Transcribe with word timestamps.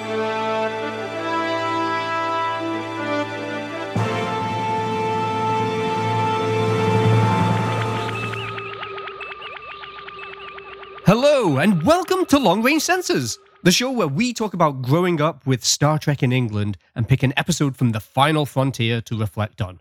Hello, 0.00 0.16
and 11.58 11.82
welcome 11.82 12.24
to 12.26 12.38
Long 12.38 12.62
Range 12.62 12.82
Sensors, 12.82 13.36
the 13.62 13.70
show 13.70 13.90
where 13.90 14.08
we 14.08 14.32
talk 14.32 14.54
about 14.54 14.80
growing 14.80 15.20
up 15.20 15.46
with 15.46 15.62
Star 15.62 15.98
Trek 15.98 16.22
in 16.22 16.32
England 16.32 16.78
and 16.94 17.06
pick 17.06 17.22
an 17.22 17.34
episode 17.36 17.76
from 17.76 17.92
the 17.92 18.00
final 18.00 18.46
frontier 18.46 19.02
to 19.02 19.18
reflect 19.18 19.60
on. 19.60 19.80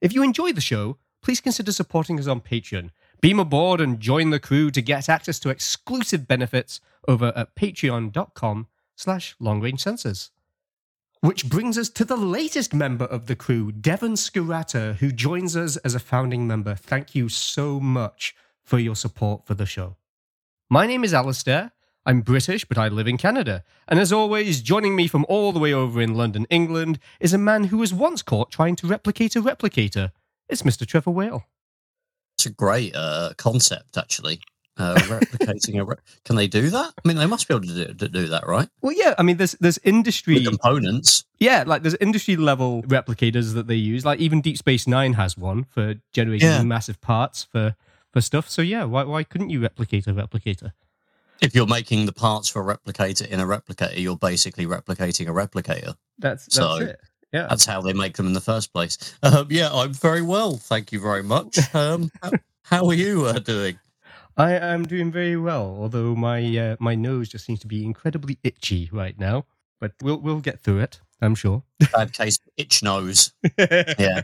If 0.00 0.12
you 0.12 0.24
enjoy 0.24 0.52
the 0.52 0.60
show, 0.60 0.98
please 1.22 1.40
consider 1.40 1.70
supporting 1.70 2.18
us 2.18 2.26
on 2.26 2.40
Patreon. 2.40 2.90
Beam 3.20 3.38
aboard 3.38 3.80
and 3.80 4.00
join 4.00 4.30
the 4.30 4.40
crew 4.40 4.72
to 4.72 4.82
get 4.82 5.08
access 5.08 5.38
to 5.38 5.48
exclusive 5.48 6.26
benefits 6.26 6.80
over 7.06 7.32
at 7.36 7.54
patreon.com 7.54 8.66
slash 8.98 9.36
long 9.38 9.60
range 9.60 9.82
sensors. 9.82 10.30
Which 11.20 11.48
brings 11.48 11.78
us 11.78 11.88
to 11.90 12.04
the 12.04 12.16
latest 12.16 12.74
member 12.74 13.04
of 13.04 13.26
the 13.26 13.36
crew, 13.36 13.72
Devon 13.72 14.14
Skirata, 14.14 14.96
who 14.96 15.10
joins 15.10 15.56
us 15.56 15.76
as 15.78 15.94
a 15.94 16.00
founding 16.00 16.46
member. 16.46 16.74
Thank 16.74 17.14
you 17.14 17.28
so 17.28 17.80
much 17.80 18.34
for 18.64 18.78
your 18.78 18.94
support 18.94 19.46
for 19.46 19.54
the 19.54 19.66
show. 19.66 19.96
My 20.70 20.86
name 20.86 21.02
is 21.02 21.14
Alistair. 21.14 21.72
I'm 22.06 22.20
British, 22.20 22.64
but 22.64 22.78
I 22.78 22.88
live 22.88 23.08
in 23.08 23.18
Canada. 23.18 23.64
And 23.88 23.98
as 23.98 24.12
always, 24.12 24.62
joining 24.62 24.94
me 24.94 25.08
from 25.08 25.26
all 25.28 25.52
the 25.52 25.58
way 25.58 25.72
over 25.72 26.00
in 26.00 26.14
London, 26.14 26.46
England, 26.50 26.98
is 27.20 27.34
a 27.34 27.38
man 27.38 27.64
who 27.64 27.78
was 27.78 27.92
once 27.92 28.22
caught 28.22 28.50
trying 28.50 28.76
to 28.76 28.86
replicate 28.86 29.36
a 29.36 29.42
replicator. 29.42 30.12
It's 30.48 30.62
Mr. 30.62 30.86
Trevor 30.86 31.10
Whale. 31.10 31.44
It's 32.36 32.46
a 32.46 32.50
great 32.50 32.94
uh, 32.94 33.32
concept, 33.36 33.98
actually. 33.98 34.40
Uh, 34.78 34.94
replicating 34.96 35.80
a. 35.80 35.84
Re- 35.84 35.96
Can 36.24 36.36
they 36.36 36.46
do 36.46 36.70
that? 36.70 36.92
I 37.04 37.08
mean, 37.08 37.16
they 37.16 37.26
must 37.26 37.48
be 37.48 37.54
able 37.54 37.66
to 37.66 37.86
do, 37.86 37.94
to 37.94 38.08
do 38.08 38.28
that, 38.28 38.46
right? 38.46 38.68
Well, 38.80 38.94
yeah, 38.96 39.14
I 39.18 39.22
mean, 39.22 39.36
there's 39.36 39.52
there's 39.60 39.78
industry 39.84 40.34
With 40.34 40.46
components. 40.46 41.24
Yeah, 41.40 41.64
like 41.66 41.82
there's 41.82 41.96
industry 41.96 42.36
level 42.36 42.82
replicators 42.84 43.54
that 43.54 43.66
they 43.66 43.74
use. 43.74 44.04
Like 44.04 44.20
even 44.20 44.40
Deep 44.40 44.56
Space 44.58 44.86
Nine 44.86 45.14
has 45.14 45.36
one 45.36 45.64
for 45.64 45.94
generating 46.12 46.48
Yeah. 46.48 46.62
massive 46.62 47.00
parts 47.00 47.42
for 47.50 47.74
for 48.12 48.20
stuff. 48.20 48.48
So 48.48 48.62
yeah, 48.62 48.84
why 48.84 49.02
why 49.04 49.24
couldn't 49.24 49.50
you 49.50 49.60
replicate 49.60 50.06
a 50.06 50.12
replicator? 50.12 50.72
If 51.40 51.54
you're 51.54 51.66
making 51.68 52.06
the 52.06 52.12
parts 52.12 52.48
for 52.48 52.68
a 52.68 52.76
replicator 52.76 53.26
in 53.26 53.38
a 53.40 53.46
replicator, 53.46 53.98
you're 53.98 54.16
basically 54.16 54.66
replicating 54.66 55.28
a 55.28 55.32
replicator. 55.32 55.94
That's 56.18 56.44
that's 56.46 56.54
So, 56.56 56.76
it. 56.76 57.00
Yeah. 57.32 57.46
That's 57.48 57.66
how 57.66 57.82
they 57.82 57.92
make 57.92 58.16
them 58.16 58.26
in 58.26 58.32
the 58.32 58.40
first 58.40 58.72
place. 58.72 58.96
Um, 59.22 59.48
yeah, 59.50 59.70
I'm 59.72 59.92
very 59.92 60.22
well. 60.22 60.56
Thank 60.56 60.92
you 60.92 61.00
very 61.00 61.22
much. 61.22 61.58
Um, 61.74 62.10
how, 62.22 62.30
how 62.62 62.86
are 62.86 62.94
you 62.94 63.26
uh, 63.26 63.38
doing? 63.38 63.78
I 64.38 64.52
am 64.52 64.84
doing 64.86 65.10
very 65.10 65.36
well, 65.36 65.76
although 65.80 66.14
my 66.14 66.40
uh, 66.56 66.76
my 66.78 66.94
nose 66.94 67.28
just 67.28 67.44
seems 67.44 67.60
to 67.60 67.66
be 67.66 67.84
incredibly 67.84 68.38
itchy 68.44 68.88
right 68.92 69.18
now. 69.18 69.44
But 69.80 69.92
we'll 70.02 70.18
we'll 70.20 70.40
get 70.40 70.60
through 70.60 70.80
it, 70.80 71.00
I'm 71.20 71.34
sure. 71.34 71.62
Bad 71.92 72.12
case 72.12 72.38
of 72.38 72.52
itch 72.56 72.82
nose. 72.82 73.32
Yeah. 73.58 74.22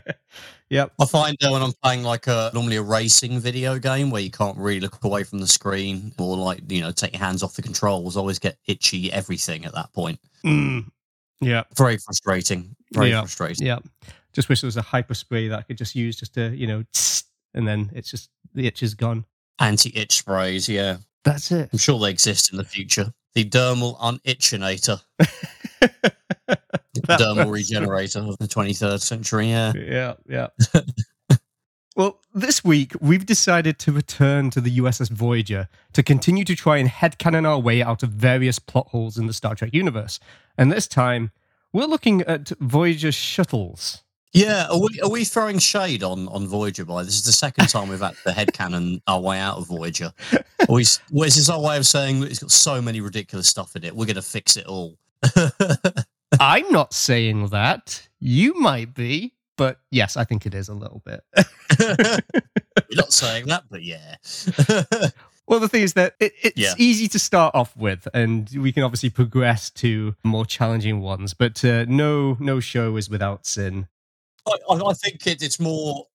Yep. 0.69 0.93
I 0.99 1.05
find 1.05 1.37
that 1.41 1.51
when 1.51 1.61
I'm 1.61 1.73
playing 1.83 2.01
like 2.03 2.25
a 2.27 2.49
normally 2.53 2.77
a 2.77 2.81
racing 2.81 3.39
video 3.39 3.77
game 3.77 4.09
where 4.09 4.21
you 4.21 4.31
can't 4.31 4.57
really 4.57 4.79
look 4.79 5.03
away 5.03 5.23
from 5.23 5.37
the 5.39 5.47
screen 5.47 6.11
or 6.17 6.35
like 6.37 6.59
you 6.71 6.81
know 6.81 6.91
take 6.91 7.13
your 7.13 7.19
hands 7.21 7.43
off 7.43 7.55
the 7.55 7.61
controls, 7.61 8.17
I 8.17 8.19
always 8.21 8.39
get 8.39 8.57
itchy 8.67 9.11
everything 9.11 9.65
at 9.65 9.73
that 9.75 9.93
point. 9.93 10.19
Mm. 10.45 10.87
Yeah. 11.41 11.63
Very 11.77 11.97
frustrating. 11.97 12.75
Very 12.93 13.09
Yeah. 13.09 13.21
frustrating. 13.21 13.67
Yeah. 13.67 13.79
Just 14.33 14.49
wish 14.49 14.61
there 14.61 14.67
was 14.67 14.77
a 14.77 14.81
hyper 14.81 15.13
spray 15.13 15.47
that 15.49 15.59
I 15.59 15.61
could 15.61 15.77
just 15.77 15.95
use 15.95 16.15
just 16.17 16.33
to, 16.33 16.53
you 16.55 16.67
know, 16.67 16.83
tss, 16.93 17.23
and 17.53 17.67
then 17.67 17.91
it's 17.93 18.09
just 18.09 18.29
the 18.53 18.65
itch 18.67 18.81
is 18.81 18.93
gone. 18.95 19.25
Anti-itch 19.59 20.17
sprays, 20.17 20.67
yeah. 20.67 20.97
That's 21.23 21.51
it. 21.51 21.69
I'm 21.73 21.79
sure 21.79 21.99
they 21.99 22.11
exist 22.11 22.51
in 22.51 22.57
the 22.57 22.63
future. 22.63 23.11
The 23.33 23.43
dermal 23.43 23.99
unitchinator, 23.99 25.01
dermal 27.01 27.51
regenerator 27.51 28.19
of 28.19 28.37
the 28.37 28.47
23rd 28.47 29.01
century. 29.01 29.49
Yeah. 29.49 29.73
Yeah, 29.75 30.13
yeah. 30.27 30.47
well, 31.95 32.21
this 32.33 32.63
week 32.63 32.93
we've 33.01 33.25
decided 33.25 33.79
to 33.79 33.91
return 33.91 34.51
to 34.51 34.61
the 34.61 34.77
USS 34.77 35.09
Voyager 35.09 35.67
to 35.93 36.03
continue 36.03 36.45
to 36.45 36.55
try 36.55 36.77
and 36.77 36.87
headcanon 36.87 37.47
our 37.47 37.59
way 37.59 37.81
out 37.81 38.03
of 38.03 38.11
various 38.11 38.59
plot 38.59 38.87
holes 38.89 39.17
in 39.17 39.27
the 39.27 39.33
Star 39.33 39.55
Trek 39.55 39.73
universe. 39.73 40.19
And 40.57 40.71
this 40.71 40.87
time, 40.87 41.31
we're 41.73 41.87
looking 41.87 42.21
at 42.21 42.49
Voyager 42.61 43.11
shuttles. 43.11 44.04
Yeah, 44.35 44.67
are 44.69 44.77
we, 44.79 44.99
are 45.01 45.09
we 45.09 45.23
throwing 45.23 45.59
shade 45.59 46.03
on, 46.03 46.27
on 46.27 46.45
Voyager 46.45 46.83
by 46.83 47.03
this 47.03 47.15
is 47.15 47.23
the 47.23 47.31
second 47.31 47.69
time 47.69 47.87
we've 47.87 48.01
had 48.01 48.15
the 48.25 48.31
headcanon 48.31 49.01
our 49.07 49.21
way 49.21 49.39
out 49.39 49.57
of 49.57 49.67
Voyager. 49.67 50.11
Well, 50.67 50.77
is 50.79 50.99
this 51.11 51.47
our 51.49 51.61
way 51.61 51.77
of 51.77 51.85
saying 51.85 52.23
it's 52.23 52.39
got 52.39 52.49
so 52.49 52.81
many 52.81 52.99
ridiculous 52.99 53.47
stuff 53.47 53.75
in 53.75 53.83
it? 53.83 53.95
We're 53.95 54.05
going 54.07 54.15
to 54.15 54.21
fix 54.23 54.57
it 54.57 54.65
all. 54.65 54.97
I'm 56.39 56.69
not 56.71 56.91
saying 56.91 57.47
that. 57.49 58.07
You 58.19 58.55
might 58.59 58.93
be, 58.95 59.35
but 59.57 59.79
yes, 59.91 60.17
I 60.17 60.23
think 60.23 60.45
it 60.47 60.55
is 60.55 60.67
a 60.67 60.73
little 60.73 61.03
bit. 61.05 61.23
We're 61.79 62.95
not 62.95 63.13
saying 63.13 63.45
that, 63.47 63.65
but 63.69 63.83
yeah. 63.83 64.15
Well, 65.47 65.59
the 65.59 65.69
thing 65.69 65.83
is 65.83 65.93
that 65.93 66.15
it, 66.19 66.33
it's 66.41 66.57
Yeah. 66.57 66.73
easy 66.79 67.07
to 67.09 67.19
start 67.19 67.53
off 67.53 67.77
with, 67.77 68.07
and 68.15 68.49
we 68.57 68.71
can 68.71 68.81
obviously 68.81 69.11
progress 69.11 69.69
to 69.71 70.15
more 70.23 70.45
challenging 70.47 71.01
ones. 71.01 71.35
But 71.35 71.63
uh, 71.63 71.85
no, 71.87 72.37
no 72.39 72.59
show 72.59 72.95
is 72.97 73.07
without 73.09 73.45
sin. 73.45 73.87
I, 74.47 74.73
I 74.73 74.93
think 74.93 75.25
it, 75.27 75.41
it's 75.41 75.59
more. 75.59 76.07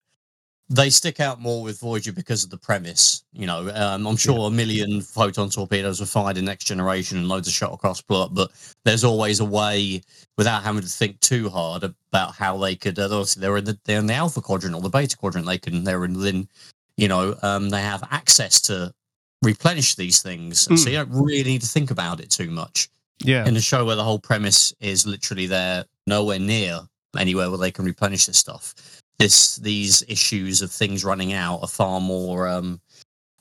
They 0.72 0.88
stick 0.88 1.18
out 1.18 1.40
more 1.40 1.64
with 1.64 1.80
Voyager 1.80 2.12
because 2.12 2.44
of 2.44 2.50
the 2.50 2.56
premise. 2.56 3.24
You 3.32 3.46
know, 3.46 3.72
um, 3.74 4.06
I'm 4.06 4.16
sure 4.16 4.46
a 4.46 4.50
million 4.52 5.00
photon 5.00 5.50
torpedoes 5.50 5.98
were 5.98 6.06
fired 6.06 6.36
in 6.36 6.44
Next 6.44 6.66
Generation 6.66 7.18
and 7.18 7.28
loads 7.28 7.48
of 7.48 7.54
shuttlecrafts 7.54 8.06
blew 8.06 8.22
up, 8.22 8.34
but 8.34 8.52
there's 8.84 9.02
always 9.02 9.40
a 9.40 9.44
way 9.44 10.00
without 10.38 10.62
having 10.62 10.82
to 10.82 10.88
think 10.88 11.18
too 11.18 11.48
hard 11.48 11.82
about 11.82 12.36
how 12.36 12.56
they 12.56 12.76
could. 12.76 13.00
Uh, 13.00 13.06
obviously, 13.06 13.40
they're 13.40 13.56
in 13.56 13.64
the 13.64 13.78
they're 13.84 13.98
in 13.98 14.06
the 14.06 14.14
alpha 14.14 14.40
quadrant 14.40 14.76
or 14.76 14.80
the 14.80 14.88
beta 14.88 15.16
quadrant. 15.16 15.44
They 15.44 15.58
can 15.58 15.82
they're 15.82 16.04
in, 16.04 16.24
in 16.24 16.48
you 16.96 17.08
know, 17.08 17.36
um, 17.42 17.70
they 17.70 17.82
have 17.82 18.06
access 18.12 18.60
to 18.62 18.94
replenish 19.42 19.96
these 19.96 20.22
things, 20.22 20.60
so 20.80 20.88
you 20.88 20.96
don't 20.98 21.10
really 21.10 21.50
need 21.50 21.62
to 21.62 21.66
think 21.68 21.90
about 21.90 22.20
it 22.20 22.30
too 22.30 22.50
much 22.50 22.88
Yeah, 23.24 23.44
in 23.44 23.56
a 23.56 23.60
show 23.60 23.84
where 23.86 23.96
the 23.96 24.04
whole 24.04 24.20
premise 24.20 24.72
is 24.80 25.04
literally 25.04 25.46
they're 25.46 25.84
nowhere 26.06 26.38
near 26.38 26.82
anywhere 27.18 27.48
where 27.50 27.58
they 27.58 27.70
can 27.70 27.84
replenish 27.84 28.26
this 28.26 28.38
stuff. 28.38 28.74
This 29.18 29.56
these 29.56 30.02
issues 30.08 30.62
of 30.62 30.70
things 30.72 31.04
running 31.04 31.32
out 31.32 31.60
are 31.62 31.68
far 31.68 32.00
more 32.00 32.48
um, 32.48 32.80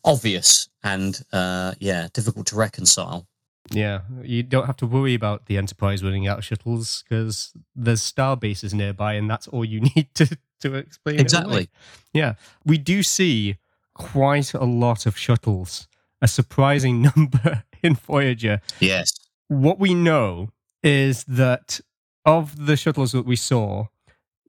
obvious 0.03 0.69
and 0.83 1.21
uh, 1.31 1.73
yeah, 1.79 2.07
difficult 2.13 2.47
to 2.47 2.55
reconcile. 2.55 3.27
yeah. 3.71 4.01
You 4.23 4.43
don't 4.43 4.65
have 4.65 4.77
to 4.77 4.87
worry 4.87 5.13
about 5.13 5.45
the 5.45 5.57
Enterprise 5.57 6.03
running 6.03 6.27
out 6.27 6.39
of 6.39 6.45
shuttles 6.45 7.03
because 7.07 7.53
there's 7.75 8.01
star 8.01 8.35
bases 8.35 8.73
nearby, 8.73 9.13
and 9.13 9.29
that's 9.29 9.47
all 9.47 9.63
you 9.65 9.81
need 9.95 10.09
to 10.15 10.37
to 10.61 10.75
explain. 10.75 11.15
it. 11.15 11.21
Exactly. 11.21 11.69
Yeah, 12.13 12.33
we 12.65 12.77
do 12.77 13.01
see 13.03 13.57
quite 13.93 14.53
a 14.53 14.63
lot 14.65 15.05
of 15.05 15.17
shuttles, 15.17 15.87
a 16.21 16.27
surprising 16.27 17.01
number 17.15 17.63
in 17.83 17.95
Voyager. 17.95 18.59
Yes. 18.81 19.13
what 19.47 19.79
we 19.79 19.93
know 19.93 20.49
is 20.83 21.23
that 21.25 21.79
of 22.25 22.65
the 22.65 22.77
shuttles 22.77 23.11
that 23.11 23.25
we 23.25 23.35
saw, 23.35 23.87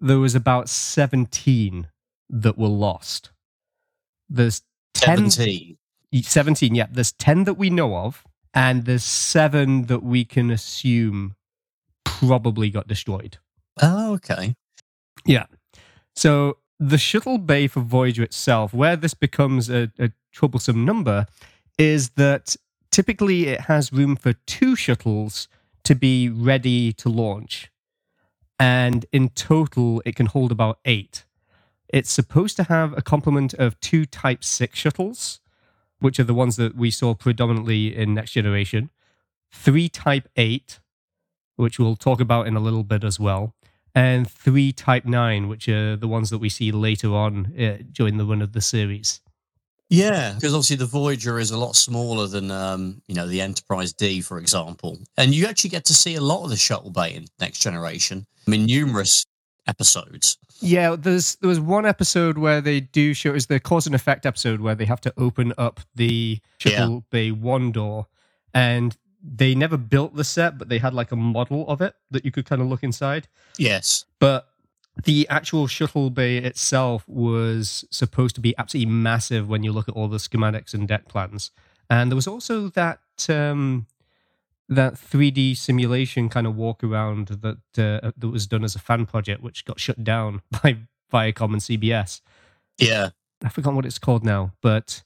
there 0.00 0.18
was 0.18 0.34
about 0.34 0.68
17 0.68 1.88
that 2.28 2.58
were 2.58 2.68
lost. 2.68 3.30
There's 4.28 4.62
10, 4.94 5.30
Seventeen. 5.30 5.76
17, 6.22 6.74
yeah. 6.74 6.86
There's 6.90 7.12
10 7.12 7.44
that 7.44 7.54
we 7.54 7.70
know 7.70 7.96
of, 7.96 8.24
and 8.52 8.84
there's 8.84 9.04
seven 9.04 9.86
that 9.86 10.02
we 10.02 10.24
can 10.24 10.50
assume 10.50 11.34
probably 12.04 12.70
got 12.70 12.88
destroyed. 12.88 13.38
Oh, 13.80 14.14
okay. 14.14 14.54
Yeah. 15.24 15.46
So 16.14 16.58
the 16.78 16.98
shuttle 16.98 17.38
bay 17.38 17.66
for 17.66 17.80
Voyager 17.80 18.22
itself, 18.22 18.74
where 18.74 18.96
this 18.96 19.14
becomes 19.14 19.70
a, 19.70 19.90
a 19.98 20.10
troublesome 20.32 20.84
number, 20.84 21.26
is 21.78 22.10
that 22.10 22.56
typically 22.90 23.46
it 23.48 23.62
has 23.62 23.92
room 23.92 24.16
for 24.16 24.32
two 24.32 24.74
shuttles 24.74 25.48
to 25.84 25.94
be 25.94 26.28
ready 26.28 26.92
to 26.94 27.08
launch. 27.08 27.70
And 28.58 29.06
in 29.12 29.30
total, 29.30 30.02
it 30.04 30.16
can 30.16 30.26
hold 30.26 30.52
about 30.52 30.78
eight. 30.84 31.24
It's 31.88 32.10
supposed 32.10 32.56
to 32.56 32.64
have 32.64 32.96
a 32.96 33.02
complement 33.02 33.54
of 33.54 33.78
two 33.80 34.06
Type 34.06 34.44
6 34.44 34.78
shuttles, 34.78 35.40
which 35.98 36.20
are 36.20 36.24
the 36.24 36.34
ones 36.34 36.56
that 36.56 36.76
we 36.76 36.90
saw 36.90 37.14
predominantly 37.14 37.96
in 37.96 38.14
Next 38.14 38.32
Generation, 38.32 38.90
three 39.50 39.88
Type 39.88 40.28
8, 40.36 40.78
which 41.56 41.78
we'll 41.78 41.96
talk 41.96 42.20
about 42.20 42.46
in 42.46 42.54
a 42.54 42.60
little 42.60 42.84
bit 42.84 43.02
as 43.02 43.18
well, 43.18 43.54
and 43.94 44.30
three 44.30 44.72
Type 44.72 45.04
9, 45.04 45.48
which 45.48 45.68
are 45.68 45.96
the 45.96 46.08
ones 46.08 46.30
that 46.30 46.38
we 46.38 46.48
see 46.48 46.70
later 46.70 47.14
on 47.14 47.52
uh, 47.58 47.78
during 47.90 48.18
the 48.18 48.24
run 48.24 48.42
of 48.42 48.52
the 48.52 48.60
series. 48.60 49.20
Yeah, 49.90 50.34
because 50.34 50.54
obviously 50.54 50.76
the 50.76 50.86
Voyager 50.86 51.40
is 51.40 51.50
a 51.50 51.58
lot 51.58 51.74
smaller 51.74 52.28
than 52.28 52.50
um, 52.52 53.02
you 53.08 53.14
know 53.14 53.26
the 53.26 53.40
Enterprise 53.40 53.92
D, 53.92 54.20
for 54.20 54.38
example, 54.38 54.98
and 55.16 55.34
you 55.34 55.46
actually 55.46 55.70
get 55.70 55.84
to 55.86 55.94
see 55.94 56.14
a 56.14 56.20
lot 56.20 56.44
of 56.44 56.50
the 56.50 56.56
shuttle 56.56 56.90
bay 56.90 57.14
in 57.14 57.26
Next 57.40 57.58
Generation. 57.58 58.24
I 58.46 58.50
mean, 58.50 58.66
numerous 58.66 59.26
episodes. 59.66 60.38
Yeah, 60.60 60.94
there's 60.96 61.36
there 61.36 61.48
was 61.48 61.58
one 61.58 61.86
episode 61.86 62.38
where 62.38 62.60
they 62.60 62.80
do 62.80 63.14
show 63.14 63.34
is 63.34 63.46
the 63.46 63.58
cause 63.58 63.86
and 63.86 63.94
effect 63.94 64.26
episode 64.26 64.60
where 64.60 64.76
they 64.76 64.84
have 64.84 65.00
to 65.02 65.12
open 65.16 65.52
up 65.58 65.80
the 65.96 66.40
shuttle 66.58 67.04
bay 67.10 67.32
one 67.32 67.72
door, 67.72 68.06
and 68.54 68.96
they 69.22 69.54
never 69.56 69.76
built 69.76 70.14
the 70.14 70.24
set, 70.24 70.56
but 70.56 70.68
they 70.68 70.78
had 70.78 70.94
like 70.94 71.10
a 71.10 71.16
model 71.16 71.66
of 71.68 71.80
it 71.80 71.94
that 72.12 72.24
you 72.24 72.30
could 72.30 72.46
kind 72.46 72.62
of 72.62 72.68
look 72.68 72.82
inside. 72.82 73.26
Yes. 73.58 74.04
But 74.18 74.49
the 75.04 75.26
actual 75.28 75.66
shuttle 75.66 76.10
bay 76.10 76.38
itself 76.38 77.08
was 77.08 77.84
supposed 77.90 78.34
to 78.34 78.40
be 78.40 78.54
absolutely 78.58 78.92
massive 78.92 79.48
when 79.48 79.62
you 79.62 79.72
look 79.72 79.88
at 79.88 79.94
all 79.94 80.08
the 80.08 80.18
schematics 80.18 80.74
and 80.74 80.88
deck 80.88 81.08
plans. 81.08 81.50
And 81.88 82.10
there 82.10 82.16
was 82.16 82.28
also 82.28 82.68
that 82.70 83.00
um, 83.28 83.86
that 84.68 84.94
3D 84.94 85.56
simulation 85.56 86.28
kind 86.28 86.46
of 86.46 86.56
walk 86.56 86.84
around 86.84 87.28
that 87.28 87.56
uh, 87.76 88.12
that 88.16 88.28
was 88.28 88.46
done 88.46 88.64
as 88.64 88.74
a 88.74 88.78
fan 88.78 89.06
project, 89.06 89.42
which 89.42 89.64
got 89.64 89.80
shut 89.80 90.02
down 90.04 90.42
by 90.62 90.76
Viacom 91.12 91.52
and 91.52 91.60
CBS. 91.60 92.20
Yeah. 92.78 93.10
I 93.42 93.48
forgot 93.48 93.74
what 93.74 93.86
it's 93.86 93.98
called 93.98 94.24
now, 94.24 94.52
but 94.60 95.02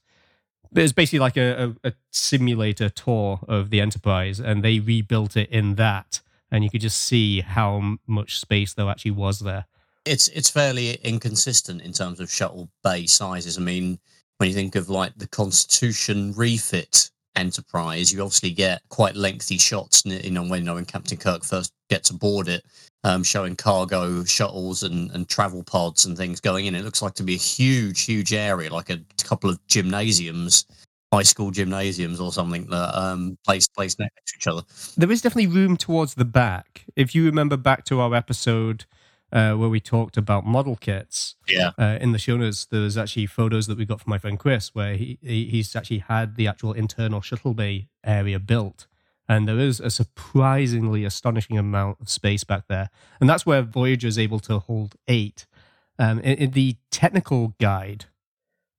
it 0.73 0.81
was 0.81 0.93
basically 0.93 1.19
like 1.19 1.37
a, 1.37 1.75
a, 1.83 1.89
a, 1.89 1.93
simulator 2.11 2.89
tour 2.89 3.39
of 3.47 3.69
the 3.69 3.79
Enterprise, 3.79 4.39
and 4.39 4.63
they 4.63 4.79
rebuilt 4.79 5.37
it 5.37 5.49
in 5.49 5.75
that, 5.75 6.21
and 6.51 6.63
you 6.63 6.69
could 6.69 6.81
just 6.81 6.99
see 6.99 7.41
how 7.41 7.97
much 8.05 8.39
space 8.39 8.73
there 8.73 8.89
actually 8.89 9.11
was 9.11 9.39
there. 9.39 9.65
It's 10.05 10.27
it's 10.29 10.49
fairly 10.49 10.93
inconsistent 11.03 11.81
in 11.81 11.91
terms 11.91 12.19
of 12.19 12.31
shuttle 12.31 12.69
bay 12.83 13.05
sizes. 13.05 13.57
I 13.57 13.61
mean, 13.61 13.99
when 14.37 14.49
you 14.49 14.55
think 14.55 14.75
of 14.75 14.89
like 14.89 15.13
the 15.17 15.27
Constitution 15.27 16.33
refit 16.33 17.09
Enterprise, 17.35 18.13
you 18.13 18.21
obviously 18.21 18.51
get 18.51 18.81
quite 18.89 19.15
lengthy 19.15 19.57
shots. 19.57 20.03
You 20.05 20.31
know, 20.31 20.43
when, 20.43 20.59
you 20.61 20.65
know, 20.65 20.75
when 20.75 20.85
Captain 20.85 21.17
Kirk 21.17 21.43
first 21.43 21.73
gets 21.89 22.09
aboard 22.09 22.47
it, 22.47 22.63
um, 23.03 23.23
showing 23.23 23.55
cargo 23.55 24.23
shuttles 24.23 24.83
and, 24.83 25.11
and 25.11 25.27
travel 25.27 25.63
pods 25.63 26.05
and 26.05 26.17
things 26.17 26.39
going 26.39 26.65
in. 26.65 26.75
It 26.75 26.83
looks 26.83 27.01
like 27.01 27.13
to 27.15 27.23
be 27.23 27.35
a 27.35 27.37
huge, 27.37 28.01
huge 28.01 28.33
area, 28.33 28.73
like 28.73 28.89
a 28.89 28.99
couple 29.23 29.49
of 29.49 29.59
gymnasiums, 29.67 30.65
high 31.13 31.23
school 31.23 31.51
gymnasiums 31.51 32.19
or 32.19 32.31
something 32.33 32.65
that 32.67 32.97
um, 32.97 33.37
placed 33.45 33.73
placed 33.75 33.99
next 33.99 34.15
to 34.27 34.33
each 34.37 34.47
other. 34.47 34.61
There 34.97 35.11
is 35.11 35.21
definitely 35.21 35.47
room 35.47 35.77
towards 35.77 36.15
the 36.15 36.25
back. 36.25 36.85
If 36.95 37.13
you 37.13 37.25
remember 37.25 37.57
back 37.57 37.85
to 37.85 37.99
our 37.99 38.15
episode 38.15 38.85
uh, 39.31 39.53
where 39.53 39.69
we 39.69 39.79
talked 39.79 40.17
about 40.17 40.45
model 40.45 40.75
kits. 40.75 41.35
Yeah. 41.47 41.71
Uh, 41.77 41.97
in 41.99 42.11
the 42.11 42.19
show 42.19 42.37
notes, 42.37 42.65
there's 42.65 42.97
actually 42.97 43.25
photos 43.25 43.67
that 43.67 43.77
we 43.77 43.85
got 43.85 44.01
from 44.01 44.11
my 44.11 44.17
friend 44.17 44.39
Chris 44.39 44.73
where 44.73 44.95
he, 44.95 45.17
he 45.21 45.45
he's 45.45 45.75
actually 45.75 45.99
had 45.99 46.35
the 46.35 46.47
actual 46.47 46.73
internal 46.73 47.21
shuttle 47.21 47.53
bay 47.53 47.87
area 48.03 48.39
built. 48.39 48.87
And 49.27 49.47
there 49.47 49.59
is 49.59 49.79
a 49.79 49.89
surprisingly 49.89 51.03
astonishing 51.03 51.57
amount 51.57 51.97
of 51.99 52.09
space 52.09 52.43
back 52.43 52.67
there. 52.67 52.89
And 53.19 53.27
that's 53.27 53.45
where 53.45 53.63
Voyager 53.63 54.07
is 54.07 54.19
able 54.19 54.39
to 54.41 54.59
hold 54.59 54.95
eight. 55.07 55.47
Um, 55.97 56.19
in, 56.19 56.37
in 56.37 56.51
the 56.51 56.75
technical 56.91 57.55
guide 57.59 58.05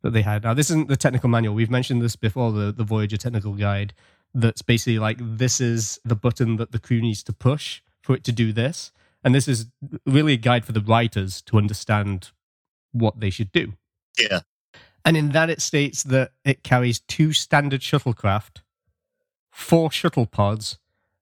that 0.02 0.10
they 0.10 0.22
had, 0.22 0.44
now 0.44 0.54
this 0.54 0.70
isn't 0.70 0.88
the 0.88 0.96
technical 0.96 1.28
manual. 1.28 1.54
We've 1.54 1.70
mentioned 1.70 2.00
this 2.00 2.14
before, 2.14 2.52
the, 2.52 2.70
the 2.70 2.84
Voyager 2.84 3.16
technical 3.16 3.54
guide, 3.54 3.92
that's 4.34 4.62
basically 4.62 4.98
like 4.98 5.16
this 5.20 5.60
is 5.60 5.98
the 6.04 6.14
button 6.14 6.56
that 6.56 6.70
the 6.70 6.78
crew 6.78 7.00
needs 7.00 7.22
to 7.24 7.32
push 7.32 7.80
for 8.02 8.14
it 8.14 8.22
to 8.24 8.32
do 8.32 8.52
this. 8.52 8.92
And 9.26 9.34
this 9.34 9.48
is 9.48 9.66
really 10.06 10.34
a 10.34 10.36
guide 10.36 10.64
for 10.64 10.70
the 10.70 10.80
writers 10.80 11.42
to 11.42 11.58
understand 11.58 12.30
what 12.92 13.18
they 13.18 13.28
should 13.28 13.50
do. 13.50 13.72
Yeah. 14.16 14.42
And 15.04 15.16
in 15.16 15.30
that, 15.30 15.50
it 15.50 15.60
states 15.60 16.04
that 16.04 16.30
it 16.44 16.62
carries 16.62 17.00
two 17.00 17.32
standard 17.32 17.80
shuttlecraft, 17.80 18.62
four 19.50 19.90
shuttle 19.90 20.26
pods, 20.26 20.78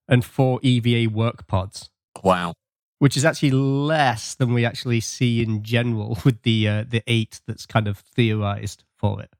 and 0.06 0.22
four 0.22 0.60
EVA 0.62 1.10
work 1.10 1.46
pods. 1.46 1.88
Wow. 2.22 2.52
Which 2.98 3.16
is 3.16 3.24
actually 3.24 3.52
less 3.52 4.34
than 4.34 4.52
we 4.52 4.66
actually 4.66 5.00
see 5.00 5.42
in 5.42 5.62
general 5.62 6.18
with 6.26 6.42
the 6.42 6.68
uh, 6.68 6.84
the 6.86 7.02
eight 7.06 7.40
that's 7.46 7.64
kind 7.64 7.88
of 7.88 7.96
theorized 7.96 8.84
for 8.98 9.22
it. 9.22 9.32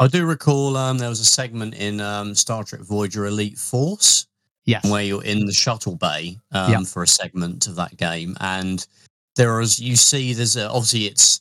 I 0.00 0.08
do 0.08 0.26
recall 0.26 0.76
um, 0.76 0.98
there 0.98 1.08
was 1.08 1.20
a 1.20 1.24
segment 1.24 1.74
in 1.74 2.00
um, 2.00 2.34
Star 2.34 2.64
Trek 2.64 2.80
Voyager 2.80 3.24
Elite 3.26 3.56
Force 3.56 4.26
Yes. 4.66 4.88
where 4.90 5.02
you're 5.02 5.22
in 5.24 5.44
the 5.46 5.52
shuttle 5.52 5.96
bay 5.96 6.38
um, 6.52 6.70
Yeah. 6.72 6.82
for 6.84 7.02
a 7.02 7.06
segment 7.06 7.66
of 7.66 7.76
that 7.76 7.96
game, 7.96 8.36
and 8.40 8.86
there 9.36 9.60
is 9.60 9.78
you 9.78 9.96
see 9.96 10.32
there's 10.32 10.56
a, 10.56 10.68
obviously 10.70 11.06
it's 11.06 11.40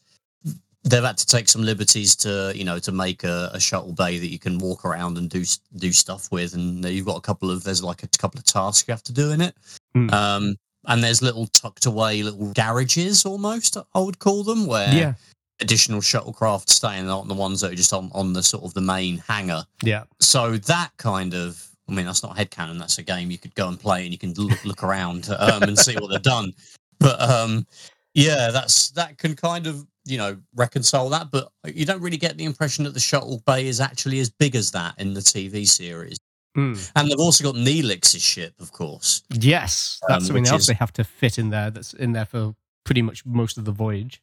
they've 0.85 1.03
had 1.03 1.17
to 1.17 1.25
take 1.25 1.47
some 1.47 1.61
liberties 1.63 2.13
to 2.17 2.51
you 2.53 2.65
know 2.65 2.77
to 2.79 2.91
make 2.91 3.23
a, 3.23 3.49
a 3.53 3.59
shuttle 3.59 3.93
bay 3.93 4.17
that 4.19 4.27
you 4.27 4.39
can 4.39 4.57
walk 4.57 4.83
around 4.83 5.17
and 5.17 5.29
do 5.29 5.43
do 5.77 5.91
stuff 5.93 6.29
with, 6.31 6.53
and 6.53 6.83
you've 6.85 7.05
got 7.05 7.15
a 7.17 7.21
couple 7.21 7.49
of 7.49 7.63
there's 7.63 7.83
like 7.83 8.03
a 8.03 8.07
couple 8.17 8.37
of 8.39 8.45
tasks 8.45 8.87
you 8.87 8.91
have 8.91 9.03
to 9.03 9.13
do 9.13 9.31
in 9.31 9.39
it, 9.41 9.55
Hmm. 9.93 10.09
um, 10.09 10.55
and 10.87 11.01
there's 11.01 11.21
little 11.21 11.47
tucked 11.47 11.85
away 11.85 12.23
little 12.23 12.51
garages 12.51 13.25
almost 13.25 13.77
I 13.95 13.99
would 13.99 14.19
call 14.19 14.43
them 14.43 14.65
where 14.65 14.93
Yeah. 14.93 15.13
additional 15.61 16.01
shuttlecraft 16.01 16.69
staying 16.69 17.07
on 17.09 17.29
the 17.29 17.33
ones 17.33 17.61
that 17.61 17.71
are 17.71 17.75
just 17.75 17.93
on 17.93 18.11
on 18.13 18.33
the 18.33 18.43
sort 18.43 18.65
of 18.65 18.73
the 18.73 18.81
main 18.81 19.19
hangar 19.29 19.65
Yeah. 19.81 20.03
so 20.19 20.57
that 20.57 20.91
kind 20.97 21.33
of 21.33 21.65
I 21.87 21.91
mean 21.91 22.05
that's 22.05 22.23
not 22.23 22.35
headcanon, 22.37 22.79
that's 22.79 22.97
a 22.97 23.03
game 23.03 23.29
you 23.31 23.37
could 23.37 23.55
go 23.55 23.67
and 23.67 23.79
play 23.79 24.03
and 24.03 24.11
you 24.11 24.17
can 24.17 24.33
look, 24.33 24.63
look 24.65 24.83
around 24.83 25.29
um, 25.37 25.63
and 25.63 25.77
see 25.77 25.95
what 25.95 26.09
they've 26.09 26.21
done. 26.21 26.53
But 26.99 27.19
um, 27.21 27.67
yeah, 28.13 28.49
that's 28.51 28.91
that 28.91 29.17
can 29.17 29.35
kind 29.35 29.67
of 29.67 29.85
you 30.05 30.17
know 30.17 30.37
reconcile 30.55 31.09
that, 31.09 31.31
but 31.31 31.49
you 31.65 31.85
don't 31.85 32.01
really 32.01 32.17
get 32.17 32.37
the 32.37 32.45
impression 32.45 32.83
that 32.85 32.93
the 32.93 32.99
shuttle 32.99 33.41
bay 33.45 33.67
is 33.67 33.79
actually 33.81 34.19
as 34.19 34.29
big 34.29 34.55
as 34.55 34.71
that 34.71 34.95
in 34.99 35.13
the 35.13 35.19
TV 35.21 35.67
series. 35.67 36.17
Hmm. 36.55 36.75
And 36.95 37.09
they've 37.09 37.19
also 37.19 37.43
got 37.43 37.55
Neelix's 37.55 38.21
ship, 38.21 38.53
of 38.59 38.71
course. 38.71 39.23
Yes. 39.31 39.99
That's 40.07 40.21
Um, 40.23 40.27
something 40.27 40.47
else 40.47 40.61
is- 40.61 40.67
they 40.67 40.75
have 40.75 40.93
to 40.93 41.03
fit 41.03 41.39
in 41.39 41.49
there 41.49 41.71
that's 41.71 41.93
in 41.95 42.11
there 42.11 42.25
for 42.25 42.55
pretty 42.85 43.01
much 43.01 43.25
most 43.25 43.57
of 43.57 43.65
the 43.65 43.71
voyage. 43.71 44.21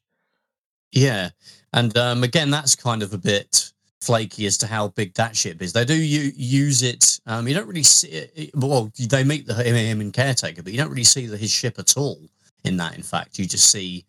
Yeah, 0.92 1.30
and 1.72 1.96
um, 1.98 2.22
again, 2.24 2.50
that's 2.50 2.74
kind 2.74 3.02
of 3.02 3.12
a 3.12 3.18
bit 3.18 3.72
flaky 4.00 4.46
as 4.46 4.56
to 4.58 4.66
how 4.66 4.88
big 4.88 5.12
that 5.14 5.36
ship 5.36 5.60
is. 5.62 5.72
They 5.72 5.84
do 5.84 5.94
u- 5.94 6.32
use 6.34 6.82
it. 6.82 7.20
Um, 7.26 7.46
you 7.46 7.54
don't 7.54 7.66
really 7.68 7.82
see 7.82 8.08
it. 8.08 8.50
Well, 8.54 8.90
they 8.98 9.24
meet 9.24 9.46
the 9.46 9.54
him, 9.54 10.00
and 10.00 10.12
caretaker, 10.12 10.62
but 10.62 10.72
you 10.72 10.78
don't 10.78 10.90
really 10.90 11.04
see 11.04 11.26
the, 11.26 11.36
his 11.36 11.50
ship 11.50 11.78
at 11.78 11.96
all 11.96 12.18
in 12.64 12.76
that. 12.78 12.96
In 12.96 13.02
fact, 13.02 13.38
you 13.38 13.46
just 13.46 13.70
see 13.70 14.04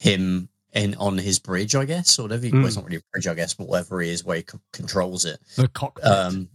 him 0.00 0.48
in 0.72 0.94
on 0.96 1.16
his 1.16 1.38
bridge, 1.38 1.74
I 1.74 1.84
guess, 1.84 2.18
or 2.18 2.22
whatever. 2.24 2.48
Well, 2.52 2.66
it's 2.66 2.74
Mm. 2.74 2.80
not 2.80 2.84
really 2.86 2.96
a 2.98 3.02
bridge, 3.12 3.26
I 3.28 3.34
guess, 3.34 3.54
but 3.54 3.68
whatever 3.68 4.00
he 4.00 4.10
is, 4.10 4.24
where 4.24 4.36
he 4.38 4.44
c- 4.50 4.58
controls 4.72 5.24
it. 5.24 5.38
The 5.56 5.68
cockpit. 5.68 6.04
Um, 6.04 6.48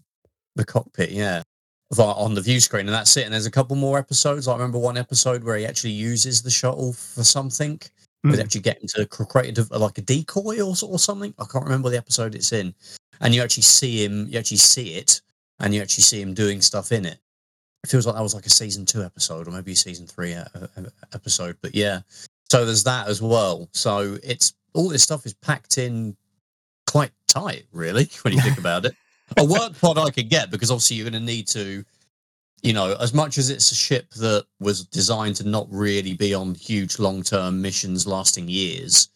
the 0.56 0.66
cockpit, 0.66 1.12
yeah. 1.12 1.44
On 1.98 2.34
the 2.36 2.42
view 2.42 2.62
screen, 2.62 2.88
and 2.88 2.96
that's 2.96 3.18
it. 3.18 3.26
And 3.26 3.34
there's 3.34 3.46
a 3.46 3.52
couple 3.52 3.76
more 3.76 3.98
episodes. 3.98 4.48
I 4.48 4.54
remember 4.54 4.78
one 4.78 4.96
episode 4.98 5.44
where 5.44 5.58
he 5.58 5.66
actually 5.66 5.92
uses 5.92 6.42
the 6.42 6.50
shuttle 6.52 6.94
for 6.94 7.24
something 7.26 7.82
Hmm. 8.24 8.32
with 8.32 8.40
actually 8.40 8.62
getting 8.62 8.88
to 8.90 9.08
cr- 9.08 9.24
create 9.24 9.58
a, 9.58 9.78
like 9.78 9.98
a 9.98 10.02
decoy 10.02 10.60
or, 10.60 10.76
or 10.84 11.00
something. 11.00 11.34
I 11.40 11.46
can't 11.46 11.64
remember 11.64 11.90
the 11.90 11.98
episode 11.98 12.36
it's 12.36 12.52
in. 12.52 12.74
And 13.20 13.34
you 13.34 13.42
actually 13.42 13.64
see 13.64 14.04
him, 14.04 14.28
you 14.28 14.38
actually 14.38 14.58
see 14.58 14.96
it, 14.96 15.22
and 15.60 15.74
you 15.74 15.82
actually 15.82 16.04
see 16.04 16.22
him 16.22 16.34
doing 16.34 16.62
stuff 16.62 16.92
in 16.92 17.06
it. 17.06 17.18
It 17.84 17.90
feels 17.90 18.06
like 18.06 18.16
that 18.16 18.22
was 18.22 18.36
like 18.36 18.46
a 18.46 18.52
season 18.52 18.86
two 18.86 19.04
episode, 19.04 19.48
or 19.48 19.52
maybe 19.52 19.72
a 19.72 19.76
season 19.76 20.06
three 20.06 20.36
uh, 20.36 20.46
uh, 20.56 20.84
episode. 21.14 21.58
But 21.62 21.74
yeah, 21.74 22.02
so 22.50 22.64
there's 22.66 22.84
that 22.84 23.08
as 23.08 23.22
well. 23.22 23.70
So 23.74 24.18
it's 24.24 24.54
all 24.74 24.90
this 24.90 25.04
stuff 25.04 25.26
is 25.26 25.34
packed 25.34 25.78
in 25.80 26.16
quite 26.86 27.12
tight, 27.28 27.66
really, 27.72 28.10
when 28.22 28.34
you 28.34 28.42
think 28.42 28.58
about 28.60 28.86
it. 28.86 28.96
A 29.38 29.46
work 29.46 29.80
pod 29.80 29.98
I 29.98 30.10
could 30.10 30.30
get 30.30 30.52
because 30.52 30.70
obviously 30.70 30.98
you're 30.98 31.10
going 31.10 31.20
to 31.20 31.26
need 31.26 31.48
to 31.50 31.86
you 32.64 32.74
know, 32.74 32.96
as 33.00 33.14
much 33.14 33.38
as 33.38 33.50
it's 33.50 33.72
a 33.72 33.76
ship 33.76 34.10
that 34.12 34.46
was 34.60 34.86
designed 34.86 35.36
to 35.38 35.48
not 35.48 35.68
really 35.70 36.14
be 36.14 36.34
on 36.34 36.54
huge 36.56 37.00
long 37.00 37.24
term 37.24 37.62
missions 37.62 38.06
lasting 38.06 38.48
years, 38.48 39.10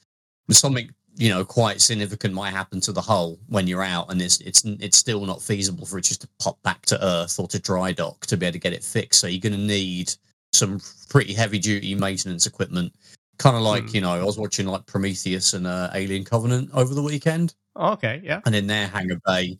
something 0.49 0.89
you 1.17 1.29
know 1.29 1.45
quite 1.45 1.79
significant 1.79 2.33
might 2.33 2.51
happen 2.51 2.81
to 2.81 2.91
the 2.91 3.01
hull 3.01 3.37
when 3.47 3.67
you're 3.67 3.83
out, 3.83 4.11
and 4.11 4.21
it's 4.21 4.39
it's 4.41 4.63
it's 4.65 4.97
still 4.97 5.25
not 5.25 5.41
feasible 5.41 5.85
for 5.85 5.97
it 5.97 6.03
just 6.03 6.21
to 6.21 6.29
pop 6.39 6.61
back 6.63 6.81
to 6.87 7.03
Earth 7.05 7.39
or 7.39 7.47
to 7.47 7.59
dry 7.59 7.91
dock 7.91 8.25
to 8.25 8.37
be 8.37 8.45
able 8.45 8.53
to 8.53 8.59
get 8.59 8.73
it 8.73 8.83
fixed. 8.83 9.19
So 9.21 9.27
you're 9.27 9.39
going 9.41 9.53
to 9.53 9.59
need 9.59 10.13
some 10.53 10.81
pretty 11.09 11.33
heavy 11.33 11.59
duty 11.59 11.93
maintenance 11.95 12.45
equipment. 12.47 12.93
Kind 13.37 13.57
of 13.57 13.61
like 13.63 13.83
Hmm. 13.89 13.95
you 13.95 14.01
know, 14.01 14.11
I 14.13 14.23
was 14.23 14.37
watching 14.37 14.65
like 14.65 14.85
Prometheus 14.85 15.53
and 15.53 15.67
uh, 15.67 15.89
Alien 15.93 16.23
Covenant 16.23 16.69
over 16.73 16.93
the 16.93 17.03
weekend 17.03 17.53
okay. 17.75 18.21
Yeah. 18.23 18.39
and 18.45 18.55
in 18.55 18.65
their 18.65 18.87
hangar 18.87 19.19
bay 19.25 19.57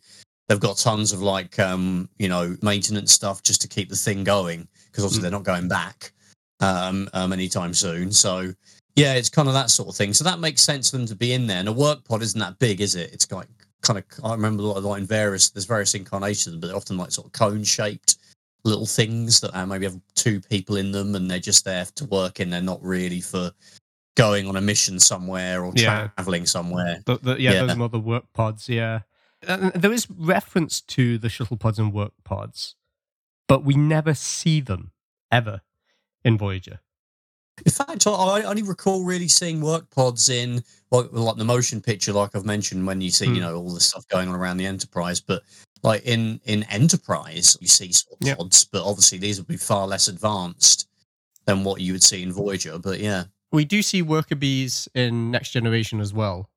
they've 0.48 0.60
got 0.60 0.76
tons 0.78 1.12
of 1.12 1.20
like 1.22 1.58
um 1.58 2.08
you 2.18 2.28
know 2.28 2.56
maintenance 2.62 3.12
stuff 3.12 3.42
just 3.42 3.60
to 3.62 3.68
keep 3.68 3.88
the 3.88 3.96
thing 3.96 4.24
going 4.24 4.66
because 4.90 5.04
obviously 5.04 5.18
Mm. 5.20 5.22
they're 5.22 5.30
not 5.38 5.44
going 5.44 5.68
back 5.68 6.12
um, 6.60 7.08
um 7.12 7.32
anytime 7.32 7.74
soon 7.74 8.10
so 8.10 8.52
yeah 8.94 9.14
it's 9.14 9.28
kind 9.28 9.46
of 9.48 9.54
that 9.54 9.68
sort 9.70 9.88
of 9.88 9.94
thing 9.96 10.14
so 10.14 10.24
that 10.24 10.38
makes 10.40 10.62
sense 10.62 10.90
for 10.90 10.96
them 10.96 11.06
to 11.06 11.14
be 11.14 11.32
in 11.32 11.46
there 11.46 11.58
and 11.58 11.68
a 11.68 11.72
work 11.72 12.02
pod 12.04 12.22
isn't 12.22 12.40
that 12.40 12.58
big 12.58 12.80
is 12.80 12.94
it 12.94 13.12
it's 13.12 13.30
like 13.30 13.46
kind 13.82 13.98
of 13.98 14.04
i 14.24 14.32
remember 14.32 14.62
a 14.62 14.66
lot 14.66 14.76
of 14.78 14.84
like 14.84 15.00
in 15.00 15.06
various 15.06 15.50
there's 15.50 15.66
various 15.66 15.94
incarnations 15.94 16.56
but 16.56 16.68
they're 16.68 16.76
often 16.76 16.96
like 16.96 17.10
sort 17.10 17.26
of 17.26 17.32
cone 17.32 17.62
shaped 17.62 18.16
little 18.64 18.86
things 18.86 19.38
that 19.40 19.54
uh, 19.56 19.66
maybe 19.66 19.84
have 19.84 20.00
two 20.14 20.40
people 20.40 20.76
in 20.76 20.90
them 20.90 21.14
and 21.14 21.30
they're 21.30 21.38
just 21.38 21.64
there 21.64 21.84
to 21.94 22.04
work 22.06 22.40
and 22.40 22.52
they're 22.52 22.62
not 22.62 22.82
really 22.82 23.20
for 23.20 23.50
going 24.16 24.48
on 24.48 24.56
a 24.56 24.60
mission 24.60 24.98
somewhere 24.98 25.62
or 25.64 25.72
Yeah. 25.76 26.08
traveling 26.16 26.46
somewhere 26.46 27.00
The, 27.04 27.18
the, 27.18 27.40
yeah, 27.40 27.52
Yeah. 27.52 27.60
those 27.62 27.70
are 27.72 27.76
more 27.76 27.88
the 27.90 28.00
work 28.00 28.24
pods. 28.32 28.66
Yeah, 28.68 29.00
there 29.74 29.92
is 29.92 30.08
reference 30.10 30.80
to 30.82 31.18
the 31.18 31.28
shuttle 31.28 31.56
pods 31.56 31.78
and 31.78 31.92
work 31.92 32.12
pods, 32.24 32.74
but 33.48 33.64
we 33.64 33.74
never 33.74 34.14
see 34.14 34.60
them 34.60 34.92
ever 35.30 35.60
in 36.24 36.36
Voyager. 36.38 36.80
In 37.64 37.72
fact, 37.72 38.06
I 38.06 38.42
only 38.42 38.62
recall 38.62 39.04
really 39.04 39.28
seeing 39.28 39.60
work 39.62 39.88
pods 39.90 40.28
in 40.28 40.62
like, 40.90 41.06
like 41.12 41.36
the 41.36 41.44
motion 41.44 41.80
picture, 41.80 42.12
like 42.12 42.36
I've 42.36 42.44
mentioned, 42.44 42.86
when 42.86 43.00
you 43.00 43.10
see 43.10 43.26
Hmm. 43.26 43.34
you 43.36 43.40
know 43.40 43.56
all 43.56 43.72
the 43.72 43.80
stuff 43.80 44.06
going 44.08 44.28
on 44.28 44.34
around 44.34 44.58
the 44.58 44.66
Enterprise. 44.66 45.20
But 45.20 45.42
like 45.82 46.04
in 46.04 46.40
in 46.44 46.64
Enterprise, 46.64 47.56
you 47.60 47.68
see 47.68 47.92
sort 47.92 48.20
of 48.20 48.26
Yep. 48.26 48.38
pods, 48.38 48.64
but 48.66 48.84
obviously 48.84 49.18
these 49.18 49.38
would 49.38 49.46
be 49.46 49.56
far 49.56 49.86
less 49.86 50.06
advanced 50.08 50.88
than 51.46 51.64
what 51.64 51.80
you 51.80 51.92
would 51.92 52.02
see 52.02 52.22
in 52.22 52.32
Voyager. 52.32 52.78
But 52.78 53.00
yeah, 53.00 53.24
We 53.52 53.64
do 53.64 53.80
see 53.80 54.02
worker 54.02 54.34
bees 54.34 54.88
in 54.94 55.30
Next 55.30 55.50
Generation 55.52 56.00
as 56.00 56.12
well, 56.12 56.50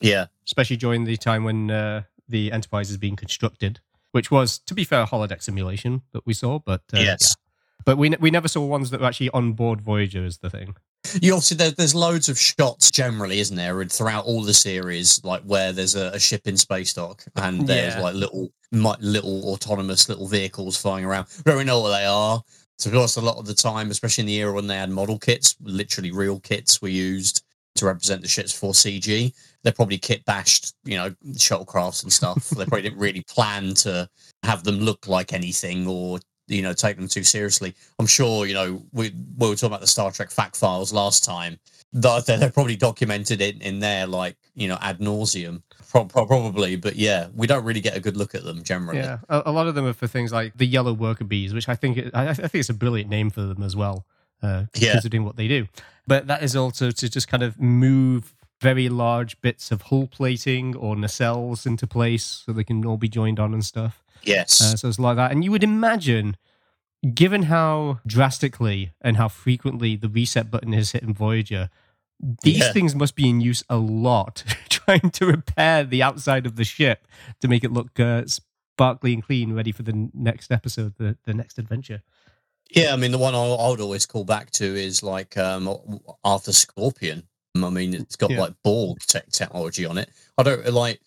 yeah, 0.00 0.26
especially 0.46 0.76
during 0.76 1.04
the 1.04 1.16
time 1.16 1.44
when 1.44 1.70
uh, 1.70 2.02
the 2.28 2.52
Enterprise 2.52 2.90
is 2.90 2.96
being 2.96 3.16
constructed, 3.16 3.80
which 4.12 4.30
was, 4.30 4.58
to 4.60 4.74
be 4.74 4.84
fair, 4.84 5.02
a 5.02 5.06
holodeck 5.06 5.42
simulation 5.42 6.02
that 6.12 6.24
we 6.26 6.34
saw. 6.34 6.58
But 6.58 6.82
uh, 6.94 6.98
yes. 7.00 7.36
yeah. 7.36 7.82
but 7.84 7.98
we 7.98 8.10
we 8.20 8.30
never 8.30 8.48
saw 8.48 8.64
ones 8.64 8.90
that 8.90 9.00
were 9.00 9.06
actually 9.06 9.30
on 9.30 9.52
board 9.52 9.80
Voyager. 9.80 10.24
Is 10.24 10.38
the 10.38 10.50
thing? 10.50 10.74
You 11.22 11.32
obviously 11.34 11.56
there, 11.56 11.70
there's 11.70 11.94
loads 11.94 12.28
of 12.28 12.38
shots 12.38 12.90
generally, 12.90 13.38
isn't 13.38 13.56
there, 13.56 13.80
and 13.80 13.90
throughout 13.90 14.24
all 14.24 14.42
the 14.42 14.52
series, 14.52 15.22
like 15.24 15.42
where 15.42 15.72
there's 15.72 15.94
a, 15.94 16.08
a 16.12 16.18
ship 16.18 16.46
in 16.46 16.56
space 16.56 16.92
dock 16.92 17.24
and 17.36 17.66
there's 17.66 17.94
Yeah. 17.94 18.02
like 18.02 18.14
little 18.14 18.52
mi- 18.72 18.94
little 19.00 19.44
autonomous 19.52 20.08
little 20.08 20.26
vehicles 20.26 20.76
flying 20.76 21.04
around. 21.04 21.26
We 21.38 21.42
don't 21.44 21.54
really 21.54 21.64
know 21.66 21.80
what 21.80 21.96
they 21.96 22.04
are. 22.04 22.42
To 22.80 22.88
be 22.90 22.96
honest, 22.98 23.16
a 23.16 23.20
lot 23.20 23.38
of 23.38 23.46
the 23.46 23.54
time, 23.54 23.90
especially 23.90 24.22
in 24.22 24.26
the 24.26 24.36
era 24.36 24.52
when 24.52 24.66
they 24.66 24.76
had 24.76 24.90
model 24.90 25.18
kits, 25.18 25.56
literally 25.62 26.10
real 26.10 26.40
kits 26.40 26.82
were 26.82 26.88
used 26.88 27.42
to 27.76 27.86
represent 27.86 28.20
the 28.22 28.28
ships 28.28 28.52
for 28.52 28.72
CG. 28.72 29.32
They 29.64 29.72
probably 29.72 29.98
kit 29.98 30.24
bashed, 30.24 30.74
you 30.84 30.96
know, 30.96 31.10
shuttlecrafts 31.32 32.02
and 32.04 32.12
stuff. 32.12 32.48
they 32.50 32.64
probably 32.64 32.82
didn't 32.82 32.98
really 33.00 33.22
plan 33.22 33.74
to 33.74 34.08
have 34.44 34.64
them 34.64 34.78
look 34.78 35.08
like 35.08 35.32
anything 35.32 35.86
or 35.86 36.20
you 36.46 36.62
know 36.62 36.72
take 36.72 36.96
them 36.96 37.08
too 37.08 37.24
seriously. 37.24 37.74
I'm 37.98 38.06
sure 38.06 38.46
you 38.46 38.54
know 38.54 38.82
we 38.92 39.12
we 39.36 39.48
were 39.48 39.54
talking 39.54 39.68
about 39.68 39.80
the 39.80 39.86
Star 39.86 40.10
Trek 40.10 40.30
fact 40.30 40.56
files 40.56 40.92
last 40.92 41.24
time. 41.24 41.58
That 41.94 42.26
they 42.26 42.36
they're 42.36 42.50
probably 42.50 42.76
documented 42.76 43.40
it 43.40 43.60
in 43.62 43.80
there 43.80 44.06
like 44.06 44.36
you 44.54 44.68
know 44.68 44.78
ad 44.80 44.98
nauseum, 45.00 45.62
Pro- 45.90 46.04
pro- 46.04 46.26
probably. 46.26 46.76
But 46.76 46.96
yeah, 46.96 47.28
we 47.34 47.46
don't 47.46 47.64
really 47.64 47.80
get 47.80 47.96
a 47.96 48.00
good 48.00 48.16
look 48.16 48.34
at 48.34 48.44
them 48.44 48.62
generally. 48.62 48.98
Yeah, 49.00 49.18
a, 49.28 49.42
a 49.46 49.52
lot 49.52 49.66
of 49.68 49.74
them 49.74 49.86
are 49.86 49.92
for 49.94 50.06
things 50.06 50.30
like 50.32 50.56
the 50.56 50.66
yellow 50.66 50.92
worker 50.92 51.24
bees, 51.24 51.52
which 51.54 51.68
I 51.68 51.74
think 51.74 51.96
it, 51.96 52.10
I, 52.14 52.28
I 52.28 52.34
think 52.34 52.54
it's 52.56 52.68
a 52.68 52.74
brilliant 52.74 53.08
name 53.10 53.30
for 53.30 53.40
them 53.42 53.62
as 53.62 53.74
well, 53.74 54.04
uh, 54.42 54.64
Yeah. 54.76 54.92
considering 54.92 55.24
what 55.24 55.36
they 55.36 55.48
do. 55.48 55.66
But 56.06 56.26
that 56.28 56.42
is 56.42 56.54
also 56.56 56.90
to 56.90 57.08
just 57.08 57.26
kind 57.26 57.42
of 57.42 57.58
move 57.58 58.34
very 58.60 58.88
large 58.88 59.40
bits 59.40 59.70
of 59.70 59.82
hull 59.82 60.06
plating 60.06 60.74
or 60.76 60.96
nacelles 60.96 61.64
into 61.66 61.86
place 61.86 62.42
so 62.44 62.52
they 62.52 62.64
can 62.64 62.84
all 62.84 62.96
be 62.96 63.08
joined 63.08 63.38
on 63.38 63.54
and 63.54 63.64
stuff. 63.64 64.02
Yes. 64.22 64.60
Uh, 64.60 64.76
so 64.76 64.88
it's 64.88 64.98
like 64.98 65.16
that, 65.16 65.30
and 65.30 65.44
you 65.44 65.50
would 65.52 65.62
imagine, 65.62 66.36
given 67.14 67.44
how 67.44 68.00
drastically 68.06 68.92
and 69.00 69.16
how 69.16 69.28
frequently 69.28 69.94
the 69.96 70.08
reset 70.08 70.50
button 70.50 70.74
is 70.74 70.90
hit 70.92 71.02
in 71.04 71.14
Voyager. 71.14 71.70
These 72.42 72.58
Yeah. 72.58 72.72
things 72.72 72.96
must 72.96 73.14
be 73.14 73.28
in 73.28 73.40
use 73.40 73.62
a 73.68 73.76
lot, 73.76 74.42
trying 74.68 75.10
to 75.12 75.26
repair 75.26 75.84
the 75.84 76.02
outside 76.02 76.46
of 76.46 76.56
the 76.56 76.64
ship 76.64 77.06
to 77.40 77.46
make 77.46 77.62
it 77.62 77.70
look 77.72 78.00
uh, 78.00 78.24
sparkly 78.26 79.14
and 79.14 79.22
clean, 79.22 79.52
ready 79.52 79.70
for 79.70 79.84
the 79.84 80.10
next 80.12 80.50
episode, 80.50 80.96
the, 80.98 81.16
the 81.26 81.32
next 81.34 81.58
adventure. 81.60 82.02
Yeah, 82.70 82.92
I 82.92 82.96
mean 82.96 83.12
the 83.12 83.18
one 83.18 83.36
I, 83.36 83.68
would 83.70 83.80
always 83.80 84.04
call 84.04 84.24
back 84.24 84.50
to 84.52 84.64
is 84.64 85.00
like 85.02 85.36
um 85.38 86.00
Arthur 86.24 86.52
Scorpion. 86.52 87.27
I 87.56 87.70
mean, 87.70 87.94
it's 87.94 88.16
got 88.16 88.30
Yeah. 88.30 88.40
like 88.40 88.54
Borg 88.62 88.98
tech 89.06 89.30
technology 89.30 89.84
on 89.84 89.98
it. 89.98 90.10
I 90.36 90.42
don't 90.42 90.66
like 90.72 91.00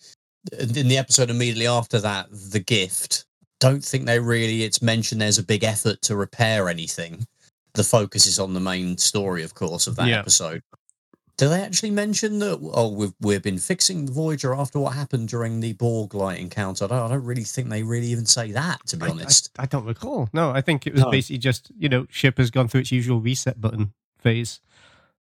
in 0.58 0.88
the 0.88 0.98
episode 0.98 1.30
immediately 1.30 1.68
after 1.68 2.00
that, 2.00 2.28
the 2.32 2.60
gift. 2.60 3.26
Don't 3.60 3.84
think 3.84 4.06
they 4.06 4.20
really. 4.20 4.64
It's 4.64 4.82
mentioned 4.82 5.22
there's 5.22 5.38
a 5.38 5.44
big 5.44 5.64
effort 5.64 6.02
to 6.04 6.16
repair 6.16 6.68
anything. 6.68 7.28
The 7.74 7.84
focus 7.84 8.26
is 8.26 8.40
on 8.40 8.54
the 8.54 8.60
main 8.60 8.98
story, 8.98 9.44
of 9.44 9.54
course, 9.54 9.88
of 9.88 9.96
that 9.98 10.08
Yeah. 10.08 10.20
episode. 10.20 10.64
Do 11.38 11.48
they 11.48 11.62
actually 11.62 11.92
mention 11.92 12.40
that? 12.40 12.60
Oh, 12.74 12.90
we've 12.90 13.14
we've 13.22 13.42
been 13.42 13.58
fixing 13.60 14.06
the 14.06 14.12
Voyager 14.12 14.54
after 14.54 14.80
what 14.80 14.94
happened 14.94 15.30
during 15.30 15.60
the 15.60 15.74
Borg 15.74 16.14
light 16.14 16.40
encounter. 16.40 16.86
I 16.86 16.88
don't, 16.90 17.00
I 17.06 17.08
don't 17.16 17.24
really 17.24 17.44
think 17.46 17.70
they 17.70 17.84
really 17.84 18.08
even 18.08 18.26
say 18.26 18.52
that. 18.52 18.86
To 18.88 18.98
be 18.98 19.06
I- 19.06 19.08
I- 19.08 19.12
honest, 19.12 19.50
I, 19.58 19.66
don't 19.68 19.86
recall. 19.86 20.28
No, 20.34 20.52
I 20.52 20.62
think 20.62 20.86
it 20.86 20.94
was 20.94 21.04
No. 21.04 21.12
basically 21.12 21.38
just, 21.38 21.72
you 21.78 21.88
know, 21.88 22.06
ship 22.10 22.38
has 22.40 22.52
gone 22.52 22.68
through 22.68 22.82
its 22.82 22.92
usual 22.92 23.22
reset 23.22 23.62
button 23.62 23.94
phase. 24.20 24.60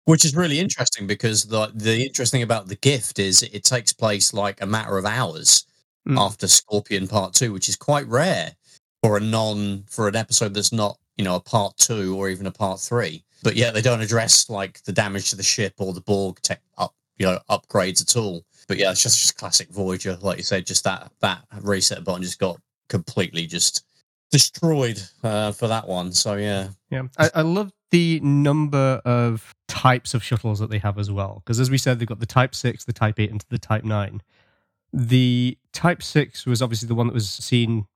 Which 0.07 0.25
is 0.25 0.35
really 0.35 0.59
interesting 0.59 1.07
because 1.07 1.45
the 1.45 1.71
the 1.75 2.05
interesting 2.05 2.43
about 2.43 2.69
the 2.69 2.77
gift 2.77 3.19
is 3.19 3.43
it 3.43 3.65
takes 3.65 3.93
place 3.93 4.33
like 4.35 4.61
a 4.61 4.67
matter 4.67 4.99
of 4.99 5.05
hours 5.07 5.67
Mm. 6.09 6.19
after 6.19 6.49
Scorpion 6.49 7.07
Part 7.07 7.35
Two, 7.35 7.53
which 7.53 7.69
is 7.69 7.77
quite 7.77 8.07
rare 8.09 8.57
for 9.03 9.19
a 9.19 9.21
non 9.21 9.85
for 9.87 10.09
an 10.09 10.17
episode 10.17 10.55
that's 10.55 10.73
not 10.73 10.99
you 11.19 11.25
know 11.25 11.35
a 11.37 11.41
Part 11.41 11.77
Two 11.77 12.17
or 12.17 12.31
even 12.31 12.47
a 12.47 12.51
Part 12.51 12.81
Three. 12.81 13.23
But 13.43 13.55
yet 13.55 13.75
they 13.75 13.83
don't 13.83 14.01
address 14.01 14.49
like 14.49 14.83
the 14.85 14.93
damage 14.93 15.29
to 15.31 15.37
the 15.37 15.43
ship 15.43 15.75
or 15.79 15.93
the 15.93 16.01
Borg 16.01 16.41
tech 16.41 16.63
up 16.79 16.95
you 17.19 17.27
know 17.27 17.39
upgrades 17.51 18.01
at 18.01 18.17
all. 18.17 18.43
But 18.67 18.79
yeah, 18.79 18.91
it's 18.91 19.03
just 19.03 19.21
just 19.21 19.37
classic 19.37 19.69
Voyager, 19.69 20.17
like 20.23 20.39
you 20.39 20.43
said, 20.45 20.65
just 20.67 20.85
that 20.85 21.13
that 21.21 21.45
reset 21.61 22.03
button 22.03 22.23
just 22.23 22.39
got 22.39 22.59
completely 22.89 23.47
just 23.47 23.85
destroyed 24.31 25.01
uh, 25.23 25.53
for 25.53 25.69
that 25.69 25.89
one. 25.89 26.13
So 26.13 26.37
yeah, 26.37 26.69
Yeah, 26.91 27.05
I, 27.19 27.31
I 27.37 27.43
love 27.43 27.73
the 27.91 28.21
number 28.21 29.01
of 29.05 29.55
types 29.69 30.15
of 30.15 30.23
shuttles 30.23 30.59
that 30.61 30.71
they 30.71 30.79
have 30.79 30.99
as 30.99 31.11
well. 31.11 31.43
Because 31.45 31.61
as 31.61 31.71
we 31.71 31.79
said, 31.79 31.99
they've 31.99 32.09
got 32.09 32.21
the 32.21 32.27
Type 32.27 32.55
Six, 32.55 32.85
the 32.85 32.93
Type 32.93 33.19
Eight, 33.19 33.31
and 33.31 33.45
the 33.49 33.59
Type 33.59 33.85
Nine. 33.85 34.23
The 34.93 35.59
Type 35.73 36.03
Six 36.03 36.47
was 36.47 36.63
obviously 36.63 36.89
the 36.89 36.95
one 36.95 37.07
that 37.07 37.15
was 37.15 37.29
seen 37.29 37.87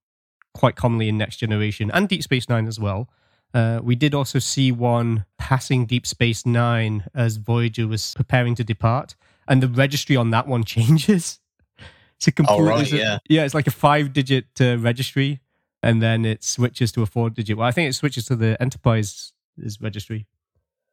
quite 0.53 0.77
commonly 0.77 1.09
in 1.09 1.19
Next 1.19 1.37
Generation 1.37 1.91
and 1.93 2.09
Deep 2.09 2.23
Space 2.23 2.49
Nine 2.49 2.67
as 2.67 2.79
well. 2.79 3.09
Uh, 3.53 3.81
we 3.83 3.95
did 3.95 4.15
also 4.15 4.41
see 4.41 4.73
one 4.73 5.25
passing 5.39 5.87
Deep 5.87 6.07
Space 6.07 6.45
Nine 6.45 7.05
as 7.15 7.37
Voyager 7.37 7.87
was 7.87 8.13
preparing 8.15 8.55
to 8.57 8.65
depart, 8.65 9.15
and 9.47 9.63
the 9.63 9.69
registry 9.69 10.17
on 10.17 10.31
that 10.31 10.49
one 10.49 10.65
changes. 10.75 11.41
It's 12.17 12.29
a 12.29 12.33
complete, 12.33 12.63
right, 12.63 12.93
yeah. 12.93 13.19
yeah, 13.29 13.45
it's 13.45 13.55
like 13.55 13.67
a 13.67 13.73
five-digit 13.73 14.61
uh, 14.61 14.79
registry, 14.79 15.41
and 15.85 16.03
then 16.03 16.25
it 16.25 16.43
switches 16.43 16.91
to 16.93 17.03
a 17.03 17.07
four-digit. 17.07 17.57
Well, 17.57 17.69
I 17.69 17.71
think 17.71 17.91
it 17.91 17.93
switches 17.93 18.25
to 18.27 18.37
the 18.37 18.61
Enterprise's 18.61 19.33
registry. 19.81 20.27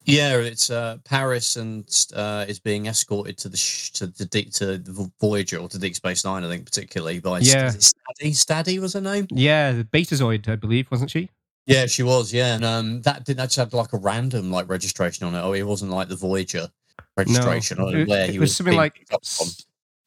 Yeah, 0.04 0.38
it's 0.38 0.70
uh, 0.72 0.98
Paris 1.06 1.56
and 1.58 1.86
uh, 2.16 2.46
is 2.48 2.60
being 2.60 2.88
escorted 2.88 3.38
to 3.38 3.50
the 3.50 3.58
sh- 3.58 3.92
to 3.92 4.08
the 4.08 4.26
deep 4.26 4.52
to 4.54 4.78
the 4.80 5.12
Voyager 5.22 5.60
or 5.60 5.70
to 5.70 5.78
Deep 5.78 5.96
Space 5.96 6.26
Nine, 6.26 6.44
I 6.44 6.50
think, 6.50 6.66
particularly 6.66 7.20
by 7.20 7.40
Yeah. 7.40 7.68
Stadi. 7.68 8.32
Stadi 8.34 8.80
was 8.80 8.94
her 8.94 9.02
name. 9.02 9.28
Yeah, 9.30 9.72
the 9.74 9.84
Betazoid, 9.84 10.48
I 10.50 10.56
believe, 10.56 10.90
wasn't 10.90 11.12
she? 11.12 11.30
Yeah, 11.68 11.86
she 11.86 12.02
was. 12.02 12.34
Yeah, 12.34 12.56
and 12.56 12.66
um, 12.66 13.02
that 13.04 13.26
didn't 13.26 13.42
actually 13.42 13.66
have 13.66 13.74
like 13.76 13.94
a 13.94 13.98
random 13.98 14.52
like 14.52 14.68
registration 14.68 15.28
on 15.28 15.36
it. 15.36 15.40
Oh, 15.40 15.54
it 15.54 15.62
wasn't 15.64 15.92
like 15.92 16.10
the 16.10 16.16
Voyager 16.16 16.68
registration. 17.16 17.78
Don't 17.78 17.96
it, 17.96 18.08
where 18.08 18.26
it 18.26 18.32
he 18.32 18.40
was 18.40 18.50
was 18.50 18.58
something 18.58 18.76
like 18.76 18.96
picked 18.96 19.14
up 19.14 19.24
from. 19.24 19.48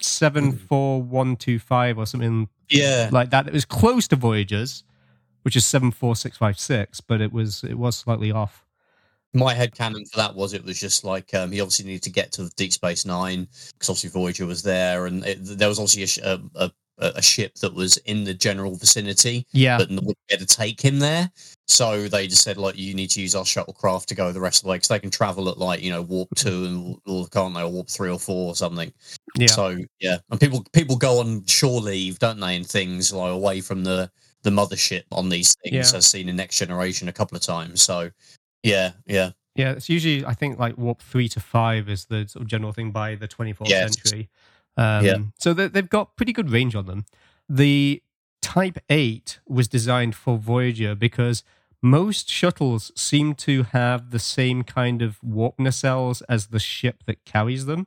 seven 0.01 0.53
four 0.57 1.01
one 1.03 1.37
two 1.37 1.61
five 1.61 1.99
or 1.99 2.07
something 2.07 2.49
Yeah, 2.71 3.09
like 3.13 3.31
that. 3.31 3.47
It 3.47 3.53
was 3.53 3.65
close 3.65 4.09
to 4.09 4.17
Voyager's, 4.17 4.85
which 5.43 5.57
is 5.57 5.67
seven 5.67 5.91
four 5.91 6.17
six 6.17 6.37
five 6.37 6.59
six, 6.59 7.01
but 7.01 7.21
it 7.21 7.33
was 7.33 7.65
it 7.65 7.79
was 7.79 7.97
slightly 7.97 8.31
off. 8.33 8.65
my 9.35 9.53
head 9.53 9.75
canon 9.75 10.05
for 10.07 10.17
that 10.19 10.35
was 10.35 10.55
it 10.55 10.65
was 10.65 10.79
just 10.79 11.05
like 11.05 11.35
um, 11.35 11.51
he 11.53 11.61
obviously 11.61 11.85
needed 11.87 12.03
to 12.03 12.11
get 12.11 12.33
to 12.33 12.49
Deep 12.57 12.73
Space 12.73 13.05
Nine 13.05 13.49
because 13.73 13.91
obviously 13.91 14.11
Voyager 14.11 14.47
was 14.47 14.63
there, 14.63 15.07
and 15.07 15.25
it, 15.25 15.39
there 15.41 15.69
was 15.69 15.79
obviously 15.79 16.23
a, 16.23 16.35
a, 16.35 16.67
a 16.67 16.73
a 16.99 17.21
ship 17.23 17.55
that 17.57 17.75
was 17.75 17.97
in 17.99 18.25
the 18.25 18.33
general 18.35 18.77
vicinity. 18.77 19.47
Yeah, 19.53 19.79
but 19.79 19.89
wouldn't 19.91 20.07
be 20.29 20.35
able 20.35 20.47
to 20.47 20.57
take 20.57 20.81
him 20.81 20.99
there. 20.99 21.31
So 21.67 22.09
they 22.09 22.27
just 22.27 22.43
said 22.43 22.57
like, 22.59 22.77
you 22.77 22.95
need 22.95 23.11
to 23.11 23.21
use 23.23 23.35
our 23.35 23.45
shuttlecraft 23.45 24.07
to 24.07 24.15
go 24.15 24.31
the 24.33 24.41
rest 24.41 24.59
of 24.61 24.65
the 24.65 24.71
way 24.71 24.77
because 24.77 24.89
they 24.89 24.99
can 24.99 25.11
travel 25.11 25.49
at 25.49 25.59
like 25.59 25.83
you 25.83 25.91
know 25.91 26.03
warp 26.03 26.29
two 26.37 26.65
and 26.67 26.97
or 27.07 27.27
can't 27.29 27.55
they 27.55 27.63
or 27.63 27.69
warp 27.71 27.89
three 27.89 28.11
or 28.11 28.19
four 28.19 28.51
or 28.51 28.55
something. 28.55 28.93
yeah, 29.37 29.47
So 29.47 29.79
yeah, 30.01 30.19
and 30.31 30.39
people 30.41 30.65
people 30.73 30.97
go 30.97 31.21
on 31.21 31.45
shore 31.47 31.81
leave, 31.81 32.19
don't 32.19 32.39
they, 32.41 32.57
and 32.57 32.67
things 32.67 33.13
like 33.13 33.33
away 33.33 33.61
from 33.61 33.83
the 33.85 34.11
the 34.43 34.51
mothership 34.51 35.05
on 35.11 35.31
these 35.31 35.57
things, 35.65 35.93
Yeah. 35.93 35.97
as 35.99 36.07
seen 36.07 36.29
in 36.29 36.37
Next 36.37 36.59
Generation 36.59 37.09
a 37.09 37.13
couple 37.13 37.35
of 37.37 37.43
times. 37.43 37.81
So 37.83 38.11
yeah, 38.63 38.93
yeah, 39.07 39.31
yeah. 39.57 39.73
It's 39.73 39.89
usually 39.89 40.25
I 40.27 40.35
think 40.35 40.59
like 40.59 40.77
warp 40.77 41.01
three 41.01 41.29
to 41.31 41.41
five 41.41 41.89
is 41.89 42.05
the 42.05 42.29
sort 42.29 42.43
of 42.43 42.49
general 42.49 42.73
thing 42.73 42.91
by 42.91 43.15
the 43.15 43.27
twenty 43.27 43.53
fourth 43.55 43.71
Yes. 43.71 43.95
century. 43.99 44.29
Um, 44.77 45.05
Yeah. 45.05 45.17
So 45.39 45.53
they, 45.55 45.69
they've 45.69 45.89
got 45.89 46.17
pretty 46.17 46.33
good 46.33 46.51
range 46.51 46.75
on 46.75 46.87
them. 46.87 47.05
The 47.49 48.03
Type 48.43 48.79
8 48.91 49.41
was 49.49 49.69
designed 49.69 50.15
for 50.15 50.37
Voyager 50.37 50.95
because 50.95 51.43
most 51.83 52.29
shuttles 52.29 52.93
seem 52.95 53.35
to 53.35 53.63
have 53.65 54.11
the 54.11 54.19
same 54.19 54.63
kind 54.65 55.03
of 55.03 55.23
warp 55.23 55.57
nacelles 55.59 56.23
as 56.29 56.49
the 56.49 56.59
ship 56.59 57.05
that 57.07 57.25
carries 57.25 57.67
them. 57.67 57.87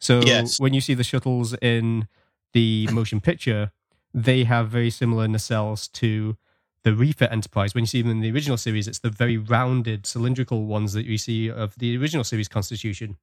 So 0.00 0.20
Yes. 0.22 0.60
when 0.60 0.74
you 0.74 0.80
see 0.80 0.94
the 0.94 1.04
shuttles 1.04 1.54
in 1.62 2.06
the 2.52 2.88
motion 2.92 3.20
picture, 3.20 3.72
they 4.12 4.44
have 4.44 4.68
very 4.68 4.90
similar 4.90 5.26
nacelles 5.26 5.90
to 5.92 6.36
the 6.82 6.94
Refit 6.94 7.30
Enterprise. 7.32 7.74
When 7.74 7.82
you 7.82 7.88
see 7.88 8.02
them 8.02 8.10
in 8.12 8.20
the 8.20 8.30
original 8.30 8.56
series, 8.56 8.86
it's 8.86 9.00
the 9.00 9.10
very 9.10 9.36
rounded 9.36 10.06
cylindrical 10.06 10.66
ones 10.66 10.92
that 10.92 11.04
you 11.04 11.18
see 11.18 11.50
of 11.50 11.74
the 11.78 11.96
original 11.96 12.24
series 12.24 12.48
Constitution. 12.48 13.16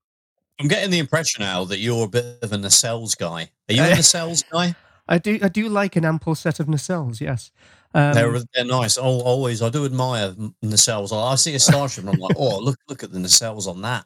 I'm 0.60 0.67
getting 0.67 0.91
the 0.91 1.00
impression 1.00 1.43
now 1.43 1.63
that 1.65 1.79
you're 1.79 2.05
a 2.05 2.10
bit 2.10 2.39
of 2.41 2.53
a 2.53 2.57
nacelles 2.57 3.17
guy. 3.17 3.50
Are 3.69 3.74
you 3.74 3.81
a 3.83 3.88
nacelles 3.91 4.43
guy? 4.51 4.75
I 5.07 5.17
do. 5.17 5.39
I 5.41 5.50
do 5.50 5.67
like 5.67 5.95
an 5.95 6.05
ample 6.05 6.36
set 6.36 6.60
of 6.60 6.67
nacelles. 6.67 7.19
Yes, 7.19 7.51
um, 7.93 8.13
they're 8.13 8.39
they're 8.53 8.65
nice. 8.65 8.98
Oh, 8.98 9.22
always, 9.22 9.62
I 9.62 9.69
do 9.69 9.86
admire 9.86 10.33
nacelles. 10.63 11.12
I 11.12 11.36
see 11.36 11.55
a 11.55 11.60
starship, 11.60 12.05
and 12.05 12.13
I'm 12.13 12.19
like, 12.19 12.36
oh, 12.38 12.60
look 12.60 12.77
look 12.88 13.03
at 13.03 13.12
the 13.12 13.19
nacelles 13.19 13.67
on 13.67 13.81
that. 13.81 14.05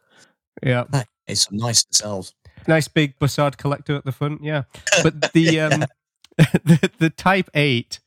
Yeah, 0.63 0.85
it's 1.27 1.45
some 1.45 1.57
nice 1.57 1.85
nacelles. 1.85 2.33
Nice 2.67 2.87
big 2.87 3.17
Bussard 3.19 3.57
collector 3.57 3.95
at 3.95 4.05
the 4.05 4.11
front. 4.11 4.43
Yeah, 4.43 4.63
but 5.03 5.33
the 5.33 5.59
um, 5.59 5.85
the, 6.37 6.91
the 6.97 7.09
Type 7.09 7.49
Eight. 7.53 7.99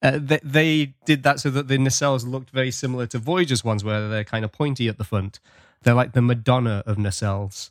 Uh, 0.00 0.16
they, 0.22 0.38
they 0.44 0.94
did 1.06 1.24
that 1.24 1.40
so 1.40 1.50
that 1.50 1.66
the 1.66 1.76
nacelles 1.76 2.24
looked 2.24 2.50
very 2.50 2.70
similar 2.70 3.04
to 3.04 3.18
Voyager's 3.18 3.64
ones, 3.64 3.82
where 3.82 4.08
they're 4.08 4.22
kind 4.22 4.44
of 4.44 4.52
pointy 4.52 4.86
at 4.86 4.96
the 4.96 5.02
front. 5.02 5.40
They're 5.82 5.94
like 5.94 6.12
the 6.12 6.22
Madonna 6.22 6.82
of 6.86 6.96
nacelles. 6.96 7.70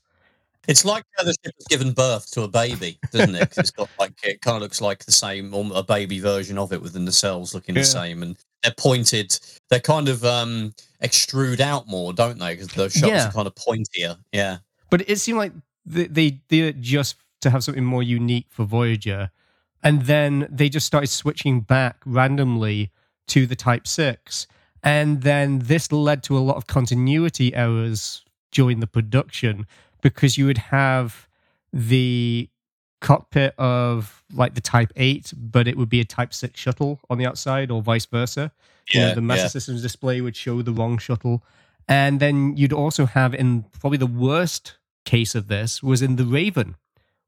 It's 0.67 0.83
like 0.83 1.05
how 1.15 1.23
the 1.23 1.31
ship 1.31 1.53
has 1.57 1.67
given 1.67 1.93
birth 1.93 2.29
to 2.31 2.41
a 2.41 2.47
baby, 2.47 2.99
doesn't 3.11 3.35
it? 3.35 3.49
Cause 3.49 3.57
it's 3.57 3.71
got 3.71 3.89
like 3.97 4.13
it 4.23 4.41
kind 4.41 4.57
of 4.57 4.61
looks 4.61 4.81
like 4.81 5.05
the 5.05 5.13
same, 5.13 5.53
or 5.53 5.65
a 5.73 5.83
baby 5.83 6.19
version 6.19 6.57
of 6.57 6.73
it, 6.73 6.81
with 6.81 6.93
the 6.93 6.99
nacelles 6.99 7.53
looking 7.53 7.75
yeah. 7.75 7.81
the 7.81 7.85
same, 7.85 8.21
and 8.21 8.37
they're 8.63 8.73
pointed. 8.77 9.37
They're 9.69 9.79
kind 9.79 10.09
of 10.09 10.25
um 10.25 10.73
extrude 11.01 11.61
out 11.61 11.87
more, 11.87 12.11
don't 12.11 12.37
they? 12.37 12.53
Because 12.53 12.67
the 12.67 12.89
shots 12.89 13.07
yeah. 13.07 13.29
are 13.29 13.31
kind 13.31 13.47
of 13.47 13.55
pointier. 13.55 14.17
Yeah, 14.33 14.57
but 14.89 15.09
it 15.09 15.19
seemed 15.19 15.37
like 15.37 15.53
they, 15.85 16.07
they 16.07 16.29
did 16.49 16.65
it 16.65 16.81
just 16.81 17.15
to 17.41 17.49
have 17.49 17.63
something 17.63 17.85
more 17.85 18.03
unique 18.03 18.47
for 18.49 18.65
Voyager, 18.65 19.31
and 19.83 20.01
then 20.01 20.47
they 20.51 20.67
just 20.67 20.85
started 20.85 21.07
switching 21.07 21.61
back 21.61 21.97
randomly 22.05 22.91
to 23.27 23.47
the 23.47 23.55
Type 23.55 23.87
Six, 23.87 24.47
and 24.88 25.22
then 25.22 25.60
this 25.60 25.91
led 25.91 26.24
to 26.24 26.38
a 26.38 26.39
lot 26.39 26.56
of 26.56 26.65
continuity 26.67 27.53
errors 27.53 28.24
during 28.51 28.79
the 28.79 28.88
production 28.88 29.67
because 30.01 30.38
you 30.38 30.46
would 30.46 30.58
have 30.58 31.27
the 31.74 32.50
cockpit 33.01 33.53
of 33.58 34.24
like 34.34 34.56
the 34.56 34.62
Type 34.62 34.94
8, 34.96 35.34
but 35.36 35.67
it 35.67 35.75
would 35.75 35.89
be 35.89 36.00
a 36.00 36.06
Type 36.06 36.34
6 36.34 36.58
shuttle 36.58 37.01
on 37.10 37.17
the 37.17 37.25
outside, 37.25 37.70
or 37.70 37.82
vice 37.82 38.06
versa. 38.06 38.53
Yeah, 38.94 39.01
you 39.01 39.08
know, 39.08 39.15
the 39.15 39.22
Master 39.22 39.44
yeah. 39.44 39.50
Systems 39.50 39.82
display 39.82 40.22
would 40.22 40.38
show 40.38 40.62
the 40.62 40.72
wrong 40.72 40.98
shuttle. 40.98 41.44
And 41.89 42.22
then 42.22 42.56
you'd 42.56 42.72
also 42.72 43.06
have, 43.06 43.34
in 43.34 43.65
probably 43.82 43.98
the 43.98 44.08
worst 44.08 44.77
case 45.03 45.36
of 45.36 45.50
this, 45.50 45.84
was 45.84 46.01
in 46.01 46.15
the 46.15 46.25
Raven, 46.25 46.75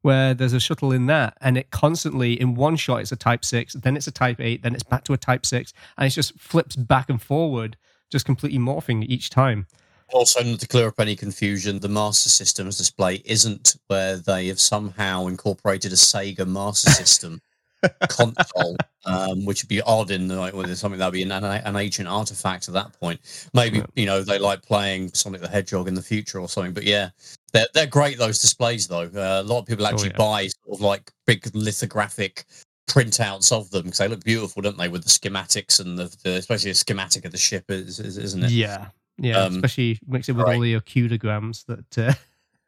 where 0.02 0.34
there's 0.34 0.54
a 0.54 0.60
shuttle 0.60 0.92
in 0.92 1.08
that, 1.08 1.38
and 1.42 1.58
it 1.58 1.72
constantly, 1.72 2.40
in 2.40 2.56
one 2.56 2.76
shot, 2.76 3.02
it's 3.02 3.12
a 3.12 3.18
Type 3.18 3.44
6, 3.44 3.74
then 3.74 3.98
it's 3.98 4.08
a 4.08 4.12
Type 4.12 4.40
8, 4.40 4.64
then 4.64 4.74
it's 4.74 4.84
back 4.84 5.04
to 5.06 5.14
a 5.14 5.18
Type 5.18 5.46
6, 5.46 5.74
and 5.98 6.08
it 6.08 6.12
just 6.12 6.38
flips 6.40 6.76
back 6.76 7.10
and 7.10 7.22
forward, 7.22 7.78
just 8.10 8.26
completely 8.26 8.60
morphing 8.60 9.06
each 9.08 9.30
time. 9.30 9.68
Also, 10.12 10.56
to 10.56 10.68
clear 10.68 10.88
up 10.88 11.00
any 11.00 11.16
confusion, 11.16 11.80
the 11.80 11.90
Master 11.90 12.30
Systems 12.30 12.78
display 12.78 13.22
isn't 13.26 13.76
where 13.88 14.18
they 14.18 14.48
have 14.48 14.60
somehow 14.60 15.28
incorporated 15.28 15.92
a 15.92 15.96
Sega 15.96 16.48
Master 16.48 16.90
System 16.90 17.42
console, 18.10 18.76
um, 19.06 19.46
which 19.46 19.64
would 19.64 19.70
be 19.70 19.82
odd 19.82 20.10
in 20.10 20.28
the 20.28 20.36
like 20.36 20.54
whether 20.54 20.76
something 20.76 21.00
that 21.00 21.06
would 21.06 21.14
be 21.14 21.24
an, 21.24 21.32
an 21.32 21.76
ancient 21.76 22.08
artifact 22.08 22.68
at 22.68 22.74
that 22.74 23.00
point. 23.00 23.20
Maybe 23.54 23.84
you 23.96 24.06
know 24.06 24.24
they 24.24 24.40
like 24.40 24.64
playing 24.64 25.10
Sonic 25.14 25.42
the 25.42 25.48
Hedgehog 25.48 25.88
in 25.88 25.94
the 25.94 26.02
future 26.02 26.40
or 26.40 26.50
something. 26.50 26.74
But 26.74 26.84
yeah, 26.84 27.10
they're 27.52 27.68
they're 27.74 27.88
great 27.88 28.18
those 28.18 28.40
displays 28.40 28.88
though. 28.88 29.10
Uh, 29.14 29.42
a 29.42 29.44
lot 29.44 29.60
of 29.60 29.66
people 29.66 29.86
oh, 29.86 29.90
actually 29.90 30.10
oh, 30.10 30.14
yeah. 30.14 30.18
buy 30.18 30.48
sort 30.48 30.78
of 30.78 30.82
like 30.82 31.12
big 31.26 31.50
lithographic 31.54 32.46
printouts 32.90 33.52
of 33.52 33.70
them 33.70 33.84
because 33.84 34.00
they 34.00 34.08
look 34.08 34.24
beautiful, 34.24 34.62
don't 34.62 34.78
they? 34.78 34.90
With 34.90 35.04
the 35.04 35.10
schematics 35.10 35.80
and 35.80 35.98
the, 35.98 36.16
the 36.24 36.32
especially 36.32 36.72
a 36.72 36.76
schematic 36.76 37.26
of 37.26 37.32
the 37.32 37.38
ship, 37.38 37.66
is, 37.70 38.00
is, 38.00 38.18
isn't 38.18 38.44
it? 38.44 38.52
Yeah, 38.52 38.88
yeah, 39.18 39.38
um, 39.38 39.56
especially 39.56 40.00
mix 40.08 40.30
it 40.30 40.34
with 40.34 40.46
right. 40.46 40.56
all 40.56 40.62
the 40.62 40.76
okudagrams 40.76 41.66
that 41.66 41.98
uh, 41.98 42.14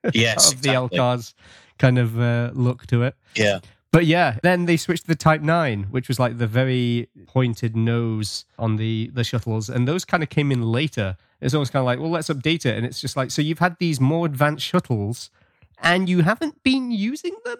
yes, 0.13 0.53
of 0.53 0.61
the 0.61 0.69
LCARS 0.69 1.33
kind 1.79 1.97
of 1.97 2.19
uh, 2.19 2.51
look 2.53 2.85
to 2.87 3.03
it. 3.03 3.15
Yeah. 3.35 3.59
But 3.91 4.05
yeah, 4.05 4.37
then 4.41 4.65
they 4.65 4.77
switched 4.77 5.03
to 5.03 5.07
the 5.07 5.15
Type 5.15 5.41
9, 5.41 5.87
which 5.91 6.07
was 6.07 6.17
like 6.17 6.37
the 6.37 6.47
very 6.47 7.09
pointed 7.27 7.75
nose 7.75 8.45
on 8.57 8.77
the, 8.77 9.11
the 9.13 9.23
shuttles. 9.23 9.69
And 9.69 9.85
those 9.87 10.05
kind 10.05 10.23
of 10.23 10.29
came 10.29 10.51
in 10.51 10.61
later. 10.61 11.17
It's 11.41 11.53
almost 11.53 11.73
kind 11.73 11.81
of 11.81 11.85
like, 11.85 11.99
well, 11.99 12.09
let's 12.09 12.29
update 12.29 12.65
it. 12.65 12.77
And 12.77 12.85
it's 12.85 13.01
just 13.01 13.17
like, 13.17 13.31
so 13.31 13.41
you've 13.41 13.59
had 13.59 13.77
these 13.79 13.99
more 13.99 14.25
advanced 14.25 14.65
shuttles 14.65 15.29
and 15.81 16.07
you 16.07 16.21
haven't 16.21 16.63
been 16.63 16.91
using 16.91 17.35
them? 17.43 17.57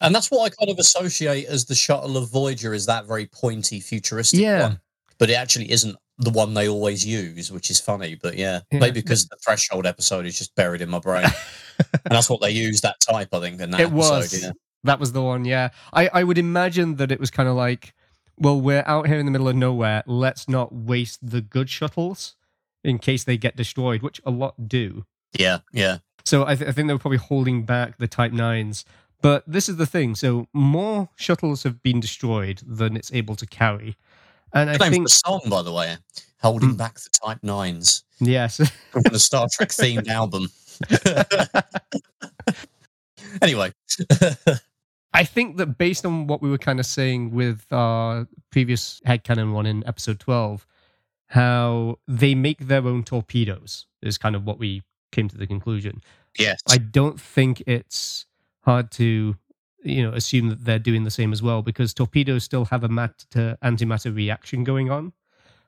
And 0.00 0.14
that's 0.14 0.30
what 0.30 0.44
I 0.44 0.48
kind 0.50 0.70
of 0.70 0.78
associate 0.78 1.46
as 1.46 1.64
the 1.64 1.74
shuttle 1.74 2.16
of 2.16 2.30
Voyager 2.30 2.72
is 2.72 2.86
that 2.86 3.06
very 3.06 3.26
pointy, 3.26 3.80
futuristic 3.80 4.40
yeah. 4.40 4.62
one. 4.62 4.80
But 5.18 5.30
it 5.30 5.34
actually 5.34 5.70
isn't 5.70 5.96
the 6.18 6.30
one 6.30 6.54
they 6.54 6.68
always 6.68 7.04
use, 7.04 7.50
which 7.50 7.70
is 7.70 7.80
funny. 7.80 8.14
But 8.14 8.38
yeah, 8.38 8.60
yeah. 8.70 8.78
maybe 8.78 9.00
because 9.02 9.26
the 9.26 9.36
threshold 9.44 9.84
episode 9.84 10.24
is 10.24 10.38
just 10.38 10.54
buried 10.54 10.80
in 10.80 10.88
my 10.88 11.00
brain, 11.00 11.24
and 11.78 12.14
that's 12.14 12.30
what 12.30 12.40
they 12.40 12.50
use 12.50 12.80
that 12.80 12.98
type. 13.00 13.28
I 13.34 13.40
think 13.40 13.60
in 13.60 13.70
that 13.72 13.80
it 13.80 13.92
episode, 13.92 13.96
was. 13.96 14.42
Yeah. 14.42 14.52
That 14.84 14.98
was 14.98 15.12
the 15.12 15.22
one. 15.22 15.44
Yeah, 15.44 15.70
I 15.92 16.08
I 16.08 16.24
would 16.24 16.38
imagine 16.38 16.96
that 16.96 17.12
it 17.12 17.20
was 17.20 17.30
kind 17.30 17.48
of 17.48 17.54
like, 17.54 17.94
well, 18.36 18.60
we're 18.60 18.84
out 18.86 19.06
here 19.06 19.18
in 19.18 19.26
the 19.26 19.32
middle 19.32 19.48
of 19.48 19.56
nowhere. 19.56 20.02
Let's 20.06 20.48
not 20.48 20.74
waste 20.74 21.18
the 21.22 21.40
good 21.40 21.68
shuttles 21.68 22.36
in 22.82 22.98
case 22.98 23.24
they 23.24 23.36
get 23.36 23.56
destroyed, 23.56 24.02
which 24.02 24.20
a 24.24 24.30
lot 24.30 24.68
do. 24.68 25.04
Yeah, 25.38 25.58
yeah. 25.72 25.98
So 26.24 26.46
I, 26.46 26.54
th- 26.54 26.68
I 26.68 26.72
think 26.72 26.88
they 26.88 26.94
were 26.94 26.98
probably 26.98 27.18
holding 27.18 27.64
back 27.64 27.98
the 27.98 28.08
Type 28.08 28.32
Nines. 28.32 28.84
But 29.22 29.44
this 29.46 29.68
is 29.68 29.76
the 29.76 29.86
thing. 29.86 30.14
So 30.14 30.46
more 30.52 31.10
shuttles 31.16 31.62
have 31.64 31.82
been 31.82 32.00
destroyed 32.00 32.62
than 32.66 32.96
it's 32.96 33.12
able 33.12 33.36
to 33.36 33.46
carry. 33.46 33.96
And 34.52 34.70
I 34.70 34.90
think 34.90 35.06
the 35.06 35.10
song, 35.10 35.42
by 35.48 35.62
the 35.62 35.72
way, 35.72 35.96
holding 36.40 36.70
mm. 36.70 36.78
back 36.78 36.94
the 36.94 37.10
Type 37.10 37.38
Nines. 37.42 38.04
Yes, 38.18 38.56
from 38.90 39.02
the 39.02 39.18
Star 39.18 39.46
Trek 39.52 39.68
themed 39.68 40.08
album. 40.08 40.48
anyway, 43.42 43.72
I 45.12 45.24
think 45.24 45.56
that 45.56 45.78
based 45.78 46.06
on 46.06 46.26
what 46.26 46.40
we 46.40 46.50
were 46.50 46.58
kind 46.58 46.78
of 46.78 46.86
saying 46.86 47.32
with 47.32 47.66
our 47.72 48.28
previous 48.50 49.00
headcanon 49.06 49.52
one 49.52 49.66
in 49.66 49.86
episode 49.86 50.20
twelve, 50.20 50.66
how 51.26 51.98
they 52.06 52.34
make 52.34 52.66
their 52.66 52.86
own 52.86 53.04
torpedoes 53.04 53.86
is 54.02 54.18
kind 54.18 54.36
of 54.36 54.44
what 54.44 54.58
we 54.58 54.82
came 55.12 55.28
to 55.28 55.36
the 55.36 55.46
conclusion. 55.46 56.00
Yes, 56.38 56.60
I 56.68 56.78
don't 56.78 57.20
think 57.20 57.62
it's 57.66 58.26
hard 58.62 58.90
to 58.92 59.36
you 59.82 60.02
know 60.02 60.12
assume 60.12 60.48
that 60.50 60.64
they're 60.64 60.78
doing 60.78 61.04
the 61.04 61.10
same 61.10 61.32
as 61.32 61.42
well 61.42 61.62
because 61.62 61.92
torpedoes 61.92 62.44
still 62.44 62.66
have 62.66 62.84
a 62.84 62.88
matter 62.88 63.58
antimatter 63.64 64.14
reaction 64.14 64.64
going 64.64 64.90
on. 64.90 65.12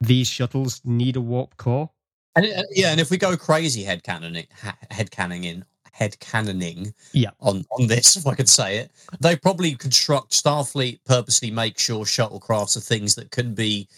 These 0.00 0.28
shuttles 0.28 0.80
need 0.84 1.16
a 1.16 1.20
warp 1.20 1.56
core. 1.56 1.90
And, 2.34 2.46
uh, 2.46 2.62
yeah, 2.70 2.90
and 2.90 3.00
if 3.00 3.10
we 3.10 3.18
go 3.18 3.36
crazy 3.36 3.82
head 3.82 4.02
canoning, 4.02 4.46
head 4.90 5.10
canoning, 5.10 5.64
head 5.92 6.16
canoning, 6.20 6.92
yeah. 7.12 7.30
on 7.40 7.64
on 7.70 7.86
this, 7.86 8.16
if 8.18 8.26
I 8.26 8.34
could 8.34 8.48
say 8.48 8.78
it, 8.78 8.90
they 9.20 9.36
probably 9.36 9.74
construct 9.74 10.32
Starfleet 10.32 10.98
purposely 11.04 11.50
make 11.50 11.78
sure 11.78 12.04
shuttlecrafts 12.04 12.76
are 12.76 12.80
things 12.80 13.14
that 13.14 13.30
can 13.30 13.54
be 13.54 13.88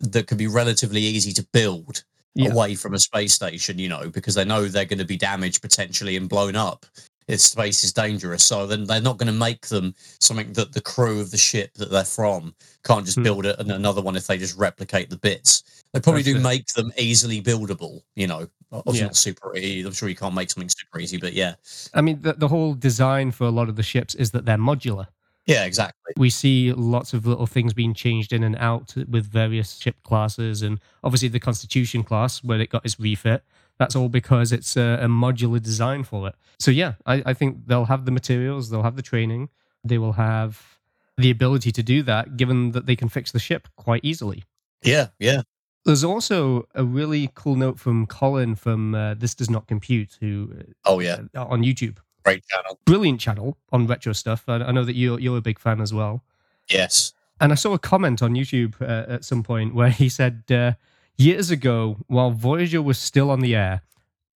that 0.00 0.26
can 0.26 0.36
be 0.36 0.48
relatively 0.48 1.00
easy 1.00 1.32
to 1.32 1.46
build 1.52 2.04
yeah. 2.34 2.50
away 2.50 2.74
from 2.74 2.94
a 2.94 2.98
space 2.98 3.34
station, 3.34 3.78
you 3.78 3.88
know, 3.88 4.08
because 4.08 4.34
they 4.34 4.44
know 4.44 4.66
they're 4.66 4.84
going 4.84 4.98
to 4.98 5.04
be 5.04 5.16
damaged 5.16 5.62
potentially 5.62 6.16
and 6.16 6.28
blown 6.28 6.56
up 6.56 6.84
its 7.28 7.44
space 7.44 7.84
is 7.84 7.92
dangerous. 7.92 8.44
So 8.44 8.66
then 8.66 8.84
they're 8.84 9.00
not 9.00 9.18
going 9.18 9.32
to 9.32 9.38
make 9.38 9.66
them 9.68 9.94
something 10.20 10.52
that 10.54 10.72
the 10.72 10.80
crew 10.80 11.20
of 11.20 11.30
the 11.30 11.36
ship 11.36 11.72
that 11.74 11.90
they're 11.90 12.04
from 12.04 12.54
can't 12.84 13.04
just 13.04 13.18
hmm. 13.18 13.22
build 13.22 13.46
it 13.46 13.58
and 13.58 13.70
another 13.70 14.02
one 14.02 14.16
if 14.16 14.26
they 14.26 14.38
just 14.38 14.56
replicate 14.56 15.10
the 15.10 15.18
bits. 15.18 15.84
They 15.92 16.00
probably 16.00 16.22
That's 16.22 16.34
do 16.34 16.40
it. 16.40 16.42
make 16.42 16.66
them 16.68 16.92
easily 16.96 17.42
buildable. 17.42 18.02
You 18.16 18.26
know, 18.26 18.48
obviously 18.72 19.00
yeah. 19.00 19.06
not 19.06 19.16
super. 19.16 19.52
I'm 19.56 19.92
sure 19.92 20.08
you 20.08 20.16
can't 20.16 20.34
make 20.34 20.50
something 20.50 20.68
super 20.68 20.98
easy, 20.98 21.18
but 21.18 21.32
yeah. 21.32 21.54
I 21.94 22.00
mean, 22.00 22.20
the, 22.22 22.32
the 22.32 22.48
whole 22.48 22.74
design 22.74 23.30
for 23.30 23.44
a 23.44 23.50
lot 23.50 23.68
of 23.68 23.76
the 23.76 23.82
ships 23.82 24.14
is 24.14 24.30
that 24.32 24.44
they're 24.44 24.56
modular. 24.56 25.06
Yeah, 25.46 25.64
exactly. 25.64 26.12
We 26.16 26.30
see 26.30 26.72
lots 26.72 27.14
of 27.14 27.26
little 27.26 27.46
things 27.46 27.74
being 27.74 27.94
changed 27.94 28.32
in 28.32 28.44
and 28.44 28.56
out 28.56 28.94
with 29.08 29.26
various 29.26 29.76
ship 29.76 29.96
classes, 30.04 30.62
and 30.62 30.78
obviously 31.02 31.28
the 31.28 31.40
Constitution 31.40 32.04
class, 32.04 32.44
where 32.44 32.60
it 32.60 32.70
got 32.70 32.84
its 32.84 32.98
refit, 32.98 33.42
that's 33.78 33.96
all 33.96 34.08
because 34.08 34.52
it's 34.52 34.76
a, 34.76 35.00
a 35.02 35.06
modular 35.06 35.60
design 35.60 36.04
for 36.04 36.28
it. 36.28 36.36
So 36.60 36.70
yeah, 36.70 36.94
I, 37.06 37.22
I 37.26 37.34
think 37.34 37.66
they'll 37.66 37.86
have 37.86 38.04
the 38.04 38.12
materials, 38.12 38.70
they'll 38.70 38.84
have 38.84 38.96
the 38.96 39.02
training, 39.02 39.48
they 39.82 39.98
will 39.98 40.12
have 40.12 40.78
the 41.18 41.30
ability 41.30 41.72
to 41.72 41.82
do 41.82 42.02
that, 42.04 42.36
given 42.36 42.70
that 42.72 42.86
they 42.86 42.94
can 42.94 43.08
fix 43.08 43.32
the 43.32 43.40
ship 43.40 43.68
quite 43.76 44.04
easily. 44.04 44.44
Yeah, 44.82 45.08
yeah. 45.18 45.42
There's 45.84 46.04
also 46.04 46.68
a 46.74 46.84
really 46.84 47.30
cool 47.34 47.56
note 47.56 47.78
from 47.78 48.06
Colin 48.06 48.54
from 48.54 48.94
uh, 48.94 49.14
This 49.14 49.34
Does 49.34 49.50
Not 49.50 49.66
Compute, 49.66 50.16
who 50.20 50.52
uh, 50.56 50.62
oh 50.84 51.00
yeah 51.00 51.22
uh, 51.34 51.46
on 51.46 51.62
YouTube, 51.62 51.98
great 52.24 52.46
channel, 52.46 52.78
brilliant 52.84 53.20
channel 53.20 53.56
on 53.72 53.86
retro 53.86 54.12
stuff. 54.12 54.44
I, 54.48 54.56
I, 54.56 54.72
know 54.72 54.84
that 54.84 54.94
you're 54.94 55.18
you're 55.18 55.38
a 55.38 55.42
big 55.42 55.58
fan 55.58 55.80
as 55.80 55.92
well. 55.92 56.22
Yes, 56.68 57.12
and 57.40 57.50
I 57.50 57.56
saw 57.56 57.72
a 57.72 57.78
comment 57.78 58.22
on 58.22 58.34
YouTube 58.34 58.80
uh, 58.80 59.12
at 59.12 59.24
some 59.24 59.42
point 59.42 59.74
where 59.74 59.90
he 59.90 60.08
said, 60.08 60.44
uh, 60.50 60.72
Years 61.18 61.50
ago, 61.50 61.98
while 62.06 62.30
Voyager 62.30 62.80
was 62.80 62.98
still 62.98 63.30
on 63.30 63.40
the 63.40 63.54
air, 63.54 63.82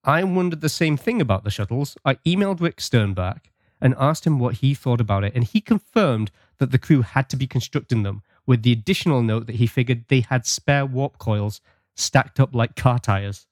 I 0.04 0.22
wondered 0.24 0.60
the 0.60 0.68
same 0.68 0.96
thing 0.96 1.20
about 1.20 1.42
the 1.42 1.50
shuttles. 1.50 1.96
I 2.04 2.14
emailed 2.26 2.60
Rick 2.60 2.76
Sternbach 2.76 3.40
and 3.80 3.94
asked 3.98 4.26
him 4.26 4.38
what 4.38 4.56
he 4.56 4.74
thought 4.74 5.00
about 5.00 5.24
it, 5.24 5.34
and 5.34 5.42
he 5.42 5.60
confirmed 5.60 6.30
that 6.58 6.70
the 6.70 6.78
crew 6.78 7.02
had 7.02 7.28
to 7.30 7.36
be 7.36 7.46
constructing 7.46 8.02
them, 8.02 8.22
with 8.46 8.62
the 8.62 8.72
additional 8.72 9.22
note 9.22 9.46
that 9.46 9.56
he 9.56 9.66
figured 9.66 10.04
they 10.08 10.20
had 10.20 10.46
spare 10.46 10.86
warp 10.86 11.18
coils 11.18 11.60
stacked 11.96 12.40
up 12.40 12.54
like 12.54 12.76
car 12.76 12.98
tires. 12.98 13.46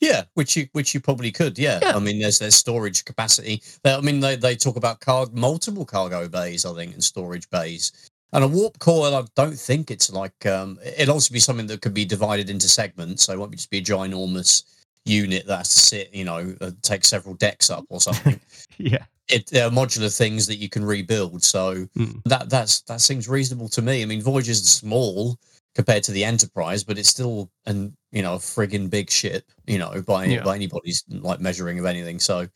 Yeah, 0.00 0.24
which 0.34 0.56
you 0.56 0.66
which 0.72 0.94
you 0.94 1.00
probably 1.00 1.30
could. 1.30 1.58
Yeah, 1.58 1.78
Yeah. 1.80 1.96
I 1.96 2.00
mean, 2.00 2.18
there's 2.18 2.40
there's 2.40 2.56
storage 2.56 3.04
capacity. 3.04 3.62
I 3.84 4.00
mean, 4.00 4.20
they 4.20 4.34
they 4.34 4.56
talk 4.56 4.76
about 4.76 5.00
car 5.00 5.26
multiple 5.32 5.84
cargo 5.84 6.28
bays, 6.28 6.66
I 6.66 6.74
think, 6.74 6.92
and 6.94 7.04
storage 7.04 7.48
bays. 7.50 7.92
And 8.32 8.42
a 8.42 8.48
warp 8.48 8.78
coil, 8.78 9.14
I 9.14 9.22
don't 9.36 9.58
think 9.58 9.90
it's 9.90 10.10
like 10.10 10.46
um, 10.46 10.78
it'll 10.84 11.14
also 11.14 11.32
be 11.32 11.38
something 11.38 11.66
that 11.66 11.82
could 11.82 11.94
be 11.94 12.04
divided 12.04 12.50
into 12.50 12.68
segments. 12.68 13.24
So 13.24 13.32
it 13.32 13.38
won't 13.38 13.52
just 13.52 13.70
be 13.70 13.78
a 13.78 13.82
ginormous 13.82 14.64
unit 15.04 15.46
that 15.46 15.58
has 15.58 15.68
to 15.68 15.78
sit, 15.78 16.14
you 16.14 16.24
know, 16.24 16.54
uh, 16.60 16.70
take 16.82 17.04
several 17.04 17.34
decks 17.34 17.70
up 17.70 17.84
or 17.88 18.00
something. 18.00 18.40
Yeah. 18.78 19.04
It 19.28 19.46
they're 19.50 19.70
modular 19.70 20.14
things 20.16 20.46
that 20.46 20.56
you 20.56 20.68
can 20.68 20.84
rebuild. 20.84 21.42
So 21.44 21.86
Mm. 21.96 22.22
that 22.24 22.50
that's 22.50 22.80
that 22.82 23.00
seems 23.00 23.28
reasonable 23.28 23.68
to 23.70 23.82
me. 23.82 24.02
I 24.02 24.06
mean, 24.06 24.22
Voyager's 24.22 24.66
small 24.68 25.38
compared 25.74 26.02
to 26.04 26.12
the 26.12 26.24
Enterprise, 26.24 26.84
but 26.84 26.98
it's 26.98 27.08
still 27.08 27.50
an 27.66 27.96
you 28.10 28.22
know 28.22 28.34
a 28.34 28.38
friggin' 28.38 28.90
big 28.90 29.10
ship, 29.10 29.44
you 29.66 29.78
know, 29.78 30.02
by 30.02 30.24
Yeah. 30.26 30.42
by 30.42 30.54
anybody's 30.56 31.04
like 31.08 31.40
measuring 31.40 31.78
of 31.78 31.84
anything. 31.86 32.18
So 32.18 32.48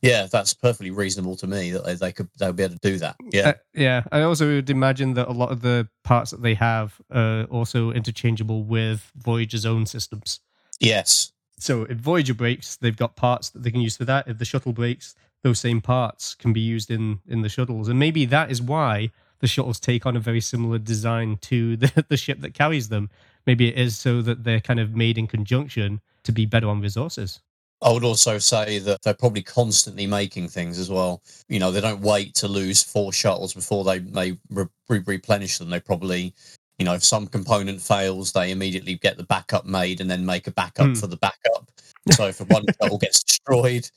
yeah, 0.00 0.28
that's 0.30 0.54
perfectly 0.54 0.92
reasonable 0.92 1.34
to 1.36 1.46
me 1.48 1.70
that 1.72 1.84
they, 1.84 1.94
they 1.94 2.12
could 2.12 2.28
they'll 2.38 2.52
be 2.52 2.62
able 2.62 2.74
to 2.78 2.90
do 2.90 2.98
that. 2.98 3.16
Yeah, 3.32 3.48
Uh, 3.48 3.52
yeah. 3.74 4.04
I 4.12 4.20
also 4.22 4.46
would 4.46 4.70
imagine 4.70 5.14
that 5.14 5.26
a 5.28 5.32
lot 5.32 5.50
of 5.50 5.60
the 5.60 5.88
parts 6.04 6.30
that 6.30 6.40
they 6.42 6.54
have 6.54 7.00
are 7.10 7.44
also 7.44 7.90
interchangeable 7.90 8.62
with 8.62 9.10
Voyager's 9.16 9.66
own 9.66 9.86
systems. 9.86 10.38
yes, 10.78 11.32
So 11.58 11.82
if 11.82 11.96
Voyager 11.98 12.34
breaks, 12.34 12.76
they've 12.76 12.96
got 12.96 13.16
parts 13.16 13.50
that 13.50 13.64
they 13.64 13.72
can 13.72 13.80
use 13.80 13.96
for 13.96 14.04
that. 14.04 14.28
If 14.28 14.38
the 14.38 14.44
shuttle 14.44 14.72
breaks, 14.72 15.16
those 15.42 15.60
same 15.60 15.80
parts 15.80 16.34
can 16.34 16.52
be 16.52 16.60
used 16.60 16.90
in 16.90 17.20
in 17.28 17.42
the 17.42 17.48
shuttles, 17.48 17.88
and 17.88 17.98
maybe 17.98 18.24
that 18.26 18.50
is 18.50 18.60
why 18.62 19.10
the 19.40 19.46
shuttles 19.46 19.78
take 19.78 20.04
on 20.04 20.16
a 20.16 20.20
very 20.20 20.40
similar 20.40 20.78
design 20.78 21.36
to 21.42 21.76
the, 21.82 22.04
the 22.08 22.16
ship 22.16 22.40
that 22.40 22.54
carries 22.54 22.88
them. 22.88 23.10
Maybe 23.46 23.68
it 23.68 23.78
is 23.78 23.96
so 23.96 24.20
that 24.22 24.44
they're 24.44 24.60
kind 24.60 24.80
of 24.80 24.94
made 24.94 25.16
in 25.16 25.26
conjunction 25.26 26.00
to 26.24 26.32
be 26.32 26.44
better 26.44 26.68
on 26.68 26.80
resources. 26.80 27.40
I 27.80 27.92
would 27.92 28.02
also 28.02 28.38
say 28.38 28.80
that 28.80 29.02
they're 29.02 29.14
probably 29.14 29.42
constantly 29.42 30.06
making 30.06 30.48
things 30.48 30.78
as 30.80 30.90
well. 30.90 31.22
You 31.48 31.60
know, 31.60 31.70
they 31.70 31.80
don't 31.80 32.00
wait 32.00 32.34
to 32.36 32.48
lose 32.48 32.82
four 32.82 33.12
shuttles 33.12 33.54
before 33.54 33.84
they 33.84 34.00
they 34.00 34.36
re- 34.50 34.66
re- 34.88 35.04
replenish 35.06 35.58
them. 35.58 35.70
They 35.70 35.78
probably, 35.78 36.34
you 36.78 36.84
know, 36.84 36.94
if 36.94 37.04
some 37.04 37.28
component 37.28 37.80
fails, 37.80 38.32
they 38.32 38.50
immediately 38.50 38.96
get 38.96 39.16
the 39.16 39.22
backup 39.22 39.64
made 39.64 40.00
and 40.00 40.10
then 40.10 40.26
make 40.26 40.48
a 40.48 40.50
backup 40.50 40.88
Hmm. 40.88 40.94
for 40.94 41.06
the 41.06 41.16
backup. 41.18 41.70
So 42.10 42.26
if 42.26 42.40
one 42.40 42.64
shuttle 42.82 42.98
gets 42.98 43.22
destroyed, 43.22 43.88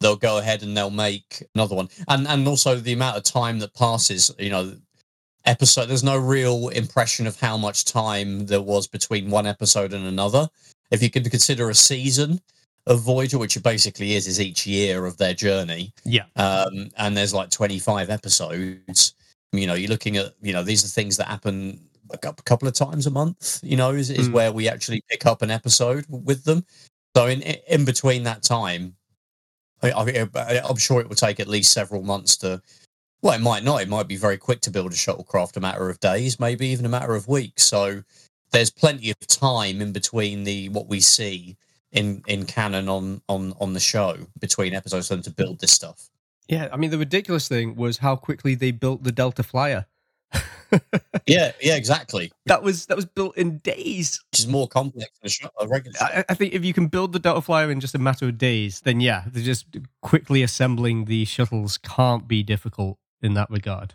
they'll 0.00 0.16
go 0.16 0.38
ahead 0.38 0.62
and 0.62 0.76
they'll 0.76 0.90
make 0.90 1.42
another 1.54 1.74
one. 1.74 1.88
And 2.08 2.26
and 2.28 2.46
also 2.46 2.76
the 2.76 2.92
amount 2.92 3.16
of 3.16 3.22
time 3.24 3.58
that 3.60 3.74
passes, 3.74 4.30
you 4.38 4.50
know, 4.50 4.74
episode 5.46 5.86
there's 5.86 6.04
no 6.04 6.18
real 6.18 6.68
impression 6.68 7.26
of 7.26 7.38
how 7.40 7.56
much 7.56 7.84
time 7.84 8.46
there 8.46 8.60
was 8.62 8.86
between 8.86 9.30
one 9.30 9.46
episode 9.46 9.92
and 9.92 10.06
another. 10.06 10.48
If 10.90 11.02
you 11.02 11.10
could 11.10 11.28
consider 11.30 11.70
a 11.70 11.74
season 11.74 12.40
of 12.86 13.00
Voyager, 13.00 13.38
which 13.38 13.56
it 13.56 13.62
basically 13.62 14.14
is, 14.14 14.26
is 14.26 14.40
each 14.40 14.66
year 14.66 15.06
of 15.06 15.16
their 15.18 15.34
journey. 15.34 15.92
Yeah. 16.04 16.24
Um, 16.36 16.90
and 16.96 17.16
there's 17.16 17.34
like 17.34 17.50
25 17.50 18.10
episodes. 18.10 19.14
You 19.52 19.66
know, 19.66 19.74
you're 19.74 19.90
looking 19.90 20.16
at, 20.16 20.34
you 20.42 20.52
know, 20.52 20.62
these 20.62 20.84
are 20.84 20.88
things 20.88 21.16
that 21.18 21.28
happen 21.28 21.78
a 22.10 22.18
couple 22.18 22.66
of 22.66 22.74
times 22.74 23.06
a 23.06 23.10
month, 23.10 23.60
you 23.62 23.76
know, 23.76 23.92
is, 23.92 24.10
is 24.10 24.28
Mm. 24.28 24.32
where 24.32 24.52
we 24.52 24.68
actually 24.68 25.02
pick 25.08 25.26
up 25.26 25.42
an 25.42 25.50
episode 25.50 26.04
with 26.08 26.42
them. 26.44 26.64
So 27.16 27.26
in 27.26 27.42
in 27.42 27.84
between 27.84 28.24
that 28.24 28.42
time, 28.42 28.96
I, 29.82 29.90
I, 30.34 30.60
I'm 30.68 30.76
sure 30.76 31.00
it 31.00 31.08
will 31.08 31.16
take 31.16 31.40
at 31.40 31.48
least 31.48 31.72
several 31.72 32.02
months 32.02 32.36
to. 32.38 32.62
Well, 33.22 33.34
it 33.34 33.42
might 33.42 33.64
not. 33.64 33.82
It 33.82 33.88
might 33.88 34.08
be 34.08 34.16
very 34.16 34.38
quick 34.38 34.60
to 34.62 34.70
build 34.70 34.92
a 34.92 34.96
shuttlecraft, 34.96 35.56
a 35.56 35.60
matter 35.60 35.90
of 35.90 36.00
days, 36.00 36.40
maybe 36.40 36.68
even 36.68 36.86
a 36.86 36.88
matter 36.88 37.14
of 37.14 37.28
weeks. 37.28 37.64
So 37.64 38.02
there's 38.50 38.70
plenty 38.70 39.10
of 39.10 39.18
time 39.26 39.80
in 39.80 39.92
between 39.92 40.44
the 40.44 40.68
what 40.70 40.88
we 40.88 41.00
see 41.00 41.56
in 41.92 42.22
in 42.26 42.46
canon 42.46 42.88
on 42.88 43.20
on 43.28 43.54
on 43.60 43.72
the 43.72 43.80
show 43.80 44.16
between 44.38 44.74
episodes 44.74 45.08
for 45.08 45.14
them 45.14 45.22
to 45.22 45.30
build 45.30 45.60
this 45.60 45.72
stuff. 45.72 46.08
Yeah, 46.48 46.68
I 46.72 46.76
mean 46.76 46.90
the 46.90 46.98
ridiculous 46.98 47.48
thing 47.48 47.76
was 47.76 47.98
how 47.98 48.16
quickly 48.16 48.54
they 48.54 48.70
built 48.70 49.04
the 49.04 49.12
Delta 49.12 49.42
Flyer. 49.42 49.86
Yeah, 51.26 51.52
yeah, 51.60 51.76
exactly. 51.76 52.32
that 52.46 52.62
was 52.62 52.86
that 52.86 52.96
was 52.96 53.06
built 53.06 53.36
in 53.36 53.58
days. 53.58 54.20
Which 54.30 54.40
is 54.40 54.46
more 54.46 54.66
complex 54.68 55.10
than 55.22 55.50
a, 55.60 55.68
regular. 55.68 55.96
I, 56.00 56.24
I 56.28 56.34
think 56.34 56.54
if 56.54 56.64
you 56.64 56.72
can 56.72 56.88
build 56.88 57.12
the 57.12 57.18
Delta 57.18 57.40
Flyer 57.40 57.70
in 57.70 57.80
just 57.80 57.94
a 57.94 57.98
matter 57.98 58.26
of 58.26 58.38
days, 58.38 58.80
then 58.80 59.00
yeah, 59.00 59.24
they're 59.26 59.42
just 59.42 59.66
quickly 60.02 60.42
assembling 60.42 61.04
the 61.04 61.24
shuttles 61.24 61.78
can't 61.78 62.26
be 62.26 62.42
difficult 62.42 62.98
in 63.22 63.34
that 63.34 63.50
regard. 63.50 63.94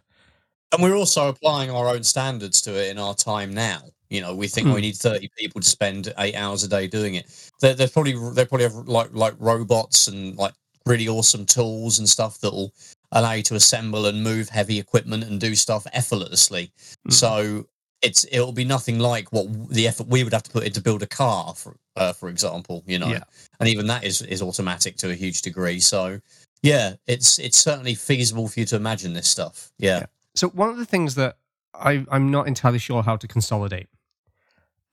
And 0.72 0.82
we're 0.84 0.96
also 0.96 1.30
applying 1.30 1.70
our 1.72 1.88
own 1.88 2.04
standards 2.04 2.62
to 2.64 2.72
it 2.72 2.90
in 2.90 3.00
our 3.00 3.16
time 3.16 3.54
now. 3.54 3.82
You 4.10 4.22
know, 4.22 4.36
we 4.36 4.48
think 4.48 4.68
Hmm. 4.68 4.74
we 4.74 4.82
need 4.82 4.96
thirty 4.96 5.30
people 5.38 5.62
to 5.62 5.70
spend 5.70 6.14
eight 6.18 6.36
hours 6.36 6.64
a 6.64 6.68
day 6.68 6.88
doing 6.88 7.16
it. 7.16 7.52
They 7.62 7.74
they 7.74 7.88
probably 7.88 8.14
they 8.34 8.46
probably 8.46 8.64
have 8.64 8.76
like 8.88 9.10
like 9.14 9.34
robots 9.40 10.08
and 10.08 10.38
like 10.38 10.54
really 10.86 11.08
awesome 11.08 11.46
tools 11.46 11.98
and 11.98 12.08
stuff 12.08 12.40
that 12.40 12.52
will 12.52 12.72
allow 13.12 13.32
you 13.34 13.44
to 13.44 13.56
assemble 13.56 14.06
and 14.06 14.24
move 14.24 14.50
heavy 14.50 14.80
equipment 14.80 15.24
and 15.24 15.40
do 15.40 15.56
stuff 15.56 15.86
effortlessly. 15.94 16.72
Mhm. 17.08 17.14
So 17.14 17.68
it's 18.02 18.26
it'll 18.32 18.52
be 18.52 18.66
nothing 18.66 19.00
like 19.00 19.32
what 19.32 19.70
the 19.70 19.88
effort 19.88 20.08
we 20.08 20.24
would 20.24 20.34
have 20.34 20.44
to 20.44 20.52
put 20.52 20.64
in 20.64 20.72
to 20.74 20.82
build 20.82 21.02
a 21.04 21.08
car, 21.08 21.54
for 21.56 21.78
uh, 21.96 22.14
for 22.14 22.30
example. 22.30 22.84
You 22.86 23.00
know, 23.00 23.08
Yeah. 23.10 23.24
and 23.60 23.70
even 23.70 23.88
that 23.88 24.04
is 24.04 24.22
is 24.22 24.42
automatic 24.42 24.98
to 24.98 25.10
a 25.12 25.16
huge 25.16 25.42
degree. 25.42 25.80
So 25.80 26.20
yeah, 26.62 26.96
it's 27.08 27.40
it's 27.40 27.58
certainly 27.58 27.96
feasible 27.96 28.48
for 28.48 28.60
you 28.60 28.66
to 28.68 28.76
imagine 28.76 29.14
this 29.14 29.30
stuff. 29.30 29.72
Yeah. 29.78 30.00
Yeah. 30.00 30.06
So 30.36 30.50
one 30.50 30.70
of 30.70 30.78
the 30.78 30.86
things 30.86 31.16
that 31.16 31.38
I, 31.74 32.06
I'm 32.12 32.30
not 32.32 32.48
entirely 32.48 32.80
sure 32.80 33.04
how 33.04 33.16
to 33.18 33.28
consolidate, 33.28 33.88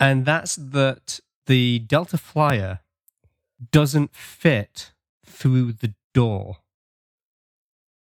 and 0.01 0.25
that's 0.25 0.57
that 0.57 1.20
the 1.46 1.81
Delta 1.81 2.18
Flyer 2.18 2.81
doesn't 3.70 4.14
fit 4.14 4.92
through 5.27 5.72
the 5.75 5.94
door. 6.14 6.59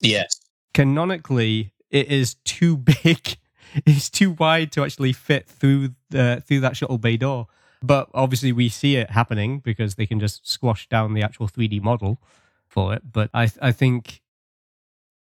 Yes. 0.06 0.40
Canonically, 0.74 1.72
it 1.90 2.08
is 2.08 2.34
too 2.44 2.76
big. 3.02 3.36
It's 3.84 4.08
too 4.08 4.32
wide 4.32 4.72
to 4.72 4.84
actually 4.84 5.12
fit 5.12 5.48
through 5.48 5.90
the 6.10 6.42
through 6.46 6.60
that 6.60 6.76
shuttle 6.76 6.98
bay 6.98 7.16
door. 7.16 7.48
But 7.82 8.08
obviously, 8.14 8.52
we 8.52 8.68
see 8.68 8.96
it 8.96 9.10
happening 9.10 9.60
because 9.60 9.96
they 9.96 10.06
can 10.06 10.18
just 10.18 10.48
squash 10.48 10.88
down 10.88 11.14
the 11.14 11.22
actual 11.22 11.46
3D 11.46 11.82
model 11.82 12.20
for 12.66 12.94
it. 12.94 13.02
But 13.12 13.30
I 13.34 13.50
I 13.60 13.72
think 13.72 14.22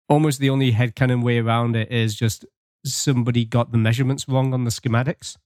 almost 0.09 0.39
the 0.39 0.51
only 0.51 0.73
headcanon 0.73 1.23
way 1.23 1.39
around 1.39 1.77
it 1.77 1.91
is 1.91 2.15
just 2.15 2.45
somebody 2.85 3.45
got 3.45 3.73
the 3.73 3.79
measurements 3.79 4.29
wrong 4.29 4.53
on 4.53 4.65
the 4.65 4.71
schematics, 4.71 5.37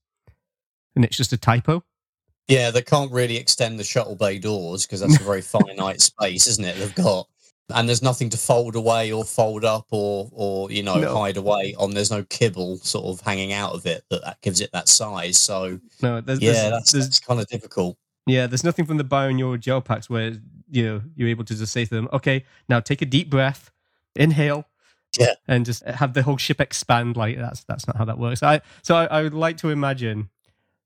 and 0.95 1.05
it's 1.05 1.17
just 1.17 1.33
a 1.33 1.39
typo. 1.39 1.85
Yeah, 2.49 2.71
they 2.71 2.83
can't 2.83 3.11
really 3.11 3.37
extend 3.37 3.79
the 3.79 3.85
shuttle 3.85 4.15
bay 4.15 4.39
doors 4.39 4.87
because 4.87 5.01
that's 5.01 5.21
a 5.21 5.25
very 5.25 5.43
finite 5.55 6.01
space, 6.01 6.47
isn't 6.47 6.65
it? 6.65 6.77
They've 6.77 6.95
got, 6.95 7.27
and 7.75 7.89
there's 7.89 8.03
nothing 8.03 8.29
to 8.31 8.37
fold 8.37 8.77
away 8.77 9.11
or 9.13 9.25
fold 9.25 9.65
up 9.65 9.87
or 9.91 10.29
or 10.33 10.71
you 10.71 10.83
know 10.83 10.95
No. 10.97 11.17
hide 11.17 11.37
away 11.37 11.75
on. 11.79 11.91
There's 11.93 12.11
no 12.11 12.23
kibble 12.25 12.77
sort 12.79 13.07
of 13.07 13.21
hanging 13.27 13.53
out 13.53 13.73
of 13.73 13.87
it 13.87 14.05
that, 14.11 14.23
that 14.23 14.41
gives 14.41 14.61
it 14.61 14.71
that 14.73 14.89
size. 14.89 15.39
So 15.39 15.81
No, 16.03 16.21
there's, 16.21 16.41
yeah, 16.41 16.53
there's- 16.53 16.71
that's, 16.71 16.93
there's 16.93 17.07
that's 17.07 17.21
kind 17.21 17.41
of 17.41 17.47
difficult. 17.49 17.97
Yeah, 18.27 18.47
there's 18.49 18.65
nothing 18.65 18.87
from 18.87 18.97
the 18.97 19.05
Bioneural 19.05 19.59
gel 19.61 19.81
packs 19.81 20.09
where 20.11 20.33
you 20.71 20.85
know 20.85 21.03
you're 21.15 21.29
able 21.29 21.45
to 21.45 21.55
just 21.57 21.73
say 21.73 21.85
to 21.85 21.91
them, 21.95 22.09
"Okay, 22.13 22.45
now 22.69 22.81
take 22.81 23.01
a 23.03 23.07
deep 23.07 23.31
breath, 23.31 23.71
inhale, 24.17 24.65
Yeah. 25.19 25.35
and 25.47 25.65
just 25.65 25.85
have 25.85 26.13
the 26.15 26.23
whole 26.25 26.37
ship 26.37 26.61
expand." 26.61 27.17
Like 27.17 27.37
that's 27.39 27.63
that's 27.65 27.87
not 27.87 27.97
how 27.97 28.05
that 28.05 28.19
works. 28.19 28.43
I 28.43 28.63
so 28.83 28.97
I, 28.97 29.05
I 29.07 29.23
would 29.23 29.35
like 29.35 29.57
to 29.59 29.71
imagine 29.71 30.29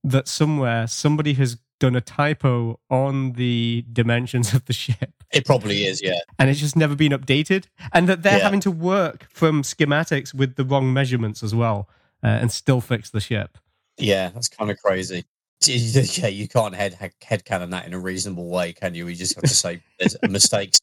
that 0.04 0.28
somewhere 0.28 0.86
somebody 0.86 1.32
has 1.34 1.56
done 1.80 1.96
a 1.96 2.00
typo 2.00 2.78
on 2.88 3.32
the 3.32 3.84
dimensions 3.92 4.54
of 4.54 4.64
the 4.66 4.72
ship, 4.72 5.12
It 5.32 5.44
probably 5.44 5.86
is. 5.86 6.00
Yeah, 6.00 6.20
and 6.38 6.48
it's 6.48 6.60
just 6.60 6.76
never 6.76 6.94
been 6.94 7.10
updated, 7.12 7.64
and 7.92 8.08
that 8.08 8.22
they're 8.22 8.38
Yeah. 8.38 8.44
having 8.44 8.60
to 8.60 8.70
work 8.70 9.26
from 9.32 9.62
schematics 9.62 10.32
with 10.32 10.54
the 10.54 10.64
wrong 10.64 10.92
measurements 10.92 11.42
as 11.42 11.52
well, 11.54 11.88
uh, 12.22 12.28
and 12.28 12.52
still 12.52 12.80
fix 12.80 13.10
the 13.10 13.20
ship. 13.20 13.58
yeah, 13.98 14.28
that's 14.30 14.48
kind 14.48 14.70
of 14.70 14.78
crazy. 14.80 15.24
Yeah, 15.66 16.28
you 16.28 16.48
can't 16.48 16.74
head 16.74 16.96
head 17.20 17.44
canon 17.44 17.68
that 17.68 17.86
in 17.86 17.92
a 17.92 17.98
reasonable 17.98 18.48
way, 18.48 18.72
can 18.72 18.94
you? 18.94 19.06
You 19.08 19.14
just 19.14 19.34
have 19.34 19.42
to 19.44 19.50
say 19.50 19.82
there's 19.98 20.16
a 20.22 20.28
mistake. 20.28 20.74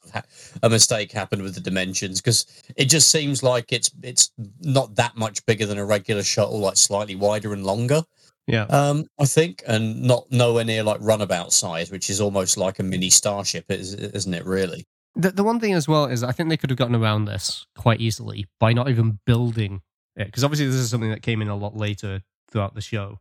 A 0.62 0.70
mistake 0.70 1.12
happened 1.12 1.42
with 1.42 1.56
the 1.56 1.62
dimensions 1.62 2.22
because 2.22 2.46
it 2.76 2.86
just 2.86 3.10
seems 3.10 3.42
like 3.42 3.74
it's 3.74 3.90
it's 4.04 4.30
not 4.62 4.94
that 4.94 5.18
much 5.18 5.44
bigger 5.48 5.66
than 5.66 5.80
a 5.80 5.86
regular 5.86 6.22
shuttle, 6.22 6.60
like 6.60 6.78
slightly 6.78 7.16
wider 7.16 7.54
and 7.54 7.66
longer. 7.66 8.04
Yeah. 8.48 8.64
Um, 8.64 9.06
I 9.20 9.26
think, 9.26 9.62
and 9.68 10.02
not 10.04 10.32
nowhere 10.32 10.64
near 10.64 10.82
like 10.84 11.00
runabout 11.02 11.52
size, 11.52 11.92
which 11.92 12.10
is 12.10 12.22
almost 12.22 12.58
like 12.58 12.80
a 12.80 12.84
mini 12.84 13.10
starship, 13.10 13.66
is- 13.70 13.94
isn't 13.94 14.34
it? 14.34 14.46
Really? 14.46 14.86
The, 15.16 15.32
the 15.32 15.44
one 15.44 15.60
thing 15.60 15.74
as 15.74 15.88
well 15.88 16.06
is 16.06 16.24
I 16.24 16.32
think 16.32 16.50
they 16.50 16.58
could 16.58 16.70
have 16.70 16.78
gotten 16.78 16.96
around 16.96 17.26
this 17.26 17.66
quite 17.76 18.00
easily 18.00 18.46
by 18.60 18.72
not 18.72 18.90
even 18.90 19.20
building 19.26 19.82
it. 20.16 20.26
Because 20.28 20.44
obviously, 20.44 20.68
this 20.68 20.76
is 20.76 20.90
something 20.90 21.10
that 21.10 21.22
came 21.24 21.42
in 21.42 21.48
a 21.50 21.56
lot 21.56 21.76
later 21.76 22.22
throughout 22.50 22.74
the 22.76 22.82
show. 22.82 23.20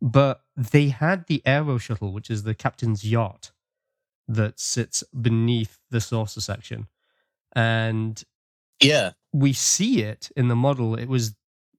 But 0.00 0.40
they 0.56 0.88
had 0.88 1.26
the 1.26 1.42
Aero 1.44 1.78
Shuttle, 1.78 2.12
which 2.12 2.30
is 2.30 2.42
the 2.44 2.54
captain's 2.54 3.04
yacht 3.04 3.52
that 4.26 4.58
sits 4.60 5.02
beneath 5.20 5.78
the 5.90 6.00
saucer 6.00 6.40
section. 6.40 6.86
And 7.54 8.22
Yeah, 8.82 9.12
we 9.32 9.52
see 9.52 10.02
it 10.02 10.30
in 10.36 10.48
the 10.48 10.56
model. 10.56 10.94
It 10.96 11.08
was 11.08 11.34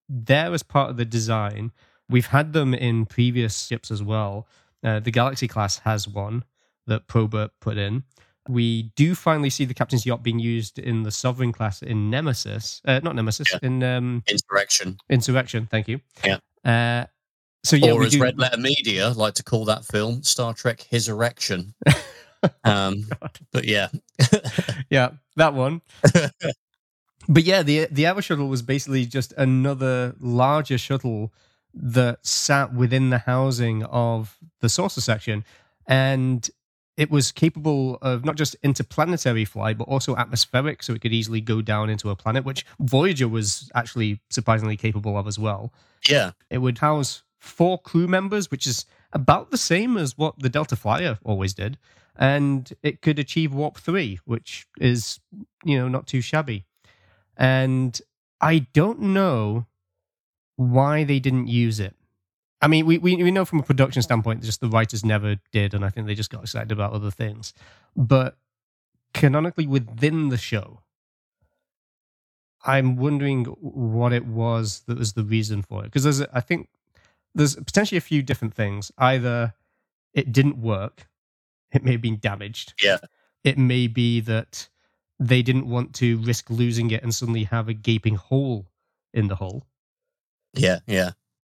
there 0.07 0.53
as 0.53 0.63
part 0.63 0.89
of 0.89 0.97
the 0.97 1.05
design. 1.05 1.71
We've 2.09 2.27
had 2.27 2.53
them 2.53 2.73
in 2.73 3.05
previous 3.05 3.67
ships 3.67 3.91
as 3.91 4.01
well. 4.03 4.47
Uh, 4.83 4.99
the 4.99 5.11
Galaxy 5.11 5.47
class 5.47 5.79
has 5.79 6.07
one. 6.07 6.43
that 6.87 7.05
Probert 7.07 7.51
put 7.61 7.77
in. 7.77 8.03
We 8.47 8.91
do 8.95 9.13
finally 9.13 9.51
see 9.51 9.65
the 9.65 9.75
captain's 9.75 10.07
yacht 10.07 10.23
being 10.23 10.39
used 10.39 10.79
in 10.79 11.03
the 11.03 11.11
Sovereign 11.11 11.51
class 11.51 11.83
in 11.83 12.09
Nemesis, 12.09 12.81
uh, 12.85 12.99
not 13.03 13.15
Nemesis, 13.15 13.47
Yeah. 13.51 13.59
in 13.61 13.83
um, 13.83 14.23
Insurrection. 14.27 14.97
Insurrection. 15.07 15.67
Thank 15.69 15.87
you. 15.87 15.99
Yeah. 16.25 16.39
Uh, 16.65 17.05
so 17.63 17.75
yeah, 17.75 17.91
or 17.91 18.01
as 18.03 18.13
do. 18.13 18.21
Red 18.23 18.39
Letter 18.39 18.57
Media 18.57 19.09
like 19.09 19.35
to 19.35 19.43
call 19.43 19.65
that 19.65 19.85
film, 19.85 20.23
Star 20.23 20.55
Trek 20.55 20.81
His 20.81 21.09
Erection. 21.09 21.75
um, 22.63 23.07
but 23.51 23.65
yeah. 23.65 23.89
yeah, 24.89 25.11
that 25.35 25.53
one. 25.53 25.81
but 27.29 27.43
yeah, 27.43 27.61
the 27.61 27.87
the 27.91 28.07
Aero 28.07 28.21
shuttle 28.21 28.47
was 28.47 28.63
basically 28.63 29.05
just 29.05 29.33
another 29.33 30.15
larger 30.19 30.77
shuttle 30.79 31.31
that 31.73 32.25
sat 32.25 32.73
within 32.73 33.09
the 33.09 33.19
housing 33.19 33.83
of 33.83 34.37
the 34.61 34.69
saucer 34.69 35.01
section, 35.01 35.43
and 35.87 36.49
it 36.97 37.09
was 37.09 37.31
capable 37.31 37.97
of 38.01 38.25
not 38.25 38.35
just 38.35 38.57
interplanetary 38.61 39.45
flight 39.45 39.77
but 39.77 39.87
also 39.87 40.15
atmospheric, 40.17 40.83
so 40.83 40.93
it 40.93 41.01
could 41.01 41.13
easily 41.13 41.39
go 41.39 41.61
down 41.61 41.89
into 41.89 42.09
a 42.09 42.15
planet, 42.15 42.43
which 42.43 42.65
Voyager 42.79 43.27
was 43.27 43.71
actually 43.73 44.19
surprisingly 44.29 44.75
capable 44.75 45.17
of 45.17 45.27
as 45.27 45.39
well. 45.39 45.71
yeah. 46.09 46.31
It 46.49 46.57
would 46.57 46.79
house 46.79 47.23
four 47.39 47.79
crew 47.79 48.07
members, 48.07 48.51
which 48.51 48.67
is 48.67 48.85
about 49.13 49.49
the 49.49 49.57
same 49.57 49.97
as 49.97 50.17
what 50.17 50.37
the 50.39 50.49
Delta 50.49 50.75
Flyer 50.75 51.17
always 51.23 51.53
did. 51.53 51.77
And 52.17 52.71
it 52.83 53.01
could 53.01 53.17
achieve 53.17 53.53
warp 53.53 53.77
three, 53.77 54.19
which 54.25 54.67
is, 54.81 55.21
you 55.63 55.77
know, 55.77 55.87
not 55.87 56.05
too 56.05 56.19
shabby. 56.19 56.65
And 57.37 57.99
I 58.41 58.67
don't 58.73 58.99
know 58.99 59.67
why 60.59 61.05
they 61.05 61.19
didn't 61.19 61.47
use 61.47 61.79
it. 61.79 61.95
I 62.61 62.67
mean, 62.67 62.85
we, 62.85 62.97
we, 62.97 63.15
we 63.15 63.31
know 63.31 63.45
from 63.45 63.59
a 63.59 63.63
production 63.63 64.01
standpoint, 64.01 64.43
just 64.43 64.59
the 64.59 64.67
writers 64.67 65.05
never 65.05 65.37
did, 65.53 65.73
and 65.73 65.85
I 65.85 65.89
think 65.89 66.05
they 66.05 66.15
just 66.15 66.29
got 66.29 66.41
excited 66.41 66.73
about 66.73 66.91
other 66.91 67.11
things. 67.11 67.53
But 67.95 68.37
canonically 69.13 69.67
within 69.67 70.27
the 70.27 70.37
show, 70.37 70.81
I'm 72.65 72.97
wondering 72.97 73.45
what 73.45 74.11
it 74.11 74.25
was 74.25 74.81
that 74.87 74.97
was 74.97 75.13
the 75.13 75.23
reason 75.23 75.61
for 75.61 75.83
it. 75.83 75.85
Because 75.85 76.03
there's, 76.03 76.21
I 76.33 76.41
think, 76.41 76.67
there's 77.33 77.55
potentially 77.55 77.97
a 77.97 78.01
few 78.01 78.21
different 78.21 78.53
things. 78.53 78.91
Either 78.97 79.53
it 80.13 80.33
didn't 80.33 80.57
work, 80.57 81.07
it 81.71 81.85
may 81.85 81.93
have 81.93 82.01
been 82.01 82.19
damaged. 82.19 82.73
Yeah. 82.83 82.97
It 83.45 83.57
may 83.57 83.87
be 83.87 84.19
that 84.19 84.67
they 85.17 85.41
didn't 85.41 85.69
want 85.69 85.95
to 85.95 86.17
risk 86.17 86.49
losing 86.49 86.91
it 86.91 87.01
and 87.01 87.15
suddenly 87.15 87.45
have 87.45 87.69
a 87.69 87.73
gaping 87.73 88.15
hole 88.15 88.65
in 89.13 89.29
the 89.29 89.37
hull. 89.37 89.65
Yeah. 90.59 90.79
Yeah. 90.87 91.11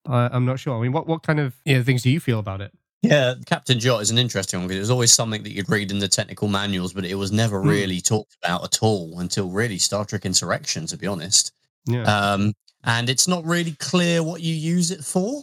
Uh, 0.08 0.28
I'm 0.32 0.44
not 0.44 0.58
sure. 0.58 0.76
I 0.78 0.82
mean, 0.82 0.92
what, 0.92 1.06
what 1.06 1.22
kind 1.22 1.40
of 1.40 1.54
you 1.64 1.76
know, 1.76 1.82
things 1.82 2.02
do 2.02 2.10
you 2.10 2.20
feel 2.20 2.38
about 2.38 2.60
it? 2.60 2.72
Yeah, 3.02 3.34
Captain 3.46 3.78
Jot 3.78 4.00
is 4.02 4.10
an 4.10 4.16
interesting 4.18 4.60
one 4.60 4.66
because 4.68 4.78
it 4.78 4.80
was 4.80 4.90
always 4.90 5.12
something 5.12 5.42
that 5.42 5.52
you'd 5.52 5.68
read 5.68 5.90
in 5.90 5.98
the 5.98 6.08
technical 6.08 6.48
manuals, 6.48 6.92
but 6.94 7.04
it 7.04 7.14
was 7.16 7.32
never 7.32 7.60
Hmm. 7.60 7.68
really 7.68 8.00
talked 8.00 8.34
about 8.42 8.64
at 8.64 8.82
all 8.82 9.18
until 9.20 9.48
really 9.50 9.76
Star 9.78 10.04
Trek 10.06 10.24
Insurrection, 10.24 10.86
to 10.86 10.96
be 10.96 11.06
honest. 11.06 11.52
Yeah. 11.86 12.02
Um, 12.04 12.54
and 12.84 13.08
it's 13.10 13.28
not 13.28 13.44
really 13.44 13.72
clear 13.72 14.22
what 14.22 14.40
you 14.40 14.54
use 14.54 14.90
it 14.90 15.04
for. 15.04 15.42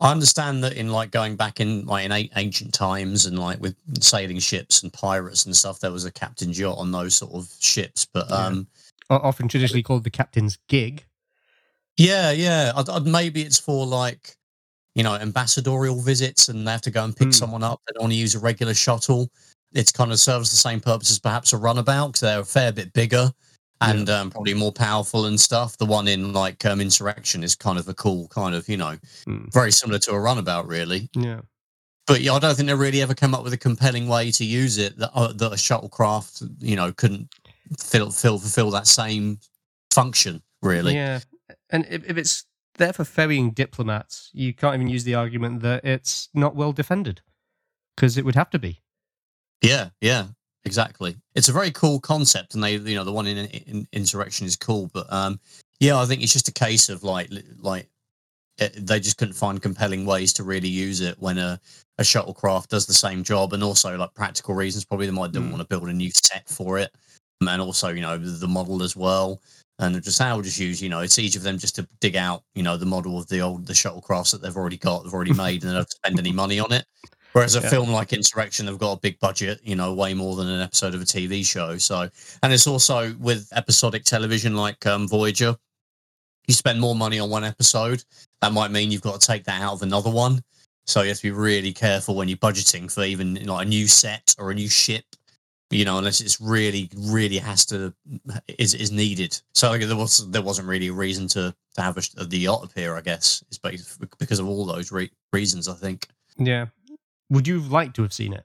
I 0.00 0.10
understand 0.12 0.62
that 0.64 0.74
in 0.74 0.90
like 0.92 1.10
going 1.10 1.36
back 1.36 1.58
in 1.60 1.86
like 1.86 2.04
in 2.04 2.12
a- 2.12 2.30
ancient 2.36 2.74
times 2.74 3.24
and 3.26 3.38
like 3.38 3.60
with 3.60 3.76
sailing 4.00 4.38
ships 4.40 4.82
and 4.82 4.92
pirates 4.92 5.46
and 5.46 5.56
stuff, 5.56 5.80
there 5.80 5.90
was 5.92 6.04
a 6.04 6.12
Captain 6.12 6.52
Jot 6.52 6.76
on 6.78 6.90
those 6.92 7.16
sort 7.16 7.32
of 7.32 7.48
ships. 7.60 8.04
But 8.04 8.30
um, 8.30 8.66
O- 9.10 9.16
Often 9.16 9.48
traditionally 9.48 9.82
called 9.82 10.04
the 10.04 10.10
captain's 10.10 10.58
gig. 10.68 11.04
Yeah, 11.96 12.30
yeah. 12.30 12.72
I'd, 12.76 12.88
I'd, 12.88 13.06
maybe 13.06 13.42
it's 13.42 13.58
for 13.58 13.86
like, 13.86 14.36
you 14.94 15.02
know, 15.02 15.14
ambassadorial 15.14 16.00
visits 16.00 16.48
and 16.48 16.66
they 16.66 16.72
have 16.72 16.80
to 16.82 16.90
go 16.90 17.04
and 17.04 17.16
pick 17.16 17.28
Hmm. 17.28 17.32
someone 17.32 17.62
up. 17.62 17.80
They 17.86 17.92
don't 17.94 18.02
want 18.04 18.12
to 18.12 18.18
use 18.18 18.34
a 18.34 18.38
regular 18.38 18.74
shuttle. 18.74 19.30
It's 19.72 19.92
kind 19.92 20.12
of 20.12 20.18
serves 20.18 20.50
the 20.50 20.56
same 20.56 20.80
purpose 20.80 21.10
as 21.10 21.18
perhaps 21.18 21.52
a 21.52 21.58
runabout 21.58 22.08
because 22.08 22.20
they're 22.20 22.40
a 22.40 22.44
fair 22.44 22.72
bit 22.72 22.92
bigger 22.92 23.30
and 23.82 24.08
um, 24.08 24.30
probably 24.30 24.54
more 24.54 24.72
powerful 24.72 25.26
and 25.26 25.38
stuff. 25.38 25.76
The 25.76 25.84
one 25.84 26.08
in 26.08 26.32
like 26.32 26.64
um, 26.64 26.80
Insurrection 26.80 27.44
is 27.44 27.54
kind 27.54 27.78
of 27.78 27.88
a 27.88 27.94
cool 27.94 28.28
kind 28.28 28.54
of, 28.54 28.68
you 28.68 28.76
know, 28.78 28.96
Hmm. 29.26 29.46
very 29.52 29.70
similar 29.72 29.98
to 30.00 30.12
a 30.12 30.20
runabout, 30.20 30.66
really. 30.66 31.10
Yeah. 31.14 31.40
But 32.06 32.20
yeah, 32.20 32.32
I 32.34 32.38
don't 32.38 32.54
think 32.54 32.68
they 32.68 32.74
really 32.74 33.02
ever 33.02 33.14
come 33.14 33.34
up 33.34 33.42
with 33.42 33.52
a 33.52 33.58
compelling 33.58 34.06
way 34.08 34.30
to 34.30 34.44
use 34.44 34.78
it 34.78 34.96
that, 34.98 35.10
uh, 35.12 35.32
that 35.32 35.52
a 35.52 35.56
shuttlecraft, 35.56 36.48
you 36.60 36.76
know, 36.76 36.92
couldn't 36.92 37.28
fill, 37.80 38.10
fill 38.12 38.38
fulfill 38.38 38.70
that 38.70 38.86
same 38.86 39.40
function, 39.92 40.40
really. 40.62 40.94
Yeah. 40.94 41.20
And 41.70 41.86
if, 41.90 42.08
if 42.08 42.16
it's 42.16 42.44
there 42.76 42.92
for 42.92 43.04
ferrying 43.04 43.50
diplomats, 43.50 44.30
you 44.32 44.54
can't 44.54 44.74
even 44.74 44.88
use 44.88 45.04
the 45.04 45.14
argument 45.14 45.62
that 45.62 45.84
it's 45.84 46.28
not 46.34 46.54
well 46.54 46.72
defended 46.72 47.20
because 47.96 48.18
it 48.18 48.24
would 48.24 48.34
have 48.34 48.50
to 48.50 48.58
be. 48.58 48.82
Yeah, 49.62 49.88
yeah, 50.00 50.26
exactly. 50.64 51.16
It's 51.34 51.48
a 51.48 51.52
very 51.52 51.70
cool 51.70 51.98
concept, 52.00 52.54
and 52.54 52.62
they, 52.62 52.76
you 52.76 52.94
know, 52.94 53.04
the 53.04 53.12
one 53.12 53.26
in, 53.26 53.46
in 53.46 53.88
Insurrection 53.92 54.46
is 54.46 54.56
cool, 54.56 54.90
but 54.92 55.10
um, 55.12 55.40
yeah, 55.80 55.98
I 55.98 56.04
think 56.04 56.22
it's 56.22 56.32
just 56.32 56.48
a 56.48 56.52
case 56.52 56.88
of 56.88 57.02
like, 57.02 57.30
like 57.60 57.88
it, 58.58 58.74
they 58.86 59.00
just 59.00 59.16
couldn't 59.16 59.34
find 59.34 59.60
compelling 59.60 60.04
ways 60.06 60.32
to 60.34 60.44
really 60.44 60.68
use 60.68 61.00
it 61.00 61.16
when 61.18 61.38
a 61.38 61.60
a 61.98 62.02
shuttlecraft 62.02 62.68
does 62.68 62.84
the 62.86 62.92
same 62.94 63.24
job, 63.24 63.54
and 63.54 63.64
also 63.64 63.96
like 63.96 64.12
practical 64.14 64.54
reasons. 64.54 64.84
Probably 64.84 65.06
they 65.06 65.12
might 65.12 65.32
didn't 65.32 65.48
Mm. 65.48 65.52
want 65.52 65.62
to 65.62 65.68
build 65.68 65.88
a 65.88 65.92
new 65.92 66.10
set 66.10 66.46
for 66.48 66.78
it, 66.78 66.94
and 67.40 67.60
also 67.62 67.88
you 67.88 68.02
know 68.02 68.18
the 68.18 68.48
model 68.48 68.82
as 68.82 68.94
well. 68.94 69.40
And 69.78 70.02
just 70.02 70.20
I'll 70.20 70.40
just 70.40 70.58
use, 70.58 70.80
you 70.80 70.88
know, 70.88 71.00
it's 71.00 71.18
each 71.18 71.36
of 71.36 71.42
them 71.42 71.58
just 71.58 71.74
to 71.76 71.86
dig 72.00 72.16
out, 72.16 72.42
you 72.54 72.62
know, 72.62 72.78
the 72.78 72.86
model 72.86 73.18
of 73.18 73.28
the 73.28 73.40
old 73.40 73.66
the 73.66 73.74
shuttlecrafts 73.74 74.32
that 74.32 74.40
they've 74.40 74.56
already 74.56 74.78
got, 74.78 75.04
they've 75.04 75.12
already 75.12 75.32
made, 75.34 75.62
and 75.62 75.70
they 75.70 75.74
don't 75.74 75.80
have 75.82 75.88
to 75.88 75.96
spend 75.96 76.18
any 76.18 76.32
money 76.32 76.58
on 76.58 76.72
it. 76.72 76.86
Whereas 77.32 77.54
a 77.56 77.60
Yeah. 77.60 77.68
film 77.68 77.90
like 77.90 78.14
Insurrection, 78.14 78.64
they've 78.64 78.78
got 78.78 78.92
a 78.92 79.00
big 79.00 79.18
budget, 79.20 79.60
you 79.62 79.76
know, 79.76 79.92
way 79.92 80.14
more 80.14 80.36
than 80.36 80.48
an 80.48 80.62
episode 80.62 80.94
of 80.94 81.02
a 81.02 81.04
TV 81.04 81.44
show. 81.44 81.76
So, 81.76 82.08
and 82.42 82.52
it's 82.52 82.66
also 82.66 83.14
with 83.20 83.48
episodic 83.52 84.04
television 84.04 84.56
like 84.56 84.86
um, 84.86 85.06
Voyager, 85.06 85.54
you 86.46 86.54
spend 86.54 86.80
more 86.80 86.94
money 86.94 87.18
on 87.18 87.28
one 87.28 87.44
episode. 87.44 88.02
That 88.40 88.52
might 88.54 88.70
mean 88.70 88.90
you've 88.90 89.02
got 89.02 89.20
to 89.20 89.26
take 89.26 89.44
that 89.44 89.60
out 89.60 89.74
of 89.74 89.82
another 89.82 90.10
one. 90.10 90.42
So 90.86 91.02
you 91.02 91.08
have 91.08 91.18
to 91.18 91.22
be 91.24 91.30
really 91.32 91.72
careful 91.74 92.14
when 92.14 92.28
you're 92.28 92.38
budgeting 92.38 92.90
for 92.90 93.02
even 93.02 93.34
like 93.44 93.66
a 93.66 93.68
new 93.68 93.86
set 93.88 94.34
or 94.38 94.50
a 94.50 94.54
new 94.54 94.68
ship. 94.68 95.04
You 95.70 95.84
know, 95.84 95.98
unless 95.98 96.20
it's 96.20 96.40
really, 96.40 96.88
really 96.96 97.38
has 97.38 97.66
to 97.66 97.92
is 98.58 98.74
is 98.74 98.92
needed. 98.92 99.40
So 99.54 99.70
like, 99.70 99.82
there 99.82 99.96
was 99.96 100.30
there 100.30 100.42
wasn't 100.42 100.68
really 100.68 100.88
a 100.88 100.92
reason 100.92 101.26
to 101.28 101.54
to 101.74 101.82
have 101.82 101.96
a, 101.96 102.24
the 102.24 102.38
yacht 102.38 102.64
appear. 102.64 102.96
I 102.96 103.00
guess 103.00 103.42
based 103.62 104.00
because 104.18 104.38
of 104.38 104.48
all 104.48 104.64
those 104.64 104.92
re- 104.92 105.10
reasons. 105.32 105.68
I 105.68 105.74
think. 105.74 106.06
Yeah. 106.38 106.66
Would 107.30 107.48
you 107.48 107.60
like 107.60 107.94
to 107.94 108.02
have 108.02 108.12
seen 108.12 108.32
it? 108.34 108.44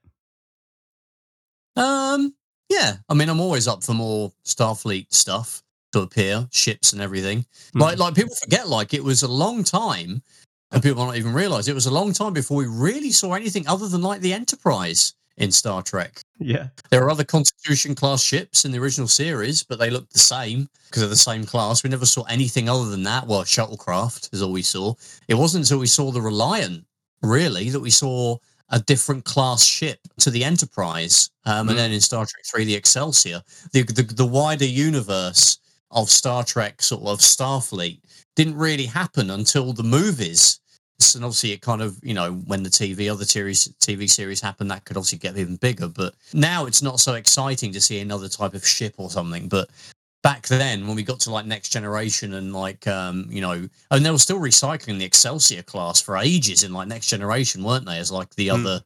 Um, 1.75 2.33
yeah. 2.69 2.95
I 3.07 3.13
mean, 3.13 3.29
I'm 3.29 3.39
always 3.39 3.67
up 3.67 3.83
for 3.83 3.93
more 3.93 4.31
Starfleet 4.43 5.13
stuff 5.13 5.61
to 5.91 5.99
appear, 6.01 6.47
ships 6.51 6.93
and 6.93 7.01
everything. 7.01 7.45
Like, 7.73 7.99
like 7.99 8.15
people 8.15 8.35
forget, 8.35 8.67
like 8.67 8.93
it 8.93 9.03
was 9.03 9.23
a 9.23 9.27
long 9.27 9.63
time, 9.63 10.23
and 10.71 10.81
people 10.81 11.03
might 11.03 11.11
not 11.11 11.17
even 11.17 11.33
realize 11.33 11.67
it 11.67 11.75
was 11.75 11.85
a 11.85 11.93
long 11.93 12.13
time 12.13 12.33
before 12.33 12.57
we 12.57 12.65
really 12.65 13.11
saw 13.11 13.33
anything 13.33 13.67
other 13.67 13.87
than 13.87 14.01
like 14.01 14.21
the 14.21 14.33
Enterprise 14.33 15.13
in 15.41 15.51
Star 15.51 15.81
Trek. 15.81 16.21
Yeah. 16.39 16.67
There 16.89 17.03
are 17.03 17.09
other 17.09 17.23
Constitution 17.23 17.95
class 17.95 18.21
ships 18.23 18.65
in 18.65 18.71
the 18.71 18.79
original 18.79 19.07
series, 19.07 19.63
but 19.63 19.79
they 19.79 19.89
look 19.89 20.09
the 20.09 20.19
same 20.19 20.69
because 20.85 21.01
they're 21.01 21.09
the 21.09 21.15
same 21.15 21.45
class. 21.45 21.83
We 21.83 21.89
never 21.89 22.05
saw 22.05 22.23
anything 22.23 22.69
other 22.69 22.89
than 22.89 23.03
that. 23.03 23.27
Well, 23.27 23.43
shuttlecraft 23.43 24.33
is 24.33 24.41
all 24.41 24.51
we 24.51 24.61
saw. 24.61 24.93
It 25.27 25.35
wasn't 25.35 25.65
until 25.65 25.79
we 25.79 25.87
saw 25.87 26.11
the 26.11 26.21
Reliant, 26.21 26.85
really, 27.21 27.69
that 27.69 27.79
we 27.79 27.89
saw 27.89 28.37
a 28.69 28.79
different 28.79 29.25
class 29.25 29.65
ship 29.65 29.99
to 30.19 30.29
the 30.29 30.43
Enterprise. 30.43 31.29
Um, 31.45 31.67
Mm. 31.67 31.69
And 31.71 31.79
then 31.79 31.91
in 31.91 32.01
Star 32.01 32.25
Trek 32.25 32.45
3, 32.45 32.63
the 32.65 32.75
Excelsior. 32.75 33.41
The, 33.73 33.83
the, 33.83 34.03
the 34.03 34.25
wider 34.25 34.65
universe 34.65 35.59
of 35.91 36.09
Star 36.09 36.43
Trek, 36.43 36.81
sort 36.81 37.03
of 37.03 37.19
Starfleet, 37.19 37.99
didn't 38.35 38.55
really 38.55 38.85
happen 38.85 39.29
until 39.31 39.73
the 39.73 39.83
movies. 39.83 40.60
And 41.15 41.23
obviously, 41.25 41.51
it 41.51 41.61
kind 41.61 41.81
of, 41.81 41.97
you 42.03 42.13
know, 42.13 42.33
when 42.45 42.63
the 42.63 42.69
TV, 42.69 43.11
other 43.11 43.25
series, 43.25 43.67
TV 43.79 44.09
series 44.09 44.41
happened, 44.41 44.71
that 44.71 44.85
could 44.85 44.97
obviously 44.97 45.17
get 45.17 45.37
even 45.37 45.55
bigger. 45.57 45.87
But 45.87 46.15
now 46.33 46.65
it's 46.65 46.81
not 46.81 46.99
so 46.99 47.15
exciting 47.15 47.71
to 47.73 47.81
see 47.81 47.99
another 47.99 48.29
type 48.29 48.53
of 48.53 48.65
ship 48.65 48.95
or 48.97 49.09
something. 49.09 49.47
But 49.47 49.69
back 50.23 50.47
then, 50.47 50.85
when 50.87 50.95
we 50.95 51.03
got 51.03 51.19
to 51.21 51.31
like 51.31 51.45
Next 51.45 51.69
Generation 51.69 52.35
and 52.35 52.53
like, 52.53 52.85
um, 52.87 53.25
you 53.29 53.41
know, 53.41 53.67
and 53.91 54.05
they 54.05 54.11
were 54.11 54.17
still 54.17 54.39
recycling 54.39 54.99
the 54.99 55.05
Excelsior 55.05 55.63
class 55.63 55.99
for 56.01 56.17
ages 56.17 56.63
in 56.63 56.73
like 56.73 56.87
Next 56.87 57.07
Generation, 57.07 57.63
weren't 57.63 57.85
they? 57.85 57.97
As 57.97 58.11
like 58.11 58.29
the 58.35 58.49
Hmm. 58.49 58.65
other 58.65 58.81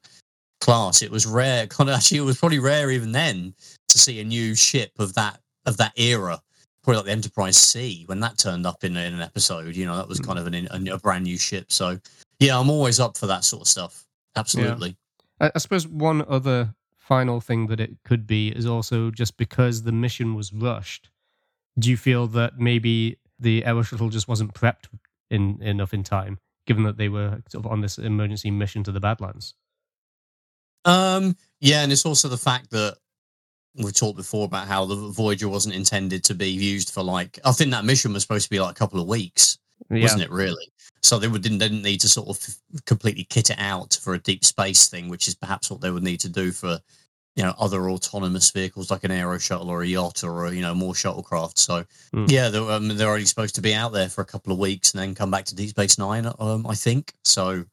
class, 0.62 1.01
it 1.01 1.12
was 1.12 1.25
rare. 1.25 1.67
Kind 1.67 1.89
of 1.89 1.97
actually, 1.97 2.19
it 2.19 2.21
was 2.21 2.38
probably 2.39 2.60
rare 2.60 2.91
even 2.91 3.12
then 3.12 3.54
to 3.89 3.97
see 3.99 4.19
a 4.19 4.23
new 4.23 4.56
ship 4.56 4.91
of 4.99 5.13
that 5.15 5.39
of 5.65 5.78
that 5.78 5.93
era. 5.97 6.41
Probably 6.86 6.98
like 6.98 7.06
the 7.08 7.12
Enterprise 7.12 7.58
C 7.58 8.04
when 8.06 8.19
that 8.21 8.38
turned 8.38 8.65
up 8.65 8.84
in, 8.84 8.95
in 8.95 9.13
an 9.15 9.21
episode. 9.21 9.76
You 9.76 9.86
know, 9.86 9.98
that 9.98 10.08
was 10.08 10.19
Hmm. 10.19 10.26
kind 10.26 10.39
of 10.39 10.48
an, 10.48 10.67
a, 10.71 10.93
a 10.93 11.00
brand 11.00 11.24
new 11.26 11.38
ship. 11.38 11.71
So 11.71 12.00
yeah, 12.39 12.58
I'm 12.58 12.69
always 12.69 13.00
up 13.00 13.17
for 13.17 13.28
that 13.28 13.43
sort 13.43 13.63
of 13.63 13.67
stuff. 13.67 14.06
Absolutely. 14.36 14.95
I, 15.41 15.52
I 15.56 15.58
suppose 15.58 15.88
one 15.88 16.24
other 16.28 16.74
final 17.00 17.41
thing 17.41 17.67
that 17.67 17.80
it 17.80 17.98
could 18.06 18.26
be 18.28 18.50
is 18.50 18.65
also 18.65 19.12
just 19.12 19.36
because 19.38 19.84
the 19.84 19.91
mission 19.91 20.36
was 20.36 20.54
rushed. 20.54 21.10
Do 21.78 21.89
you 21.89 21.98
feel 21.98 22.28
that 22.28 22.58
maybe 22.60 23.17
the 23.39 23.65
Aero 23.65 23.82
Shuttle 23.82 24.10
just 24.10 24.28
wasn't 24.28 24.54
prepped 24.54 24.86
in 25.30 25.62
enough 25.62 25.93
in 25.93 26.04
time, 26.04 26.39
given 26.67 26.84
that 26.84 26.98
they 26.98 27.10
were 27.10 27.41
sort 27.50 27.65
of 27.65 27.71
on 27.71 27.82
this 27.82 27.98
emergency 27.98 28.50
mission 28.52 28.84
to 28.84 28.91
the 28.91 29.00
Badlands? 29.00 29.56
Um, 30.86 31.36
yeah, 31.60 31.82
and 31.82 31.91
it's 31.91 32.06
also 32.06 32.28
the 32.28 32.38
fact 32.38 32.69
that 32.71 32.98
we've 33.78 33.94
talked 33.94 34.18
before 34.18 34.46
about 34.46 34.68
how 34.68 34.86
the 34.86 34.96
Voyager 34.96 35.50
wasn't 35.50 35.76
intended 35.76 36.24
to 36.26 36.34
be 36.36 36.50
used 36.50 36.92
for 36.92 37.04
like. 37.04 37.40
I 37.46 37.52
think 37.52 37.72
that 37.72 37.86
mission 37.86 38.14
was 38.14 38.24
supposed 38.24 38.46
to 38.46 38.50
be 38.50 38.60
like 38.60 38.72
a 38.72 38.80
couple 38.80 39.00
of 39.00 39.08
weeks, 39.08 39.58
Yeah. 39.90 40.02
wasn't 40.04 40.24
it? 40.24 40.32
Really. 40.32 40.68
So 41.02 41.20
they 41.20 41.28
would, 41.28 41.44
didn't 41.44 41.60
they 41.60 41.70
didn't 41.70 41.84
need 41.84 42.02
to 42.02 42.08
sort 42.08 42.30
of 42.30 42.56
completely 42.86 43.26
kit 43.26 43.50
it 43.52 43.60
out 43.60 44.00
for 44.02 44.14
a 44.16 44.20
deep 44.20 44.44
space 44.44 44.88
thing, 44.88 45.08
which 45.10 45.28
is 45.28 45.36
perhaps 45.36 45.70
what 45.70 45.82
they 45.82 45.92
would 45.92 46.04
need 46.04 46.20
to 46.22 46.30
do 46.30 46.52
for 46.52 46.80
you 47.36 47.44
know 47.44 47.54
other 47.60 47.90
autonomous 47.90 48.50
vehicles 48.52 48.90
like 48.90 49.04
an 49.04 49.12
aero 49.12 49.38
shuttle 49.38 49.70
or 49.70 49.82
a 49.84 49.88
yacht 49.88 50.24
or 50.24 50.46
a, 50.46 50.52
you 50.54 50.62
know 50.62 50.74
more 50.74 50.94
shuttlecraft. 50.94 51.60
So 51.60 51.86
Hmm. 52.14 52.26
yeah, 52.30 52.50
they're, 52.50 52.62
um, 52.72 52.88
they're 52.88 53.12
only 53.12 53.26
supposed 53.26 53.56
to 53.56 53.62
be 53.62 53.74
out 53.76 53.92
there 53.92 54.10
for 54.10 54.22
a 54.22 54.26
couple 54.26 54.54
of 54.54 54.58
weeks 54.58 54.94
and 54.94 55.02
then 55.02 55.14
come 55.14 55.30
back 55.32 55.46
to 55.46 55.56
Deep 55.56 55.70
Space 55.70 55.98
Nine. 55.98 56.32
Um, 56.40 56.66
I 56.66 56.76
think 56.76 57.14
so. 57.24 57.66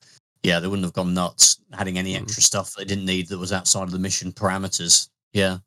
Yeah, 0.43 0.59
they 0.59 0.67
wouldn't 0.67 0.85
have 0.85 0.93
gone 0.93 1.15
nuts 1.15 1.59
adding 1.73 1.97
any 1.97 2.17
Hmm. 2.17 2.25
extra 2.25 2.43
stuff 2.43 2.75
they 2.75 2.85
didn't 2.85 3.07
need 3.07 3.29
that 3.29 3.39
was 3.39 3.53
outside 3.53 3.85
of 3.85 3.93
the 3.93 3.99
mission 4.01 4.33
parameters. 4.33 5.09
Yeah. 5.33 5.59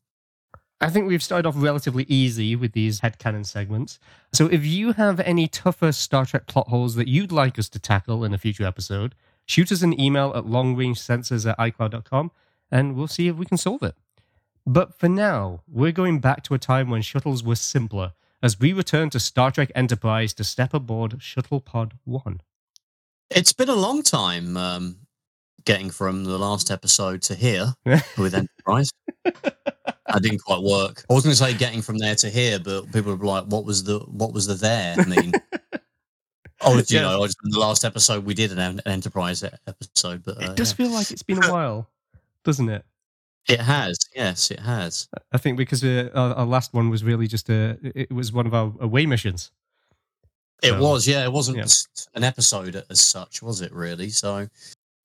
I 0.82 0.90
think 0.90 1.08
we've 1.08 1.24
started 1.24 1.48
off 1.48 1.56
relatively 1.58 2.06
easy 2.10 2.56
with 2.56 2.74
these 2.74 3.02
headcanon 3.02 3.46
segments. 3.46 3.98
So 4.34 4.48
if 4.48 4.66
you 4.66 4.92
have 4.94 5.20
any 5.22 5.48
tougher 5.48 5.92
Star 5.92 6.26
Trek 6.26 6.48
plot 6.48 6.68
holes 6.68 6.96
that 6.96 7.08
you'd 7.08 7.32
like 7.32 7.58
us 7.58 7.70
to 7.70 7.80
tackle 7.80 8.26
in 8.26 8.34
a 8.34 8.38
future 8.38 8.66
episode, 8.66 9.16
shoot 9.46 9.72
us 9.72 9.82
an 9.82 10.00
email 10.00 10.34
at 10.36 10.44
longrangesensors 10.44 11.50
at 11.50 11.58
icloud.com 11.58 12.32
and 12.72 12.96
we'll 12.96 13.08
see 13.08 13.28
if 13.28 13.38
we 13.38 13.46
can 13.46 13.58
solve 13.58 13.84
it. 13.84 13.96
But 14.66 15.00
for 15.00 15.08
now, 15.08 15.62
we're 15.68 15.92
going 15.92 16.20
back 16.20 16.44
to 16.44 16.54
a 16.56 16.60
time 16.60 16.90
when 16.90 17.02
shuttles 17.02 17.44
were 17.44 17.56
simpler 17.56 18.14
as 18.44 18.60
we 18.60 18.74
return 18.74 19.10
to 19.12 19.20
Star 19.20 19.52
Trek 19.52 19.72
Enterprise 19.76 20.34
to 20.34 20.44
step 20.44 20.74
aboard 20.74 21.22
Shuttle 21.22 21.62
Pod 21.62 21.94
1. 22.04 22.42
It's 23.30 23.54
been 23.54 23.70
a 23.70 23.76
long 23.76 24.04
time 24.04 24.58
um, 24.58 24.98
getting 25.64 25.90
from 25.90 26.26
the 26.26 26.38
last 26.38 26.70
episode 26.70 27.22
to 27.24 27.36
here 27.36 27.76
with 28.18 28.36
Enterprise. 28.36 28.92
I 30.08 30.20
didn't 30.20 30.40
quite 30.44 30.62
work. 30.62 31.04
I 31.10 31.14
was 31.14 31.24
going 31.24 31.32
to 31.32 31.38
say 31.38 31.54
getting 31.56 31.82
from 31.82 31.98
there 31.98 32.16
to 32.16 32.30
here, 32.30 32.60
but 32.60 32.92
people 32.92 33.16
were 33.16 33.26
like, 33.26 33.46
"What 33.46 33.66
was 33.66 33.84
the 33.84 34.00
what 34.00 34.34
was 34.34 34.46
the 34.48 34.54
there?" 34.54 34.96
I 35.00 35.06
mean, 35.06 35.34
oh, 36.62 36.78
you 36.78 36.84
Yeah. 36.88 37.02
know, 37.02 37.24
I 37.24 37.26
just, 37.26 37.38
in 37.44 37.52
the 37.52 37.60
last 37.60 37.84
episode 37.86 38.24
we 38.26 38.34
did 38.34 38.52
an, 38.52 38.60
an 38.60 38.82
Enterprise 38.86 39.44
episode, 39.44 40.24
but 40.24 40.38
uh, 40.44 40.52
It 40.52 40.56
does 40.58 40.72
feel 40.74 40.90
like 40.90 41.10
it's 41.12 41.24
been 41.24 41.44
a 41.44 41.52
while, 41.52 41.90
doesn't 42.44 42.70
it? 42.70 42.86
it 43.48 43.60
has. 43.60 43.98
Yes, 44.16 44.50
it 44.52 44.60
has. 44.60 45.08
I 45.32 45.38
think 45.38 45.58
because 45.58 45.84
uh, 45.84 46.10
our, 46.16 46.34
our 46.34 46.46
last 46.46 46.74
one 46.74 46.90
was 46.90 47.04
really 47.04 47.28
just 47.28 47.50
a, 47.50 47.78
it 47.84 48.12
was 48.12 48.32
one 48.32 48.48
of 48.48 48.54
our 48.54 48.74
away 48.80 49.06
missions. 49.06 49.52
It 50.64 50.70
So, 50.70 50.80
was. 50.82 51.08
Yeah, 51.08 51.24
it 51.26 51.32
wasn't 51.32 51.58
yeah. 51.58 51.66
an 52.16 52.24
episode 52.24 52.84
as 52.90 53.02
such, 53.02 53.42
was 53.44 53.62
it? 53.62 53.72
Really? 53.74 54.10
So, 54.10 54.48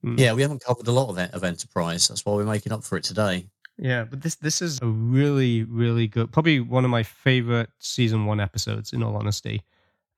Mm. 0.02 0.18
yeah, 0.18 0.32
we 0.32 0.40
haven't 0.40 0.64
covered 0.64 0.86
a 0.88 0.92
lot 0.92 1.10
of, 1.10 1.18
of 1.18 1.44
Enterprise. 1.44 2.08
That's 2.08 2.24
why 2.24 2.32
we're 2.32 2.46
making 2.46 2.72
up 2.72 2.82
for 2.82 2.96
it 2.96 3.04
today. 3.04 3.44
Yeah, 3.82 4.04
but 4.04 4.20
this 4.20 4.34
this 4.36 4.60
is 4.60 4.78
a 4.82 4.86
really 4.86 5.64
really 5.64 6.06
good, 6.06 6.30
probably 6.32 6.60
one 6.60 6.84
of 6.84 6.90
my 6.90 7.02
favorite 7.02 7.70
season 7.78 8.26
one 8.26 8.38
episodes. 8.38 8.92
In 8.92 9.02
all 9.02 9.16
honesty, 9.16 9.62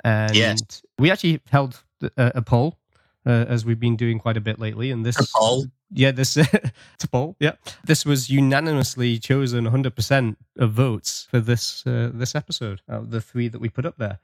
and 0.03 0.35
Yes. 0.37 0.83
we 0.98 1.11
actually 1.12 1.40
held 1.51 1.81
a, 2.16 2.33
a 2.35 2.42
poll 2.42 2.77
uh, 3.25 3.44
as 3.48 3.64
we've 3.64 3.79
been 3.79 3.94
doing 3.96 4.18
quite 4.18 4.37
a 4.37 4.40
bit 4.40 4.59
lately, 4.59 4.90
and 4.90 5.07
this 5.07 5.16
A 5.20 5.27
poll? 5.38 5.66
yeah, 5.92 6.11
this 6.11 6.37
it's 6.94 7.05
a 7.05 7.09
poll, 7.09 7.37
yeah, 7.38 7.53
this 7.85 8.05
was 8.05 8.29
unanimously 8.29 9.18
chosen 9.20 9.62
100 9.64 9.94
percent 9.94 10.38
of 10.59 10.72
votes 10.72 11.29
for 11.31 11.38
this 11.38 11.87
uh, 11.87 12.11
this 12.12 12.35
episode 12.35 12.81
out 12.90 13.03
of 13.03 13.11
the 13.12 13.20
three 13.20 13.46
that 13.46 13.61
we 13.61 13.68
put 13.68 13.87
up 13.87 13.96
there, 13.96 14.18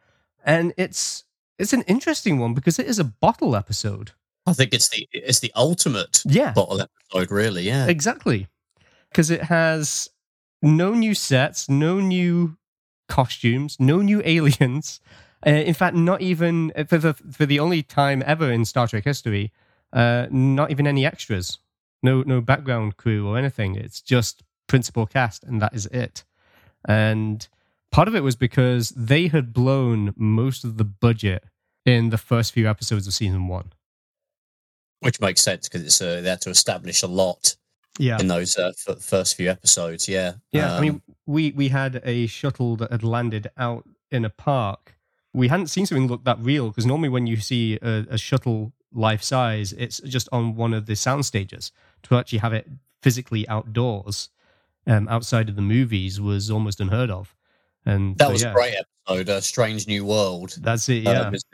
and 0.44 0.72
it's 0.76 1.22
it's 1.60 1.72
an 1.72 1.82
interesting 1.82 2.40
one 2.40 2.54
because 2.54 2.78
it 2.80 2.86
is 2.88 2.98
a 2.98 3.04
bottle 3.04 3.54
episode. 3.54 4.10
I 4.46 4.52
think 4.52 4.74
it's 4.74 4.88
the 4.88 5.06
it's 5.12 5.38
the 5.38 5.52
ultimate 5.54 6.22
Yeah, 6.26 6.52
bottle 6.54 6.80
episode, 6.80 7.30
really. 7.30 7.62
Yeah. 7.62 7.86
Exactly. 7.86 8.48
Because 9.10 9.30
it 9.30 9.44
has 9.44 10.10
no 10.62 10.94
new 10.94 11.14
sets, 11.14 11.68
no 11.68 12.00
new 12.00 12.56
costumes, 13.08 13.76
no 13.78 14.00
new 14.00 14.22
aliens. 14.24 15.00
Uh, 15.46 15.50
in 15.50 15.72
fact, 15.72 15.94
not 15.94 16.20
even 16.20 16.72
uh, 16.74 16.82
for 16.82 16.98
the, 16.98 17.14
for 17.14 17.46
the 17.46 17.60
only 17.60 17.80
time 17.80 18.24
ever 18.26 18.50
in 18.50 18.64
Star 18.64 18.88
Trek 18.88 19.04
history, 19.04 19.52
uh, 19.92 20.26
not 20.32 20.72
even 20.72 20.84
any 20.84 21.06
extras. 21.06 21.60
No, 22.02 22.22
no 22.22 22.40
background 22.40 22.96
crew 22.96 23.28
or 23.28 23.38
anything. 23.38 23.76
It's 23.76 24.00
just 24.00 24.42
principal 24.66 25.06
cast, 25.06 25.44
and 25.44 25.62
that 25.62 25.74
is 25.74 25.86
it. 25.86 26.24
And 26.88 27.46
part 27.92 28.08
of 28.08 28.16
it 28.16 28.24
was 28.24 28.34
because 28.34 28.88
they 28.90 29.28
had 29.28 29.52
blown 29.52 30.12
most 30.16 30.64
of 30.64 30.76
the 30.76 30.84
budget 30.84 31.44
in 31.86 32.10
the 32.10 32.18
first 32.18 32.52
few 32.52 32.68
episodes 32.68 33.06
of 33.06 33.14
season 33.14 33.46
one. 33.46 33.72
Which 35.00 35.20
makes 35.20 35.42
sense 35.42 35.68
because 35.68 35.84
it's 35.84 36.00
uh, 36.00 36.20
they 36.20 36.30
had 36.30 36.40
to 36.40 36.50
establish 36.50 37.04
a 37.04 37.06
lot 37.06 37.56
Yeah. 37.98 38.18
in 38.20 38.28
those 38.28 38.56
uh, 38.56 38.72
f- 38.88 39.02
first 39.02 39.36
few 39.36 39.50
episodes. 39.50 40.08
Yeah. 40.08 40.34
Yeah, 40.52 40.72
I 40.74 40.76
Um, 40.76 40.82
mean, 40.82 41.02
we 41.26 41.52
we 41.52 41.68
had 41.68 42.00
a 42.04 42.26
shuttle 42.26 42.76
that 42.76 42.90
had 42.90 43.02
landed 43.02 43.50
out 43.56 43.84
in 44.10 44.24
a 44.24 44.30
park. 44.30 44.96
We 45.34 45.48
hadn't 45.48 45.68
seen 45.68 45.86
something 45.86 46.08
look 46.08 46.24
that 46.24 46.38
real 46.40 46.68
because 46.68 46.86
normally 46.86 47.08
when 47.10 47.26
you 47.26 47.36
see 47.36 47.78
a, 47.82 48.06
a 48.10 48.18
shuttle 48.18 48.72
life 48.92 49.22
size, 49.22 49.72
it's 49.74 49.98
just 50.00 50.28
on 50.32 50.56
one 50.56 50.72
of 50.74 50.86
the 50.86 50.96
sound 50.96 51.26
stages. 51.26 51.72
To 52.04 52.16
actually 52.16 52.38
have 52.38 52.52
it 52.54 52.66
physically 53.02 53.46
outdoors, 53.48 54.30
um, 54.86 55.06
outside 55.08 55.48
of 55.48 55.56
the 55.56 55.62
movies, 55.62 56.20
was 56.20 56.50
almost 56.50 56.80
unheard 56.80 57.10
of. 57.10 57.34
And 57.86 58.16
that 58.18 58.26
so, 58.26 58.32
was 58.32 58.42
yeah, 58.42 58.50
a 58.50 58.54
great 58.54 58.74
episode, 59.06 59.30
uh, 59.30 59.40
Strange 59.40 59.86
New 59.86 60.04
World. 60.04 60.56
That's 60.60 60.88
it. 60.88 61.06
um, 61.06 61.14
Yeah, 61.14 61.28
isn't 61.28 61.44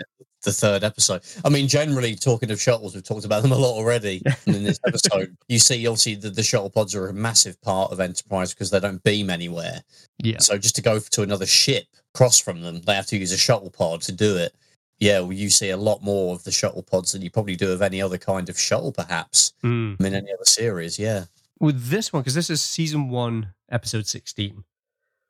the 0.45 0.53
third 0.53 0.85
episode. 0.85 1.23
I 1.45 1.49
mean, 1.49 1.67
generally 1.67 2.15
talking 2.15 2.51
of 2.51 2.61
shuttles, 2.61 2.95
we've 2.95 3.05
talked 3.05 3.25
about 3.25 3.43
them 3.43 3.53
a 3.53 3.57
lot 3.57 3.73
already. 3.73 4.23
and 4.47 4.57
in 4.57 4.65
this 4.65 4.79
episode, 4.87 5.37
you 5.49 5.59
see 5.59 5.87
obviously 5.87 6.15
the, 6.15 6.31
the 6.31 6.43
shuttle 6.43 6.71
pods 6.71 6.95
are 6.95 7.09
a 7.09 7.13
massive 7.13 7.61
part 7.63 7.91
of 7.91 8.01
Enterprise 8.01 8.55
because 8.55 8.71
they 8.71 8.81
don't 8.81 9.03
beam 9.03 9.31
anywhere. 9.31 9.83
yeah, 10.23 10.39
So 10.39 10.57
just 10.59 10.77
to 10.77 10.83
go 10.83 10.99
to 10.99 11.23
another 11.23 11.47
ship 11.47 11.85
across 12.15 12.39
from 12.39 12.63
them, 12.63 12.81
they 12.83 12.95
have 12.95 13.07
to 13.07 13.17
use 13.17 13.33
a 13.33 13.39
shuttle 13.39 13.71
pod 13.71 14.03
to 14.03 14.13
do 14.13 14.37
it. 14.37 14.55
Yeah, 15.01 15.21
well, 15.21 15.33
you 15.33 15.51
see 15.51 15.71
a 15.71 15.77
lot 15.77 16.03
more 16.03 16.35
of 16.35 16.45
the 16.45 16.53
shuttle 16.53 16.83
pods 16.83 17.13
than 17.13 17.23
you 17.23 17.31
probably 17.31 17.57
do 17.57 17.73
of 17.73 17.83
any 17.83 18.01
other 18.01 18.17
kind 18.17 18.49
of 18.49 18.59
shuttle, 18.59 18.93
perhaps. 18.93 19.53
Mm. 19.65 19.97
I 19.99 20.03
mean, 20.03 20.15
any 20.15 20.33
other 20.33 20.45
series, 20.45 20.99
yeah. 20.99 21.25
With 21.59 21.89
this 21.89 22.13
one, 22.13 22.23
because 22.23 22.35
this 22.35 22.49
is 22.49 22.63
season 22.63 23.09
one, 23.09 23.55
episode 23.71 24.07
sixteen, 24.07 24.65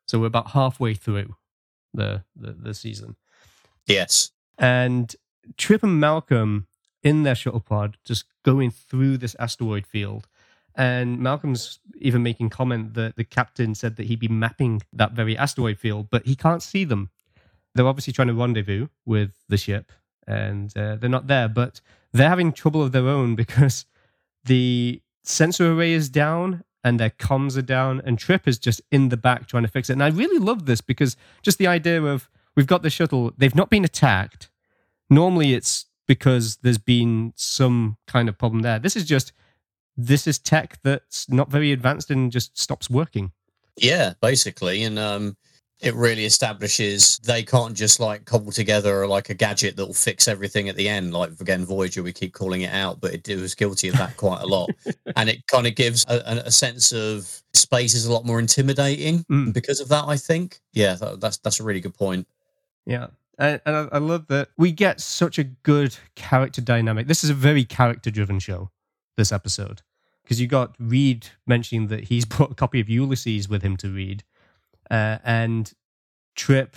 so 0.05 0.19
we're 0.19 0.27
about 0.27 0.51
halfway 0.51 0.93
through 0.93 1.35
the 1.93 2.23
the, 2.35 2.53
the 2.53 2.73
season. 2.73 3.15
Yes. 3.87 4.31
and 4.57 5.15
Trip 5.57 5.83
and 5.83 5.99
Malcolm 5.99 6.67
in 7.03 7.21
their 7.23 7.35
shuttle 7.35 7.59
pod 7.59 7.97
just 8.03 8.25
going 8.43 8.71
through 8.71 9.17
this 9.17 9.35
asteroid 9.39 9.85
field. 9.85 10.27
And 10.73 11.19
Malcolm's 11.19 11.79
even 11.99 12.23
making 12.23 12.49
comment 12.49 12.95
that 12.95 13.15
the 13.15 13.23
captain 13.23 13.75
said 13.75 13.95
that 13.95 14.07
he'd 14.07 14.19
be 14.19 14.27
mapping 14.27 14.81
that 14.91 15.13
very 15.13 15.37
asteroid 15.37 15.77
field, 15.77 16.07
but 16.09 16.25
he 16.25 16.35
can't 16.35 16.61
see 16.61 16.83
them. 16.83 17.11
They're 17.75 17.87
obviously 17.87 18.11
trying 18.11 18.27
to 18.27 18.33
rendezvous 18.33 18.87
with 19.05 19.31
the 19.47 19.57
ship, 19.57 19.91
and 20.27 20.75
uh, 20.75 20.95
they're 20.97 21.09
not 21.09 21.27
there. 21.27 21.47
But 21.47 21.79
they're 22.11 22.27
having 22.27 22.51
trouble 22.51 22.81
of 22.81 22.91
their 22.91 23.07
own 23.07 23.35
because 23.43 23.85
the 24.43 25.01
sensor 25.23 25.71
array 25.71 25.93
is 25.93 26.09
down 26.09 26.64
and 26.85 26.99
their 26.99 27.09
comms 27.09 27.57
are 27.57 27.63
down, 27.63 27.99
and 28.05 28.19
Trip 28.19 28.47
is 28.47 28.59
just 28.59 28.79
in 28.91 29.09
the 29.09 29.17
back 29.17 29.47
trying 29.47 29.63
to 29.63 29.69
fix 29.69 29.89
it. 29.89 29.93
And 29.93 30.03
I 30.03 30.09
really 30.09 30.37
love 30.37 30.67
this 30.67 30.81
because 30.81 31.17
just 31.41 31.57
the 31.57 31.65
idea 31.65 32.01
of 32.03 32.29
we've 32.55 32.67
got 32.67 32.83
the 32.83 32.91
shuttle, 32.91 33.33
they've 33.37 33.55
not 33.55 33.71
been 33.71 33.83
attacked. 33.83 34.49
Normally, 35.09 35.53
it's 35.55 35.87
because 36.07 36.57
there's 36.57 36.77
been 36.77 37.33
some 37.35 37.97
kind 38.05 38.29
of 38.29 38.37
problem 38.37 38.61
there. 38.61 38.77
This 38.77 38.95
is 38.95 39.03
just 39.03 39.33
this 39.97 40.27
is 40.27 40.37
tech 40.37 40.77
that's 40.83 41.27
not 41.27 41.49
very 41.49 41.71
advanced 41.71 42.11
and 42.11 42.31
just 42.31 42.57
stops 42.57 42.87
working. 42.87 43.31
Yeah, 43.77 44.13
basically. 44.21 44.83
And 44.83 44.99
um, 44.99 45.37
it 45.85 45.93
really 45.95 46.25
establishes 46.25 47.19
they 47.19 47.43
can't 47.43 47.75
just 47.75 47.99
like 47.99 48.25
cobble 48.25 48.51
together 48.51 49.05
like 49.07 49.29
a 49.29 49.33
gadget 49.33 49.75
that 49.77 49.85
will 49.85 49.93
fix 49.93 50.27
everything 50.27 50.67
at 50.67 50.75
the 50.75 50.89
end. 50.89 51.13
Like 51.13 51.39
again, 51.39 51.63
Voyager, 51.65 52.01
we 52.03 52.11
keep 52.11 52.33
calling 52.33 52.61
it 52.61 52.73
out, 52.73 52.99
but 52.99 53.13
it, 53.13 53.29
it 53.29 53.39
was 53.39 53.55
guilty 53.55 53.87
of 53.89 53.97
that 53.97 54.17
quite 54.17 54.41
a 54.41 54.45
lot. 54.47 54.69
and 55.15 55.29
it 55.29 55.45
kind 55.47 55.67
of 55.67 55.75
gives 55.75 56.03
a, 56.09 56.15
a- 56.25 56.47
a 56.47 56.51
sense 56.51 56.91
of 56.91 57.41
space 57.53 57.93
is 57.93 58.05
a 58.05 58.11
lot 58.11 58.25
more 58.25 58.39
intimidating 58.39 59.23
Mm. 59.25 59.53
because 59.53 59.79
of 59.79 59.87
that. 59.89 60.05
I 60.07 60.17
think. 60.17 60.59
Yeah, 60.73 60.95
that, 60.95 61.21
that's 61.21 61.37
that's 61.37 61.59
a 61.59 61.63
really 61.63 61.79
good 61.81 61.93
point. 61.93 62.27
Yeah. 62.85 63.07
And, 63.37 63.59
and 63.65 63.75
I, 63.75 63.87
I 63.93 63.97
love 63.97 64.27
that 64.27 64.49
we 64.57 64.71
get 64.71 64.99
such 65.01 65.37
a 65.39 65.43
good 65.43 65.95
character 66.15 66.61
dynamic. 66.61 67.07
This 67.07 67.23
is 67.23 67.29
a 67.29 67.33
very 67.33 67.65
character 67.65 68.09
driven 68.09 68.39
show, 68.39 68.71
this 69.17 69.31
episode. 69.31 69.81
Because 70.23 70.41
you 70.41 70.47
got 70.47 70.73
Reed 70.79 71.27
mentioning 71.45 71.87
that 71.89 72.05
he's 72.05 72.25
brought 72.33 72.51
a 72.51 72.55
copy 72.55 72.79
of 72.79 72.89
Ulysses 72.89 73.47
with 73.47 73.61
him 73.61 73.77
to 73.77 73.89
read. 73.89 74.23
Uh, 74.89 75.17
and 75.23 75.73
Trip 76.35 76.75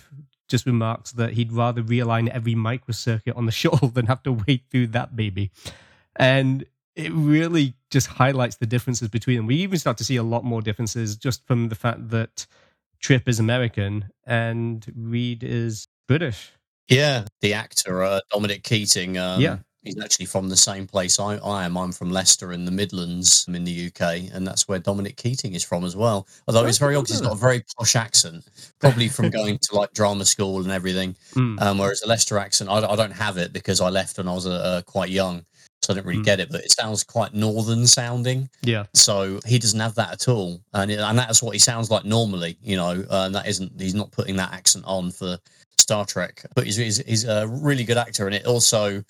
just 0.48 0.66
remarks 0.66 1.12
that 1.12 1.34
he'd 1.34 1.52
rather 1.52 1.82
realign 1.82 2.28
every 2.28 2.54
microcircuit 2.54 3.36
on 3.36 3.46
the 3.46 3.52
shuttle 3.60 3.88
than 3.88 4.06
have 4.06 4.22
to 4.22 4.32
wait 4.32 4.64
through 4.70 4.88
that 4.88 5.14
baby. 5.14 5.50
And 6.16 6.64
it 6.96 7.12
really 7.12 7.74
just 7.90 8.08
highlights 8.08 8.56
the 8.56 8.66
differences 8.66 9.08
between 9.08 9.36
them. 9.36 9.46
We 9.46 9.56
even 9.56 9.78
start 9.78 9.98
to 9.98 10.04
see 10.04 10.16
a 10.16 10.22
lot 10.22 10.44
more 10.44 10.60
differences 10.60 11.16
just 11.16 11.46
from 11.46 11.68
the 11.68 11.76
fact 11.76 12.10
that 12.10 12.46
Trip 13.00 13.28
is 13.28 13.38
American 13.38 14.10
and 14.26 14.84
Reed 14.96 15.44
is 15.44 15.86
British. 16.08 16.50
Yeah, 16.88 17.26
the 17.40 17.54
actor 17.54 18.02
uh, 18.02 18.20
Dominic 18.32 18.64
Keating. 18.64 19.18
Um, 19.18 19.40
Yeah. 19.40 19.58
He's 19.84 19.98
actually 20.02 20.26
from 20.26 20.48
the 20.48 20.56
same 20.56 20.86
place 20.86 21.20
I, 21.20 21.36
I 21.36 21.64
am. 21.64 21.76
I'm 21.78 21.92
from 21.92 22.10
Leicester 22.10 22.52
in 22.52 22.64
the 22.64 22.70
Midlands 22.70 23.44
I'm 23.46 23.54
in 23.54 23.64
the 23.64 23.86
UK, 23.86 24.34
and 24.34 24.46
that's 24.46 24.66
where 24.66 24.78
Dominic 24.78 25.16
Keating 25.16 25.54
is 25.54 25.62
from 25.64 25.84
as 25.84 25.94
well. 25.94 26.26
Although 26.48 26.66
it's 26.66 26.78
very 26.78 26.96
obvious 26.96 27.18
he's 27.20 27.26
got 27.26 27.36
a 27.36 27.40
very 27.40 27.64
posh 27.78 27.94
accent, 27.94 28.44
probably 28.80 29.08
from 29.08 29.30
going 29.38 29.58
to 29.58 29.74
like 29.76 29.92
drama 29.94 30.24
school 30.24 30.60
and 30.62 30.70
everything. 30.72 31.14
Mm. 31.34 31.62
Um, 31.62 31.78
whereas 31.78 32.02
a 32.02 32.08
Leicester 32.08 32.38
accent, 32.38 32.68
I, 32.68 32.78
I 32.78 32.96
don't 32.96 33.12
have 33.12 33.36
it 33.38 33.52
because 33.52 33.80
I 33.80 33.88
left 33.88 34.18
when 34.18 34.26
I 34.28 34.34
was 34.34 34.46
uh, 34.46 34.50
uh, 34.50 34.82
quite 34.82 35.10
young, 35.10 35.44
so 35.82 35.92
I 35.92 35.94
didn't 35.94 36.06
really 36.08 36.20
Mm. 36.22 36.24
get 36.24 36.40
it. 36.40 36.48
But 36.50 36.64
it 36.64 36.72
sounds 36.72 37.04
quite 37.04 37.32
northern 37.32 37.86
sounding. 37.86 38.50
Yeah. 38.62 38.84
So 38.94 39.38
he 39.46 39.60
doesn't 39.60 39.80
have 39.80 39.94
that 39.94 40.12
at 40.12 40.28
all, 40.28 40.60
and 40.74 40.90
it, 40.90 40.98
and 40.98 41.16
that's 41.16 41.40
what 41.40 41.52
he 41.52 41.60
sounds 41.60 41.88
like 41.88 42.04
normally, 42.04 42.58
you 42.60 42.76
know. 42.76 43.04
Uh, 43.08 43.26
and 43.26 43.34
that 43.36 43.46
isn't 43.46 43.80
he's 43.80 43.94
not 43.94 44.10
putting 44.10 44.34
that 44.36 44.52
accent 44.52 44.84
on 44.88 45.12
for 45.12 45.38
Star 45.78 46.04
Trek, 46.04 46.44
but 46.56 46.64
he's 46.64 46.76
he's, 46.76 46.98
he's 47.06 47.24
a 47.24 47.46
really 47.46 47.84
good 47.84 47.96
actor, 47.96 48.26
and 48.26 48.34
it 48.34 48.44
also 48.44 49.04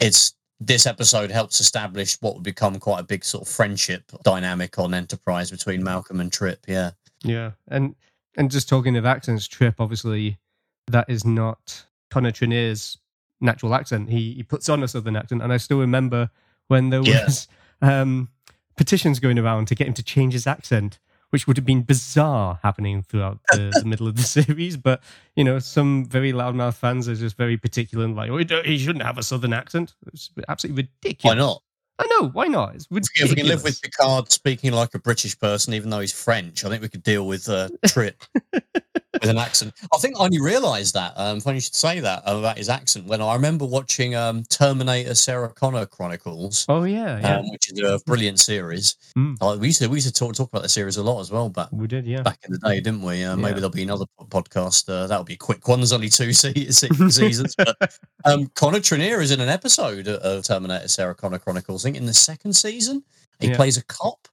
it's 0.00 0.34
this 0.60 0.86
episode 0.86 1.30
helps 1.30 1.60
establish 1.60 2.16
what 2.20 2.34
would 2.34 2.42
become 2.42 2.78
quite 2.78 3.00
a 3.00 3.04
big 3.04 3.24
sort 3.24 3.46
of 3.46 3.52
friendship 3.52 4.10
dynamic 4.22 4.78
on 4.78 4.94
Enterprise 4.94 5.50
between 5.50 5.82
Malcolm 5.82 6.20
and 6.20 6.32
Trip. 6.32 6.64
Yeah, 6.66 6.92
Yeah, 7.22 7.52
and 7.68 7.94
and 8.36 8.50
just 8.50 8.68
talking 8.68 8.96
of 8.96 9.06
accents, 9.06 9.46
Trip 9.46 9.74
obviously 9.78 10.38
that 10.86 11.06
is 11.08 11.24
not 11.24 11.86
Connor 12.10 12.32
Trinneer's 12.32 12.98
natural 13.40 13.74
accent. 13.74 14.10
He 14.10 14.34
he 14.34 14.42
puts 14.42 14.68
on 14.68 14.82
a 14.82 14.88
southern 14.88 15.16
accent, 15.16 15.42
and 15.42 15.52
I 15.52 15.56
still 15.56 15.80
remember 15.80 16.30
when 16.68 16.90
there 16.90 17.02
was 17.02 17.48
um, 17.82 18.28
petitions 18.76 19.20
going 19.20 19.38
around 19.38 19.68
to 19.68 19.74
get 19.74 19.86
him 19.86 19.94
to 19.94 20.02
change 20.02 20.32
his 20.32 20.46
accent, 20.46 20.98
which 21.30 21.46
would 21.46 21.56
have 21.56 21.66
been 21.66 21.82
bizarre 21.82 22.58
happening 22.62 23.02
throughout 23.02 23.40
the, 23.52 23.72
the 23.74 23.84
middle 23.86 24.06
of 24.06 24.16
the 24.16 24.22
series. 24.44 24.76
But 24.76 25.02
you 25.34 25.44
know, 25.44 25.58
some 25.58 26.06
very 26.06 26.32
loudmouth 26.32 26.74
fans 26.74 27.08
are 27.08 27.14
just 27.14 27.36
very 27.36 27.56
particular 27.56 28.04
and 28.04 28.16
like, 28.16 28.30
oh, 28.30 28.38
he 28.64 28.78
shouldn't 28.78 29.04
have 29.04 29.18
a 29.18 29.22
southern 29.22 29.52
accent. 29.52 29.94
It's 30.12 30.30
absolutely 30.48 30.88
ridiculous. 31.02 31.36
why 31.36 31.38
not? 31.38 31.62
I 31.98 32.06
know, 32.08 32.28
why 32.28 32.46
not? 32.46 32.74
It's 32.74 32.86
If 32.90 33.30
we 33.30 33.36
can 33.36 33.46
live 33.46 33.64
with 33.64 33.80
Picard 33.80 34.30
speaking 34.30 34.72
like 34.72 34.94
a 34.94 34.98
British 34.98 35.38
person, 35.38 35.72
even 35.72 35.88
though 35.88 36.00
he's 36.00 36.12
French, 36.12 36.64
I 36.64 36.68
think 36.68 36.82
we 36.82 36.90
could 36.90 37.02
deal 37.02 37.26
with 37.26 37.48
uh, 37.48 37.70
Trip 37.86 38.22
with 39.20 39.30
an 39.30 39.38
accent. 39.38 39.74
I 39.94 39.98
think 39.98 40.16
I 40.18 40.24
only 40.24 40.40
realised 40.40 40.94
that. 40.94 41.12
Um, 41.16 41.40
funny 41.40 41.56
you 41.56 41.60
should 41.60 41.74
say 41.74 42.00
that 42.00 42.22
uh, 42.26 42.36
about 42.38 42.58
his 42.58 42.68
accent. 42.68 43.06
When 43.06 43.20
I 43.20 43.34
remember 43.34 43.64
watching 43.64 44.14
um, 44.14 44.42
Terminator: 44.44 45.14
Sarah 45.14 45.48
Connor 45.50 45.86
Chronicles, 45.86 46.64
Oh 46.68 46.84
yeah, 46.84 47.18
yeah, 47.20 47.36
um, 47.38 47.50
which 47.50 47.70
is 47.72 47.78
a 47.80 47.98
brilliant 48.06 48.40
series. 48.40 48.96
Mm. 49.16 49.36
Uh, 49.40 49.56
we 49.58 49.68
used 49.68 49.80
to 49.82 49.88
we 49.88 49.96
used 49.96 50.06
to 50.06 50.12
talk, 50.12 50.34
talk 50.34 50.48
about 50.48 50.62
the 50.62 50.68
series 50.68 50.96
a 50.96 51.02
lot 51.02 51.20
as 51.20 51.30
well 51.30 51.48
back 51.48 51.68
we 51.72 51.86
did, 51.86 52.06
yeah. 52.06 52.22
back 52.22 52.38
in 52.46 52.52
the 52.52 52.58
day, 52.58 52.80
didn't 52.80 53.02
we? 53.02 53.22
Uh, 53.24 53.30
Yeah. 53.30 53.34
Maybe 53.36 53.54
there'll 53.54 53.70
be 53.70 53.82
another 53.82 54.06
podcast. 54.28 54.88
Uh, 54.88 55.06
that'll 55.06 55.24
be 55.24 55.34
a 55.34 55.38
quick 55.38 55.66
one. 55.68 55.80
There's 55.80 55.92
only 55.92 56.08
two 56.08 56.32
se- 56.32 56.70
se- 56.70 56.88
seasons. 57.10 57.54
But 57.56 57.76
um, 58.24 58.46
Connor 58.54 58.80
Trinneer 58.80 59.20
is 59.22 59.30
in 59.30 59.40
an 59.40 59.48
episode 59.48 60.08
of 60.08 60.44
Terminator: 60.44 60.88
Sarah 60.88 61.14
Connor 61.14 61.38
Chronicles. 61.38 61.84
I 61.84 61.88
think 61.88 61.96
in 61.96 62.06
the 62.06 62.14
second 62.14 62.54
season, 62.54 63.02
he 63.40 63.48
Yeah. 63.48 63.56
plays 63.56 63.76
a 63.76 63.84
cop. 63.84 64.28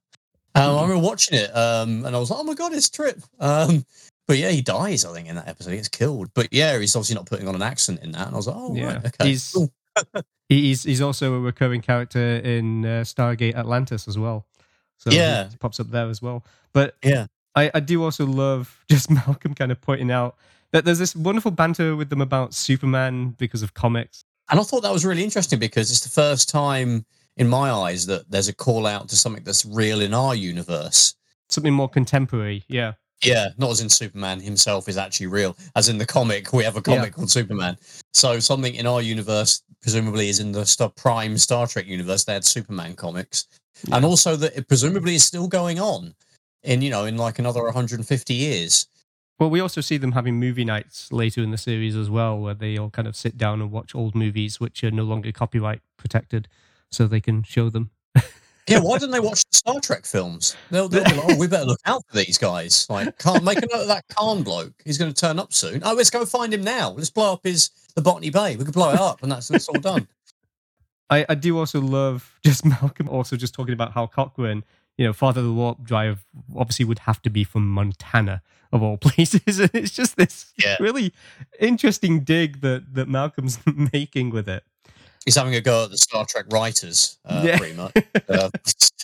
Um, 0.56 0.62
I 0.64 0.66
Mhm. 0.68 0.82
remember 0.84 1.08
watching 1.08 1.38
it, 1.40 1.56
um, 1.58 2.06
and 2.06 2.16
I 2.16 2.20
was 2.20 2.30
like, 2.30 2.40
"Oh 2.40 2.44
my 2.44 2.54
god, 2.54 2.74
it's 2.74 2.88
Trip!" 2.90 3.20
Um, 3.40 3.86
but 4.28 4.38
yeah, 4.38 4.50
he 4.50 4.62
dies. 4.62 5.06
I 5.06 5.14
think 5.14 5.28
in 5.28 5.36
that 5.36 5.48
episode, 5.48 5.72
he 5.72 5.76
gets 5.78 5.90
killed. 5.90 6.30
But 6.34 6.50
yeah, 6.52 6.78
he's 6.80 6.96
obviously 6.96 7.16
not 7.16 7.26
putting 7.26 7.48
on 7.48 7.56
an 7.56 7.62
accent 7.62 8.02
in 8.04 8.12
that. 8.14 8.28
And 8.28 8.34
I 8.36 8.38
was 8.38 8.48
like, 8.48 8.56
"Oh, 8.58 8.76
Yeah. 8.76 8.86
right, 8.94 9.06
okay." 9.06 9.28
He's- 9.30 9.56
He's 10.50 10.84
he's 10.84 11.02
also 11.02 11.34
a 11.34 11.40
recurring 11.40 11.82
character 11.82 12.20
in 12.38 12.86
uh, 12.86 12.90
Stargate 13.04 13.56
Atlantis 13.56 14.08
as 14.08 14.18
well. 14.18 14.46
So 14.98 15.10
he 15.10 15.18
Yeah. 15.18 15.50
pops 15.60 15.80
up 15.80 15.90
there 15.90 16.10
as 16.10 16.22
well. 16.22 16.44
But 16.74 16.96
Yeah. 17.04 17.28
I, 17.56 17.72
I 17.74 17.80
do 17.80 18.04
also 18.04 18.26
love 18.26 18.84
just 18.90 19.10
Malcolm 19.10 19.54
kind 19.56 19.72
of 19.72 19.80
pointing 19.82 20.12
out 20.12 20.36
that 20.72 20.86
there's 20.86 21.00
this 21.00 21.16
wonderful 21.16 21.52
banter 21.52 21.96
with 21.96 22.10
them 22.10 22.22
about 22.22 22.54
Superman 22.54 23.36
because 23.38 23.62
of 23.64 23.74
comics. 23.74 24.26
And 24.50 24.60
I 24.60 24.64
thought 24.64 24.82
that 24.84 24.92
was 24.92 25.06
really 25.06 25.24
interesting 25.24 25.60
because 25.60 25.90
it's 25.92 26.02
the 26.02 26.10
first 26.10 26.50
time 26.50 27.06
in 27.38 27.48
my 27.48 27.72
eyes 27.72 28.06
that 28.08 28.30
there's 28.30 28.48
a 28.48 28.54
call 28.54 28.86
out 28.86 29.10
to 29.10 29.16
something 29.16 29.44
that's 29.44 29.66
real 29.66 30.02
in 30.02 30.14
our 30.14 30.36
universe. 30.36 31.16
Something 31.50 31.74
more 31.74 31.90
contemporary. 31.90 32.64
Yeah. 32.68 32.94
Yeah, 33.26 33.50
not 33.58 33.72
as 33.72 33.82
in 33.82 33.90
Superman 33.90 34.40
himself 34.40 34.88
is 34.90 34.98
actually 34.98 35.28
real. 35.28 35.56
As 35.76 35.90
in 35.90 35.98
the 35.98 36.06
comic, 36.06 36.54
we 36.54 36.64
have 36.64 36.78
a 36.78 36.82
comic 36.82 37.14
called 37.14 37.32
Superman. 37.32 37.78
So 38.14 38.40
something 38.40 38.76
in 38.76 38.88
our 38.88 39.02
universe, 39.02 39.64
presumably, 39.82 40.30
is 40.30 40.40
in 40.40 40.52
the 40.52 40.66
Star 40.66 40.90
Prime 40.90 41.38
Star 41.38 41.68
Trek 41.68 41.88
universe. 41.88 42.24
They 42.24 42.34
had 42.34 42.46
Superman 42.46 42.96
comics, 42.96 43.48
and 43.92 44.06
also 44.06 44.36
that 44.36 44.58
it 44.58 44.68
presumably 44.68 45.16
is 45.16 45.24
still 45.24 45.48
going 45.48 45.80
on 45.80 46.14
in 46.64 46.82
you 46.82 46.90
know 46.90 47.06
in 47.06 47.18
like 47.18 47.40
another 47.40 47.64
150 47.64 48.34
years. 48.34 48.88
Well, 49.40 49.50
we 49.50 49.60
also 49.60 49.82
see 49.82 49.98
them 49.98 50.12
having 50.12 50.36
movie 50.36 50.64
nights 50.64 51.12
later 51.12 51.42
in 51.42 51.52
the 51.52 51.58
series 51.58 51.96
as 51.96 52.10
well, 52.10 52.38
where 52.38 52.54
they 52.54 52.78
all 52.78 52.92
kind 52.92 53.08
of 53.08 53.16
sit 53.16 53.38
down 53.38 53.62
and 53.62 53.72
watch 53.72 53.96
old 53.96 54.16
movies 54.16 54.60
which 54.60 54.84
are 54.84 54.92
no 54.92 55.04
longer 55.04 55.32
copyright 55.32 55.82
protected, 55.98 56.48
so 56.92 57.08
they 57.08 57.20
can 57.20 57.44
show 57.44 57.70
them. 57.70 57.90
Yeah, 58.68 58.80
why 58.80 58.98
didn't 58.98 59.12
they 59.12 59.20
watch 59.20 59.44
the 59.50 59.58
Star 59.58 59.80
Trek 59.82 60.06
films? 60.06 60.56
They'll, 60.72 60.88
they'll 60.88 61.04
be 61.04 61.16
like, 61.16 61.26
oh, 61.30 61.38
we 61.38 61.48
better 61.48 61.66
look 61.66 61.82
out 61.86 62.02
for 62.08 62.16
these 62.18 62.38
guys. 62.38 62.88
Like, 62.90 63.18
can't 63.20 63.44
make 63.44 63.58
a 63.58 63.62
note 63.72 63.82
of 63.82 63.88
that 63.88 64.06
Khan 64.10 64.42
bloke. 64.44 64.74
He's 64.86 64.98
going 64.98 65.14
to 65.14 65.20
turn 65.20 65.38
up 65.38 65.52
soon. 65.54 65.82
Oh, 65.84 65.94
let's 65.94 66.10
go 66.10 66.26
find 66.26 66.54
him 66.54 66.64
now. 66.64 66.92
Let's 66.92 67.10
blow 67.10 67.34
up 67.34 67.42
his 67.44 67.72
the 67.96 68.02
Botany 68.02 68.30
Bay. 68.30 68.56
We 68.56 68.64
could 68.64 68.74
blow 68.74 68.92
it 68.94 69.00
up, 69.00 69.22
and 69.22 69.32
that's 69.32 69.52
it's 69.52 69.68
all 69.68 69.80
done. 69.82 70.08
I, 71.10 71.26
I 71.30 71.36
do 71.36 71.58
also 71.60 71.82
love 71.82 72.40
just 72.44 72.66
Malcolm 72.82 73.10
also 73.10 73.36
just 73.36 73.54
talking 73.54 73.74
about 73.74 73.92
how 73.92 74.08
Cochrane, 74.08 74.64
you 74.98 75.06
know, 75.06 75.14
father 75.14 75.42
of 75.42 75.48
the 75.48 75.54
warp 75.54 75.84
drive, 75.84 76.24
obviously 76.56 76.86
would 76.86 77.00
have 77.00 77.22
to 77.24 77.30
be 77.30 77.44
from 77.44 77.70
Montana 77.70 78.42
of 78.72 78.82
all 78.82 78.98
places. 79.02 79.60
And 79.60 79.70
it's 79.74 79.92
just 79.92 80.16
this 80.16 80.54
Yeah. 80.58 80.78
really 80.80 81.14
interesting 81.60 82.22
dig 82.22 82.62
that 82.62 82.94
that 82.96 83.08
Malcolm's 83.10 83.60
making 83.94 84.30
with 84.30 84.48
it. 84.48 84.64
He's 85.26 85.36
having 85.36 85.56
a 85.56 85.62
go 85.62 85.86
at 85.86 85.92
the 85.92 85.98
Star 85.98 86.26
Trek 86.26 86.46
writers, 86.52 87.18
uh, 87.26 87.42
Yeah. 87.46 87.58
pretty 87.58 87.76
much, 87.76 87.94
uh, 88.30 88.50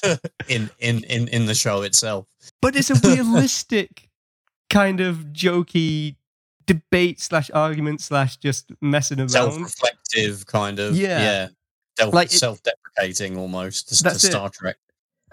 in, 0.47 0.70
in 0.80 1.03
in 1.05 1.28
in 1.30 1.45
the 1.45 1.55
show 1.55 1.82
itself. 1.84 2.28
But 2.61 2.76
it's 2.76 2.89
a 2.89 2.95
realistic 2.95 4.09
kind 4.70 4.99
of 5.01 5.17
jokey 5.34 6.15
debate 6.65 7.20
slash 7.20 7.49
argument 7.53 8.01
slash 8.01 8.38
just 8.38 8.72
messing 8.82 9.20
around. 9.20 9.30
Self-reflective, 9.30 10.45
kind 10.45 10.80
of. 10.80 10.95
Yeah. 10.95 11.20
yeah. 11.20 11.47
Self, 11.97 12.13
Like 12.13 12.28
it- 12.34 12.38
self-deprecating 12.38 13.38
almost 13.38 13.89
to, 13.89 13.97
to 13.97 14.03
That's 14.03 14.24
it. 14.24 14.32
Star 14.32 14.49
Trek. 14.49 14.78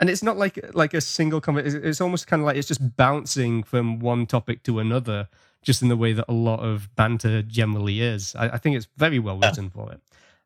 and 0.01 0.09
it's 0.11 0.22
not 0.22 0.37
like 0.37 0.59
like 0.74 0.95
a 0.95 1.01
single 1.01 1.41
comment. 1.41 1.66
It's, 1.66 1.74
it's 1.76 2.01
almost 2.01 2.26
kind 2.26 2.41
of 2.43 2.47
like 2.47 2.57
it's 2.57 2.68
just 2.68 2.97
bouncing 2.97 3.62
from 3.62 3.99
one 3.99 4.26
topic 4.26 4.62
to 4.64 4.78
another, 4.78 5.28
just 5.62 5.82
in 5.82 5.89
the 5.89 5.97
way 5.97 6.12
that 6.12 6.24
a 6.28 6.32
lot 6.32 6.61
of 6.61 6.89
banter 6.97 7.43
generally 7.43 8.01
is. 8.01 8.34
I, 8.37 8.51
I 8.51 8.59
think 8.59 8.76
it's 8.76 8.89
very 8.97 9.18
well 9.18 9.39
Yeah. 9.43 9.49
written 9.49 9.68
for 9.70 9.93
it. 9.93 10.01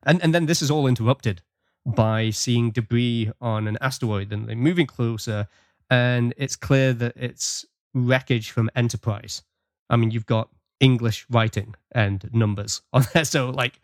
And 0.05 0.23
and 0.23 0.35
then 0.35 0.47
this 0.47 0.63
is 0.63 0.71
all 0.71 0.87
interrupted 0.87 1.43
by 1.87 2.31
seeing 2.31 2.71
debris 2.71 3.31
on 3.41 3.67
an 3.69 3.79
asteroid, 3.81 4.33
and 4.33 4.49
they're 4.49 4.57
moving 4.57 4.87
closer, 4.87 5.49
and 5.89 6.35
it's 6.37 6.57
clear 6.57 6.93
that 6.95 7.15
it's 7.17 7.65
wreckage 7.95 8.51
from 8.51 8.71
Enterprise. 8.77 9.43
I 9.89 9.97
mean, 9.97 10.11
you've 10.11 10.27
got 10.27 10.49
English 10.79 11.27
writing 11.31 11.75
and 11.93 12.29
numbers 12.33 12.83
on 12.93 13.05
there, 13.15 13.25
so 13.25 13.51
like. 13.51 13.81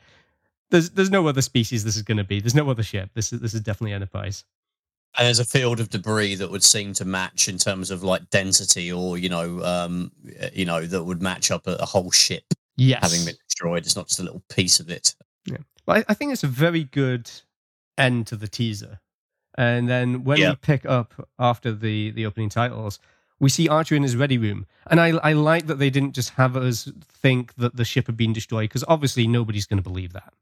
There's, 0.71 0.91
there's 0.91 1.11
no 1.11 1.29
other 1.29 1.43
species 1.43 1.85
this 1.85 1.95
is 1.95 2.03
going 2.03 2.19
to 2.19 2.25
be. 2.25 2.41
There's 2.41 2.53
no 2.57 2.69
other 2.69 2.83
ship. 2.83 3.11
This 3.15 3.33
is 3.33 3.39
this 3.39 3.55
is 3.55 3.61
definitely 3.61 3.93
Enterprise. 3.93 4.43
And 5.17 5.25
there's 5.27 5.39
a 5.39 5.45
field 5.45 5.79
of 5.79 5.91
debris 5.91 6.35
that 6.35 6.51
would 6.51 6.65
seem 6.65 6.93
to 6.95 7.05
match 7.05 7.49
in 7.49 7.57
terms 7.57 7.93
of 7.93 8.03
like 8.03 8.29
density, 8.31 8.91
or 8.91 9.17
you 9.17 9.29
know, 9.29 9.63
um, 9.63 10.11
you 10.53 10.65
know, 10.65 10.85
that 10.85 11.05
would 11.05 11.23
match 11.23 11.53
up 11.53 11.69
a, 11.69 11.77
a 11.77 11.87
whole 11.87 12.11
ship 12.11 12.43
Yes. 12.77 13.01
having 13.01 13.25
been 13.25 13.37
destroyed. 13.47 13.85
It's 13.87 13.95
not 13.95 14.09
just 14.09 14.19
a 14.19 14.25
little 14.25 14.43
piece 14.49 14.81
of 14.81 14.91
it. 14.91 15.15
Well, 15.49 15.59
I, 15.89 16.05
I 16.09 16.15
think 16.15 16.33
it's 16.33 16.45
a 16.45 16.49
very 16.49 16.85
good 16.85 17.31
end 17.99 18.27
to 18.29 18.37
the 18.37 18.49
teaser. 18.49 19.01
And 19.59 19.89
then 19.89 20.25
when 20.25 20.39
Yeah. 20.39 20.51
we 20.51 20.57
pick 20.57 20.85
up 20.85 21.29
after 21.39 21.73
the, 21.73 22.11
the 22.11 22.27
opening 22.27 22.49
titles, 22.51 22.99
we 23.39 23.49
see 23.49 23.69
Archer 23.69 23.95
in 23.95 24.03
his 24.03 24.17
ready 24.17 24.39
room. 24.39 24.67
And 24.91 25.01
I, 25.01 25.09
I 25.19 25.33
like 25.33 25.67
that 25.67 25.79
they 25.79 25.91
didn't 25.91 26.15
just 26.15 26.31
have 26.31 26.57
us 26.57 26.91
think 27.23 27.55
that 27.57 27.77
the 27.77 27.85
ship 27.85 28.07
had 28.07 28.17
been 28.17 28.33
destroyed, 28.33 28.69
because 28.69 28.85
obviously 28.89 29.27
nobody's 29.27 29.67
going 29.67 29.79
to 29.83 29.89
believe 29.89 30.13
that. 30.13 30.33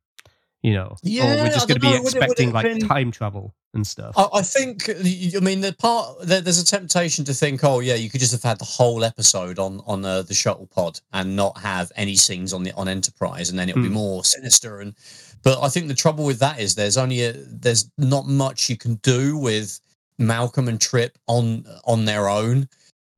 You 0.63 0.73
know, 0.73 0.85
or 0.87 0.97
Yeah, 1.03 1.43
we're 1.43 1.51
just 1.51 1.69
going 1.69 1.79
to 1.79 1.81
be 1.81 1.89
know, 1.93 2.01
would 2.03 2.15
it- 2.15 2.15
would 2.15 2.15
it 2.15 2.23
expecting 2.23 2.53
like 2.53 2.65
been- 2.65 2.89
time 2.89 3.11
travel 3.11 3.55
and 3.75 3.87
stuff. 3.87 4.15
I, 4.17 4.29
I 4.35 4.43
think, 4.43 4.89
I 4.89 5.41
mean, 5.41 5.61
the 5.61 5.75
part 5.79 6.17
there's 6.23 6.59
a 6.61 6.65
temptation 6.65 7.25
to 7.27 7.35
think, 7.35 7.63
oh 7.65 7.81
yeah, 7.81 7.97
you 7.97 8.09
could 8.09 8.21
just 8.21 8.33
have 8.33 8.43
had 8.43 8.59
the 8.59 8.65
whole 8.65 9.05
episode 9.05 9.59
on 9.59 9.81
on 9.87 10.05
uh, 10.05 10.23
the 10.23 10.33
shuttle 10.33 10.67
pod 10.67 11.01
and 11.13 11.37
not 11.37 11.59
have 11.59 11.93
any 11.97 12.15
scenes 12.17 12.53
on 12.55 12.63
the 12.63 12.73
on 12.73 12.89
Enterprise, 12.89 13.51
and 13.51 13.59
then 13.59 13.69
it 13.69 13.75
would 13.75 13.83
be 13.83 13.89
Hmm. 13.89 13.95
more 13.95 14.25
sinister. 14.25 14.81
And 14.81 14.95
but 15.45 15.63
I 15.63 15.69
think 15.69 15.89
the 15.89 15.95
trouble 15.95 16.25
with 16.25 16.39
that 16.41 16.59
is 16.59 16.75
there's 16.75 16.97
only 16.97 17.23
a, 17.23 17.33
there's 17.35 17.91
not 17.99 18.27
much 18.27 18.69
you 18.71 18.77
can 18.77 18.95
do 18.97 19.37
with 19.39 19.79
Malcolm 20.19 20.69
and 20.69 20.81
Trip 20.81 21.17
on 21.27 21.65
on 21.85 22.05
their 22.07 22.29
own 22.29 22.69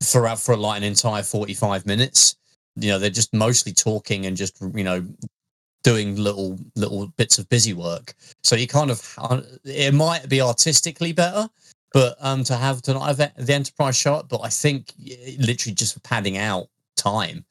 throughout 0.03 0.39
for 0.39 0.55
like 0.55 0.77
an 0.77 0.83
entire 0.83 1.23
45 1.23 1.85
minutes. 1.85 2.35
You 2.75 2.89
know, 2.89 2.99
they're 2.99 3.09
just 3.09 3.33
mostly 3.33 3.73
talking 3.73 4.25
and 4.25 4.37
just 4.37 4.61
you 4.75 4.83
know 4.83 5.05
doing 5.83 6.17
little 6.17 6.59
little 6.75 7.07
bits 7.17 7.39
of 7.39 7.47
busy 7.49 7.73
work. 7.73 8.13
So 8.43 8.55
you 8.57 8.67
kind 8.67 8.91
of 8.91 9.13
uh, 9.17 9.41
it 9.63 9.93
might 9.93 10.27
be 10.27 10.41
artistically 10.41 11.13
better, 11.13 11.47
but 11.93 12.17
um 12.19 12.43
to 12.45 12.57
have 12.57 12.81
to 12.83 12.93
not 12.93 13.07
have 13.07 13.17
the 13.37 13.53
Enterprise 13.53 13.95
shot. 13.95 14.27
But 14.27 14.41
I 14.43 14.49
think 14.49 14.93
literally 15.39 15.75
just 15.75 15.93
for 15.93 16.01
padding 16.01 16.37
out 16.37 16.67
time, 16.97 17.45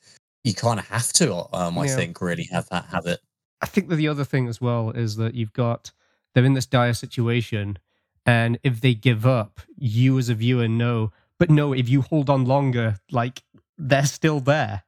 you 0.45 0.55
kind 0.55 0.79
of 0.79 0.87
have 0.89 1.13
to. 1.15 1.47
Um, 1.57 1.79
I 1.79 1.87
Yeah. 1.87 1.97
think 1.97 2.21
really 2.21 2.49
have 2.53 2.69
that 2.69 2.85
have 2.87 3.07
it. 3.07 3.21
I 3.61 3.67
think 3.67 3.89
that 3.89 3.97
the 3.97 4.09
other 4.09 4.25
thing 4.25 4.49
as 4.49 4.61
well 4.61 4.91
is 4.91 5.17
that 5.17 5.35
you've 5.35 5.53
got 5.53 5.93
they're 6.35 6.45
in 6.45 6.55
this 6.55 6.67
dire 6.67 6.93
situation, 6.93 7.79
and 8.27 8.59
if 8.63 8.81
they 8.81 8.95
give 8.95 9.25
up, 9.27 9.61
you 9.77 10.19
as 10.19 10.29
a 10.29 10.35
viewer 10.35 10.69
know. 10.69 11.13
But 11.39 11.51
no, 11.51 11.73
if 11.73 11.89
you 11.89 12.03
hold 12.03 12.29
on 12.31 12.45
longer, 12.45 12.97
like 13.11 13.43
they're 13.79 14.05
still 14.07 14.41
there. 14.41 14.83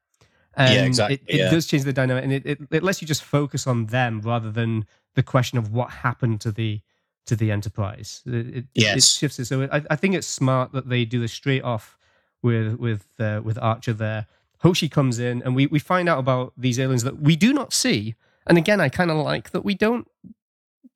And 0.54 0.74
Yeah, 0.74 0.84
exactly, 0.86 1.14
It, 1.16 1.22
it 1.26 1.38
yeah. 1.38 1.50
does 1.50 1.66
change 1.66 1.84
the 1.84 1.92
dynamic, 1.92 2.24
and 2.24 2.32
it, 2.32 2.46
it, 2.46 2.58
it 2.70 2.82
lets 2.82 3.00
you 3.00 3.08
just 3.08 3.22
focus 3.22 3.66
on 3.66 3.86
them 3.86 4.20
rather 4.20 4.50
than 4.50 4.86
the 5.14 5.22
question 5.22 5.56
of 5.58 5.72
what 5.72 5.90
happened 5.90 6.40
to 6.42 6.52
the 6.52 6.80
to 7.26 7.36
the 7.36 7.50
enterprise. 7.52 8.22
It, 8.26 8.34
it, 8.34 8.54
it 8.56 8.66
Yes. 8.74 9.14
shifts 9.14 9.38
it. 9.38 9.44
So 9.46 9.68
I, 9.70 9.82
I 9.90 9.96
think 9.96 10.14
it's 10.14 10.26
smart 10.26 10.72
that 10.72 10.88
they 10.88 11.04
do 11.04 11.20
this 11.20 11.32
straight 11.32 11.62
off 11.62 11.96
with 12.42 12.74
with 12.76 13.06
uh, 13.18 13.40
with 13.44 13.58
Archer 13.58 13.92
there. 13.92 14.26
Hoshi 14.60 14.88
comes 14.88 15.18
in, 15.18 15.42
and 15.42 15.54
we 15.54 15.66
we 15.66 15.78
find 15.78 16.08
out 16.08 16.18
about 16.18 16.52
these 16.56 16.78
aliens 16.80 17.04
that 17.04 17.20
we 17.20 17.36
do 17.36 17.52
not 17.52 17.72
see. 17.72 18.14
And 18.48 18.58
again, 18.58 18.80
I 18.80 18.88
kind 18.88 19.10
of 19.10 19.18
like 19.18 19.50
that 19.50 19.64
we 19.64 19.74
don't. 19.74 20.08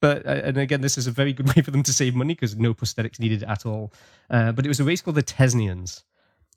But 0.00 0.26
uh, 0.26 0.30
and 0.44 0.56
again, 0.56 0.80
this 0.80 0.98
is 0.98 1.06
a 1.06 1.10
very 1.10 1.32
good 1.32 1.46
way 1.56 1.62
for 1.62 1.70
them 1.70 1.82
to 1.84 1.92
save 1.92 2.14
money 2.14 2.34
because 2.34 2.56
no 2.56 2.74
prosthetics 2.74 3.20
needed 3.20 3.44
at 3.44 3.64
all. 3.64 3.92
Uh, 4.30 4.52
but 4.52 4.64
it 4.64 4.68
was 4.68 4.80
a 4.80 4.84
race 4.84 5.00
called 5.00 5.16
the 5.16 5.22
Tesnians, 5.22 6.02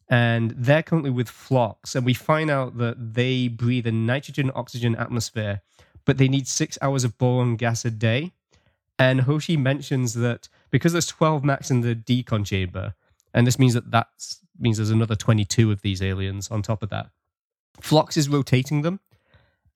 and 0.10 0.52
they're 0.52 0.84
currently 0.84 1.12
with 1.12 1.30
Phlox. 1.30 1.96
and 1.96 2.06
we 2.06 2.14
find 2.14 2.50
out 2.50 2.78
that 2.78 3.14
they 3.14 3.48
breathe 3.48 3.88
a 3.88 3.92
nitrogen 3.92 4.52
oxygen 4.56 4.96
atmosphere, 4.96 5.62
but 6.06 6.18
they 6.18 6.28
need 6.28 6.48
six 6.48 6.78
hours 6.82 7.04
of 7.04 7.18
boron 7.18 7.56
gas 7.56 7.86
a 7.86 7.92
day. 7.92 8.32
And 8.98 9.22
Hoshi 9.22 9.58
mentions 9.58 10.14
that 10.14 10.48
because 10.72 10.94
there's 10.94 11.08
12 11.08 11.44
max 11.44 11.70
in 11.70 11.82
the 11.82 11.94
decon 11.94 12.46
chamber, 12.46 12.96
and 13.34 13.46
this 13.46 13.60
means 13.60 13.74
that 13.74 13.92
that 13.92 14.08
means 14.58 14.78
there's 14.78 14.90
another 14.90 15.16
22 15.16 15.72
of 15.72 15.82
these 15.82 16.02
aliens 16.02 16.50
on 16.50 16.62
top 16.62 16.82
of 16.82 16.90
that. 16.90 17.10
Phlox 17.82 18.16
is 18.16 18.30
rotating 18.30 18.82
them. 18.84 19.02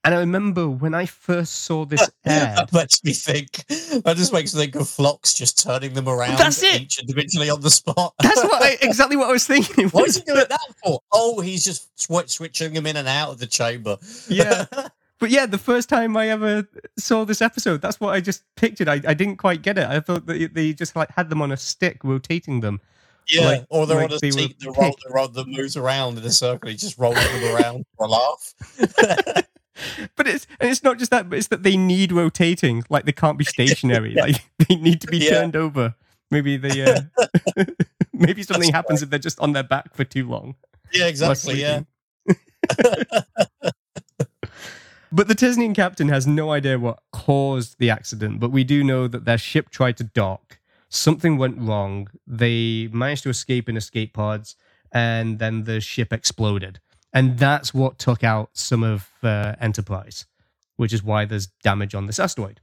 And 0.06 0.16
I 0.16 0.20
remember 0.20 0.70
when 0.70 0.94
I 0.94 1.06
first 1.06 1.64
saw 1.66 1.84
this 1.86 2.10
that 2.24 2.72
makes 2.72 3.04
me 3.04 3.12
think. 3.14 3.66
That 3.68 4.16
just 4.16 4.32
makes 4.32 4.54
me 4.56 4.62
think 4.62 4.76
of 4.76 4.88
Phlox 4.90 5.34
just 5.34 5.62
turning 5.62 5.94
them 5.94 6.08
around 6.08 6.38
That's 6.38 6.64
it. 6.64 6.82
each 6.82 7.00
individually 7.00 7.50
on 7.50 7.60
the 7.62 7.70
spot. 7.70 8.14
that's 8.22 8.42
what 8.44 8.64
I, 8.64 8.78
exactly 8.82 9.18
what 9.18 9.28
I 9.30 9.34
was 9.34 9.46
thinking. 9.46 9.90
What 9.90 10.08
is 10.08 10.16
he 10.16 10.24
doing 10.24 10.46
that 10.50 10.60
for? 10.84 11.02
Oh, 11.12 11.42
he's 11.42 11.66
just 11.66 11.90
sw- 12.00 12.28
switching 12.32 12.74
them 12.74 12.86
in 12.86 12.96
and 12.96 13.08
out 13.10 13.32
of 13.32 13.40
the 13.40 13.48
chamber. 13.48 13.98
Yeah. 14.30 14.66
But 15.20 15.32
yeah, 15.32 15.46
the 15.48 15.58
first 15.58 15.90
time 15.90 16.16
I 16.16 16.30
ever 16.30 16.66
saw 16.98 17.26
this 17.26 17.42
episode, 17.42 17.82
that's 17.82 18.00
what 18.00 18.14
I 18.16 18.22
just 18.22 18.44
pictured. 18.56 18.88
I, 18.88 19.02
I 19.06 19.14
didn't 19.14 19.36
quite 19.36 19.62
get 19.62 19.78
it. 19.78 19.84
I 19.86 20.00
thought 20.00 20.26
that 20.28 20.54
they 20.54 20.72
just 20.72 20.96
like 20.96 21.12
had 21.12 21.30
them 21.30 21.42
on 21.42 21.52
a 21.52 21.58
stick, 21.58 21.98
rotating 22.06 22.62
them. 22.62 22.80
yeah. 23.28 23.46
Like- 23.46 23.66
or 23.70 23.86
they're 23.86 23.98
like 23.98 24.12
on 24.12 24.16
a 24.16 24.20
they 24.22 24.32
seat 24.32 24.58
that, 24.62 24.66
roll, 24.68 24.76
picked. 24.76 25.04
that, 25.04 25.14
roll, 25.14 25.28
that 25.28 25.46
moves 25.50 25.76
around 25.76 26.18
in 26.18 26.24
a 26.24 26.32
circle. 26.32 26.70
He's 26.70 26.80
just 26.80 26.98
rolling 26.98 27.18
them 27.22 27.54
around 27.54 27.86
for 27.98 28.06
a 28.06 28.10
laugh. 28.10 28.54
But 30.16 30.28
it's 30.28 30.48
and 30.60 30.70
it's 30.70 30.84
not 30.84 30.98
just 30.98 31.12
that, 31.12 31.30
but 31.30 31.38
it's 31.40 31.48
that 31.48 31.64
they 31.64 31.78
need 31.78 32.12
rotating. 32.12 32.84
Like 32.90 33.06
they 33.06 33.12
can't 33.12 33.38
be 33.38 33.46
stationary. 33.46 34.16
Like 34.20 34.44
they 34.68 34.76
need 34.76 35.02
to 35.02 35.08
be 35.08 35.18
Yeah. 35.20 35.32
turned 35.32 35.56
over. 35.56 35.96
Maybe 36.32 36.58
they 36.58 36.84
uh, 36.84 37.02
maybe 38.14 38.44
something 38.44 38.64
That's 38.72 38.74
happens 38.74 39.02
if 39.02 39.10
they're 39.10 39.20
just 39.20 39.40
on 39.40 39.54
their 39.54 39.64
back 39.64 39.94
for 39.96 40.04
too 40.04 40.28
long. 40.28 40.56
Yeah, 40.94 41.08
exactly. 41.08 41.60
Yeah. 41.62 41.82
But 45.12 45.28
the 45.28 45.34
Tesnian 45.34 45.74
captain 45.74 46.08
has 46.10 46.28
no 46.28 46.52
idea 46.52 46.78
what 46.78 47.00
caused 47.12 47.80
the 47.80 47.90
accident, 47.90 48.40
but 48.40 48.52
we 48.52 48.64
do 48.64 48.84
know 48.84 49.08
that 49.08 49.26
their 49.26 49.40
ship 49.40 49.70
tried 49.72 49.98
to 49.98 50.04
dock. 50.04 50.60
Something 50.90 51.38
went 51.38 51.58
wrong. 51.60 52.10
They 52.28 52.90
managed 52.94 53.24
to 53.24 53.30
escape 53.30 53.68
in 53.68 53.76
escape 53.76 54.14
pods, 54.14 54.56
and 54.92 55.40
then 55.40 55.64
the 55.64 55.82
ship 55.82 56.14
exploded. 56.14 56.80
And 57.14 57.38
that's 57.38 57.74
what 57.74 57.98
took 57.98 58.24
out 58.24 58.52
some 58.54 58.84
of 58.84 59.10
uh, 59.24 59.56
Enterprise, 59.60 60.26
which 60.78 60.94
is 60.94 61.04
why 61.04 61.26
there's 61.26 61.48
damage 61.64 61.96
on 61.96 62.06
this 62.06 62.20
asteroid. 62.20 62.62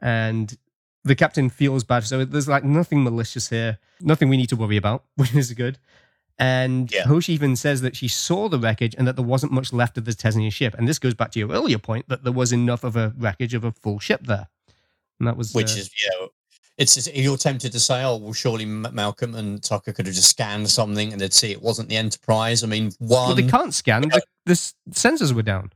And 0.00 0.56
the 1.04 1.14
captain 1.14 1.50
feels 1.50 1.84
bad. 1.84 2.04
So 2.04 2.24
there's 2.24 2.48
like 2.48 2.64
nothing 2.64 3.04
malicious 3.04 3.50
here, 3.50 3.78
nothing 4.00 4.28
we 4.28 4.36
need 4.36 4.48
to 4.48 4.56
worry 4.56 4.76
about, 4.76 5.04
which 5.16 5.34
is 5.34 5.52
good. 5.52 5.78
And 6.38 6.90
Yeah. 6.90 7.04
Hoshi 7.04 7.34
even 7.34 7.56
says 7.56 7.82
that 7.82 7.94
she 7.94 8.08
saw 8.08 8.48
the 8.48 8.58
wreckage 8.58 8.94
and 8.96 9.06
that 9.06 9.16
there 9.16 9.24
wasn't 9.24 9.52
much 9.52 9.72
left 9.72 9.98
of 9.98 10.06
the 10.06 10.12
Tesnian 10.12 10.52
ship. 10.52 10.74
And 10.76 10.88
this 10.88 10.98
goes 10.98 11.14
back 11.14 11.30
to 11.32 11.38
your 11.38 11.50
earlier 11.50 11.78
point 11.78 12.08
that 12.08 12.24
there 12.24 12.32
was 12.32 12.52
enough 12.52 12.84
of 12.84 12.96
a 12.96 13.12
wreckage 13.18 13.54
of 13.54 13.64
a 13.64 13.72
full 13.72 13.98
ship 13.98 14.26
there. 14.26 14.48
And 15.18 15.28
that 15.28 15.36
was 15.36 15.52
Which 15.52 15.72
uh, 15.72 15.80
is, 15.80 15.90
yeah. 16.02 16.26
It's 16.78 16.94
just, 16.94 17.14
you're 17.14 17.36
tempted 17.36 17.70
to 17.72 17.80
say, 17.80 18.02
oh, 18.02 18.16
well, 18.16 18.32
surely 18.32 18.64
Malcolm 18.64 19.34
and 19.34 19.62
Tucker 19.62 19.92
could 19.92 20.06
have 20.06 20.14
just 20.14 20.30
scanned 20.30 20.68
something 20.70 21.12
and 21.12 21.20
they'd 21.20 21.32
see 21.34 21.52
it 21.52 21.60
wasn't 21.62 21.88
the 21.88 21.96
Enterprise. 21.96 22.64
I 22.64 22.66
mean, 22.66 22.92
well, 22.98 23.28
one, 23.28 23.36
they 23.36 23.46
can't 23.46 23.74
scan. 23.74 24.02
The, 24.02 24.22
the 24.46 24.54
sensors 24.90 25.32
were 25.32 25.42
down. 25.42 25.70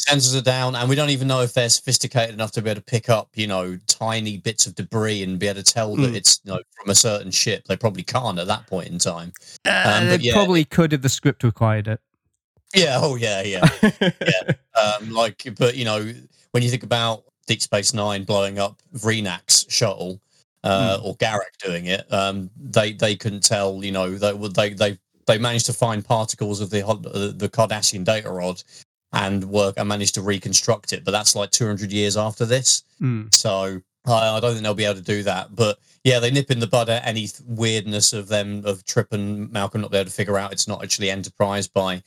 sensors 0.00 0.36
are 0.38 0.42
down, 0.42 0.74
and 0.74 0.88
we 0.88 0.96
don't 0.96 1.10
even 1.10 1.28
know 1.28 1.42
if 1.42 1.52
they're 1.52 1.68
sophisticated 1.68 2.34
enough 2.34 2.50
to 2.52 2.62
be 2.62 2.70
able 2.70 2.80
to 2.80 2.84
pick 2.84 3.08
up, 3.10 3.28
you 3.34 3.46
know, 3.46 3.78
tiny 3.88 4.38
bits 4.38 4.66
of 4.66 4.74
debris 4.74 5.22
and 5.22 5.38
be 5.38 5.48
able 5.48 5.62
to 5.62 5.72
tell 5.72 5.94
that 5.96 6.12
Mm. 6.12 6.16
it's 6.16 6.40
you 6.44 6.52
know 6.52 6.60
from 6.80 6.90
a 6.90 6.94
certain 6.94 7.30
ship. 7.30 7.64
They 7.66 7.76
probably 7.76 8.02
can't 8.04 8.38
at 8.38 8.46
that 8.46 8.66
point 8.66 8.88
in 8.88 8.98
time. 8.98 9.32
Uh, 9.66 10.00
but 10.00 10.16
they 10.16 10.24
yeah. 10.24 10.32
probably 10.32 10.64
could 10.64 10.92
if 10.94 11.02
the 11.02 11.08
script 11.10 11.44
required 11.44 11.88
it. 11.88 12.00
Yeah. 12.74 12.98
Oh, 13.02 13.16
yeah. 13.16 13.42
Yeah. 13.82 14.52
um, 14.80 15.10
like, 15.10 15.46
but 15.58 15.76
you 15.76 15.84
know, 15.84 16.12
when 16.52 16.62
you 16.62 16.70
think 16.70 16.82
about 16.84 17.24
Deep 17.46 17.60
Space 17.62 17.92
Nine 17.92 18.24
blowing 18.24 18.58
up 18.58 18.80
Vreenak's 18.96 19.66
shuttle, 19.68 20.20
uh, 20.68 21.00
or 21.02 21.16
Garak 21.16 21.56
doing 21.64 21.86
it, 21.86 22.10
um, 22.12 22.50
they 22.56 22.92
they 22.92 23.16
couldn't 23.16 23.42
tell. 23.42 23.82
You 23.82 23.92
know, 23.92 24.14
they 24.16 24.32
would 24.32 24.54
they 24.54 24.70
they 24.70 24.98
they 25.26 25.38
managed 25.38 25.66
to 25.66 25.72
find 25.72 26.04
particles 26.04 26.60
of 26.60 26.70
the 26.70 26.86
uh, 26.86 26.94
the 26.94 27.48
Cardassian 27.48 28.04
data 28.04 28.30
rod 28.30 28.62
and 29.12 29.44
work 29.44 29.74
and 29.78 29.88
managed 29.88 30.14
to 30.14 30.22
reconstruct 30.22 30.92
it. 30.92 31.04
But 31.04 31.12
that's 31.12 31.34
like 31.34 31.50
200 31.50 31.90
years 31.90 32.16
after 32.16 32.44
this. 32.44 32.82
Mm. 33.00 33.34
So 33.34 33.80
I, 34.06 34.36
I 34.36 34.40
don't 34.40 34.52
think 34.52 34.62
they'll 34.62 34.74
be 34.74 34.84
able 34.84 34.96
to 34.96 35.02
do 35.02 35.22
that. 35.22 35.54
But 35.54 35.78
yeah, 36.04 36.18
they 36.18 36.30
nip 36.30 36.50
in 36.50 36.58
the 36.58 36.66
bud 36.66 36.88
at 36.88 37.06
any 37.06 37.26
th- 37.26 37.40
weirdness 37.46 38.12
of 38.12 38.28
them 38.28 38.64
of 38.64 38.84
Trip 38.84 39.08
and 39.12 39.50
Malcolm 39.50 39.80
not 39.80 39.90
be 39.90 39.96
able 39.96 40.10
to 40.10 40.14
figure 40.14 40.38
out 40.38 40.52
it's 40.52 40.68
not 40.68 40.82
actually 40.82 41.10
Enterprise 41.10 41.68
by. 41.68 42.02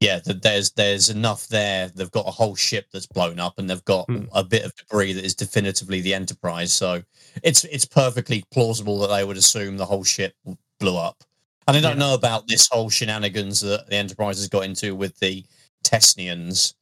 Yeah, 0.00 0.18
that 0.26 0.42
there's 0.42 0.72
there's 0.72 1.08
enough 1.08 1.48
there. 1.48 1.88
They've 1.88 2.10
got 2.10 2.26
a 2.28 2.30
whole 2.30 2.54
ship 2.54 2.88
that's 2.92 3.06
blown 3.06 3.40
up, 3.40 3.58
and 3.58 3.68
they've 3.70 3.84
got 3.86 4.04
Hmm. 4.06 4.24
a 4.32 4.44
bit 4.44 4.64
of 4.64 4.74
debris 4.76 5.14
that 5.14 5.24
is 5.24 5.34
definitively 5.34 6.00
the 6.02 6.12
Enterprise. 6.12 6.72
So 6.72 7.02
it's 7.42 7.64
it's 7.64 7.86
perfectly 7.86 8.44
plausible 8.52 8.98
that 9.00 9.06
they 9.08 9.24
would 9.24 9.38
assume 9.38 9.78
the 9.78 9.86
whole 9.86 10.04
ship 10.04 10.34
blew 10.78 10.96
up. 10.96 11.24
And 11.66 11.76
I 11.76 11.80
don't 11.80 11.98
Yeah. 11.98 12.06
know 12.08 12.14
about 12.14 12.46
this 12.46 12.68
whole 12.68 12.90
shenanigans 12.90 13.60
that 13.60 13.88
the 13.88 13.96
Enterprise 13.96 14.36
has 14.38 14.48
got 14.48 14.64
into 14.64 14.94
with 14.94 15.18
the 15.18 15.44
Tesnians. 15.82 16.74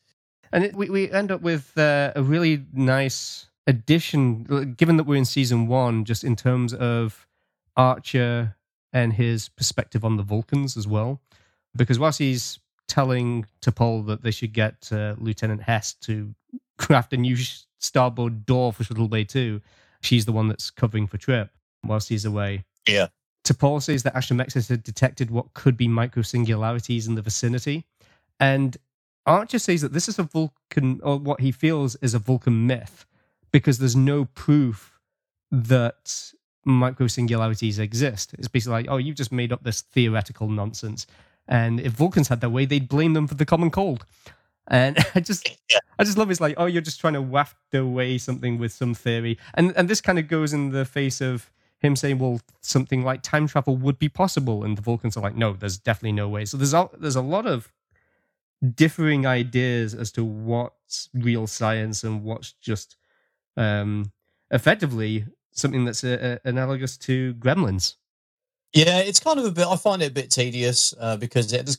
And 0.52 0.64
it, 0.64 0.74
we, 0.76 0.90
we 0.90 1.10
end 1.10 1.30
up 1.30 1.40
with 1.40 1.76
uh, 1.78 2.12
a 2.16 2.22
really 2.22 2.64
nice 2.72 3.46
addition, 3.66 4.74
given 4.76 4.96
that 4.96 5.04
we're 5.04 5.16
in 5.16 5.24
season 5.24 5.68
one, 5.68 6.04
just 6.04 6.22
in 6.24 6.36
terms 6.36 6.74
of 6.74 7.26
Archer 7.76 8.56
and 8.92 9.12
his 9.14 9.48
perspective 9.48 10.04
on 10.04 10.16
the 10.16 10.22
Vulcans 10.22 10.76
as 10.76 10.86
well. 10.86 11.20
Because 11.76 11.98
whilst 11.98 12.18
he's 12.18 12.60
telling 12.88 13.46
T'Pol 13.62 14.06
that 14.06 14.22
they 14.22 14.30
should 14.30 14.52
get 14.52 14.88
uh, 14.92 15.14
Lieutenant 15.18 15.62
Hess 15.62 15.94
to 16.02 16.34
craft 16.78 17.12
a 17.12 17.16
new 17.16 17.36
sh- 17.36 17.62
starboard 17.78 18.46
door 18.46 18.72
for 18.72 18.84
Shuttle 18.84 19.08
Bay 19.08 19.24
2, 19.24 19.60
she's 20.02 20.24
the 20.24 20.32
one 20.32 20.48
that's 20.48 20.70
covering 20.70 21.06
for 21.06 21.18
Trip 21.18 21.50
whilst 21.84 22.08
he's 22.08 22.24
away. 22.24 22.64
Yeah. 22.86 23.08
T'Pol 23.44 23.82
says 23.82 24.02
that 24.02 24.14
astrometrics 24.14 24.68
had 24.68 24.82
detected 24.82 25.30
what 25.30 25.52
could 25.54 25.76
be 25.76 25.86
micro 25.86 26.22
singularities 26.22 27.06
in 27.06 27.14
the 27.14 27.22
vicinity. 27.22 27.84
And 28.40 28.76
Archer 29.26 29.58
says 29.58 29.82
that 29.82 29.92
this 29.92 30.08
is 30.08 30.18
a 30.18 30.22
Vulcan, 30.22 31.00
or 31.02 31.18
what 31.18 31.40
he 31.40 31.52
feels 31.52 31.96
is 31.96 32.14
a 32.14 32.18
Vulcan 32.18 32.66
myth, 32.66 33.06
because 33.52 33.78
there's 33.78 33.96
no 33.96 34.24
proof 34.24 34.98
that 35.50 36.32
micro 36.64 37.06
singularities 37.06 37.78
exist. 37.78 38.34
It's 38.38 38.48
basically 38.48 38.72
like, 38.72 38.86
oh, 38.88 38.96
you've 38.96 39.16
just 39.16 39.32
made 39.32 39.52
up 39.52 39.62
this 39.62 39.82
theoretical 39.82 40.48
nonsense. 40.48 41.06
And 41.46 41.80
if 41.80 41.92
Vulcans 41.92 42.28
had 42.28 42.40
their 42.40 42.50
way, 42.50 42.64
they'd 42.64 42.88
blame 42.88 43.12
them 43.12 43.26
for 43.26 43.34
the 43.34 43.44
common 43.44 43.70
cold. 43.70 44.06
And 44.68 44.98
I 45.14 45.20
just, 45.20 45.48
I 45.98 46.04
just 46.04 46.16
love 46.16 46.30
it's 46.30 46.40
like, 46.40 46.54
oh, 46.56 46.66
you're 46.66 46.82
just 46.82 47.00
trying 47.00 47.14
to 47.14 47.22
waft 47.22 47.56
away 47.74 48.18
something 48.18 48.58
with 48.58 48.72
some 48.72 48.94
theory, 48.94 49.38
and 49.54 49.72
and 49.76 49.88
this 49.88 50.00
kind 50.00 50.18
of 50.18 50.28
goes 50.28 50.52
in 50.52 50.70
the 50.70 50.84
face 50.84 51.20
of 51.20 51.50
him 51.80 51.96
saying, 51.96 52.18
well, 52.18 52.40
something 52.62 53.04
like 53.04 53.20
time 53.22 53.46
travel 53.46 53.76
would 53.76 53.98
be 53.98 54.08
possible, 54.08 54.64
and 54.64 54.78
the 54.78 54.82
Vulcans 54.82 55.16
are 55.16 55.20
like, 55.20 55.36
no, 55.36 55.52
there's 55.52 55.78
definitely 55.78 56.12
no 56.12 56.28
way. 56.28 56.46
So 56.46 56.56
there's 56.56 56.72
a, 56.74 56.88
there's 56.98 57.16
a 57.16 57.22
lot 57.22 57.46
of 57.46 57.70
differing 58.74 59.26
ideas 59.26 59.94
as 59.94 60.10
to 60.12 60.24
what's 60.24 61.10
real 61.12 61.46
science 61.46 62.02
and 62.04 62.22
what's 62.24 62.52
just 62.52 62.96
um, 63.56 64.12
effectively 64.50 65.26
something 65.52 65.84
that's 65.84 66.02
uh 66.02 66.38
analogous 66.44 66.96
to 66.96 67.34
Gremlins. 67.34 67.96
Yeah, 68.74 68.98
it's 68.98 69.20
kind 69.20 69.38
of 69.38 69.44
a 69.46 69.50
bit. 69.50 69.66
I 69.66 69.76
find 69.76 70.02
it 70.02 70.10
a 70.10 70.14
bit 70.14 70.30
tedious 70.30 70.94
uh, 71.00 71.16
because 71.16 71.52
it 71.52 71.64
does 71.64 71.78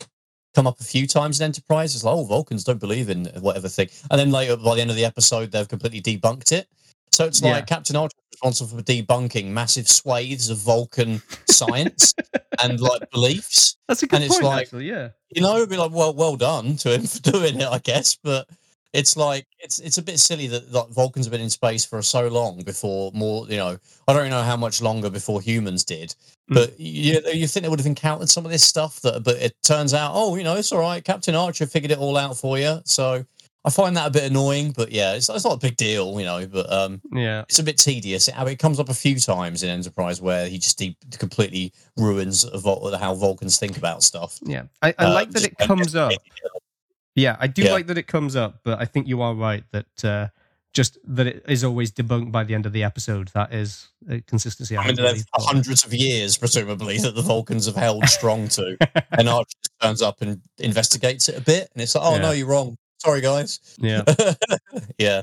come 0.54 0.66
up 0.68 0.80
a 0.80 0.84
few 0.84 1.06
times 1.06 1.40
in 1.42 1.46
Enterprise. 1.46 1.94
It's 1.94 2.04
like, 2.04 2.16
oh, 2.16 2.24
Vulcans 2.24 2.64
don't 2.64 2.80
believe 2.80 3.10
in 3.10 3.26
whatever 3.40 3.68
thing, 3.68 3.90
and 4.10 4.20
then 4.20 4.32
later 4.32 4.56
by 4.58 4.76
the 4.76 4.82
end 4.82 4.90
of 4.90 4.96
the 4.96 5.06
episode, 5.06 5.52
they've 5.52 5.68
completely 5.68 6.02
debunked 6.02 6.52
it. 6.52 6.68
So 7.12 7.26
it's 7.26 7.42
like 7.42 7.54
Yeah. 7.54 7.62
Captain 7.62 7.96
Archer 7.96 8.18
responsible 8.32 8.78
for 8.78 8.84
debunking 8.84 9.46
massive 9.48 9.88
swathes 9.88 10.50
of 10.50 10.58
Vulcan 10.58 11.22
science 11.50 12.14
and 12.62 12.80
like 12.82 13.10
beliefs. 13.12 13.78
That's 13.88 14.04
a 14.04 14.08
good 14.08 14.16
And 14.18 14.24
it's 14.26 14.34
point, 14.36 14.46
like- 14.46 14.62
actually. 14.64 14.90
Yeah. 14.90 15.10
You 15.30 15.42
know, 15.42 15.56
it'd 15.58 15.70
be 15.70 15.78
like, 15.78 15.92
well, 15.92 16.14
well 16.14 16.36
done 16.36 16.76
to 16.78 16.94
him 16.94 17.04
for 17.08 17.20
doing 17.22 17.60
it, 17.62 17.68
I 17.68 17.80
guess. 17.80 18.18
But 18.22 18.50
it's 18.96 19.16
like 19.18 19.46
it's 19.60 19.80
it's 19.80 19.98
a 19.98 20.02
bit 20.02 20.20
silly 20.20 20.48
that 20.48 20.72
like 20.72 20.90
Vulcans 20.90 21.26
have 21.26 21.32
been 21.32 21.42
in 21.42 21.50
space 21.50 21.84
for 21.86 22.02
so 22.02 22.28
long 22.28 22.62
before 22.64 23.12
more. 23.14 23.48
You 23.48 23.58
know, 23.58 23.78
I 24.08 24.14
don't 24.14 24.30
know 24.30 24.44
how 24.44 24.58
much 24.58 24.82
longer 24.82 25.10
before 25.10 25.42
humans 25.42 25.84
did, 25.84 26.16
Mm. 26.50 26.56
but 26.56 26.80
you 26.80 27.20
you 27.34 27.48
think 27.48 27.64
they 27.64 27.70
would 27.70 27.80
have 27.80 27.88
encountered 27.88 28.30
some 28.30 28.46
of 28.46 28.52
this 28.52 28.64
stuff 28.64 29.00
that, 29.02 29.24
but 29.24 29.38
it 29.38 29.56
turns 29.64 29.94
out, 29.94 30.12
oh, 30.14 30.36
you 30.36 30.44
know, 30.44 30.56
it's 30.56 30.72
all 30.72 30.80
right. 30.80 31.04
Captain 31.04 31.34
Archer 31.36 31.66
figured 31.66 31.92
it 31.92 31.98
all 31.98 32.18
out 32.18 32.38
for 32.38 32.58
you. 32.60 32.82
So 32.86 33.26
I 33.68 33.72
find 33.72 33.98
that 33.98 34.06
a 34.06 34.12
bit 34.12 34.26
annoying, 34.30 34.72
but 34.78 34.92
yeah, 34.92 35.14
it's, 35.16 35.28
it's 35.28 35.44
not 35.44 35.56
a 35.56 35.58
big 35.60 35.76
deal, 35.76 36.20
you 36.20 36.26
know. 36.26 36.46
But 36.46 36.72
um, 36.72 37.02
Yeah. 37.12 37.42
it's 37.50 37.58
a 37.58 37.64
bit 37.64 37.80
tedious. 37.80 38.28
It, 38.28 38.36
it 38.38 38.60
comes 38.60 38.80
up 38.80 38.90
a 38.90 38.94
few 38.94 39.16
times 39.20 39.64
in 39.64 39.70
Enterprise 39.72 40.22
where 40.22 40.48
he 40.48 40.60
just 40.60 40.78
de- 40.78 40.96
completely 41.18 41.74
ruins 41.98 42.44
Vul- 42.44 42.96
how 42.96 43.16
Vulcans 43.16 43.58
think 43.58 43.76
about 43.76 44.04
stuff. 44.04 44.38
Yeah. 44.44 44.66
I, 44.84 44.90
I 45.00 45.06
Uh, 45.06 45.14
like 45.16 45.32
that 45.32 45.46
it 45.46 45.58
comes 45.58 45.96
up. 45.96 46.12
Yeah, 47.16 47.38
I 47.40 47.48
do 47.48 47.64
Yeah. 47.64 47.72
like 47.74 47.88
that 47.88 47.98
it 47.98 48.08
comes 48.08 48.36
up, 48.36 48.60
but 48.64 48.80
I 48.82 48.86
think 48.86 49.08
you 49.08 49.22
are 49.22 49.34
right 49.34 49.64
that 49.72 50.04
uh, 50.06 50.28
just 50.74 50.98
that 51.06 51.28
it 51.28 51.46
is 51.48 51.64
always 51.64 51.92
debunked 51.92 52.32
by 52.32 52.44
the 52.44 52.54
end 52.54 52.66
of 52.66 52.74
the 52.74 52.84
episode. 52.84 53.30
That 53.30 53.54
is 53.54 53.88
a 54.10 54.20
consistency. 54.22 54.76
I, 54.76 54.84
I 54.84 54.88
mean, 54.88 54.98
really 54.98 55.22
hundreds 55.34 55.86
of 55.86 55.94
years, 55.94 56.38
presumably, 56.38 56.98
that 56.98 57.16
the 57.16 57.22
Vulcans 57.22 57.66
have 57.68 57.76
held 57.78 58.06
strong 58.10 58.50
to. 58.50 58.78
and 59.18 59.30
Archer 59.30 59.48
just 59.64 59.74
turns 59.82 60.02
up 60.02 60.22
and 60.22 60.42
investigates 60.58 61.30
it 61.30 61.38
a 61.38 61.42
bit. 61.42 61.70
And 61.74 61.82
it's 61.82 61.96
like, 61.96 62.04
oh, 62.06 62.16
Yeah. 62.16 62.22
no, 62.22 62.32
you're 62.32 62.48
wrong. 62.48 62.78
Sorry, 62.98 63.22
guys. 63.22 63.60
yeah. 63.80 64.04
yeah. 64.98 65.22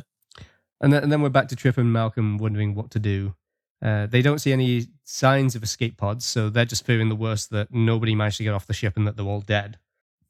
And 0.81 0.93
then, 0.93 1.03
and 1.05 1.13
then 1.13 1.21
we're 1.23 1.29
back 1.29 1.49
to 1.49 1.57
Trip 1.57 1.77
and 1.79 1.93
Malcolm 1.93 2.39
wondering 2.39 2.75
what 2.75 2.91
to 2.93 2.99
do. 2.99 3.35
Uh, 3.83 4.07
they 4.07 4.23
don't 4.23 4.39
see 4.39 4.53
any 4.53 4.87
signs 5.05 5.55
of 5.55 5.63
escape 5.63 5.97
pods, 5.97 6.25
so 6.25 6.49
they're 6.49 6.65
just 6.65 6.87
fearing 6.87 7.09
the 7.09 7.17
worst 7.17 7.51
that 7.51 7.73
nobody 7.75 8.15
managed 8.15 8.37
to 8.39 8.45
get 8.45 8.55
off 8.55 8.67
the 8.67 8.73
ship 8.73 8.97
and 8.97 9.07
that 9.07 9.17
they're 9.17 9.27
all 9.27 9.41
dead. 9.41 9.79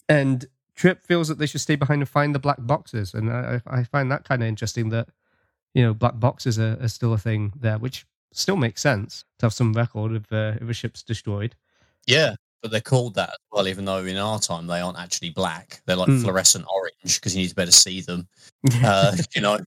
And 0.08 0.46
Trip 0.74 1.02
feels 1.02 1.28
that 1.28 1.38
they 1.38 1.46
should 1.46 1.60
stay 1.60 1.76
behind 1.76 2.02
and 2.02 2.08
find 2.08 2.34
the 2.34 2.38
black 2.38 2.58
boxes. 2.60 3.14
And 3.14 3.30
I, 3.30 3.60
I 3.66 3.84
find 3.84 4.10
that 4.10 4.24
kind 4.24 4.42
of 4.42 4.48
interesting 4.48 4.88
that, 4.90 5.08
you 5.74 5.82
know, 5.82 5.94
black 5.94 6.18
boxes 6.18 6.58
are, 6.58 6.78
are 6.80 6.88
still 6.88 7.12
a 7.12 7.18
thing 7.18 7.52
there, 7.58 7.78
which 7.78 8.06
still 8.32 8.56
makes 8.56 8.80
sense 8.80 9.24
to 9.38 9.46
have 9.46 9.52
some 9.52 9.72
record 9.72 10.12
of 10.14 10.32
uh, 10.32 10.54
if 10.60 10.68
a 10.68 10.72
ship's 10.72 11.02
destroyed. 11.02 11.54
Yeah. 12.06 12.34
But 12.62 12.70
they're 12.70 12.80
called 12.80 13.14
that 13.16 13.30
as 13.30 13.38
well, 13.50 13.66
even 13.66 13.84
though 13.84 13.98
in 13.98 14.16
our 14.16 14.38
time 14.38 14.66
they 14.66 14.80
aren't 14.80 14.98
actually 14.98 15.30
black. 15.30 15.82
They're 15.84 15.96
like 15.96 16.08
Hmm. 16.08 16.22
fluorescent 16.22 16.64
orange 16.72 17.20
because 17.20 17.34
you 17.34 17.42
need 17.42 17.48
to 17.48 17.54
better 17.54 17.72
see 17.72 18.00
them. 18.00 18.28
uh, 18.84 19.16
you 19.34 19.42
know, 19.42 19.58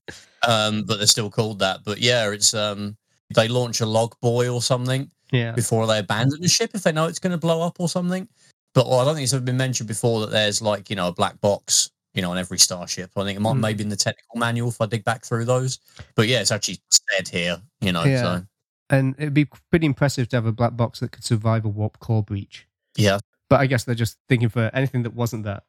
um, 0.46 0.82
but 0.84 0.96
they're 0.96 1.06
still 1.06 1.30
called 1.30 1.58
that. 1.58 1.80
But 1.84 1.98
yeah, 1.98 2.30
it's 2.30 2.54
um, 2.54 2.96
they 3.34 3.48
launch 3.48 3.80
a 3.80 3.86
log 3.86 4.14
buoy 4.22 4.48
or 4.48 4.62
something 4.62 5.10
yeah. 5.30 5.52
before 5.52 5.86
they 5.86 5.98
abandon 5.98 6.40
the 6.40 6.48
ship 6.48 6.70
if 6.74 6.82
they 6.82 6.92
know 6.92 7.06
it's 7.06 7.18
going 7.18 7.32
to 7.32 7.38
blow 7.38 7.62
up 7.62 7.76
or 7.80 7.88
something. 7.88 8.28
But 8.76 8.86
well, 8.88 9.00
I 9.00 9.04
don't 9.04 9.14
think 9.16 9.24
it's 9.24 9.32
ever 9.32 9.42
been 9.42 9.56
mentioned 9.56 9.88
before 9.88 10.20
that 10.20 10.30
there's 10.30 10.60
like 10.62 10.88
you 10.90 10.94
know 10.96 11.08
a 11.08 11.12
black 11.12 11.40
box 11.40 11.90
you 12.14 12.22
know 12.22 12.30
on 12.30 12.38
every 12.38 12.58
starship. 12.58 13.10
I 13.16 13.24
think 13.24 13.36
it 13.36 13.40
might 13.40 13.54
Hmm. 13.54 13.60
maybe 13.62 13.82
in 13.82 13.88
the 13.88 13.96
technical 13.96 14.38
manual 14.38 14.68
if 14.68 14.80
I 14.80 14.86
dig 14.86 15.02
back 15.02 15.24
through 15.24 15.46
those. 15.46 15.78
But 16.14 16.28
yeah, 16.28 16.40
it's 16.42 16.52
actually 16.52 16.78
said 16.90 17.26
here. 17.26 17.60
You 17.80 17.92
know, 17.92 18.04
Yeah. 18.04 18.22
so 18.22 18.46
And 18.90 19.14
it'd 19.18 19.34
be 19.34 19.46
pretty 19.70 19.86
impressive 19.86 20.28
to 20.28 20.36
have 20.36 20.46
a 20.46 20.52
black 20.52 20.76
box 20.76 21.00
that 21.00 21.10
could 21.10 21.24
survive 21.24 21.64
a 21.64 21.68
warp 21.68 21.98
core 21.98 22.22
breach. 22.22 22.66
yeah. 22.96 23.18
But 23.48 23.60
I 23.60 23.66
guess 23.66 23.84
they're 23.84 23.94
just 23.94 24.18
thinking 24.28 24.48
for 24.50 24.70
anything 24.74 25.02
that 25.04 25.14
wasn't 25.14 25.44
that. 25.44 25.64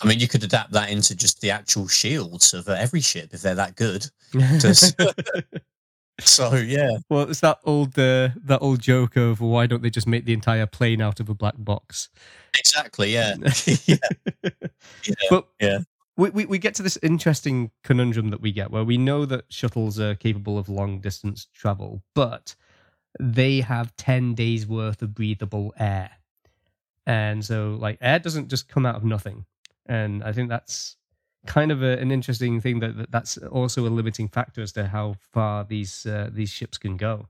I 0.00 0.06
mean, 0.06 0.18
you 0.20 0.26
could 0.28 0.42
adapt 0.44 0.72
that 0.72 0.90
into 0.90 1.14
just 1.14 1.40
the 1.40 1.50
actual 1.52 1.86
shields 1.88 2.52
of 2.52 2.68
every 2.68 3.00
ship 3.00 3.30
if 3.32 3.42
they're 3.42 3.54
that 3.54 3.76
good. 3.76 4.06
Just- 4.58 4.94
So 6.20 6.54
yeah, 6.54 6.98
well, 7.08 7.22
it's 7.22 7.40
that 7.40 7.58
old 7.64 7.98
uh, 7.98 8.30
that 8.44 8.58
old 8.60 8.80
joke 8.80 9.16
of 9.16 9.40
why 9.40 9.66
don't 9.66 9.82
they 9.82 9.90
just 9.90 10.06
make 10.06 10.24
the 10.24 10.32
entire 10.34 10.66
plane 10.66 11.00
out 11.00 11.20
of 11.20 11.28
a 11.28 11.34
black 11.34 11.54
box? 11.58 12.10
exactly. 12.58 13.12
Yeah, 13.12 13.34
yeah. 13.86 13.96
Yeah, 15.04 15.14
But 15.30 15.48
yeah. 15.60 15.78
we, 16.16 16.30
we 16.30 16.46
we 16.46 16.58
get 16.58 16.74
to 16.76 16.82
this 16.82 16.98
interesting 17.02 17.70
conundrum 17.82 18.30
that 18.30 18.40
we 18.40 18.52
get 18.52 18.70
where 18.70 18.84
we 18.84 18.98
know 18.98 19.24
that 19.24 19.46
shuttles 19.48 19.98
are 19.98 20.14
capable 20.14 20.58
of 20.58 20.68
long 20.68 21.00
distance 21.00 21.46
travel, 21.54 22.02
but 22.14 22.54
they 23.18 23.60
have 23.60 23.96
ten 23.96 24.34
days 24.34 24.66
worth 24.66 25.02
of 25.02 25.14
breathable 25.14 25.72
air, 25.78 26.10
and 27.06 27.44
so 27.44 27.76
like 27.80 27.98
air 28.00 28.18
doesn't 28.18 28.48
just 28.48 28.68
come 28.68 28.84
out 28.86 28.96
of 28.96 29.04
nothing, 29.04 29.44
and 29.86 30.22
I 30.22 30.32
think 30.32 30.50
that's 30.50 30.96
kind 31.46 31.72
of 31.72 31.82
a, 31.82 31.98
an 31.98 32.10
interesting 32.12 32.60
thing 32.60 32.80
that, 32.80 32.96
that 32.96 33.10
that's 33.10 33.36
also 33.38 33.86
a 33.86 33.90
limiting 33.90 34.28
factor 34.28 34.62
as 34.62 34.72
to 34.72 34.86
how 34.86 35.16
far 35.18 35.64
these 35.64 36.06
uh, 36.06 36.30
these 36.32 36.50
ships 36.50 36.78
can 36.78 36.96
go. 36.96 37.28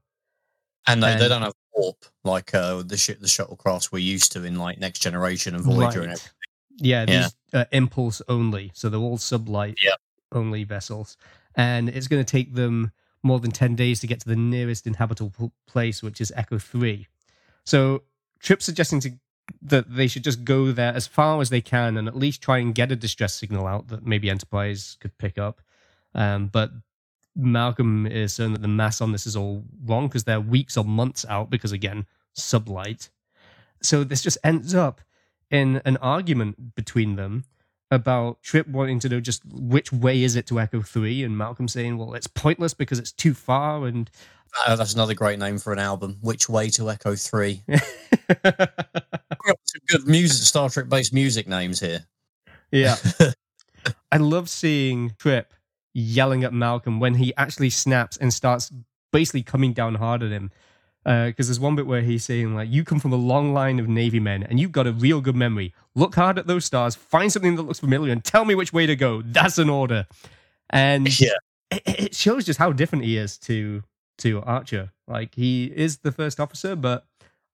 And 0.86 1.02
they, 1.02 1.16
they 1.16 1.28
don't 1.28 1.42
have 1.42 1.54
warp 1.74 2.04
like 2.24 2.54
uh, 2.54 2.82
the 2.82 2.96
ship, 2.96 3.20
the 3.20 3.26
shuttlecrafts 3.26 3.92
we're 3.92 4.00
used 4.00 4.32
to 4.32 4.44
in 4.44 4.56
like 4.56 4.78
Next 4.78 5.00
Generation 5.00 5.54
and 5.54 5.64
Voyager. 5.64 6.02
And 6.02 6.10
everything. 6.10 6.30
Yeah, 6.78 7.04
Yeah. 7.08 7.22
these 7.22 7.36
uh, 7.52 7.64
impulse 7.70 8.20
only, 8.28 8.72
so 8.74 8.88
they're 8.88 9.00
all 9.00 9.18
sublight 9.18 9.76
Yeah. 9.82 9.94
only 10.32 10.64
vessels, 10.64 11.16
and 11.54 11.88
it's 11.88 12.08
going 12.08 12.24
to 12.24 12.30
take 12.30 12.54
them 12.54 12.92
more 13.22 13.38
than 13.38 13.52
ten 13.52 13.76
days 13.76 14.00
to 14.00 14.06
get 14.06 14.20
to 14.20 14.28
the 14.28 14.36
nearest 14.36 14.86
inhabitable 14.86 15.52
place, 15.68 16.02
which 16.02 16.20
is 16.20 16.32
Echo 16.34 16.58
Three. 16.58 17.06
So 17.64 18.02
Trip's 18.40 18.64
suggesting 18.64 18.98
to 19.00 19.12
that 19.60 19.94
they 19.94 20.06
should 20.06 20.24
just 20.24 20.44
go 20.44 20.72
there 20.72 20.94
as 20.94 21.06
far 21.06 21.40
as 21.40 21.50
they 21.50 21.60
can 21.60 21.96
and 21.96 22.08
at 22.08 22.16
least 22.16 22.42
try 22.42 22.58
and 22.58 22.74
get 22.74 22.92
a 22.92 22.96
distress 22.96 23.34
signal 23.34 23.66
out 23.66 23.88
that 23.88 24.06
maybe 24.06 24.30
Enterprise 24.30 24.96
could 25.00 25.16
pick 25.18 25.38
up. 25.38 25.60
Um, 26.14 26.46
but 26.46 26.70
Malcolm 27.34 28.06
is 28.06 28.34
saying 28.34 28.52
that 28.52 28.62
the 28.62 28.68
mass 28.68 29.00
on 29.00 29.12
this 29.12 29.26
is 29.26 29.36
all 29.36 29.64
wrong 29.84 30.06
because 30.08 30.24
they're 30.24 30.40
weeks 30.40 30.76
or 30.76 30.84
months 30.84 31.24
out 31.28 31.50
because 31.50 31.72
again, 31.72 32.06
sublight. 32.36 33.08
So 33.82 34.04
this 34.04 34.22
just 34.22 34.38
ends 34.44 34.74
up 34.74 35.00
in 35.50 35.82
an 35.84 35.96
argument 35.98 36.74
between 36.74 37.16
them 37.16 37.44
about 37.90 38.42
Trip 38.42 38.66
wanting 38.68 38.98
to 39.00 39.08
know 39.08 39.20
just 39.20 39.42
which 39.46 39.92
way 39.92 40.22
is 40.22 40.34
it 40.36 40.46
to 40.46 40.58
Echo 40.60 40.80
3 40.80 41.24
and 41.24 41.36
Malcolm 41.36 41.68
saying, 41.68 41.98
well, 41.98 42.14
it's 42.14 42.26
pointless 42.26 42.72
because 42.74 42.98
it's 42.98 43.12
too 43.12 43.34
far 43.34 43.86
and 43.86 44.10
Uh, 44.66 44.76
that's 44.76 44.94
another 44.94 45.14
great 45.14 45.38
name 45.38 45.58
for 45.58 45.72
an 45.72 45.78
album. 45.78 46.18
Which 46.20 46.48
way 46.48 46.68
to 46.70 46.90
Echo 46.90 47.14
Three? 47.14 47.62
Good 49.92 50.08
music, 50.08 50.42
Star 50.46 50.68
Trek 50.70 50.88
based 50.88 51.12
music 51.12 51.46
names 51.46 51.80
here. 51.80 52.06
yeah. 52.70 52.96
I 54.12 54.16
love 54.16 54.48
seeing 54.48 55.14
Trip 55.18 55.52
yelling 55.94 56.44
at 56.44 56.52
Malcolm 56.52 57.00
when 57.00 57.14
he 57.14 57.34
actually 57.36 57.70
snaps 57.70 58.16
and 58.16 58.32
starts 58.32 58.72
basically 59.12 59.42
coming 59.42 59.72
down 59.72 59.96
hard 59.96 60.22
at 60.22 60.30
him. 60.30 60.50
Uh, 61.04 61.26
because 61.26 61.48
there's 61.48 61.58
one 61.58 61.74
bit 61.74 61.86
where 61.86 62.00
he's 62.00 62.22
saying, 62.24 62.54
like, 62.54 62.70
you 62.70 62.84
come 62.84 63.00
from 63.00 63.12
a 63.12 63.16
long 63.16 63.52
line 63.52 63.80
of 63.80 63.88
Navy 63.88 64.20
men 64.20 64.44
and 64.44 64.60
you've 64.60 64.70
got 64.70 64.86
a 64.86 64.92
real 64.92 65.20
good 65.20 65.34
memory. 65.34 65.74
Look 65.96 66.14
hard 66.14 66.38
at 66.38 66.46
those 66.46 66.64
stars, 66.64 66.94
find 66.94 67.32
something 67.32 67.56
that 67.56 67.62
looks 67.62 67.80
familiar, 67.80 68.12
and 68.12 68.22
tell 68.22 68.44
me 68.44 68.54
which 68.54 68.72
way 68.72 68.86
to 68.86 68.94
go. 68.94 69.20
That's 69.22 69.58
an 69.58 69.68
order. 69.68 70.06
And 70.70 71.08
Yeah, 71.20 71.32
it, 71.72 71.82
it 71.86 72.14
shows 72.14 72.44
just 72.44 72.58
how 72.60 72.70
different 72.72 73.04
he 73.04 73.16
is 73.16 73.36
to 73.38 73.82
to 74.18 74.42
Archer. 74.42 74.92
Like 75.08 75.34
he 75.34 75.64
is 75.64 75.98
the 75.98 76.12
first 76.12 76.38
officer, 76.38 76.76
but 76.76 77.04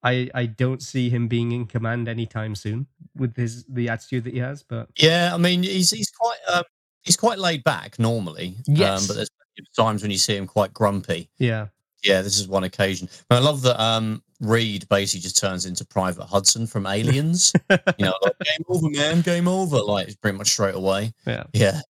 I 0.03 0.31
I 0.35 0.47
don't 0.47 0.83
see 0.83 1.11
him 1.11 1.29
being 1.29 1.53
in 1.53 1.67
command 1.67 2.09
anytime 2.09 2.55
soon 2.55 2.87
with 3.17 3.37
his 3.37 3.65
the 3.69 3.89
attitude 3.89 4.25
that 4.25 4.35
he 4.35 4.41
has. 4.41 4.63
But 4.63 4.89
yeah. 4.97 5.31
I 5.35 5.39
mean, 5.39 5.63
he's 5.63 5.91
he's 5.91 6.11
quite 6.11 6.39
um, 6.53 6.65
he's 7.03 7.17
quite 7.17 7.39
laid 7.39 7.65
back 7.65 7.99
normally. 7.99 8.57
Yes. 8.67 9.03
um, 9.03 9.07
but 9.07 9.17
there's 9.17 9.31
times 9.77 10.03
when 10.03 10.11
you 10.11 10.19
see 10.19 10.37
him 10.37 10.47
quite 10.47 10.73
grumpy. 10.73 11.31
yeah, 11.39 11.67
Yeah, 12.05 12.23
this 12.23 12.39
is 12.39 12.49
one 12.49 12.65
occasion. 12.65 13.09
And 13.31 13.39
I 13.39 13.43
love 13.43 13.63
that 13.63 13.81
um, 13.83 14.23
Reed 14.41 14.89
basically 14.89 15.23
just 15.23 15.39
turns 15.39 15.67
into 15.67 15.85
Private 15.85 16.27
Hudson 16.27 16.67
from 16.67 16.87
Aliens. 16.87 17.53
you 17.71 18.05
know, 18.05 18.15
like 18.23 18.39
game 18.45 18.65
over, 18.69 18.91
man, 18.91 19.21
game 19.23 19.49
over. 19.49 19.79
Like 19.79 20.21
pretty 20.21 20.39
much 20.39 20.51
straight 20.51 20.75
away. 20.75 21.13
yeah. 21.27 21.45
Yeah, 21.53 21.81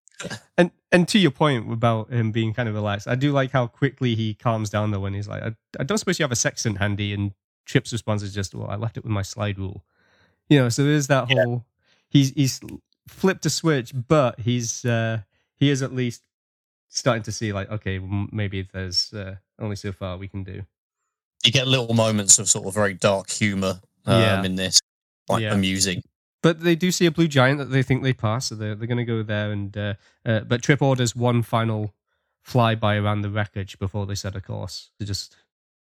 And 0.56 0.70
and 0.90 1.06
to 1.08 1.18
your 1.18 1.30
point 1.30 1.70
about 1.70 2.10
him 2.10 2.32
being 2.32 2.54
kind 2.54 2.68
of 2.68 2.74
relaxed, 2.74 3.06
I 3.06 3.14
do 3.14 3.32
like 3.32 3.50
how 3.50 3.66
quickly 3.66 4.14
he 4.14 4.34
calms 4.34 4.70
down 4.70 4.90
though 4.90 5.00
when 5.00 5.14
he's 5.14 5.28
like, 5.28 5.42
I, 5.42 5.52
I 5.78 5.84
don't 5.84 5.98
suppose 5.98 6.18
you 6.18 6.24
have 6.24 6.32
a 6.32 6.36
sextant 6.36 6.78
handy, 6.78 7.12
and 7.12 7.32
Chip's 7.68 7.92
response 7.92 8.22
is 8.22 8.34
just, 8.34 8.54
well, 8.54 8.68
I 8.68 8.76
left 8.76 8.96
it 8.96 9.04
with 9.04 9.12
my 9.12 9.22
slide 9.22 9.58
rule. 9.58 9.84
You 10.48 10.58
know, 10.60 10.68
so 10.70 10.82
there's 10.82 11.06
that 11.08 11.28
Yeah. 11.28 11.44
whole 11.44 11.66
he's 12.08 12.30
he's 12.30 12.60
flipped 13.06 13.44
a 13.46 13.50
switch, 13.50 13.92
but 13.94 14.40
he's 14.40 14.84
uh 14.84 15.18
he 15.54 15.68
is 15.70 15.82
at 15.82 15.94
least 15.94 16.22
starting 16.88 17.22
to 17.24 17.32
see 17.32 17.52
like, 17.52 17.70
okay, 17.70 18.00
maybe 18.32 18.62
there's 18.72 19.12
uh, 19.12 19.36
only 19.58 19.76
so 19.76 19.92
far 19.92 20.16
we 20.16 20.26
can 20.28 20.42
do. 20.42 20.62
you 21.44 21.52
get 21.52 21.68
little 21.68 21.94
moments 21.94 22.38
of 22.38 22.48
sort 22.48 22.66
of 22.66 22.72
very 22.74 22.94
dark 22.94 23.28
humor 23.30 23.80
um, 24.06 24.20
Yeah. 24.20 24.42
in 24.42 24.54
this, 24.56 24.80
quite 25.28 25.42
Yeah. 25.42 25.52
amusing. 25.54 26.02
But 26.42 26.60
they 26.60 26.74
do 26.76 26.90
see 26.90 27.04
a 27.04 27.10
blue 27.10 27.28
giant 27.28 27.58
that 27.58 27.66
they 27.70 27.82
think 27.82 28.02
they 28.02 28.12
pass, 28.14 28.46
so 28.46 28.54
they're, 28.54 28.74
they're 28.74 28.86
going 28.86 28.96
to 28.98 29.04
go 29.04 29.22
there. 29.22 29.50
And 29.52 29.76
uh, 29.76 29.94
uh, 30.24 30.40
but 30.40 30.62
Trip 30.62 30.80
orders 30.80 31.14
one 31.14 31.42
final 31.42 31.92
flyby 32.46 33.02
around 33.02 33.20
the 33.20 33.28
wreckage 33.30 33.78
before 33.78 34.06
they 34.06 34.14
set 34.14 34.34
a 34.36 34.40
course 34.40 34.90
to 34.98 35.04
just 35.04 35.36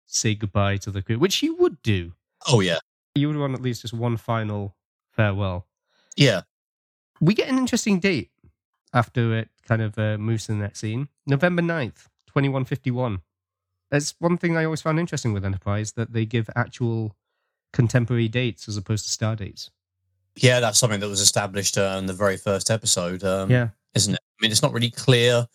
say 0.06 0.36
goodbye 0.36 0.78
to 0.78 0.92
the 0.92 1.02
crew, 1.02 1.20
which 1.20 1.42
you 1.44 1.56
would 1.56 1.82
do. 1.82 2.14
Oh 2.48 2.60
yeah, 2.60 2.80
You 3.16 3.28
would 3.28 3.38
want 3.38 3.54
at 3.56 3.62
least 3.62 3.82
just 3.82 3.94
one 3.94 4.18
final 4.18 4.76
farewell. 5.12 5.68
yeah. 6.16 6.42
We 7.22 7.34
get 7.34 7.48
an 7.48 7.58
interesting 7.58 8.00
date 8.02 8.30
after 8.94 9.38
it 9.38 9.50
kind 9.66 9.82
of 9.82 9.98
uh, 9.98 10.18
moves 10.18 10.46
to 10.48 10.52
the 10.52 10.58
next 10.58 10.80
scene, 10.80 11.08
November 11.26 11.62
9th, 11.62 12.08
twenty 12.28 12.50
one 12.50 12.66
fifty 12.66 12.92
one. 12.92 13.22
That's 13.90 14.16
one 14.20 14.38
thing 14.38 14.58
I 14.58 14.66
always 14.66 14.82
found 14.82 15.00
interesting 15.00 15.32
with 15.32 15.46
Enterprise 15.46 15.94
that 15.94 16.12
they 16.12 16.26
give 16.26 16.50
actual 16.58 17.16
contemporary 17.72 18.28
dates 18.28 18.68
as 18.68 18.76
opposed 18.76 19.06
to 19.06 19.12
star 19.12 19.36
dates. 19.36 19.70
Yeah, 20.36 20.60
that's 20.60 20.78
something 20.78 21.00
that 21.00 21.08
was 21.08 21.22
established 21.22 21.78
uh, 21.78 21.96
in 21.98 22.06
the 22.06 22.14
very 22.14 22.36
first 22.36 22.70
episode, 22.70 23.24
um, 23.24 23.50
yeah. 23.50 23.70
isn't 23.94 24.14
it? 24.16 24.20
I 24.20 24.38
mean, 24.42 24.52
it's 24.52 24.62
not 24.62 24.74
really 24.74 24.92
clear. 24.92 25.48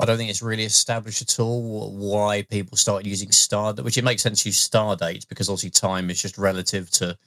I 0.00 0.04
don't 0.04 0.16
think 0.16 0.30
it's 0.30 0.42
really 0.42 0.64
established 0.64 1.22
at 1.22 1.40
all 1.40 1.92
why 1.96 2.42
people 2.42 2.76
started 2.76 3.06
using 3.08 3.32
star, 3.32 3.74
which 3.74 3.98
it 3.98 4.04
makes 4.04 4.22
sense 4.22 4.42
to 4.44 4.48
use 4.50 4.58
star 4.58 4.94
dates 4.96 5.24
because 5.24 5.48
obviously 5.48 5.70
time 5.70 6.08
is 6.10 6.22
just 6.22 6.38
relative 6.38 6.88
to, 6.92 7.18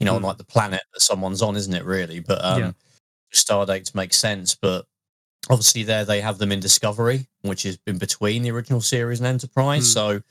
you 0.00 0.06
know, 0.06 0.18
Hmm. 0.18 0.24
like 0.24 0.36
the 0.38 0.44
planet 0.44 0.82
that 0.92 1.00
someone's 1.00 1.40
on, 1.42 1.56
isn't 1.56 1.72
it? 1.74 1.84
Really, 1.84 2.18
but 2.20 2.44
um, 2.44 2.60
Yeah. 2.60 2.72
star 3.32 3.64
dates 3.64 3.94
make 3.94 4.12
sense. 4.12 4.56
But 4.56 4.86
obviously, 5.48 5.84
there 5.84 6.04
they 6.04 6.20
have 6.20 6.38
them 6.38 6.50
in 6.50 6.58
Discovery, 6.58 7.28
which 7.42 7.64
is 7.64 7.78
in 7.86 7.98
between 7.98 8.42
the 8.42 8.50
original 8.50 8.80
series 8.80 9.20
and 9.20 9.26
Enterprise. 9.26 9.84
Hmm. 9.86 9.92
So, 9.92 10.22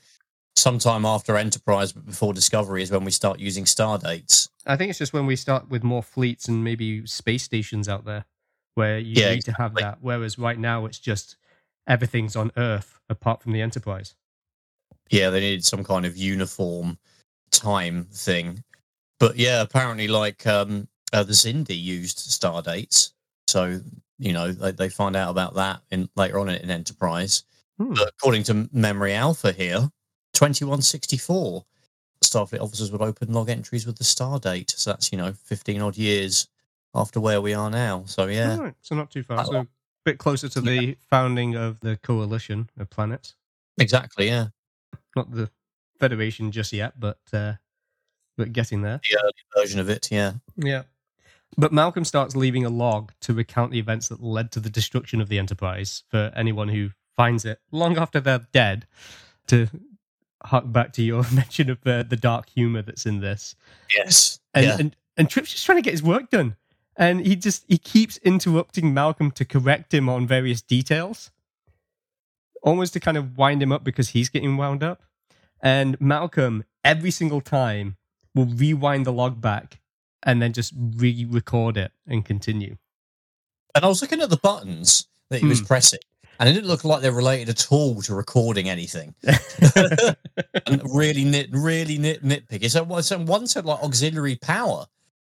sometime 0.54 1.06
after 1.06 1.36
Enterprise, 1.38 1.92
but 1.92 2.04
before 2.04 2.34
Discovery, 2.34 2.82
is 2.82 2.90
when 2.90 3.04
we 3.04 3.10
start 3.10 3.40
using 3.40 3.64
star 3.64 3.96
dates. 3.98 4.50
I 4.66 4.76
think 4.76 4.90
it's 4.90 4.98
just 4.98 5.12
when 5.14 5.24
we 5.26 5.36
start 5.36 5.70
with 5.70 5.82
more 5.82 6.02
fleets 6.02 6.46
and 6.48 6.62
maybe 6.62 7.06
space 7.06 7.42
stations 7.44 7.88
out 7.88 8.04
there 8.04 8.24
where 8.74 8.98
you 8.98 9.22
Yeah, 9.22 9.34
need 9.34 9.44
to 9.44 9.52
have 9.52 9.74
that. 9.76 9.98
Whereas 10.02 10.38
right 10.38 10.58
now 10.58 10.84
it's 10.86 10.98
just 10.98 11.36
everything's 11.86 12.36
on 12.36 12.50
Earth 12.56 12.98
apart 13.08 13.42
from 13.42 13.52
the 13.52 13.62
Enterprise. 13.62 14.14
yeah, 15.10 15.30
they 15.30 15.40
needed 15.40 15.64
some 15.64 15.84
kind 15.84 16.04
of 16.04 16.16
uniform 16.16 16.98
time 17.50 18.06
thing. 18.12 18.62
But 19.18 19.36
yeah, 19.36 19.62
apparently, 19.62 20.08
like 20.08 20.46
um, 20.46 20.88
uh, 21.12 21.22
the 21.22 21.32
Xindi 21.32 21.80
used 21.80 22.18
star 22.18 22.62
dates, 22.62 23.12
so 23.46 23.80
you 24.18 24.32
know 24.32 24.52
they, 24.52 24.72
they 24.72 24.88
find 24.88 25.16
out 25.16 25.30
about 25.30 25.54
that 25.54 25.80
in 25.90 26.08
later 26.16 26.38
on 26.38 26.48
in, 26.48 26.70
Enterprise. 26.70 27.44
Hmm. 27.78 27.94
But 27.94 28.08
according 28.08 28.44
to 28.44 28.68
Memory 28.72 29.14
Alpha 29.14 29.52
here, 29.52 29.90
twenty 30.34 30.64
one 30.64 30.82
sixty 30.82 31.16
four, 31.16 31.64
Starfleet 32.22 32.60
officers 32.60 32.90
would 32.92 33.02
open 33.02 33.32
log 33.32 33.48
entries 33.48 33.86
with 33.86 33.96
the 33.96 34.04
star 34.04 34.38
date. 34.38 34.74
So 34.76 34.90
that's 34.90 35.12
you 35.12 35.18
know 35.18 35.32
fifteen 35.32 35.80
odd 35.80 35.96
years 35.96 36.48
after 36.94 37.20
where 37.20 37.40
we 37.40 37.54
are 37.54 37.70
now. 37.70 38.04
So 38.06 38.26
yeah, 38.26 38.56
Alright, 38.56 38.74
so 38.82 38.96
not 38.96 39.10
too 39.10 39.22
far. 39.22 39.44
So 39.46 39.66
bit 40.06 40.18
closer 40.18 40.48
to 40.48 40.60
the 40.60 40.96
founding 41.10 41.54
of 41.56 41.80
the 41.80 41.96
coalition 41.98 42.70
of 42.78 42.88
planets. 42.88 43.34
exactly. 43.78 44.28
Yeah, 44.28 44.46
Not 45.14 45.32
the 45.32 45.50
Federation 46.00 46.52
just 46.52 46.72
yet, 46.72 46.98
but 47.00 47.18
uh, 47.32 47.54
but 48.38 48.52
getting 48.52 48.82
there. 48.82 49.00
the 49.10 49.18
early 49.22 49.32
version 49.62 49.80
of 49.80 49.88
it. 49.90 50.08
Yeah. 50.10 50.32
Yeah. 50.56 50.82
But 51.58 51.72
Malcolm 51.72 52.04
starts 52.04 52.36
leaving 52.36 52.64
a 52.66 52.68
log 52.70 53.12
to 53.22 53.32
recount 53.34 53.72
the 53.72 53.78
events 53.78 54.08
that 54.08 54.22
led 54.22 54.52
to 54.52 54.60
the 54.60 54.68
destruction 54.70 55.20
of 55.20 55.28
the 55.28 55.38
Enterprise 55.38 56.02
for 56.10 56.30
anyone 56.36 56.68
who 56.68 56.90
finds 57.16 57.44
it 57.46 57.60
long 57.72 57.96
after 57.98 58.20
they're 58.20 58.46
dead. 58.52 58.86
To 59.48 59.68
hark 60.44 60.70
back 60.70 60.92
to 60.94 61.02
your 61.02 61.24
mention 61.32 61.70
of 61.70 61.78
uh, 61.86 62.02
the 62.02 62.16
dark 62.16 62.48
humor 62.50 62.82
that's 62.82 63.06
in 63.06 63.20
this, 63.20 63.56
Yes. 63.96 64.38
and, 64.54 64.66
yeah. 64.66 64.76
and 64.78 64.96
and 65.16 65.30
Trip's 65.30 65.50
just 65.52 65.64
trying 65.64 65.78
to 65.78 65.82
get 65.82 65.92
his 65.92 66.02
work 66.02 66.30
done, 66.30 66.56
and 66.96 67.26
he 67.26 67.36
just 67.36 67.64
he 67.68 67.78
keeps 67.78 68.16
interrupting 68.18 68.92
Malcolm 68.94 69.30
to 69.32 69.44
correct 69.44 69.92
him 69.92 70.08
on 70.08 70.26
various 70.26 70.62
details, 70.62 71.30
almost 72.62 72.92
to 72.94 73.00
kind 73.00 73.16
of 73.16 73.36
wind 73.36 73.62
him 73.62 73.72
up 73.72 73.84
because 73.84 74.10
he's 74.10 74.28
getting 74.28 74.56
wound 74.56 74.82
up. 74.82 75.02
And 75.60 76.00
Malcolm 76.00 76.64
every 76.84 77.10
single 77.10 77.40
time 77.40 77.96
will 78.34 78.46
rewind 78.46 79.06
the 79.06 79.12
log 79.12 79.40
back 79.40 79.80
and 80.22 80.40
then 80.42 80.52
just 80.52 80.72
re-record 80.76 81.76
it 81.76 81.92
and 82.06 82.24
continue. 82.24 82.76
And 83.74 83.84
I 83.84 83.88
was 83.88 84.02
looking 84.02 84.20
at 84.20 84.30
the 84.30 84.36
buttons 84.36 85.06
that 85.30 85.40
he 85.40 85.46
was 85.46 85.60
Hmm. 85.60 85.66
pressing, 85.66 86.00
and 86.38 86.48
it 86.48 86.52
didn't 86.52 86.66
look 86.68 86.84
like 86.84 87.02
they're 87.02 87.12
related 87.12 87.48
at 87.48 87.70
all 87.70 88.00
to 88.02 88.14
recording 88.14 88.68
anything. 88.68 89.14
and 90.66 90.82
really 90.84 91.24
nit, 91.24 91.48
really 91.52 91.98
nit, 91.98 92.24
nitpicky. 92.24 92.70
So, 92.70 93.00
so 93.00 93.18
one 93.18 93.46
said 93.46 93.64
like 93.66 93.82
auxiliary 93.82 94.36
power. 94.36 94.86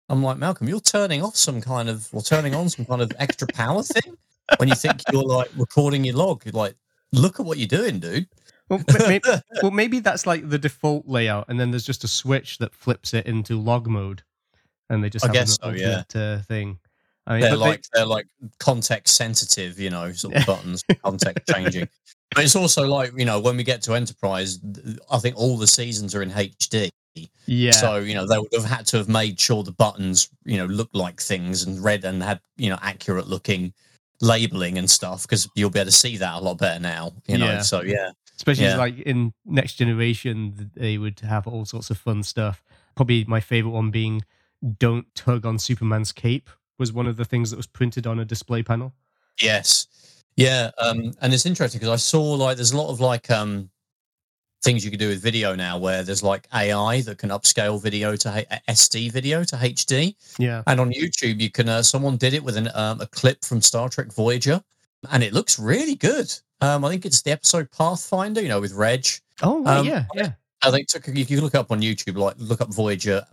I'm 0.10 0.24
like 0.24 0.38
Malcolm, 0.38 0.68
you're 0.68 0.80
turning 0.80 1.24
off 1.24 1.36
some 1.36 1.62
kind 1.62 1.88
of, 1.88 2.10
or 2.12 2.22
turning 2.22 2.56
on 2.56 2.70
some 2.70 2.86
kind 2.86 3.02
of 3.02 3.12
extra 3.20 3.48
power 3.48 3.84
thing 3.84 4.18
when 4.58 4.68
you 4.68 4.76
think 4.76 5.02
you're 5.12 5.24
like 5.24 5.50
recording 5.56 6.04
your 6.04 6.16
log. 6.16 6.44
You're 6.46 6.54
like, 6.54 6.76
look 7.14 7.40
at 7.40 7.46
what 7.46 7.58
you're 7.58 7.68
doing, 7.68 8.00
dude. 8.00 8.28
Well, 8.70 8.84
maybe, 9.08 9.30
well, 9.62 9.72
maybe 9.72 10.00
that's 10.00 10.26
like 10.26 10.50
the 10.50 10.58
default 10.58 11.08
layout, 11.08 11.46
and 11.48 11.60
then 11.60 11.72
there's 11.72 11.86
just 11.86 12.04
a 12.04 12.08
switch 12.08 12.58
that 12.60 12.74
flips 12.74 13.14
it 13.14 13.26
into 13.26 13.60
log 13.60 13.88
mode, 13.88 14.24
and 14.90 15.04
they 15.04 15.10
just 15.10 15.26
I 15.26 15.28
have 15.30 15.34
guess 15.34 15.58
an 15.62 15.78
so, 15.78 16.04
yeah. 16.16 16.22
uh, 16.22 16.42
thing. 16.44 16.80
I 17.28 17.34
mean, 17.34 17.42
they're 17.42 17.52
but 17.52 17.58
they- 17.58 17.70
like 17.70 17.84
they're 17.94 18.06
like 18.06 18.28
context 18.60 19.16
sensitive, 19.16 19.80
you 19.80 19.90
know, 19.90 20.12
sort 20.14 20.36
of 20.36 20.46
buttons, 20.48 20.84
context 21.04 21.48
changing. 21.48 21.88
But 22.34 22.44
it's 22.44 22.56
also 22.56 22.88
like 22.88 23.12
you 23.18 23.26
know 23.26 23.40
when 23.40 23.58
we 23.58 23.64
get 23.64 23.82
to 23.84 23.94
Enterprise, 23.94 24.60
I 25.12 25.18
think 25.20 25.36
all 25.38 25.58
the 25.58 25.68
seasons 25.68 26.14
are 26.16 26.22
in 26.22 26.32
HD. 26.32 26.90
Yeah, 27.46 27.72
So 27.72 27.98
you 27.98 28.14
know 28.14 28.28
they 28.28 28.38
would 28.38 28.54
have 28.54 28.66
had 28.66 28.86
to 28.88 28.98
have 28.98 29.10
made 29.10 29.40
sure 29.40 29.64
the 29.64 29.72
buttons 29.72 30.30
you 30.46 30.58
know 30.58 30.66
looked 30.66 30.96
like 30.96 31.20
things 31.22 31.64
and 31.64 31.84
read 31.84 32.06
and 32.06 32.22
had 32.24 32.40
you 32.58 32.70
know 32.70 32.78
accurate 32.82 33.28
looking 33.28 33.74
labeling 34.22 34.78
and 34.78 34.90
stuff 34.90 35.24
because 35.24 35.48
you'll 35.56 35.70
be 35.70 35.80
able 35.80 35.90
to 35.90 35.96
see 35.96 36.18
that 36.18 36.36
a 36.36 36.40
lot 36.40 36.58
better 36.58 36.80
now. 36.80 37.14
You 37.28 37.38
know, 37.38 37.46
Yeah. 37.46 37.62
so 37.62 37.82
yeah, 37.82 38.12
especially 38.36 38.66
yeah. 38.66 38.78
like 38.78 39.00
in 39.00 39.34
Next 39.46 39.76
Generation, 39.76 40.72
they 40.76 40.98
would 40.98 41.20
have 41.22 41.48
all 41.48 41.66
sorts 41.66 41.90
of 41.90 41.98
fun 41.98 42.24
stuff. 42.24 42.62
Probably 42.96 43.24
my 43.26 43.40
favorite 43.40 43.72
one 43.72 43.92
being 43.92 44.24
"Don't 44.78 45.06
tug 45.16 45.46
on 45.46 45.58
Superman's 45.58 46.12
cape" 46.12 46.50
was 46.78 46.92
one 46.92 47.08
of 47.08 47.16
the 47.18 47.26
things 47.26 47.50
that 47.52 47.58
was 47.58 47.68
printed 47.68 48.06
on 48.08 48.20
a 48.20 48.26
display 48.26 48.62
panel. 48.64 48.94
yes, 49.42 49.88
yeah. 50.36 50.72
Um, 50.78 51.14
and 51.22 51.34
it's 51.34 51.46
interesting 51.46 51.80
because 51.80 51.94
I 51.94 51.98
saw 51.98 52.22
like 52.34 52.58
there's 52.58 52.72
a 52.74 52.78
lot 52.78 52.90
of 52.90 53.00
like 53.00 53.30
um 53.32 53.70
things 54.62 54.84
you 54.84 54.92
can 54.92 55.00
do 55.00 55.08
with 55.08 55.22
video 55.22 55.56
now 55.56 55.78
where 55.78 56.04
there's 56.04 56.22
like 56.24 56.48
AI 56.54 57.02
that 57.02 57.18
can 57.18 57.30
upscale 57.30 57.82
video 57.82 58.16
to 58.18 58.38
H- 58.38 58.62
SD 58.68 59.12
video 59.12 59.44
to 59.44 59.56
HD. 59.56 60.16
Yeah, 60.38 60.64
And 60.68 60.80
on 60.80 60.92
YouTube, 60.92 61.40
you 61.40 61.50
can. 61.50 61.70
Uh, 61.70 61.82
someone 61.84 62.18
did 62.18 62.34
it 62.34 62.44
with 62.44 62.58
an, 62.58 62.70
um, 62.74 63.00
a 63.02 63.08
clip 63.08 63.46
from 63.46 63.62
Star 63.62 63.90
Trek 63.90 64.12
Voyager, 64.14 64.62
and 65.12 65.24
it 65.24 65.34
looks 65.34 65.60
really 65.60 65.96
good. 65.96 66.34
Um, 66.62 66.84
I 66.84 66.90
think 66.90 67.06
it's 67.06 67.22
the 67.22 67.32
episode 67.32 67.72
Pathfinder, 67.72 68.42
you 68.42 68.50
know, 68.50 68.60
with 68.60 68.74
Reg. 68.74 69.08
Oh, 69.42 69.66
Um, 69.66 69.86
yeah, 69.86 70.06
yeah. 70.14 70.32
I 70.62 70.72
think 70.72 70.88
took, 70.88 71.08
you 71.08 71.26
can 71.26 71.40
look 71.40 71.56
up 71.56 71.72
on 71.72 71.82
YouTube, 71.82 72.18
like 72.18 72.36
look 72.38 72.60
up 72.60 72.74
Voyager 72.74 73.26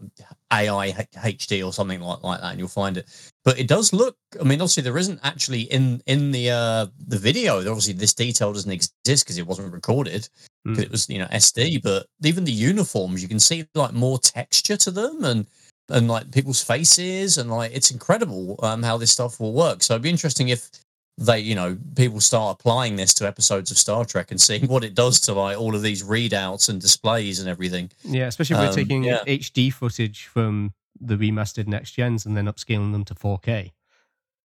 AI 0.52 0.92
HD 0.92 1.66
or 1.66 1.72
something 1.72 2.00
like, 2.00 2.22
like 2.22 2.40
that, 2.40 2.50
and 2.50 2.58
you'll 2.58 2.68
find 2.68 2.96
it. 2.96 3.08
But 3.44 3.58
it 3.58 3.66
does 3.66 3.92
look. 3.92 4.16
I 4.40 4.44
mean, 4.44 4.60
obviously 4.60 4.84
there 4.84 4.98
isn't 4.98 5.20
actually 5.22 5.62
in 5.62 6.02
in 6.06 6.30
the 6.30 6.50
uh, 6.50 6.86
the 7.08 7.18
video. 7.18 7.58
Obviously, 7.58 7.94
this 7.94 8.14
detail 8.14 8.52
doesn't 8.52 8.70
exist 8.70 9.24
because 9.24 9.38
it 9.38 9.46
wasn't 9.46 9.72
recorded. 9.72 10.28
Mm. 10.66 10.78
It 10.78 10.90
was 10.90 11.08
you 11.08 11.18
know 11.18 11.26
SD, 11.26 11.82
but 11.82 12.06
even 12.22 12.44
the 12.44 12.52
uniforms, 12.52 13.22
you 13.22 13.28
can 13.28 13.40
see 13.40 13.66
like 13.74 13.92
more 13.92 14.18
texture 14.18 14.76
to 14.76 14.90
them 14.90 15.24
and 15.24 15.46
and 15.88 16.08
like 16.08 16.30
people's 16.32 16.62
faces 16.62 17.38
and 17.38 17.50
like 17.50 17.72
it's 17.74 17.90
incredible 17.90 18.58
um, 18.62 18.82
how 18.82 18.96
this 18.96 19.12
stuff 19.12 19.40
will 19.40 19.52
work. 19.52 19.82
So 19.82 19.94
it'd 19.94 20.02
be 20.02 20.10
interesting 20.10 20.48
if 20.48 20.70
they 21.18 21.40
you 21.40 21.54
know 21.54 21.76
people 21.94 22.20
start 22.20 22.58
applying 22.60 22.96
this 22.96 23.14
to 23.14 23.26
episodes 23.26 23.70
of 23.70 23.78
Star 23.78 24.04
Trek 24.04 24.30
and 24.30 24.40
seeing 24.40 24.66
what 24.66 24.84
it 24.84 24.94
does 24.94 25.18
to 25.20 25.32
like 25.32 25.58
all 25.58 25.74
of 25.74 25.82
these 25.82 26.02
readouts 26.02 26.68
and 26.68 26.80
displays 26.80 27.40
and 27.40 27.48
everything. 27.48 27.90
Yeah, 28.04 28.26
especially 28.26 28.56
if 28.56 28.60
we're 28.62 28.68
Um, 28.68 28.74
taking 28.74 29.04
yeah. 29.04 29.22
HD 29.26 29.70
footage 29.72 30.26
from 30.26 30.74
the 31.00 31.16
remastered 31.16 31.66
next 31.66 31.92
gens 31.92 32.26
and 32.26 32.36
then 32.36 32.46
upscaling 32.46 32.92
them 32.92 33.04
to 33.04 33.14
4K. 33.14 33.72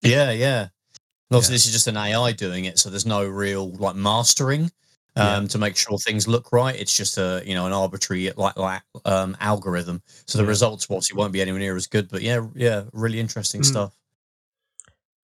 Yeah, 0.01 0.31
yeah. 0.31 0.61
And 1.29 1.35
also, 1.35 1.49
Yeah. 1.49 1.55
this 1.55 1.65
is 1.65 1.71
just 1.71 1.87
an 1.87 1.97
AI 1.97 2.31
doing 2.33 2.65
it, 2.65 2.79
so 2.79 2.89
there's 2.89 3.05
no 3.05 3.25
real 3.25 3.71
like 3.73 3.95
mastering 3.95 4.71
um, 5.17 5.43
Yeah. 5.43 5.47
to 5.49 5.57
make 5.57 5.75
sure 5.75 5.97
things 5.97 6.25
look 6.27 6.51
right. 6.53 6.75
It's 6.75 6.95
just 6.95 7.17
a 7.17 7.41
you 7.45 7.53
know 7.53 7.65
an 7.67 7.73
arbitrary 7.73 8.31
like 8.37 8.55
like 8.57 8.81
um, 9.05 9.35
algorithm. 9.41 10.01
So 10.25 10.37
the 10.37 10.45
results 10.45 10.85
obviously 10.89 11.17
won't 11.17 11.33
be 11.33 11.41
anywhere 11.41 11.59
near 11.59 11.75
as 11.75 11.87
good. 11.87 12.07
But 12.09 12.21
yeah, 12.21 12.47
yeah, 12.55 12.83
really 12.93 13.19
interesting 13.19 13.59
Mm. 13.61 13.65
stuff. 13.65 13.93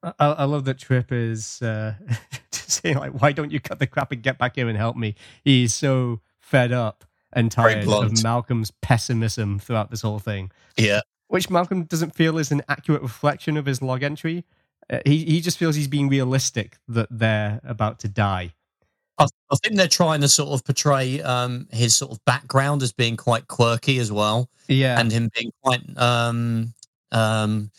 I, 0.03 0.13
I 0.19 0.43
love 0.45 0.65
that 0.65 0.77
Trip 0.77 1.11
is 1.11 1.61
uh, 1.61 1.95
saying 2.51 2.97
like, 2.97 3.21
"Why 3.21 3.31
don't 3.31 3.51
you 3.51 3.59
cut 3.59 3.79
the 3.79 3.87
crap 3.87 4.11
and 4.11 4.21
get 4.21 4.37
back 4.37 4.55
here 4.55 4.67
and 4.69 4.77
help 4.77 4.95
me?" 4.95 5.15
He's 5.43 5.73
so 5.73 6.21
fed 6.39 6.71
up 6.71 7.03
and 7.33 7.51
tired 7.51 7.87
of 7.87 8.23
Malcolm's 8.23 8.71
pessimism 8.81 9.59
throughout 9.59 9.91
this 9.91 10.01
whole 10.01 10.19
thing, 10.19 10.51
Yeah, 10.77 11.01
which 11.27 11.49
Malcolm 11.49 11.83
doesn't 11.83 12.15
feel 12.15 12.37
is 12.37 12.51
an 12.51 12.61
accurate 12.69 13.01
reflection 13.01 13.57
of 13.57 13.65
his 13.65 13.81
log 13.81 14.03
entry. 14.03 14.45
Uh, 14.89 14.99
he 15.05 15.25
he 15.25 15.41
just 15.41 15.57
feels 15.57 15.75
he's 15.75 15.87
being 15.87 16.09
realistic 16.09 16.77
that 16.87 17.07
they're 17.11 17.59
about 17.63 17.99
to 17.99 18.07
die. 18.07 18.53
I, 19.19 19.25
I 19.51 19.55
think 19.55 19.75
they're 19.75 19.87
trying 19.87 20.21
to 20.21 20.27
sort 20.27 20.49
of 20.49 20.63
portray 20.63 21.21
um, 21.21 21.67
his 21.71 21.95
sort 21.95 22.11
of 22.11 22.23
background 22.25 22.83
as 22.83 22.93
being 22.93 23.17
quite 23.17 23.47
quirky 23.47 23.97
as 23.99 24.11
well, 24.11 24.49
Yeah, 24.67 24.99
and 24.99 25.11
him 25.11 25.29
being 25.33 25.51
quite 25.63 25.81
um, 25.97 26.73
um, 27.11 27.71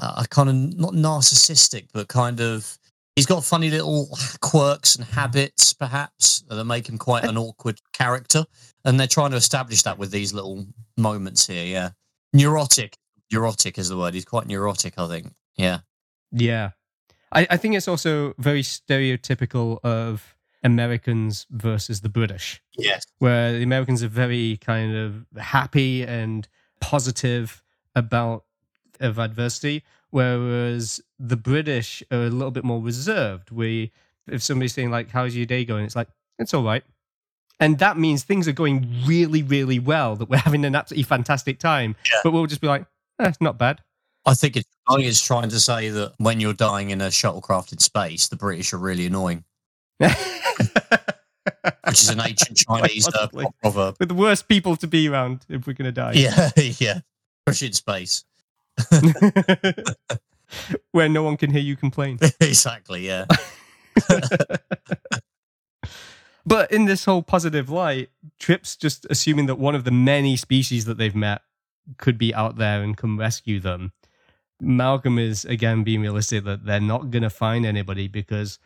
uh, 0.00 0.24
kind 0.30 0.48
of 0.48 0.54
not 0.54 0.94
narcissistic, 0.94 1.88
but 1.92 2.08
kind 2.08 2.40
of 2.40 2.78
he's 3.14 3.26
got 3.26 3.44
funny 3.44 3.70
little 3.70 4.08
quirks 4.40 4.96
and 4.96 5.04
habits, 5.04 5.72
perhaps 5.72 6.42
that 6.48 6.64
make 6.64 6.88
him 6.88 6.98
quite 6.98 7.24
an 7.24 7.36
awkward 7.36 7.78
character. 7.92 8.44
And 8.84 8.98
they're 8.98 9.06
trying 9.06 9.30
to 9.32 9.36
establish 9.36 9.82
that 9.82 9.98
with 9.98 10.10
these 10.10 10.32
little 10.32 10.66
moments 10.96 11.46
here. 11.46 11.64
Yeah, 11.64 11.90
neurotic. 12.32 12.96
Neurotic 13.30 13.78
is 13.78 13.90
the 13.90 13.96
word. 13.96 14.14
He's 14.14 14.24
quite 14.24 14.46
neurotic, 14.46 14.94
I 14.98 15.06
think. 15.06 15.32
Yeah, 15.56 15.80
yeah. 16.32 16.70
I, 17.32 17.46
I 17.50 17.56
think 17.58 17.76
it's 17.76 17.86
also 17.86 18.34
very 18.38 18.62
stereotypical 18.62 19.78
of 19.84 20.34
Americans 20.64 21.46
versus 21.50 22.00
the 22.00 22.08
British. 22.08 22.60
yes, 22.76 23.04
where 23.18 23.52
the 23.52 23.62
Americans 23.62 24.02
are 24.02 24.08
very 24.08 24.58
kind 24.62 24.96
of 24.96 25.26
happy 25.38 26.02
and 26.02 26.48
positive 26.80 27.62
about 27.94 28.44
of 29.00 29.18
adversity, 29.18 29.82
whereas 30.10 31.00
the 31.18 31.36
British 31.36 32.02
are 32.10 32.24
a 32.24 32.30
little 32.30 32.50
bit 32.50 32.64
more 32.64 32.80
reserved. 32.80 33.50
We, 33.50 33.92
if 34.26 34.42
somebody's 34.42 34.74
saying 34.74 34.90
like, 34.90 35.10
"How's 35.10 35.36
your 35.36 35.46
day 35.46 35.64
going?" 35.64 35.84
It's 35.84 35.96
like 35.96 36.08
it's 36.38 36.54
all 36.54 36.62
right, 36.62 36.84
and 37.58 37.78
that 37.78 37.98
means 37.98 38.22
things 38.22 38.46
are 38.48 38.52
going 38.52 38.86
really, 39.06 39.42
really 39.42 39.78
well. 39.78 40.16
That 40.16 40.28
we're 40.28 40.38
having 40.38 40.64
an 40.64 40.74
absolutely 40.74 41.04
fantastic 41.04 41.58
time. 41.58 41.96
Yeah. 42.06 42.20
But 42.24 42.32
we'll 42.32 42.46
just 42.46 42.60
be 42.60 42.68
like, 42.68 42.86
eh, 43.18 43.28
"It's 43.28 43.40
not 43.40 43.58
bad." 43.58 43.80
I 44.26 44.34
think 44.34 44.56
it's, 44.56 44.68
I 44.86 44.96
think 44.96 45.06
it's 45.06 45.24
trying 45.24 45.48
to 45.48 45.60
say 45.60 45.88
that 45.88 46.14
when 46.18 46.40
you're 46.40 46.52
dying 46.52 46.90
in 46.90 47.00
a 47.00 47.06
shuttlecraft 47.06 47.72
in 47.72 47.78
space, 47.78 48.28
the 48.28 48.36
British 48.36 48.72
are 48.72 48.78
really 48.78 49.06
annoying, 49.06 49.44
which 49.98 50.12
is 51.88 52.10
an 52.10 52.20
ancient 52.20 52.58
Chinese 52.58 53.08
uh, 53.08 53.28
proverb. 53.62 53.96
We're 53.98 54.06
the 54.06 54.14
worst 54.14 54.46
people 54.46 54.76
to 54.76 54.86
be 54.86 55.08
around 55.08 55.46
if 55.48 55.66
we're 55.66 55.72
going 55.72 55.86
to 55.86 55.92
die. 55.92 56.12
Yeah, 56.12 56.50
yeah. 56.56 57.00
Especially 57.46 57.68
in 57.68 57.72
space. 57.72 58.24
Where 60.92 61.08
no 61.08 61.22
one 61.22 61.36
can 61.36 61.50
hear 61.50 61.60
you 61.60 61.76
complain. 61.76 62.18
exactly, 62.40 63.06
yeah. 63.06 63.26
But 66.46 66.72
in 66.72 66.86
this 66.86 67.04
whole 67.04 67.22
positive 67.22 67.70
light, 67.70 68.10
Trip's 68.38 68.76
just 68.76 69.06
assuming 69.10 69.46
that 69.46 69.56
one 69.56 69.74
of 69.74 69.84
the 69.84 69.90
many 69.90 70.36
species 70.36 70.84
that 70.86 70.98
they've 70.98 71.14
met 71.14 71.42
could 71.98 72.18
be 72.18 72.34
out 72.34 72.56
there 72.56 72.82
and 72.82 72.96
come 72.96 73.18
rescue 73.18 73.60
them. 73.60 73.92
Malcolm 74.60 75.18
is 75.18 75.44
again 75.44 75.84
being 75.84 76.00
realistic 76.02 76.44
that 76.44 76.64
they're 76.64 76.80
not 76.80 77.10
going 77.10 77.22
to 77.22 77.30
find 77.30 77.64
anybody 77.64 78.08
because 78.08 78.58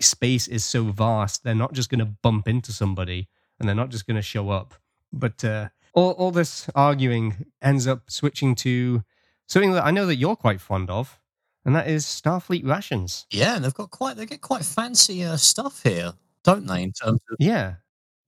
space 0.00 0.48
is 0.48 0.64
so 0.64 0.84
vast. 0.84 1.44
They're 1.44 1.54
not 1.54 1.72
just 1.72 1.90
going 1.90 2.00
to 2.00 2.12
bump 2.22 2.48
into 2.48 2.72
somebody 2.72 3.28
and 3.58 3.68
they're 3.68 3.76
not 3.76 3.90
just 3.90 4.06
going 4.06 4.16
to 4.16 4.22
show 4.22 4.50
up. 4.50 4.74
But 5.12 5.44
uh, 5.44 5.68
all, 5.94 6.12
all 6.12 6.30
this 6.30 6.68
arguing 6.74 7.46
ends 7.60 7.86
up 7.86 8.10
switching 8.10 8.54
to 8.56 9.04
something 9.46 9.72
that 9.72 9.84
I 9.84 9.90
know 9.90 10.06
that 10.06 10.16
you're 10.16 10.36
quite 10.36 10.60
fond 10.60 10.90
of, 10.90 11.18
and 11.64 11.74
that 11.76 11.88
is 11.88 12.04
Starfleet 12.04 12.66
rations. 12.66 13.26
Yeah, 13.30 13.56
and 13.56 13.64
they've 13.64 13.74
got 13.74 13.90
quite 13.90 14.16
they 14.16 14.26
get 14.26 14.40
quite 14.40 14.64
fancy 14.64 15.24
uh, 15.24 15.36
stuff 15.36 15.82
here, 15.82 16.14
don't 16.44 16.66
they? 16.66 16.82
In 16.82 16.92
terms 16.92 17.20
of 17.30 17.36
Yeah. 17.38 17.74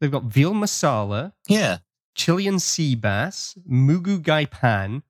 They've 0.01 0.11
got 0.11 0.25
veal 0.25 0.53
masala, 0.53 1.33
yeah, 1.49 1.79
Chilean 2.15 2.59
sea 2.59 2.95
bass, 2.95 3.57
moo 3.67 4.01
goo 4.01 4.19
gai 4.19 4.45
pan, 4.45 5.03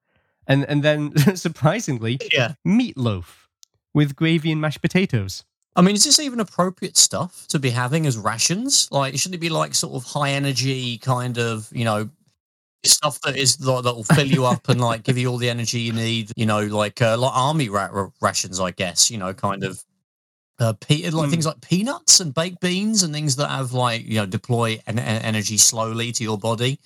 and, 0.47 0.65
and 0.65 0.83
then 0.83 1.17
surprisingly, 1.37 2.19
yeah. 2.33 2.53
meatloaf 2.67 3.49
with 3.93 4.15
gravy 4.15 4.53
and 4.53 4.61
mashed 4.61 4.83
potatoes. 4.83 5.45
I 5.77 5.83
mean, 5.83 5.97
is 5.97 6.05
this 6.05 6.21
even 6.21 6.39
appropriate 6.39 6.97
stuff 6.97 7.47
to 7.49 7.59
be 7.59 7.71
having 7.71 8.07
as 8.07 8.17
rations? 8.17 8.89
Like, 8.93 9.17
shouldn't 9.17 9.35
it 9.35 9.39
be 9.39 9.49
like 9.49 9.75
sort 9.75 9.95
of 9.95 10.05
high 10.05 10.31
energy 10.31 10.99
kind 10.99 11.39
of, 11.39 11.69
you 11.73 11.85
know, 11.85 12.09
stuff 12.87 13.20
that 13.22 13.37
is 13.37 13.61
like, 13.64 13.85
that 13.85 13.95
will 13.95 14.05
fill 14.05 14.26
you 14.26 14.45
up 14.45 14.68
and 14.68 14.80
like 14.80 15.03
give 15.03 15.18
you 15.18 15.28
all 15.28 15.39
the 15.39 15.51
energy 15.51 15.80
you 15.80 15.93
need? 15.93 16.32
You 16.37 16.47
know, 16.47 16.61
like 16.61 17.01
uh, 17.03 17.16
like 17.18 17.32
army 17.35 17.68
ra- 17.68 17.91
ra- 17.93 18.11
rations, 18.20 18.61
I 18.61 18.70
guess. 18.70 19.11
You 19.11 19.18
know, 19.18 19.32
kind 19.35 19.64
of. 19.64 19.82
Uh, 20.61 20.72
pe- 20.74 21.11
like 21.11 21.24
Hmm. 21.24 21.30
things 21.32 21.47
like 21.47 21.61
peanuts 21.62 22.20
and 22.20 22.32
baked 22.32 22.61
beans 22.61 23.03
and 23.03 23.12
things 23.12 23.35
that 23.37 23.49
have 23.49 23.72
like 23.72 24.07
you 24.07 24.14
know 24.14 24.26
deploy 24.26 24.80
en- 24.87 25.01
en- 25.01 25.22
energy 25.22 25.59
slowly 25.59 26.12
to 26.12 26.22
your 26.22 26.39
body 26.39 26.78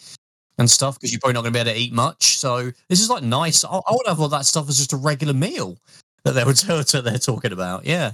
and 0.57 0.71
stuff 0.71 0.97
because 0.97 1.13
you're 1.13 1.21
probably 1.21 1.35
not 1.35 1.43
going 1.43 1.53
to 1.53 1.57
be 1.57 1.61
able 1.61 1.73
to 1.73 1.79
eat 1.79 1.93
much. 1.93 2.39
So 2.39 2.73
this 2.89 2.99
is 3.01 3.11
like 3.11 3.23
nice. 3.23 3.65
I, 3.65 3.69
I 3.69 3.91
would 3.91 4.07
have 4.07 4.21
all 4.21 4.29
that 4.31 4.47
stuff 4.47 4.71
as 4.71 4.79
just 4.79 4.95
a 4.95 4.97
regular 4.97 5.35
meal 5.35 5.77
that 6.25 6.33
they 6.33 6.45
were 6.45 6.53
that 6.55 7.03
they're 7.05 7.19
talking 7.19 7.53
about. 7.53 7.85
Yeah. 7.85 8.13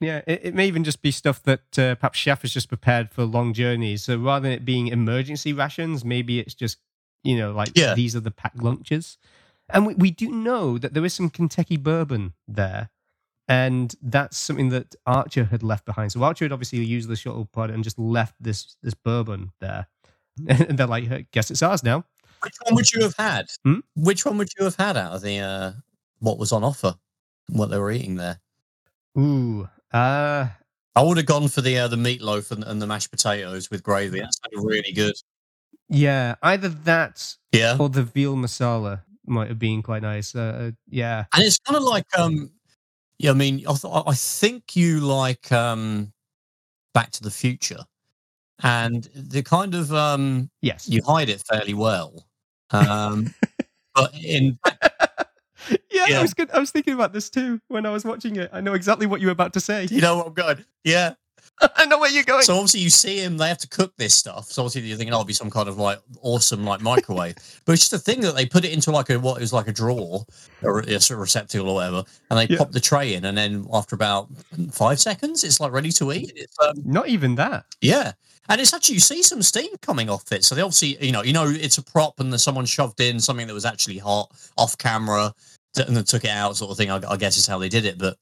Yeah, 0.00 0.20
it, 0.26 0.40
it 0.46 0.54
may 0.54 0.66
even 0.66 0.82
just 0.84 1.00
be 1.00 1.10
stuff 1.12 1.42
that 1.44 1.78
uh, 1.78 1.94
perhaps 1.94 2.18
chef 2.18 2.42
has 2.42 2.52
just 2.52 2.68
prepared 2.68 3.10
for 3.12 3.24
long 3.24 3.54
journeys. 3.54 4.02
So 4.02 4.18
rather 4.18 4.42
than 4.42 4.52
it 4.52 4.64
being 4.64 4.88
emergency 4.88 5.52
rations, 5.52 6.04
maybe 6.04 6.40
it's 6.40 6.54
just, 6.54 6.78
you 7.24 7.36
know, 7.36 7.52
like 7.52 7.72
Yeah. 7.74 7.94
these 7.94 8.14
are 8.16 8.20
the 8.20 8.30
packed 8.30 8.62
lunches. 8.62 9.18
And 9.68 9.86
we, 9.86 9.94
we 9.94 10.10
do 10.10 10.30
know 10.30 10.76
that 10.78 10.92
there 10.94 11.04
is 11.04 11.14
some 11.14 11.30
Kentucky 11.30 11.76
bourbon 11.76 12.34
there. 12.48 12.90
And 13.48 13.94
that's 14.02 14.36
something 14.38 14.68
that 14.70 14.94
Archer 15.06 15.44
had 15.44 15.62
left 15.62 15.84
behind. 15.84 16.12
So 16.12 16.22
Archer 16.22 16.44
had 16.44 16.52
obviously 16.52 16.84
used 16.84 17.08
the 17.08 17.16
shuttle 17.16 17.46
pod 17.52 17.70
and 17.70 17.82
just 17.84 17.98
left 17.98 18.34
this 18.40 18.76
this 18.82 18.94
bourbon 18.94 19.52
there. 19.60 19.88
And 20.48 20.78
they're 20.78 20.86
like, 20.86 21.04
"Hey, 21.08 21.26
guess 21.32 21.50
it's 21.50 21.62
ours 21.62 21.82
now. 21.82 22.04
Which 22.42 22.54
one 22.64 22.74
would 22.76 22.90
you 22.92 23.02
have 23.02 23.14
had? 23.18 23.46
Hmm? 23.64 23.80
Which 23.94 24.24
one 24.24 24.38
would 24.38 24.48
you 24.58 24.64
have 24.64 24.76
had 24.76 24.96
out 24.96 25.12
of 25.12 25.20
the 25.22 25.38
uh, 25.40 25.72
what 26.20 26.38
was 26.38 26.52
on 26.52 26.64
offer? 26.64 26.94
What 27.48 27.66
they 27.66 27.78
were 27.78 27.92
eating 27.92 28.16
there? 28.16 28.40
Ooh. 29.18 29.68
Uh, 29.92 30.48
I 30.96 31.02
would 31.02 31.18
have 31.18 31.26
gone 31.26 31.48
for 31.48 31.60
the 31.60 31.78
uh, 31.78 31.88
the 31.88 31.96
meatloaf 31.96 32.50
and, 32.50 32.64
and 32.64 32.80
the 32.80 32.86
mashed 32.86 33.10
potatoes 33.10 33.70
with 33.70 33.82
gravy. 33.82 34.20
That 34.20 34.32
sounded 34.32 34.66
really 34.66 34.92
good. 34.92 35.14
Yeah, 35.92 36.34
either 36.42 36.68
that 36.70 37.36
Yeah, 37.52 37.76
or 37.78 37.88
the 37.88 38.02
veal 38.02 38.34
masala 38.36 39.02
might 39.26 39.48
have 39.48 39.58
been 39.58 39.82
quite 39.82 40.02
nice. 40.02 40.34
Uh, 40.34 40.68
uh, 40.68 40.70
yeah. 40.88 41.24
and 41.34 41.44
it's 41.44 41.58
kind 41.60 41.76
of 41.76 41.84
like 41.84 42.06
um, 42.18 42.50
yeah. 43.18 43.30
I 43.30 43.34
mean, 43.34 43.64
I, 43.68 43.74
th- 43.74 43.92
I 44.06 44.14
think 44.14 44.74
you 44.74 45.00
like 45.00 45.52
um, 45.52 46.12
Back 46.94 47.10
to 47.12 47.22
the 47.22 47.30
Future, 47.30 47.84
and 48.62 49.08
the 49.14 49.42
kind 49.42 49.74
of 49.74 49.92
um, 49.94 50.50
Yes. 50.62 50.88
you 50.88 51.02
hide 51.06 51.28
it 51.28 51.42
fairly 51.46 51.74
well. 51.74 52.26
Um, 52.70 53.34
but 53.94 54.12
in 54.14 54.58
yeah, 54.64 56.06
Yeah. 56.08 56.18
I 56.18 56.22
was 56.22 56.34
good. 56.34 56.50
I 56.50 56.58
was 56.58 56.70
thinking 56.70 56.94
about 56.94 57.12
this 57.12 57.30
too 57.30 57.60
when 57.68 57.86
I 57.86 57.90
was 57.90 58.04
watching 58.04 58.36
it. 58.36 58.50
I 58.52 58.60
know 58.60 58.74
exactly 58.74 59.06
what 59.06 59.20
you 59.20 59.28
were 59.28 59.32
about 59.32 59.52
to 59.54 59.60
say. 59.60 59.86
you 59.90 60.00
know 60.00 60.16
what 60.16 60.26
I'm 60.28 60.34
going, 60.34 60.64
yeah. 60.84 61.14
I 61.76 61.86
know 61.86 61.98
where 61.98 62.10
you're 62.10 62.24
going. 62.24 62.42
So 62.42 62.54
obviously 62.54 62.80
you 62.80 62.90
see 62.90 63.18
him, 63.18 63.36
they 63.36 63.48
have 63.48 63.58
to 63.58 63.68
cook 63.68 63.92
this 63.96 64.14
stuff. 64.14 64.46
So 64.46 64.62
obviously 64.62 64.88
you're 64.88 64.96
thinking, 64.96 65.12
oh, 65.12 65.18
it'll 65.18 65.26
be 65.26 65.32
some 65.32 65.50
kind 65.50 65.68
of 65.68 65.76
like 65.78 66.00
awesome 66.22 66.64
like 66.64 66.80
microwave. 66.80 67.36
but 67.64 67.72
it's 67.72 67.88
just 67.88 67.92
a 67.92 67.98
thing 67.98 68.20
that 68.22 68.34
they 68.34 68.46
put 68.46 68.64
it 68.64 68.72
into 68.72 68.90
like 68.90 69.10
a 69.10 69.18
what 69.18 69.42
is 69.42 69.52
like 69.52 69.68
a 69.68 69.72
drawer 69.72 70.24
or 70.62 70.80
a 70.80 71.00
sort 71.00 71.16
of 71.18 71.20
receptacle 71.20 71.68
or 71.68 71.74
whatever, 71.76 72.04
and 72.30 72.38
they 72.38 72.46
Yeah. 72.52 72.58
pop 72.58 72.72
the 72.72 72.80
tray 72.80 73.14
in, 73.14 73.24
and 73.26 73.36
then 73.38 73.66
after 73.72 73.94
about 73.94 74.28
five 74.70 74.98
seconds, 75.00 75.44
it's 75.44 75.60
like 75.60 75.72
ready 75.72 75.90
to 75.92 76.12
eat. 76.12 76.32
It's, 76.34 76.56
um, 76.60 76.74
Not 76.84 77.08
even 77.08 77.34
that. 77.36 77.64
yeah. 77.80 78.12
And 78.48 78.60
it's 78.60 78.74
actually 78.74 78.94
you 78.96 79.00
see 79.00 79.22
some 79.22 79.40
steam 79.40 79.70
coming 79.82 80.10
off 80.10 80.32
it. 80.32 80.44
So 80.44 80.56
they 80.56 80.62
obviously, 80.62 80.96
you 81.04 81.12
know, 81.12 81.22
you 81.22 81.32
know 81.32 81.46
it's 81.48 81.78
a 81.78 81.82
prop 81.82 82.18
and 82.18 82.32
there's 82.32 82.42
someone 82.42 82.66
shoved 82.66 83.00
in 83.00 83.20
something 83.20 83.46
that 83.46 83.54
was 83.54 83.64
actually 83.64 83.98
hot 83.98 84.32
off 84.58 84.76
camera 84.78 85.32
and 85.76 85.96
then 85.96 86.02
took 86.02 86.24
it 86.24 86.30
out, 86.30 86.56
sort 86.56 86.72
of 86.72 86.76
thing. 86.76 86.90
I, 86.90 87.00
I 87.08 87.16
guess 87.16 87.36
is 87.38 87.46
how 87.46 87.58
they 87.58 87.68
did 87.68 87.84
it. 87.86 87.98
But 87.98 88.16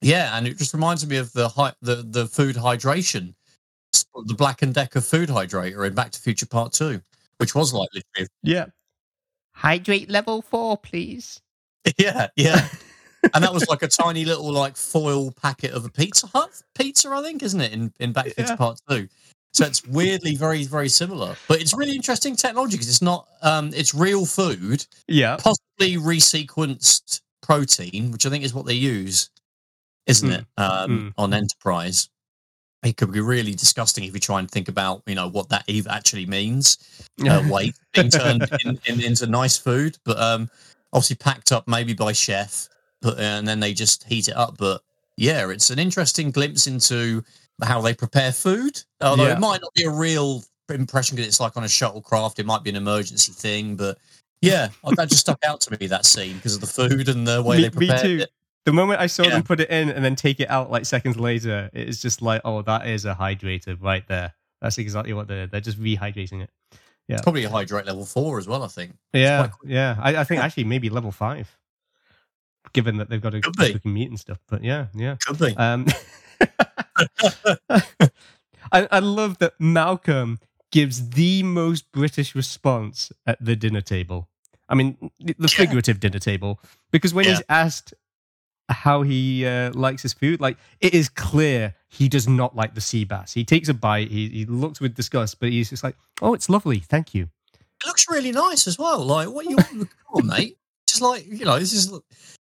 yeah, 0.00 0.36
and 0.36 0.46
it 0.46 0.56
just 0.58 0.74
reminds 0.74 1.06
me 1.06 1.16
of 1.16 1.32
the 1.32 1.48
hy- 1.48 1.74
the 1.82 1.96
the 1.96 2.26
food 2.26 2.56
hydration, 2.56 3.34
the 4.26 4.34
Black 4.34 4.62
and 4.62 4.74
Decker 4.74 5.00
food 5.00 5.28
hydrator 5.28 5.86
in 5.86 5.94
Back 5.94 6.10
to 6.12 6.18
the 6.18 6.22
Future 6.22 6.46
Part 6.46 6.72
Two, 6.72 7.00
which 7.38 7.54
was 7.54 7.72
like 7.72 7.88
literally, 7.94 8.28
Yeah. 8.42 8.66
Hydrate 9.52 10.08
level 10.08 10.40
four, 10.42 10.76
please. 10.76 11.40
yeah, 11.98 12.28
yeah. 12.36 12.68
and 13.34 13.42
that 13.42 13.52
was 13.52 13.66
like 13.68 13.82
a 13.82 13.88
tiny 13.88 14.24
little 14.24 14.52
like 14.52 14.76
foil 14.76 15.32
packet 15.32 15.72
of 15.72 15.84
a 15.84 15.88
Pizza 15.88 16.26
Hut 16.28 16.62
pizza, 16.74 17.08
I 17.10 17.22
think, 17.22 17.42
isn't 17.42 17.60
it? 17.60 17.72
In 17.72 17.92
in 17.98 18.12
Back 18.12 18.24
to 18.24 18.30
the 18.30 18.34
Future 18.36 18.52
Yeah. 18.52 18.56
Part 18.56 18.80
Two. 18.88 19.08
So 19.54 19.64
it's 19.64 19.84
weirdly 19.86 20.36
very 20.36 20.64
very 20.64 20.88
similar, 20.88 21.34
but 21.48 21.60
it's 21.60 21.74
really 21.74 21.96
interesting 21.96 22.36
technology 22.36 22.76
because 22.76 22.88
it's 22.88 23.02
not 23.02 23.26
um 23.42 23.72
it's 23.74 23.94
real 23.94 24.24
food, 24.26 24.86
Yeah. 25.08 25.36
possibly 25.36 25.96
resequenced 25.96 27.22
protein, 27.42 28.12
which 28.12 28.26
I 28.26 28.30
think 28.30 28.44
is 28.44 28.54
what 28.54 28.66
they 28.66 28.74
use, 28.74 29.30
isn't 30.08 30.28
Mm. 30.28 30.38
it? 30.40 30.46
Um, 30.56 31.14
On 31.16 31.32
Enterprise, 31.32 32.08
it 32.84 32.96
could 32.96 33.12
be 33.12 33.20
really 33.20 33.54
disgusting 33.54 34.04
if 34.04 34.14
you 34.14 34.20
try 34.20 34.38
and 34.40 34.50
think 34.50 34.68
about 34.68 35.02
you 35.06 35.14
know 35.14 35.28
what 35.28 35.48
that 35.50 35.64
even 35.68 35.90
actually 35.92 36.26
means. 36.26 36.78
Uh, 37.28 37.42
weight 37.50 37.74
being 37.94 38.08
turned 38.10 38.48
in, 38.64 38.78
in, 38.86 39.00
into 39.02 39.26
nice 39.26 39.56
food, 39.58 39.98
but 40.04 40.16
um, 40.20 40.48
obviously 40.92 41.16
packed 41.16 41.50
up 41.50 41.66
maybe 41.66 41.92
by 41.92 42.12
chef, 42.12 42.68
but 43.02 43.18
and 43.18 43.46
then 43.46 43.58
they 43.58 43.74
just 43.74 44.04
heat 44.04 44.28
it 44.28 44.36
up. 44.36 44.56
But 44.56 44.82
yeah, 45.16 45.50
it's 45.50 45.70
an 45.70 45.80
interesting 45.80 46.30
glimpse 46.30 46.68
into 46.68 47.24
how 47.60 47.80
they 47.80 47.92
prepare 47.92 48.30
food. 48.30 48.80
Although 49.00 49.26
Yeah. 49.26 49.32
it 49.32 49.40
might 49.40 49.60
not 49.60 49.74
be 49.74 49.82
a 49.82 49.90
real 49.90 50.44
impression 50.68 51.16
because 51.16 51.26
it's 51.26 51.40
like 51.40 51.56
on 51.56 51.64
a 51.64 51.66
shuttlecraft, 51.66 52.38
it 52.38 52.46
might 52.46 52.62
be 52.62 52.70
an 52.70 52.76
emergency 52.76 53.32
thing, 53.32 53.74
but. 53.74 53.98
Yeah, 54.40 54.68
that 54.94 55.08
just 55.08 55.22
stuck 55.22 55.40
out 55.44 55.60
to 55.62 55.76
me 55.80 55.88
that 55.88 56.06
scene 56.06 56.36
because 56.36 56.54
of 56.54 56.60
the 56.60 56.68
food 56.68 57.08
and 57.08 57.26
the 57.26 57.42
way 57.42 57.56
Me- 57.56 57.62
they 57.64 57.70
prepared 57.70 58.20
it. 58.20 58.30
The 58.68 58.72
moment 58.74 59.00
I 59.00 59.06
saw 59.06 59.22
Yeah. 59.22 59.30
them 59.30 59.44
put 59.44 59.60
it 59.60 59.70
in 59.70 59.88
and 59.88 60.04
then 60.04 60.14
take 60.14 60.40
it 60.40 60.50
out 60.50 60.70
like 60.70 60.84
seconds 60.84 61.16
later, 61.18 61.70
it's 61.72 62.02
just 62.02 62.20
like, 62.20 62.42
oh, 62.44 62.60
that 62.62 62.86
is 62.86 63.06
a 63.06 63.14
hydrator 63.14 63.78
right 63.80 64.06
there. 64.08 64.34
That's 64.60 64.76
exactly 64.76 65.14
what 65.14 65.26
they're. 65.26 65.46
They're 65.46 65.62
just 65.62 65.80
rehydrating 65.80 66.42
it. 66.42 66.50
It's 67.08 67.22
probably 67.22 67.44
a 67.44 67.48
hydrate 67.48 67.86
level 67.86 68.04
four 68.04 68.38
as 68.38 68.46
well. 68.46 68.62
I 68.62 68.66
think. 68.68 68.92
Yeah, 69.14 69.48
yeah. 69.64 69.96
I, 69.98 70.16
I 70.16 70.24
think 70.24 70.42
actually 70.42 70.64
maybe 70.64 70.90
level 70.90 71.12
five, 71.12 71.56
given 72.74 72.98
that 72.98 73.08
they've 73.08 73.22
got 73.22 73.30
to 73.30 73.40
keep 73.40 73.56
be. 73.56 73.72
cooking 73.72 73.94
meat 73.94 74.10
and 74.10 74.20
stuff. 74.20 74.38
But 74.50 74.62
yeah, 74.62 74.88
yeah. 74.94 75.16
Could 75.24 75.38
be. 75.38 75.56
Um, 75.56 75.86
I, 78.70 78.86
I 78.92 78.98
love 78.98 79.38
that 79.38 79.54
Malcolm 79.58 80.40
gives 80.70 81.08
the 81.10 81.42
most 81.42 81.90
British 81.92 82.34
response 82.34 83.10
at 83.26 83.42
the 83.42 83.56
dinner 83.56 83.80
table. 83.80 84.28
I 84.68 84.74
mean, 84.74 84.98
the 85.18 85.34
the 85.38 85.48
Yeah. 85.50 85.56
figurative 85.56 86.00
dinner 86.00 86.18
table, 86.18 86.60
because 86.90 87.14
when 87.14 87.24
he's 87.24 87.40
asked 87.48 87.94
how 88.68 89.02
he 89.02 89.46
uh, 89.46 89.72
likes 89.72 90.02
his 90.02 90.12
food, 90.12 90.40
like 90.40 90.58
it 90.80 90.94
is 90.94 91.08
clear 91.08 91.74
he 91.88 92.08
does 92.08 92.28
not 92.28 92.54
like 92.54 92.74
the 92.74 92.80
sea 92.80 93.04
bass. 93.04 93.32
He 93.32 93.44
takes 93.44 93.68
a 93.68 93.74
bite, 93.74 94.10
he, 94.10 94.28
he 94.28 94.44
looks 94.44 94.80
with 94.80 94.94
disgust, 94.94 95.40
but 95.40 95.50
he's 95.50 95.70
just 95.70 95.82
like, 95.84 95.96
"Oh, 96.20 96.34
it's 96.34 96.48
lovely, 96.48 96.80
thank 96.80 97.14
you." 97.14 97.28
It 97.54 97.86
looks 97.86 98.06
really 98.08 98.32
nice 98.32 98.66
as 98.66 98.78
well. 98.78 99.04
Like 99.04 99.28
what 99.30 99.46
you 99.46 99.56
want, 99.56 99.68
come 99.70 99.88
on, 100.12 100.26
mate? 100.26 100.58
Just 100.88 101.02
like 101.02 101.26
you 101.26 101.44
know, 101.44 101.58
this 101.58 101.72
is 101.72 101.92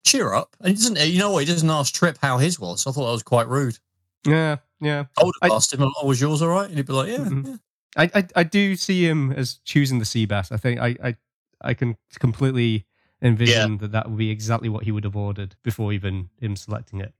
cheer 0.06 0.34
up, 0.34 0.56
and 0.60 0.70
he 0.70 0.74
doesn't. 0.74 1.00
You 1.00 1.20
know 1.20 1.32
what? 1.32 1.40
He 1.40 1.52
doesn't 1.52 1.70
ask 1.70 1.94
Trip 1.94 2.18
how 2.22 2.38
his 2.38 2.60
was. 2.60 2.88
I 2.88 2.92
thought 2.92 3.06
that 3.06 3.12
was 3.12 3.24
quite 3.24 3.48
rude. 3.48 3.78
Yeah, 4.26 4.58
yeah. 4.82 5.06
I 5.18 5.24
would 5.24 5.36
have 5.42 5.52
asked 5.52 5.74
him, 5.74 5.82
"Oh, 5.84 6.08
was 6.08 6.20
yours 6.20 6.42
all 6.42 6.50
right?" 6.50 6.68
And 6.68 6.76
he'd 6.76 6.88
be 6.88 6.94
like, 6.94 7.10
"Yeah." 7.10 7.18
Mhm. 7.20 7.48
yeah. 7.48 7.56
I, 7.96 8.10
I 8.20 8.28
I 8.38 8.44
do 8.44 8.76
see 8.76 9.08
him 9.08 9.32
as 9.32 9.60
choosing 9.64 10.00
the 10.00 10.06
sea 10.06 10.26
bass. 10.26 10.52
I 10.52 10.58
think 10.58 10.80
I 10.80 10.96
I, 11.04 11.16
I 11.62 11.74
can 11.74 11.98
completely 12.20 12.86
envision 13.22 13.78
that 13.80 13.92
that 13.92 14.10
would 14.10 14.18
be 14.18 14.30
exactly 14.30 14.70
what 14.70 14.84
he 14.84 14.92
would 14.92 15.04
have 15.04 15.16
ordered 15.16 15.56
before 15.64 15.92
even 15.94 16.30
him 16.40 16.56
selecting 16.56 17.02
it. 17.02 17.14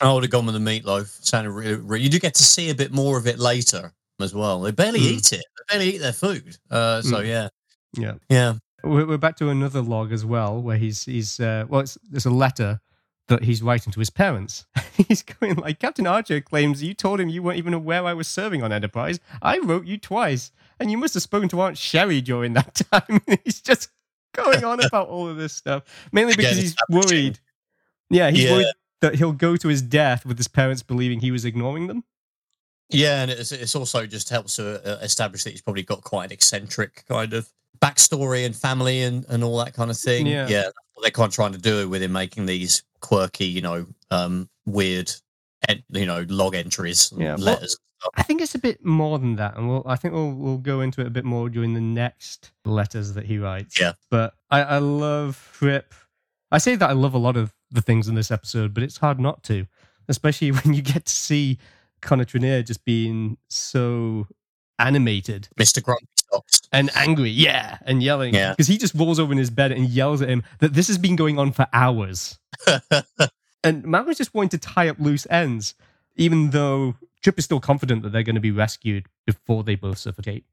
I 0.00 0.12
would 0.12 0.24
have 0.24 0.30
gone 0.30 0.46
with 0.46 0.54
the 0.54 0.60
meatloaf. 0.60 1.24
Sounded 1.24 1.50
really, 1.52 1.74
really. 1.76 2.02
You 2.04 2.10
do 2.10 2.18
get 2.18 2.34
to 2.34 2.42
see 2.42 2.70
a 2.70 2.74
bit 2.74 2.92
more 2.92 3.16
of 3.18 3.26
it 3.26 3.38
later 3.38 3.92
as 4.20 4.34
well. 4.34 4.60
They 4.60 4.70
barely 4.72 5.00
Mm. 5.00 5.10
eat 5.12 5.32
it. 5.32 5.44
They 5.68 5.76
barely 5.78 5.94
eat 5.94 5.98
their 5.98 6.12
food. 6.12 6.56
Uh, 6.70 7.00
so 7.02 7.16
Mm. 7.22 7.26
yeah, 7.26 7.48
Yeah. 7.96 8.14
yeah. 8.28 8.54
We're, 8.84 9.06
we're 9.06 9.16
back 9.18 9.36
to 9.38 9.48
another 9.48 9.80
log 9.80 10.12
as 10.12 10.24
well, 10.24 10.60
where 10.62 10.76
he's 10.76 11.04
he's 11.04 11.40
uh, 11.40 11.64
well, 11.68 11.80
it's, 11.80 11.96
it's 12.12 12.26
a 12.26 12.30
letter 12.30 12.80
that 13.28 13.42
he's 13.42 13.60
writing 13.62 13.92
to 13.92 13.98
his 13.98 14.10
parents. 14.10 14.66
he's 15.08 15.22
going 15.22 15.56
like 15.56 15.80
Captain 15.80 16.06
Archer 16.06 16.40
claims 16.40 16.82
you 16.82 16.94
told 16.94 17.18
him 17.18 17.28
you 17.28 17.42
weren't 17.42 17.58
even 17.58 17.74
aware 17.74 18.04
I 18.04 18.12
was 18.14 18.28
serving 18.28 18.62
on 18.62 18.72
Enterprise. 18.72 19.18
I 19.42 19.58
wrote 19.58 19.86
you 19.86 19.96
twice, 19.98 20.52
and 20.78 20.90
you 20.90 20.98
must 20.98 21.14
have 21.14 21.22
spoken 21.24 21.48
to 21.48 21.60
Aunt 21.62 21.76
Sherry 21.78 22.20
during 22.20 22.52
that 22.52 22.74
time. 22.92 23.20
he's 23.44 23.60
just 23.60 23.88
going 24.36 24.64
on 24.64 24.82
about 24.84 25.08
all 25.08 25.28
of 25.28 25.36
this 25.36 25.52
stuff, 25.54 25.82
mainly 26.12 26.32
Again, 26.34 26.44
because 26.54 26.56
he's 26.58 26.76
worried. 26.90 27.38
Yeah, 28.10 28.30
he's 28.30 28.44
Yeah. 28.44 28.52
worried 28.52 28.66
that 29.00 29.14
he'll 29.16 29.32
go 29.32 29.56
to 29.56 29.68
his 29.68 29.82
death 29.82 30.24
with 30.24 30.36
his 30.38 30.48
parents 30.48 30.82
believing 30.82 31.20
he 31.20 31.30
was 31.30 31.44
ignoring 31.44 31.86
them. 31.86 32.04
Yeah, 32.90 33.22
and 33.22 33.30
it's, 33.30 33.50
it's 33.52 33.74
also 33.74 34.06
just 34.06 34.28
helps 34.30 34.56
to 34.56 34.80
uh, 34.86 34.98
establish 35.02 35.42
that 35.44 35.50
he's 35.50 35.60
probably 35.62 35.82
got 35.82 36.02
quite 36.04 36.26
an 36.26 36.32
eccentric 36.32 37.04
kind 37.08 37.32
of 37.32 37.48
backstory 37.80 38.46
and 38.46 38.54
family 38.54 39.02
and, 39.02 39.24
and 39.28 39.42
all 39.42 39.58
that 39.58 39.74
kind 39.74 39.90
of 39.90 39.98
thing. 39.98 40.26
Yeah. 40.26 40.44
what 40.94 41.02
they're 41.02 41.10
kind 41.10 41.28
of 41.28 41.34
trying 41.34 41.52
to 41.52 41.58
do 41.58 41.80
it 41.80 41.86
with 41.86 42.02
him 42.02 42.12
making 42.12 42.46
these 42.46 42.84
quirky, 43.00 43.44
you 43.46 43.60
know, 43.60 43.86
um, 44.10 44.48
weird, 44.66 45.12
en- 45.68 45.82
you 45.90 46.06
know, 46.06 46.24
log 46.28 46.54
entries, 46.54 47.12
Yeah, 47.16 47.34
letters. 47.34 47.76
I 48.14 48.22
think 48.22 48.40
it's 48.40 48.54
a 48.54 48.58
bit 48.58 48.84
more 48.84 49.18
than 49.18 49.36
that, 49.36 49.56
and 49.56 49.68
we'll, 49.68 49.82
I 49.86 49.96
think 49.96 50.14
we'll 50.14 50.32
we'll 50.32 50.58
go 50.58 50.80
into 50.80 51.00
it 51.00 51.06
a 51.06 51.10
bit 51.10 51.24
more 51.24 51.48
during 51.48 51.74
the 51.74 51.80
next 51.80 52.52
letters 52.64 53.14
that 53.14 53.24
he 53.26 53.38
writes. 53.38 53.80
Yeah. 53.80 53.92
but 54.10 54.34
I, 54.50 54.62
I 54.62 54.78
love 54.78 55.50
Trip. 55.54 55.94
I 56.52 56.58
say 56.58 56.76
that 56.76 56.88
I 56.88 56.92
love 56.92 57.14
a 57.14 57.18
lot 57.18 57.36
of 57.36 57.52
the 57.70 57.80
things 57.80 58.06
in 58.08 58.14
this 58.14 58.30
episode, 58.30 58.72
but 58.74 58.82
it's 58.82 58.98
hard 58.98 59.18
not 59.18 59.42
to, 59.44 59.66
especially 60.08 60.50
when 60.52 60.74
you 60.74 60.82
get 60.82 61.06
to 61.06 61.12
see 61.12 61.58
Connor 62.02 62.24
Trinneer 62.24 62.64
just 62.64 62.84
being 62.84 63.38
so 63.48 64.26
animated 64.78 65.48
Mr. 65.58 65.82
Grumpy 65.82 66.06
Socks. 66.30 66.60
and 66.72 66.90
angry, 66.94 67.30
yeah, 67.30 67.78
and 67.86 68.02
yelling, 68.02 68.34
Yeah. 68.34 68.50
because 68.50 68.66
he 68.68 68.76
just 68.78 68.94
rolls 68.94 69.18
over 69.18 69.32
in 69.32 69.38
his 69.38 69.50
bed 69.50 69.72
and 69.72 69.88
yells 69.88 70.20
at 70.22 70.28
him 70.28 70.42
that 70.58 70.74
this 70.74 70.86
has 70.88 70.98
been 70.98 71.16
going 71.16 71.38
on 71.38 71.52
for 71.52 71.66
hours. 71.72 72.38
And 73.64 73.84
Malcolm's 73.84 74.18
just 74.18 74.32
wanting 74.32 74.50
to 74.50 74.58
tie 74.58 74.88
up 74.88 75.00
loose 75.00 75.26
ends, 75.28 75.74
even 76.14 76.50
though 76.50 76.94
Trip 77.26 77.40
is 77.40 77.44
still 77.44 77.58
confident 77.58 78.04
that 78.04 78.10
they're 78.10 78.22
going 78.22 78.36
to 78.36 78.40
be 78.40 78.52
rescued 78.52 79.06
before 79.26 79.64
they 79.64 79.74
both 79.74 79.98
suffocate. 79.98 80.44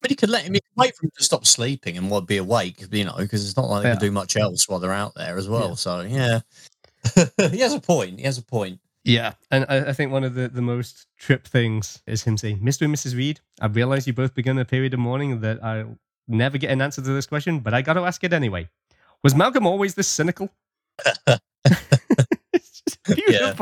But 0.00 0.12
he 0.12 0.14
could 0.14 0.30
let 0.30 0.44
him, 0.44 0.52
mm. 0.52 0.54
he 0.54 0.60
could 0.60 0.76
wait 0.76 0.94
for 0.94 1.06
him 1.06 1.10
to 1.18 1.24
stop 1.24 1.44
sleeping 1.44 1.98
and 1.98 2.08
what 2.08 2.24
be 2.24 2.36
awake, 2.36 2.84
you 2.92 3.04
know, 3.04 3.16
because 3.18 3.44
it's 3.44 3.56
not 3.56 3.68
like 3.68 3.82
they 3.82 3.88
Yeah. 3.88 3.94
can 3.96 4.04
do 4.06 4.12
much 4.12 4.36
else 4.36 4.68
while 4.68 4.78
they're 4.78 4.92
out 4.92 5.16
there 5.16 5.36
as 5.36 5.48
well. 5.48 5.70
Yeah. 5.70 5.74
So, 5.74 6.00
yeah. 6.02 6.40
he 7.50 7.58
has 7.58 7.74
a 7.74 7.80
point. 7.80 8.20
He 8.20 8.26
has 8.26 8.38
a 8.38 8.42
point. 8.42 8.78
Yeah. 9.02 9.32
And 9.50 9.66
I, 9.68 9.86
I 9.86 9.92
think 9.92 10.12
one 10.12 10.22
of 10.22 10.34
the, 10.34 10.46
the 10.46 10.62
most 10.62 11.08
Trip 11.18 11.44
things 11.44 12.00
is 12.06 12.22
him 12.22 12.36
saying, 12.36 12.60
Mr. 12.60 12.82
and 12.82 12.94
Mrs. 12.94 13.16
Reed, 13.16 13.40
I 13.60 13.66
realize 13.66 14.06
you 14.06 14.12
both 14.12 14.36
began 14.36 14.56
a 14.56 14.64
period 14.64 14.94
of 14.94 15.00
mourning 15.00 15.40
that 15.40 15.64
I'll 15.64 15.98
never 16.28 16.58
get 16.58 16.70
an 16.70 16.80
answer 16.80 17.02
to 17.02 17.10
this 17.10 17.26
question, 17.26 17.58
but 17.58 17.74
I 17.74 17.82
got 17.82 17.94
to 17.94 18.02
ask 18.02 18.22
it 18.22 18.32
anyway. 18.32 18.68
Was 19.24 19.34
Malcolm 19.34 19.66
always 19.66 19.96
this 19.96 20.06
cynical? 20.06 20.48
it's 21.26 22.82
just 22.86 23.56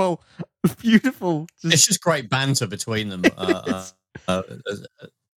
beautiful. 0.80 1.46
Just- 1.62 1.74
It's 1.74 1.86
just 1.86 2.00
great 2.00 2.28
banter 2.28 2.66
between 2.66 3.08
them 3.08 3.22
uh, 3.36 3.62
uh, 3.66 3.84
uh, 4.28 4.42
as, 4.70 4.86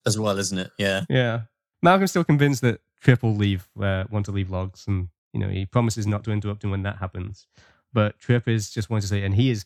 as 0.06 0.20
well, 0.20 0.38
isn't 0.38 0.58
it? 0.58 0.72
Yeah. 0.78 1.04
Yeah. 1.10 1.42
Malcolm's 1.84 2.12
still 2.12 2.24
convinced 2.24 2.62
that 2.62 2.82
Trip 3.02 3.22
will 3.22 3.36
leave, 3.36 3.68
uh, 3.82 4.06
want 4.10 4.26
to 4.26 4.32
leave 4.32 4.50
logs, 4.50 4.86
and 4.88 5.10
you 5.34 5.40
know 5.40 5.48
he 5.50 5.66
promises 5.66 6.08
not 6.08 6.24
to 6.24 6.32
interrupt 6.32 6.64
him 6.64 6.72
when 6.72 6.82
that 6.84 6.98
happens. 6.98 7.46
But 7.94 8.18
Trip 8.20 8.48
is 8.48 8.70
just 8.72 8.90
wanting 8.90 9.02
to 9.04 9.08
say, 9.08 9.24
and 9.24 9.36
he 9.36 9.52
is 9.52 9.66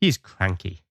he 0.00 0.08
is 0.08 0.18
cranky, 0.18 0.82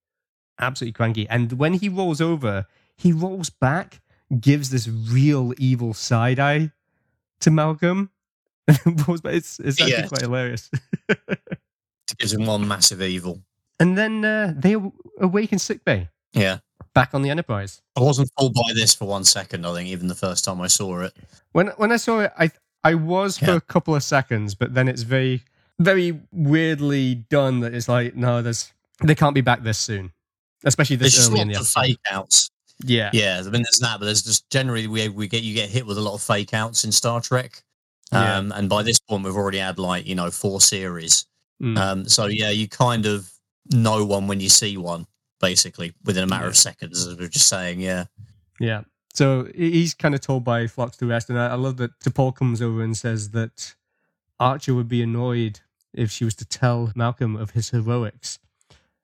absolutely 0.60 0.94
cranky. 0.94 1.28
And 1.28 1.54
when 1.54 1.74
he 1.74 1.90
rolls 1.90 2.22
over, 2.22 2.66
he 2.96 3.12
rolls 3.12 3.50
back, 3.50 4.00
gives 4.40 4.70
this 4.70 4.88
real 4.88 5.54
evil 5.58 5.94
side 5.94 6.40
eye 6.40 6.72
to 7.42 7.52
Malcolm. 7.52 8.10
It's 8.70 9.60
it's 9.60 9.82
actually 9.82 9.92
Yes. 9.92 10.08
quite 10.10 10.22
hilarious. 10.22 10.70
It 11.10 12.18
gives 12.18 12.32
him 12.34 12.46
one 12.46 12.66
massive 12.68 13.02
evil. 13.02 13.42
And 13.82 13.98
then 13.98 14.24
uh, 14.26 14.54
they 14.56 14.76
aw- 14.76 14.92
awake 15.20 15.52
in 15.52 15.60
sickbay, 15.60 16.08
Yeah. 16.34 16.60
back 16.94 17.14
on 17.14 17.22
the 17.22 17.30
Enterprise. 17.30 17.82
I 17.98 18.02
wasn't 18.02 18.30
fooled 18.38 18.54
by 18.54 18.74
this 18.74 18.94
for 18.96 19.06
one 19.08 19.24
second, 19.26 19.66
I 19.66 19.74
think, 19.74 19.90
even 19.90 20.08
the 20.08 20.16
first 20.16 20.46
time 20.46 20.62
I 20.62 20.68
saw 20.68 21.02
it. 21.02 21.14
When 21.52 21.68
when 21.78 21.92
I 21.92 21.98
saw 21.98 22.20
it, 22.22 22.32
I 22.38 22.52
I 22.84 22.96
was 22.96 23.38
for 23.38 23.46
Yeah. 23.52 23.56
a 23.58 23.62
couple 23.62 23.96
of 23.96 24.04
seconds, 24.04 24.56
but 24.56 24.74
then 24.74 24.88
it's 24.88 25.04
very 25.04 25.44
very 25.80 26.20
weirdly 26.32 27.16
done. 27.30 27.60
That 27.62 27.74
it's 27.74 27.88
like 27.88 28.16
no, 28.16 28.42
there's 28.42 28.72
they 29.04 29.16
can't 29.16 29.34
be 29.36 29.42
back 29.42 29.64
this 29.64 29.78
soon, 29.80 30.12
especially 30.64 30.96
There's 30.98 31.14
this 31.14 31.22
just 31.22 31.32
early 31.32 31.42
in 31.42 31.48
the 31.50 31.56
episode. 31.56 31.82
fake 31.82 32.00
outs. 32.12 32.50
Yeah, 32.84 33.12
Yeah, 33.14 33.38
I 33.40 33.44
mean, 33.44 33.62
there's 33.62 33.80
that, 33.82 34.00
but 34.00 34.06
there's 34.06 34.24
just 34.24 34.50
generally 34.50 34.88
we 34.88 35.08
we 35.10 35.28
get 35.28 35.44
you 35.44 35.54
get 35.54 35.70
hit 35.70 35.86
with 35.86 35.98
a 35.98 36.02
lot 36.02 36.16
of 36.16 36.22
fake 36.22 36.54
outs 36.54 36.84
in 36.84 36.92
Star 36.92 37.22
Trek. 37.22 37.64
Yeah. 38.12 38.38
Um, 38.38 38.52
and 38.52 38.68
by 38.68 38.82
this 38.84 39.00
point, 39.00 39.24
we've 39.24 39.36
already 39.36 39.60
had 39.60 39.78
like 39.80 40.06
you 40.08 40.16
know 40.16 40.32
four 40.32 40.60
series. 40.62 41.26
Mm. 41.62 41.78
Um, 41.78 42.10
so 42.10 42.26
yeah, 42.26 42.50
you 42.50 42.68
kind 42.68 43.06
of 43.06 43.31
know 43.70 44.06
one 44.06 44.28
when 44.28 44.40
you 44.40 44.50
see 44.50 44.78
one, 44.78 45.08
basically 45.40 45.94
within 46.04 46.24
a 46.24 46.28
matter 46.28 46.48
of 46.48 46.58
seconds, 46.58 47.06
as 47.06 47.16
we 47.16 47.24
we're 47.26 47.30
just 47.30 47.48
saying. 47.48 47.80
Yeah, 47.80 48.06
yeah. 48.60 48.84
So 49.14 49.50
he's 49.54 49.94
kind 49.94 50.16
of 50.16 50.22
told 50.22 50.44
by 50.44 50.68
Phlox 50.68 50.98
to 50.98 51.06
rest, 51.06 51.30
and 51.30 51.38
I, 51.40 51.48
I 51.50 51.56
love 51.56 51.78
that 51.78 52.00
T'Pol 52.00 52.36
comes 52.36 52.62
over 52.62 52.82
and 52.82 52.96
says 52.96 53.32
that 53.32 53.76
Archer 54.40 54.74
would 54.74 54.88
be 54.88 55.02
annoyed 55.04 55.60
if 55.94 56.12
she 56.12 56.24
was 56.24 56.36
to 56.36 56.46
tell 56.46 56.92
Malcolm 56.96 57.36
of 57.36 57.52
his 57.52 57.70
heroics, 57.72 58.40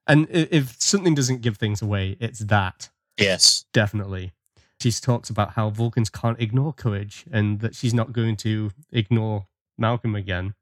and 0.07 0.27
if 0.29 0.81
something 0.81 1.13
doesn't 1.13 1.41
give 1.41 1.57
things 1.57 1.81
away, 1.81 2.15
it's 2.19 2.39
that. 2.39 2.89
yes, 3.17 3.65
definitely. 3.73 4.31
She 4.79 4.91
talks 4.91 5.29
about 5.29 5.53
how 5.53 5.71
Vulcans 5.71 6.09
can't 6.09 6.39
ignore 6.39 6.71
courage 6.71 7.25
and 7.31 7.59
that 7.61 7.73
she's 7.73 7.95
not 7.95 8.13
going 8.13 8.35
to 8.37 8.71
ignore 8.91 9.47
Malcolm 9.75 10.15
again. 10.15 10.53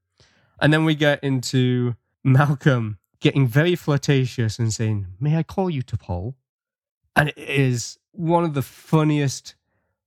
And 0.62 0.72
then 0.72 0.86
we 0.86 0.96
get 0.96 1.22
into 1.22 1.96
Malcolm 2.24 2.98
getting 3.26 3.48
very 3.48 3.76
flirtatious 3.76 4.60
and 4.60 4.72
saying, 4.72 5.08
May 5.20 5.36
I 5.36 5.42
call 5.42 5.68
you 5.68 5.82
T'Pol? 5.82 6.36
And 7.16 7.30
it 7.30 7.38
is 7.40 7.98
one 8.12 8.44
of 8.44 8.54
the 8.54 8.62
funniest 8.62 9.56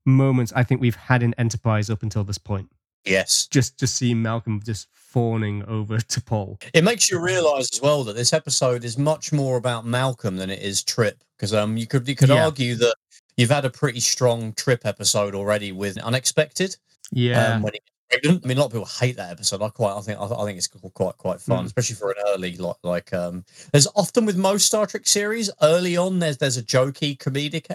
moments 0.07 0.53
I 0.55 0.63
think 0.63 0.81
we've 0.81 0.95
had 0.95 1.25
in 1.25 1.35
Enterprise 1.37 1.91
up 1.91 2.05
until 2.05 2.23
this 2.23 2.39
point. 2.39 2.71
yes. 3.05 3.49
Just 3.49 3.77
to 3.81 3.87
see 3.89 4.15
Malcolm 4.15 4.61
just 4.65 4.87
fawning 4.93 5.65
over 5.67 5.97
T'Pol. 6.13 6.63
It 6.73 6.85
makes 6.85 7.11
you 7.11 7.19
realise 7.19 7.69
as 7.75 7.83
well 7.83 8.05
that 8.05 8.15
this 8.15 8.33
episode 8.33 8.85
is 8.85 8.97
much 8.97 9.33
more 9.33 9.57
about 9.57 9.85
Malcolm 9.85 10.37
than 10.37 10.49
it 10.49 10.63
is 10.63 10.85
Trip, 10.85 11.19
because 11.37 11.53
um, 11.53 11.77
you 11.77 11.89
could 11.89 12.07
you 12.07 12.15
could 12.15 12.29
Yeah. 12.29 12.45
argue 12.45 12.77
that 12.77 12.95
you've 13.37 13.51
had 13.51 13.65
a 13.65 13.71
pretty 13.71 14.01
strong 14.01 14.53
Trip 14.53 14.83
episode 14.87 15.35
already 15.35 15.73
with 15.73 15.99
Unexpected. 15.99 16.77
Yeah. 17.11 17.55
um, 17.55 17.63
when 17.63 17.73
he 17.73 17.81
pregnant. 18.11 18.45
I 18.45 18.49
mean, 18.49 18.57
a 18.57 18.61
lot 18.61 18.67
of 18.67 18.73
people 18.73 18.87
hate 18.87 19.17
that 19.17 19.31
episode. 19.31 19.63
I 19.63 19.69
quite, 19.69 19.97
I 19.97 20.01
think, 20.01 20.19
I, 20.19 20.25
I 20.25 20.45
think 20.45 20.59
it's 20.59 20.69
quite, 20.69 21.17
quite 21.19 21.41
fun, 21.41 21.65
Mm. 21.65 21.67
especially 21.67 21.97
for 21.97 22.11
an 22.11 22.17
early 22.29 22.57
like, 22.57 22.77
like. 22.83 23.13
Um, 23.13 23.45
there's 23.73 23.87
often 23.95 24.25
with 24.27 24.37
most 24.37 24.67
Star 24.67 24.87
Trek 24.87 25.07
series 25.07 25.51
early 25.63 25.97
on. 25.97 26.19
There's 26.19 26.39
there's 26.39 26.57
a 26.57 26.63
jokey 26.63 27.19
comedic 27.19 27.67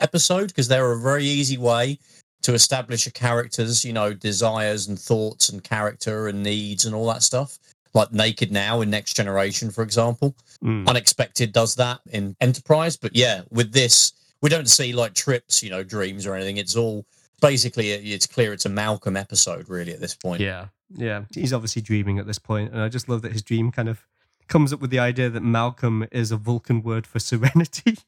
episode 0.00 0.48
because 0.48 0.68
they're 0.68 0.92
a 0.92 1.00
very 1.00 1.24
easy 1.24 1.58
way 1.58 1.98
to 2.42 2.52
establish 2.54 3.06
a 3.06 3.10
character's, 3.12 3.84
you 3.84 3.92
know, 3.92 4.12
desires 4.12 4.88
and 4.88 4.98
thoughts 4.98 5.48
and 5.48 5.64
character 5.64 6.28
and 6.28 6.42
needs 6.42 6.84
and 6.84 6.94
all 6.94 7.06
that 7.06 7.22
stuff. 7.22 7.58
Like 7.94 8.12
Naked 8.12 8.50
Now 8.52 8.80
in 8.80 8.90
Next 8.90 9.14
Generation, 9.14 9.70
for 9.70 9.82
example. 9.82 10.34
Mm. 10.62 10.88
Unexpected 10.88 11.52
does 11.52 11.74
that 11.76 12.00
in 12.10 12.34
Enterprise, 12.40 12.96
but 12.96 13.14
yeah, 13.14 13.42
with 13.50 13.72
this, 13.72 14.12
we 14.42 14.50
don't 14.50 14.68
see 14.68 14.92
like 14.92 15.14
trips, 15.14 15.62
you 15.62 15.70
know, 15.70 15.82
dreams 15.82 16.26
or 16.26 16.34
anything. 16.34 16.56
It's 16.58 16.76
all 16.76 17.06
basically 17.44 17.90
it's 17.90 18.26
clear 18.26 18.52
it's 18.52 18.64
a 18.64 18.68
Malcolm 18.68 19.16
episode 19.16 19.68
really 19.68 19.92
at 19.92 20.00
this 20.00 20.14
point. 20.14 20.40
Yeah, 20.40 20.66
yeah. 20.94 21.24
He's 21.34 21.52
obviously 21.52 21.82
dreaming 21.82 22.18
at 22.18 22.26
this 22.26 22.38
point, 22.38 22.72
and 22.72 22.80
I 22.80 22.88
just 22.88 23.08
love 23.08 23.22
that 23.22 23.32
his 23.32 23.42
dream 23.42 23.70
kind 23.70 23.88
of 23.88 24.06
comes 24.48 24.72
up 24.72 24.80
with 24.80 24.90
the 24.90 24.98
idea 24.98 25.30
that 25.30 25.42
Malcolm 25.42 26.06
is 26.12 26.30
a 26.30 26.36
Vulcan 26.36 26.82
word 26.82 27.06
for 27.06 27.18
serenity, 27.18 27.98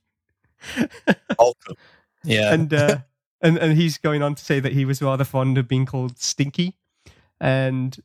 Malcolm. 1.39 1.77
Yeah. 2.25 2.53
and 2.53 2.73
uh, 2.73 2.99
and 3.41 3.59
and 3.59 3.77
he's 3.77 3.99
going 3.99 4.23
on 4.23 4.35
to 4.35 4.45
say 4.45 4.61
that 4.61 4.73
he 4.73 4.85
was 4.85 5.01
rather 5.03 5.25
fond 5.25 5.59
of 5.59 5.69
being 5.69 5.87
called 5.87 6.19
Stinky, 6.19 6.77
and 7.41 7.97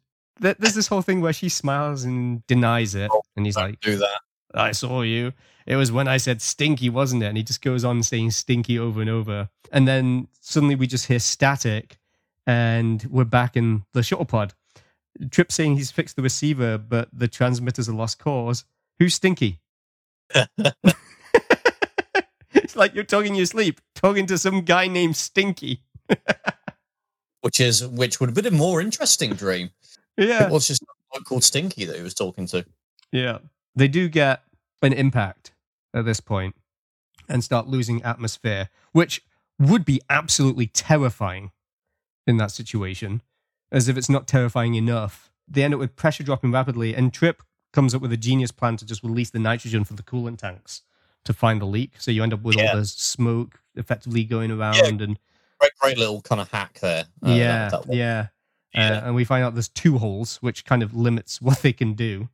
th- 0.42 0.58
there's 0.60 0.76
this 0.76 0.88
whole 0.88 1.02
thing 1.02 1.22
where 1.22 1.34
she 1.34 1.50
smiles 1.50 2.04
and 2.04 2.46
denies 2.48 2.96
it, 2.96 3.10
and 3.36 3.46
he's 3.46 3.56
Don't 3.56 3.70
like, 3.72 3.80
do 3.80 3.98
that. 3.98 4.20
I 4.54 4.72
saw 4.74 5.02
you. 5.02 5.34
It 5.72 5.78
was 5.78 5.90
when 5.90 6.10
I 6.10 6.18
said 6.18 6.42
stinky, 6.42 6.90
wasn't 6.90 7.24
it? 7.24 7.28
And 7.28 7.38
he 7.38 7.44
just 7.44 7.62
goes 7.62 7.86
on 7.86 8.04
saying 8.04 8.32
stinky 8.32 8.78
over 8.78 9.00
and 9.00 9.10
over. 9.10 9.48
And 9.72 9.88
then 9.88 10.28
suddenly 10.42 10.76
we 10.76 10.86
just 10.86 11.06
hear 11.06 11.18
static 11.18 11.98
and 12.46 13.02
we're 13.06 13.24
back 13.24 13.56
in 13.56 13.84
the 13.94 14.04
shuttle 14.04 14.26
pod. 14.26 14.54
Trip 15.30 15.50
saying 15.50 15.78
he's 15.78 15.90
fixed 15.90 16.18
the 16.18 16.24
receiver, 16.24 16.78
but 16.78 17.08
the 17.14 17.30
transmitter's 17.30 17.88
a 17.88 17.96
lost 17.96 18.20
cause. 18.20 18.66
Who's 19.00 19.16
Stinky? 19.16 19.62
it's 22.54 22.76
like 22.76 22.94
you're 22.94 23.06
talking 23.06 23.32
in 23.32 23.36
your 23.36 23.46
sleep, 23.46 23.80
talking 23.96 24.26
to 24.26 24.38
some 24.38 24.64
guy 24.64 24.88
named 24.90 25.16
Stinky. 25.16 25.84
which 27.44 27.62
is 27.62 27.88
which 27.88 28.20
would 28.20 28.28
have 28.28 28.36
been 28.36 28.46
a 28.46 28.52
more 28.52 28.82
interesting 28.82 29.36
dream. 29.36 29.70
Yeah. 30.18 30.48
It 30.48 30.52
was 30.52 30.68
just 30.68 30.84
called 31.24 31.46
Stinky 31.46 31.86
that 31.86 31.96
he 31.96 32.02
was 32.02 32.14
talking 32.14 32.46
to. 32.48 32.66
Yeah. 33.14 33.38
They 33.74 33.88
do 33.88 34.10
get 34.10 34.44
an 34.82 34.92
impact 34.92 35.54
at 35.94 36.06
this 36.06 36.20
point 36.20 36.56
and 37.30 37.44
start 37.44 37.68
losing 37.68 38.02
atmosphere, 38.04 38.70
which 38.92 39.22
would 39.60 39.86
be 39.86 40.02
absolutely 40.10 40.68
terrifying 40.68 41.52
in 42.28 42.38
that 42.38 42.52
situation, 42.52 43.22
as 43.72 43.88
if 43.88 43.98
it's 43.98 44.10
not 44.10 44.28
terrifying 44.28 44.76
enough. 44.76 45.32
They 45.48 45.64
end 45.64 45.74
up 45.74 45.80
with 45.80 45.96
pressure 45.96 46.24
dropping 46.24 46.52
rapidly, 46.52 46.96
and 46.96 47.14
Trip 47.14 47.44
comes 47.74 47.94
up 47.96 48.02
with 48.02 48.12
a 48.12 48.18
genius 48.18 48.52
plan 48.52 48.78
to 48.78 48.86
just 48.86 49.04
release 49.04 49.30
the 49.30 49.40
nitrogen 49.40 49.84
from 49.84 49.96
the 49.98 50.04
coolant 50.04 50.38
tanks 50.40 50.82
to 51.26 51.34
find 51.34 51.62
the 51.62 51.66
leak. 51.66 51.94
So 52.00 52.12
you 52.12 52.24
end 52.24 52.34
up 52.34 52.42
with 52.42 52.56
Yeah. 52.58 52.72
all 52.72 52.78
the 52.78 52.86
smoke 52.86 53.60
effectively 53.76 54.24
going 54.24 54.52
around 54.52 55.02
and 55.02 55.20
Great, 55.60 55.72
great 55.80 55.98
little 55.98 56.22
kind 56.22 56.42
of 56.42 56.50
hack 56.52 56.80
there. 56.80 57.06
uh, 57.26 57.30
yeah, 57.30 57.70
that- 57.70 57.84
that 57.88 57.94
yeah. 57.96 58.28
Yeah. 58.74 58.94
Uh, 58.94 59.02
and 59.08 59.16
we 59.16 59.26
find 59.26 59.44
out 59.44 59.54
there's 59.54 59.68
two 59.70 59.98
holes, 60.00 60.38
which 60.38 60.64
kind 60.66 60.82
of 60.82 60.96
limits 60.96 61.42
what 61.42 61.62
they 61.62 61.74
can 61.74 61.94
do. 61.94 62.30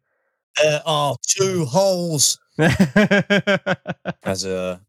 There 0.62 0.82
are 0.86 1.16
two 1.28 1.66
holes, 1.66 2.40
as 4.24 4.46
uh, 4.46 4.80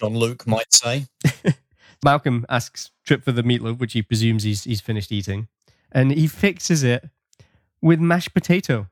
Jean-Luc 0.00 0.46
might 0.46 0.72
say. 0.72 1.06
Malcolm 2.04 2.44
asks 2.48 2.90
Trip 3.04 3.24
for 3.24 3.32
the 3.32 3.42
meatloaf, 3.42 3.78
which 3.78 3.92
he 3.94 4.02
presumes 4.02 4.42
he's 4.42 4.64
he's 4.64 4.80
finished 4.80 5.10
eating, 5.12 5.48
and 5.92 6.12
he 6.12 6.26
fixes 6.26 6.82
it 6.82 7.08
with 7.80 8.00
mashed 8.00 8.34
potato. 8.34 8.88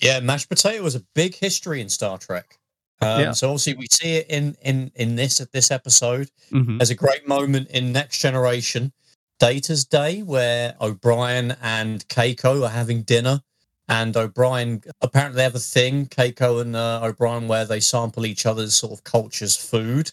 Yeah, 0.00 0.20
mashed 0.20 0.48
potato 0.48 0.82
was 0.82 0.94
a 0.94 1.04
big 1.14 1.34
history 1.34 1.80
in 1.80 1.88
Star 1.88 2.18
Trek. 2.18 2.58
Um, 3.00 3.20
Yeah. 3.20 3.32
So 3.32 3.48
obviously 3.48 3.74
we 3.74 3.86
see 3.90 4.16
it 4.16 4.26
in 4.28 4.56
in 4.62 4.90
in 4.94 5.16
this 5.16 5.38
this 5.52 5.70
episode. 5.70 6.30
Mhm. 6.50 6.78
There's 6.78 6.90
a 6.90 6.94
great 6.94 7.26
moment 7.26 7.70
in 7.70 7.92
Next 7.92 8.18
Generation, 8.20 8.92
Data's 9.38 9.84
Day, 9.84 10.22
where 10.22 10.74
O'Brien 10.80 11.56
and 11.62 12.06
Keiko 12.08 12.64
are 12.66 12.70
having 12.70 13.02
dinner. 13.02 13.42
And 13.88 14.16
O'Brien 14.16 14.82
apparently 15.00 15.36
they 15.36 15.42
have 15.44 15.54
a 15.54 15.60
thing, 15.60 16.06
Keiko 16.06 16.60
and 16.60 16.74
uh, 16.74 17.00
O'Brien, 17.04 17.46
where 17.46 17.64
they 17.64 17.78
sample 17.80 18.26
each 18.26 18.44
other's 18.46 18.74
sort 18.74 18.92
of 18.92 19.04
culture's 19.04 19.56
food. 19.56 20.10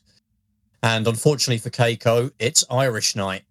And 0.83 1.07
unfortunately 1.07 1.57
for 1.57 1.69
Keiko, 1.69 2.31
it's 2.39 2.63
Irish 2.69 3.15
night. 3.15 3.43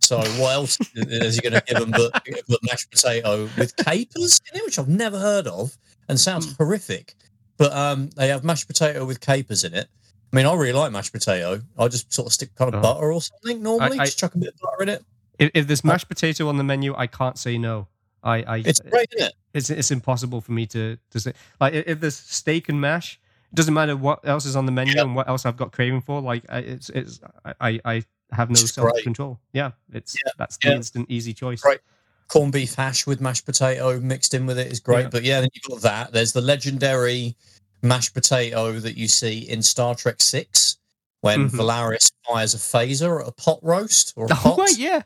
So 0.00 0.18
what 0.18 0.52
else 0.54 0.78
is 0.94 1.36
he 1.36 1.40
going 1.40 1.54
to 1.54 1.62
give 1.66 1.78
them 1.78 1.90
but, 1.92 2.10
but 2.48 2.58
mashed 2.64 2.90
potato 2.90 3.48
with 3.56 3.74
capers 3.76 4.40
in 4.52 4.58
it, 4.58 4.64
which 4.64 4.78
I've 4.78 4.88
never 4.88 5.18
heard 5.18 5.46
of 5.46 5.76
and 6.08 6.18
sounds 6.20 6.54
horrific. 6.56 7.14
But 7.56 7.72
um, 7.72 8.10
they 8.16 8.28
have 8.28 8.42
mashed 8.44 8.66
potato 8.66 9.04
with 9.04 9.20
capers 9.20 9.62
in 9.64 9.74
it. 9.74 9.86
I 10.32 10.36
mean, 10.36 10.44
I 10.46 10.54
really 10.54 10.72
like 10.72 10.90
mashed 10.92 11.12
potato. 11.12 11.60
I 11.78 11.88
just 11.88 12.12
sort 12.12 12.26
of 12.26 12.32
stick 12.32 12.54
kind 12.56 12.74
of 12.74 12.80
Oh. 12.80 12.82
butter 12.82 13.12
or 13.12 13.22
something 13.22 13.62
normally. 13.62 13.98
I- 14.00 14.04
just 14.06 14.18
chuck 14.18 14.34
a 14.34 14.38
bit 14.38 14.48
of 14.48 14.60
butter 14.60 14.82
in 14.82 14.88
it. 14.88 15.04
If, 15.38 15.50
if 15.54 15.66
there's 15.66 15.84
mashed 15.84 16.08
potato 16.08 16.48
on 16.48 16.56
the 16.58 16.64
menu, 16.64 16.94
I 16.96 17.06
can't 17.06 17.38
say 17.38 17.56
no. 17.56 17.86
I, 18.22 18.42
I 18.42 18.56
It's 18.58 18.80
great, 18.80 19.08
isn't 19.16 19.28
it? 19.28 19.34
it's 19.54 19.70
it's 19.70 19.90
impossible 19.90 20.40
for 20.40 20.52
me 20.52 20.66
to 20.66 20.96
to 21.10 21.20
say 21.20 21.32
like 21.60 21.74
if 21.74 22.00
there's 22.00 22.16
steak 22.16 22.68
and 22.68 22.80
mash 22.80 23.20
it 23.52 23.54
doesn't 23.56 23.74
matter 23.74 23.96
what 23.96 24.20
else 24.26 24.46
is 24.46 24.56
on 24.56 24.64
the 24.66 24.72
menu 24.72 24.94
Yeah. 24.94 25.02
and 25.02 25.14
what 25.16 25.28
else 25.28 25.44
i've 25.44 25.56
got 25.58 25.72
craving 25.72 26.00
for 26.02 26.20
like 26.22 26.44
it's 26.50 26.88
it's 26.90 27.20
i 27.60 27.80
i 27.84 28.04
have 28.32 28.48
no 28.48 28.52
It's 28.52 28.72
great. 28.72 28.94
self-control 28.94 29.38
yeah 29.52 29.72
it's 29.92 30.14
Yeah, 30.24 30.32
that's 30.38 30.56
the 30.58 30.68
yeah. 30.70 30.76
instant 30.76 31.06
easy 31.10 31.34
choice 31.34 31.60
Great. 31.60 31.80
Corned 32.28 32.52
beef 32.54 32.74
hash 32.76 33.06
with 33.06 33.20
mashed 33.20 33.44
potato 33.44 34.00
mixed 34.00 34.32
in 34.32 34.46
with 34.46 34.58
it 34.58 34.72
is 34.72 34.80
great. 34.80 35.10
But 35.10 35.22
yeah, 35.22 35.40
then 35.42 35.50
you've 35.52 35.64
got 35.70 35.82
that. 35.82 36.12
There's 36.14 36.32
the 36.32 36.40
legendary 36.40 37.36
mashed 37.82 38.14
potato 38.14 38.72
that 38.80 38.96
you 38.96 39.06
see 39.06 39.40
in 39.40 39.60
Star 39.60 39.94
Trek 39.94 40.14
Six 40.22 40.78
when 41.20 41.50
Mhm. 41.50 41.58
Valeris 41.58 42.10
fires 42.26 42.54
a 42.54 42.56
phaser 42.56 43.20
at 43.20 43.28
a 43.28 43.32
pot 43.32 43.58
roast 43.60 44.14
or 44.16 44.24
a 44.24 44.28
oh 44.32 44.34
pot. 44.36 44.58
right 44.60 44.78
yeah 44.78 45.02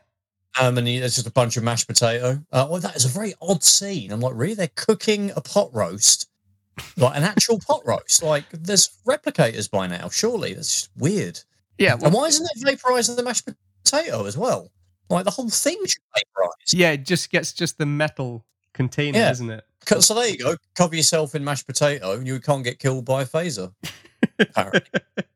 Um, 0.59 0.77
and 0.77 0.87
there's 0.87 1.15
just 1.15 1.27
a 1.27 1.31
bunch 1.31 1.57
of 1.57 1.63
mashed 1.63 1.87
potato. 1.87 2.39
Uh, 2.51 2.67
well, 2.69 2.79
that 2.81 2.95
is 2.95 3.05
a 3.05 3.09
very 3.09 3.33
odd 3.41 3.63
scene. 3.63 4.11
I'm 4.11 4.19
like, 4.21 4.33
really? 4.35 4.53
They're 4.55 4.69
cooking 4.75 5.31
a 5.35 5.41
pot 5.41 5.69
roast, 5.73 6.29
like 6.97 7.15
an 7.17 7.23
actual 7.23 7.59
pot 7.59 7.81
roast. 7.85 8.23
Like, 8.23 8.45
there's 8.51 8.89
replicators 9.07 9.69
by 9.69 9.87
now. 9.87 10.09
Surely 10.09 10.53
that's 10.53 10.73
just 10.73 10.89
weird. 10.97 11.39
yeah 11.77 11.95
And 12.01 12.13
why 12.13 12.25
isn't 12.27 12.47
it 12.55 12.65
vaporizing 12.65 13.15
the 13.15 13.23
mashed 13.23 13.47
potato 13.83 14.25
as 14.25 14.37
well? 14.37 14.71
Like 15.09 15.25
the 15.25 15.31
whole 15.31 15.49
thing 15.49 15.77
should 15.85 16.01
vaporize. 16.15 16.73
yeah 16.73 16.91
it 16.91 17.05
just 17.05 17.29
gets 17.31 17.53
just 17.53 17.77
the 17.77 17.85
metal 17.85 18.43
container 18.73 19.17
Yeah. 19.19 19.31
isn't 19.31 19.49
it 19.49 19.63
So 20.01 20.13
there 20.15 20.27
you 20.27 20.37
go. 20.37 20.55
Cover 20.75 20.95
yourself 20.97 21.33
in 21.33 21.43
mashed 21.45 21.65
potato, 21.65 22.11
and 22.13 22.27
you 22.27 22.39
can't 22.41 22.63
get 22.63 22.77
killed 22.79 23.05
by 23.05 23.21
a 23.21 23.25
phaser. 23.25 23.71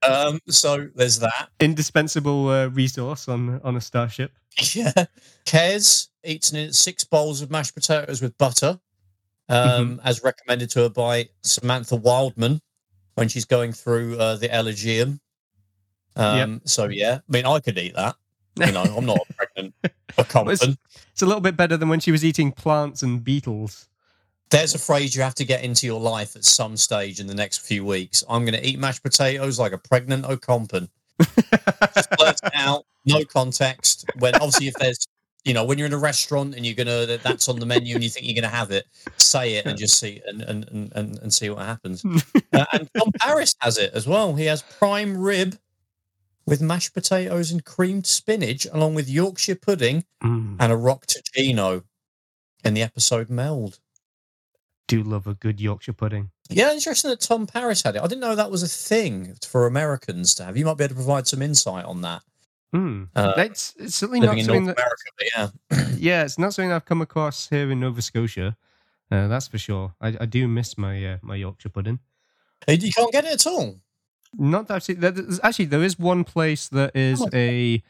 Um, 0.04 0.40
so 0.48 0.90
there's 0.96 1.20
that. 1.20 1.50
indispensable 1.60 2.50
uh, 2.50 2.68
resource 2.68 3.28
on 3.28 3.62
on 3.64 3.76
a 3.76 3.82
starship 3.82 4.32
Yeah. 4.74 5.06
Kes 5.46 6.10
eats 6.24 6.54
six 6.78 7.04
bowls 7.04 7.42
of 7.42 7.52
mashed 7.52 7.74
potatoes 7.74 8.22
with 8.22 8.38
butter, 8.38 8.80
um, 9.50 10.02
as 10.04 10.24
recommended 10.24 10.70
to 10.72 10.82
her 10.82 10.90
by 10.90 11.30
Samantha 11.44 11.96
Wildman 11.96 12.62
when 13.16 13.28
she's 13.28 13.46
going 13.46 13.74
through 13.74 14.18
uh, 14.18 14.36
the 14.36 14.50
Elogium. 14.50 15.20
Um, 16.16 16.62
So, 16.66 16.88
yeah, 16.90 17.20
I 17.28 17.32
mean, 17.32 17.46
I 17.46 17.60
could 17.60 17.78
eat 17.78 17.96
that. 17.96 18.16
You 18.58 18.72
know, 18.72 18.84
I'm 18.84 19.06
not 19.06 19.18
a 19.18 19.34
pregnant 19.34 19.74
accomplished. 20.18 20.64
it's 21.12 21.22
a 21.22 21.26
little 21.26 21.42
bit 21.42 21.56
better 21.56 21.78
than 21.78 21.90
when 21.90 22.00
she 22.00 22.12
was 22.12 22.24
eating 22.26 22.52
plants 22.52 23.02
and 23.02 23.24
beetles 23.24 23.88
There's 24.52 24.76
a 24.76 24.80
phrase 24.80 25.16
you 25.16 25.22
have 25.22 25.36
to 25.36 25.46
get 25.46 25.64
into 25.64 25.86
your 25.88 26.00
life 26.00 26.36
at 26.36 26.44
some 26.44 26.76
stage 26.78 27.20
in 27.20 27.28
the 27.28 27.34
next 27.34 27.60
few 27.66 27.86
weeks. 27.86 28.24
I'm 28.30 28.44
going 28.44 28.54
to 28.54 28.66
eat 28.68 28.78
mashed 28.80 29.02
potatoes 29.02 29.58
like 29.58 29.72
a 29.72 29.78
pregnant 29.78 30.26
Ocampan. 30.26 30.90
Just 31.96 32.42
out, 32.54 32.86
no 33.06 33.24
context. 33.26 34.06
When 34.20 34.36
obviously, 34.36 34.68
if 34.68 34.74
there's, 34.76 35.08
you 35.46 35.54
know, 35.54 35.64
when 35.64 35.78
you're 35.78 35.88
in 35.88 35.94
a 35.94 35.98
restaurant 35.98 36.56
and 36.56 36.66
you're 36.66 36.76
gonna 36.76 37.06
that- 37.06 37.24
that's 37.24 37.48
on 37.50 37.60
the 37.60 37.66
menu 37.66 37.96
and 37.96 38.04
you 38.04 38.10
think 38.10 38.26
you're 38.28 38.36
gonna 38.40 38.54
have 38.54 38.72
it, 38.72 38.86
say 39.18 39.56
it 39.56 39.66
and 39.66 39.78
just 39.78 39.98
see 40.00 40.22
and 40.26 40.42
and 40.42 40.66
and, 40.96 41.18
and, 41.20 41.34
see 41.34 41.50
what 41.50 41.66
happens. 41.66 42.04
uh, 42.54 42.66
and 42.74 42.90
Tom 42.98 43.12
Paris 43.20 43.56
has 43.60 43.78
it 43.78 43.92
as 43.94 44.06
well. 44.08 44.36
He 44.36 44.46
has 44.46 44.62
prime 44.64 45.18
rib 45.18 45.58
with 46.46 46.62
mashed 46.62 46.94
potatoes 46.94 47.52
and 47.52 47.64
creamed 47.64 48.06
spinach, 48.08 48.66
along 48.72 48.96
with 48.96 49.10
Yorkshire 49.10 49.56
pudding 49.56 50.06
Mm, 50.24 50.58
and 50.60 50.72
a 50.72 50.76
rock 50.76 51.06
Gino 51.34 51.84
in 52.64 52.74
the 52.74 52.82
episode 52.84 53.30
Meld. 53.30 53.80
Do 54.88 55.04
love 55.04 55.26
a 55.28 55.34
good 55.36 55.60
yorkshire 55.62 55.94
pudding 55.94 56.30
Yeah, 56.50 56.72
interesting 56.74 57.10
that 57.12 57.22
Tom 57.22 57.48
Paris 57.48 57.82
had 57.84 57.96
it. 57.96 58.02
I 58.02 58.08
didn't 58.08 58.22
know 58.22 58.36
that 58.36 58.52
was 58.52 58.62
a 58.64 58.68
thing 58.68 59.36
for 59.46 59.66
Americans 59.68 60.36
to 60.36 60.44
have. 60.44 60.58
You 60.58 60.66
might 60.66 60.78
be 60.78 60.84
able 60.84 60.90
to 60.90 60.96
provide 60.96 61.28
some 61.28 61.42
insight 61.42 61.86
on 61.86 62.02
that. 62.02 62.22
Hmm. 62.74 63.04
Uh, 63.16 63.34
That's 63.36 63.74
it's 63.78 63.96
certainly 63.96 64.20
not 64.22 64.38
something 64.40 64.66
that, 64.66 64.78
America, 64.80 65.54
yeah. 65.72 65.88
yeah, 65.98 66.24
it's 66.24 66.38
not 66.40 66.54
something 66.54 66.72
I've 66.72 66.86
come 66.86 67.02
across 67.02 67.48
here 67.50 67.70
in 67.72 67.80
Nova 67.80 68.02
Scotia. 68.02 68.56
Uh, 69.12 69.28
that's 69.28 69.48
for 69.48 69.58
sure. 69.58 69.94
I, 70.02 70.16
I 70.22 70.26
do 70.26 70.48
miss 70.48 70.78
my 70.78 71.06
uh, 71.06 71.18
my 71.22 71.36
Yorkshire 71.36 71.70
pudding. 71.70 72.00
You 72.68 72.92
can't 72.92 73.12
get 73.12 73.26
it 73.26 73.34
at 73.34 73.48
all. 73.48 73.76
Not 74.38 74.68
seen. 74.84 75.00
there's- 75.02 75.40
Actually, 75.44 75.66
there 75.66 75.84
is 75.84 76.00
one 76.00 76.24
place 76.24 76.70
that 76.70 76.96
is 76.96 77.22
Oh. 77.22 77.30
a 77.34 77.84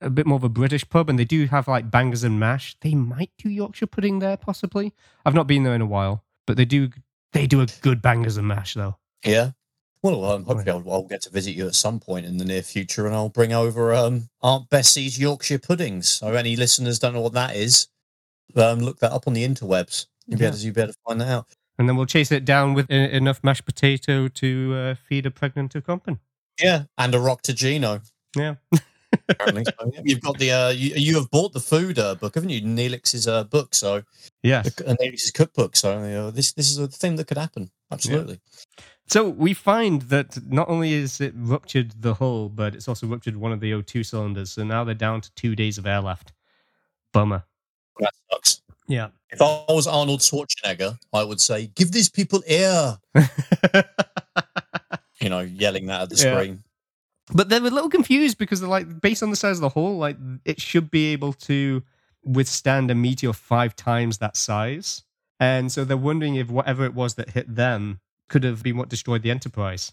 a 0.00 0.10
bit 0.10 0.26
more 0.26 0.36
of 0.36 0.44
a 0.44 0.48
British 0.48 0.88
pub, 0.88 1.10
and 1.10 1.18
they 1.18 1.24
do 1.24 1.46
have 1.46 1.66
like 1.66 1.90
bangers 1.90 2.22
and 2.22 2.38
mash. 2.38 2.76
They 2.80 2.94
might 2.94 3.30
do 3.38 3.48
Yorkshire 3.50 3.88
pudding 3.88 4.20
there, 4.20 4.36
possibly. 4.36 4.92
I've 5.26 5.34
not 5.34 5.48
been 5.48 5.64
there 5.64 5.74
in 5.74 5.80
a 5.80 5.86
while, 5.86 6.22
but 6.48 6.56
they 6.56 6.64
do. 6.64 6.90
They 7.32 7.46
do 7.46 7.60
a 7.60 7.66
good 7.82 8.00
bangers 8.02 8.38
and 8.38 8.48
mash 8.48 8.74
though. 8.74 8.96
Yeah. 9.24 9.50
Well, 10.02 10.24
um, 10.24 10.44
hopefully 10.44 10.70
I'll, 10.70 10.90
I'll 10.90 11.02
get 11.02 11.22
to 11.22 11.30
visit 11.30 11.52
you 11.56 11.66
at 11.66 11.74
some 11.74 12.00
point 12.00 12.24
in 12.24 12.38
the 12.38 12.44
near 12.44 12.62
future, 12.62 13.06
and 13.06 13.14
I'll 13.14 13.28
bring 13.28 13.52
over 13.52 13.92
um, 13.92 14.28
Aunt 14.42 14.70
Bessie's 14.70 15.18
Yorkshire 15.18 15.58
puddings. 15.58 16.08
So 16.08 16.28
any 16.34 16.56
listeners 16.56 16.98
don't 16.98 17.12
know 17.14 17.20
what 17.20 17.32
that 17.34 17.54
is, 17.54 17.88
um, 18.56 18.78
look 18.78 18.98
that 19.00 19.12
up 19.12 19.24
on 19.26 19.34
the 19.34 19.46
interwebs. 19.46 20.06
You'll 20.26 20.38
be, 20.38 20.44
Yeah. 20.44 20.48
able 20.48 20.56
to, 20.58 20.64
you'll 20.64 20.74
be 20.74 20.80
able 20.82 20.92
to 20.92 20.98
find 21.06 21.20
that 21.20 21.28
out. 21.28 21.46
And 21.78 21.88
then 21.88 21.96
we'll 21.96 22.06
chase 22.06 22.32
it 22.32 22.44
down 22.44 22.74
with 22.74 22.90
e- 22.90 22.94
enough 23.12 23.40
mashed 23.44 23.64
potato 23.66 24.28
to 24.28 24.74
uh, 24.74 24.94
feed 24.94 25.26
a 25.26 25.30
pregnant 25.30 25.74
Ocampan. 25.74 26.18
Yeah, 26.62 26.84
and 26.96 27.14
a 27.14 27.20
rock 27.20 27.42
to 27.42 27.52
Gino. 27.52 28.00
Yeah. 28.36 28.54
Apparently, 29.28 29.64
so, 29.64 29.90
yeah. 29.92 30.00
you've 30.04 30.20
got 30.20 30.38
the 30.38 30.50
uh, 30.50 30.68
you, 30.70 30.94
you 30.96 31.14
have 31.16 31.30
bought 31.30 31.52
the 31.52 31.60
food 31.60 31.98
uh, 31.98 32.14
book, 32.14 32.34
haven't 32.34 32.50
you? 32.50 32.62
Neelix's 32.62 33.28
uh, 33.28 33.44
book, 33.44 33.74
so 33.74 34.02
yeah, 34.42 34.62
the, 34.62 34.90
uh, 34.90 34.94
Neelix's 35.00 35.30
cookbook. 35.30 35.76
So 35.76 35.98
uh, 35.98 36.30
this 36.30 36.52
this 36.52 36.70
is 36.70 36.78
a 36.78 36.88
thing 36.88 37.16
that 37.16 37.26
could 37.26 37.38
happen. 37.38 37.70
Absolutely. 37.90 38.40
So 39.06 39.28
we 39.28 39.54
find 39.54 40.02
that 40.02 40.38
not 40.50 40.68
only 40.68 40.92
is 40.92 41.20
it 41.20 41.32
ruptured 41.34 41.92
the 42.02 42.14
hull, 42.14 42.50
but 42.50 42.74
it's 42.74 42.88
also 42.88 43.06
ruptured 43.06 43.36
one 43.36 43.52
of 43.52 43.60
the 43.60 43.72
O2 43.72 44.04
cylinders. 44.04 44.52
So 44.52 44.64
now 44.64 44.84
they're 44.84 44.94
down 44.94 45.22
to 45.22 45.30
two 45.34 45.56
days 45.56 45.78
of 45.78 45.86
air 45.86 46.02
left. 46.02 46.32
Bummer. 47.14 47.42
That 48.00 48.12
sucks. 48.30 48.60
Yeah. 48.86 49.08
If 49.30 49.40
I 49.40 49.64
was 49.68 49.86
Arnold 49.86 50.20
Schwarzenegger, 50.20 50.98
I 51.12 51.24
would 51.24 51.40
say, 51.40 51.68
"Give 51.74 51.90
these 51.92 52.08
people 52.08 52.42
air." 52.46 52.98
You 55.20 55.30
know, 55.30 55.40
yelling 55.40 55.86
that 55.86 56.02
at 56.02 56.10
the 56.10 56.14
Yeah. 56.16 56.36
screen. 56.36 56.62
But 57.32 57.48
they're 57.48 57.64
a 57.64 57.70
little 57.70 57.90
confused 57.90 58.38
because 58.38 58.60
they're 58.60 58.68
like, 58.68 59.00
based 59.00 59.22
on 59.22 59.30
the 59.30 59.36
size 59.36 59.56
of 59.56 59.62
the 59.62 59.68
hull, 59.68 59.98
like 59.98 60.16
it 60.44 60.60
should 60.60 60.90
be 60.90 61.12
able 61.12 61.32
to 61.34 61.82
withstand 62.24 62.90
a 62.90 62.94
meteor 62.94 63.32
five 63.32 63.76
times 63.76 64.18
that 64.18 64.36
size. 64.36 65.02
And 65.40 65.70
so 65.70 65.84
they're 65.84 65.96
wondering 65.96 66.36
if 66.36 66.50
whatever 66.50 66.84
it 66.84 66.94
was 66.94 67.14
that 67.14 67.30
hit 67.30 67.54
them 67.54 68.00
could 68.28 68.44
have 68.44 68.62
been 68.62 68.76
what 68.76 68.88
destroyed 68.88 69.22
the 69.22 69.30
Enterprise. 69.30 69.92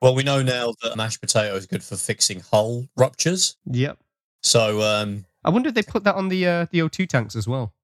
Well, 0.00 0.14
we 0.14 0.22
know 0.22 0.42
now 0.42 0.72
that 0.82 0.96
mashed 0.96 1.20
potato 1.20 1.54
is 1.54 1.66
good 1.66 1.82
for 1.82 1.96
fixing 1.96 2.40
hull 2.40 2.88
ruptures. 2.96 3.56
Yep. 3.66 3.98
So 4.42 4.80
um, 4.80 5.26
I 5.44 5.50
wonder 5.50 5.68
if 5.68 5.74
they 5.74 5.82
put 5.82 6.04
that 6.04 6.14
on 6.14 6.28
the 6.28 6.46
uh, 6.46 6.66
the 6.70 6.78
O2 6.78 7.06
tanks 7.06 7.36
as 7.36 7.46
well. 7.46 7.74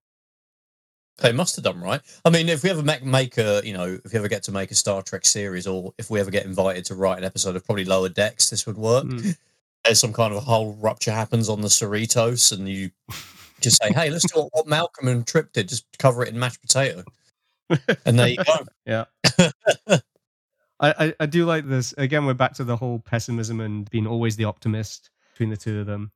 They 1.18 1.32
must 1.32 1.56
have 1.56 1.64
done 1.64 1.80
right. 1.80 2.00
I 2.24 2.30
mean, 2.30 2.48
if 2.48 2.62
we 2.62 2.70
ever 2.70 2.82
make, 2.82 3.04
make 3.04 3.38
a, 3.38 3.62
you 3.64 3.72
know, 3.72 3.98
if 4.04 4.12
we 4.12 4.18
ever 4.18 4.28
get 4.28 4.42
to 4.44 4.52
make 4.52 4.70
a 4.70 4.74
Star 4.74 5.02
Trek 5.02 5.24
series, 5.24 5.66
or 5.66 5.94
if 5.98 6.10
we 6.10 6.20
ever 6.20 6.30
get 6.30 6.44
invited 6.44 6.84
to 6.86 6.94
write 6.94 7.18
an 7.18 7.24
episode 7.24 7.56
of 7.56 7.64
probably 7.64 7.84
Lower 7.84 8.08
Decks, 8.08 8.50
this 8.50 8.66
would 8.66 8.76
work. 8.76 9.04
Mm. 9.04 9.36
There's 9.84 10.00
some 10.00 10.12
kind 10.12 10.34
of 10.34 10.44
hull 10.44 10.74
rupture 10.74 11.12
happens 11.12 11.48
on 11.48 11.60
the 11.60 11.68
Cerritos, 11.68 12.52
and 12.52 12.68
you 12.68 12.90
just 13.60 13.80
say, 13.80 13.92
"Hey, 13.92 14.10
let's 14.10 14.30
do 14.32 14.48
what, 14.52 14.66
Malcolm 14.66 15.06
and 15.06 15.24
Trip 15.24 15.52
did. 15.52 15.68
Just 15.68 15.86
cover 15.98 16.24
it 16.24 16.28
in 16.28 16.38
mashed 16.38 16.60
potato." 16.60 17.04
And 18.04 18.18
there 18.18 18.28
you 18.28 18.38
go. 18.38 18.66
Yeah. 18.86 19.04
I, 19.88 20.00
I, 20.80 21.14
I 21.20 21.26
do 21.26 21.44
like 21.44 21.66
this. 21.66 21.94
Again, 21.96 22.26
we're 22.26 22.34
back 22.34 22.54
to 22.54 22.64
the 22.64 22.76
whole 22.76 22.98
pessimism 22.98 23.60
and 23.60 23.88
being 23.90 24.06
always 24.06 24.36
the 24.36 24.44
optimist 24.44 25.10
between 25.32 25.50
the 25.50 25.56
two 25.56 25.80
of 25.80 25.86
them. 25.86 26.12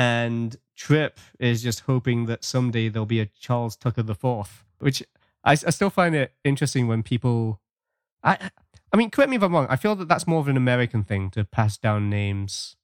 And 0.00 0.56
Trip 0.76 1.20
is 1.38 1.62
just 1.62 1.80
hoping 1.80 2.24
that 2.24 2.42
someday 2.42 2.88
there'll 2.88 3.04
be 3.04 3.20
a 3.20 3.26
Charles 3.26 3.76
Tucker 3.76 4.02
the 4.02 4.14
Fourth, 4.14 4.64
which 4.78 5.02
I, 5.44 5.52
I 5.52 5.54
still 5.56 5.90
find 5.90 6.14
it 6.14 6.32
interesting 6.42 6.86
when 6.88 7.02
people. 7.02 7.60
I 8.22 8.50
I 8.94 8.96
mean, 8.96 9.10
correct 9.10 9.28
me 9.28 9.36
if 9.36 9.42
I'm 9.42 9.52
wrong. 9.52 9.66
I 9.68 9.76
feel 9.76 9.94
that 9.96 10.08
that's 10.08 10.26
more 10.26 10.40
of 10.40 10.48
an 10.48 10.56
American 10.56 11.04
thing 11.04 11.28
to 11.32 11.44
pass 11.44 11.76
down 11.76 12.08
names 12.08 12.76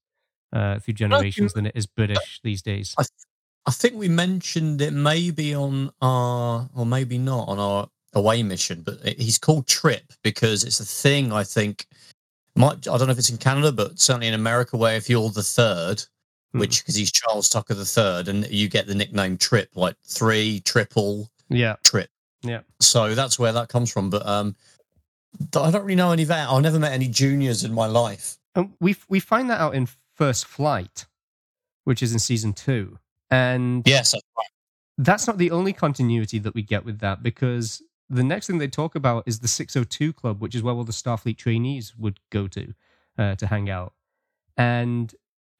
uh, 0.52 0.78
through 0.78 0.92
generations 0.94 1.54
than 1.54 1.64
it 1.66 1.72
is 1.74 1.86
British 1.86 2.40
these 2.44 2.60
days. 2.60 2.94
I, 2.98 3.04
I 3.64 3.70
think 3.70 3.94
we 3.94 4.08
mentioned 4.10 4.82
it 4.82 4.92
maybe 4.92 5.54
on 5.54 5.90
our, 6.02 6.68
or 6.76 6.84
maybe 6.84 7.16
not 7.16 7.48
on 7.48 7.58
our 7.58 7.88
away 8.14 8.42
mission, 8.42 8.82
but 8.82 8.98
it- 9.06 9.18
he's 9.20 9.38
called 9.38 9.66
Trip 9.66 10.12
because 10.22 10.64
it's 10.64 10.80
a 10.80 10.84
thing. 10.84 11.32
I 11.32 11.44
think 11.44 11.86
might 12.54 12.86
I 12.86 12.98
don't 12.98 13.06
know 13.06 13.12
if 13.12 13.18
it's 13.18 13.30
in 13.30 13.38
Canada, 13.38 13.72
but 13.72 13.98
certainly 13.98 14.28
in 14.28 14.34
America, 14.34 14.76
where 14.76 14.96
if 14.96 15.08
you're 15.08 15.30
the 15.30 15.42
third, 15.42 16.04
Hmm. 16.56 16.60
which 16.60 16.80
because 16.82 16.94
he's 16.96 17.12
Charles 17.12 17.48
Tucker 17.48 17.74
the 17.74 17.84
third, 17.84 18.28
and 18.28 18.46
you 18.50 18.68
get 18.68 18.86
the 18.86 18.94
nickname 18.94 19.36
Trip, 19.36 19.70
like 19.74 19.96
three, 20.04 20.60
triple, 20.60 21.30
Yeah. 21.48 21.76
Trip. 21.84 22.08
Yeah. 22.42 22.60
So 22.80 23.14
that's 23.14 23.38
where 23.38 23.52
that 23.52 23.68
comes 23.68 23.90
from. 23.92 24.10
But 24.10 24.26
um, 24.26 24.54
I 25.40 25.70
don't 25.70 25.82
really 25.82 25.94
know 25.96 26.12
any 26.12 26.22
of 26.22 26.28
that. 26.28 26.48
I've 26.48 26.62
never 26.62 26.78
met 26.78 26.92
any 26.92 27.08
juniors 27.08 27.64
in 27.64 27.72
my 27.72 27.86
life. 27.86 28.36
And 28.54 28.72
we 28.80 28.96
we 29.08 29.20
find 29.20 29.50
that 29.50 29.60
out 29.60 29.74
in 29.74 29.88
First 30.14 30.46
Flight, 30.46 31.06
which 31.84 32.02
is 32.02 32.12
in 32.12 32.18
season 32.18 32.52
two. 32.52 32.98
And 33.30 33.82
Yes, 33.86 34.12
that's 34.12 34.24
right. 34.36 34.46
that's 34.98 35.26
not 35.26 35.36
the 35.38 35.50
only 35.50 35.72
continuity 35.72 36.38
that 36.38 36.54
we 36.54 36.62
get 36.62 36.84
with 36.84 37.00
that 37.00 37.22
because 37.22 37.82
the 38.08 38.22
next 38.22 38.46
thing 38.46 38.58
they 38.58 38.68
talk 38.68 38.94
about 38.94 39.24
is 39.26 39.40
the 39.40 39.48
602 39.48 40.12
club 40.12 40.40
which 40.40 40.54
is 40.54 40.62
where 40.62 40.72
all 40.72 40.84
the 40.84 40.92
starfleet 40.92 41.36
trainees 41.36 41.92
would 41.98 42.20
go 42.30 42.46
to 42.46 42.72
uh, 43.18 43.34
to 43.34 43.48
hang 43.48 43.68
out 43.68 43.94
and 44.56 45.12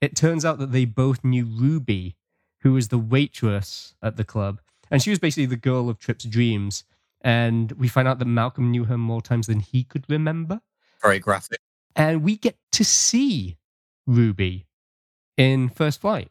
it 0.07 0.17
turns 0.17 0.45
out 0.45 0.59
that 0.59 0.73
they 0.73 0.85
both 0.87 1.23
knew 1.25 1.45
ruby 1.45 2.17
who 2.63 2.73
was 2.73 2.89
the 2.89 2.99
waitress 2.99 3.95
at 4.03 4.17
the 4.17 4.25
club 4.25 4.61
and 4.91 5.03
she 5.03 5.11
was 5.11 5.19
basically 5.19 5.47
the 5.47 5.57
girl 5.57 5.89
of 5.91 5.99
trip's 5.99 6.25
dreams 6.25 6.85
and 7.21 7.73
we 7.73 7.89
find 7.89 8.09
out 8.09 8.19
that 8.19 8.25
malcolm 8.27 8.71
knew 8.71 8.85
her 8.85 8.97
more 8.99 9.21
times 9.23 9.47
than 9.49 9.61
he 9.61 9.85
could 9.85 10.05
remember 10.09 10.61
Very 11.03 11.19
graphic. 11.19 11.61
and 11.95 12.23
we 12.23 12.37
get 12.37 12.57
to 12.73 12.85
see 12.85 13.57
ruby 14.07 14.67
in 15.37 15.69
first 15.69 16.01
flight 16.01 16.31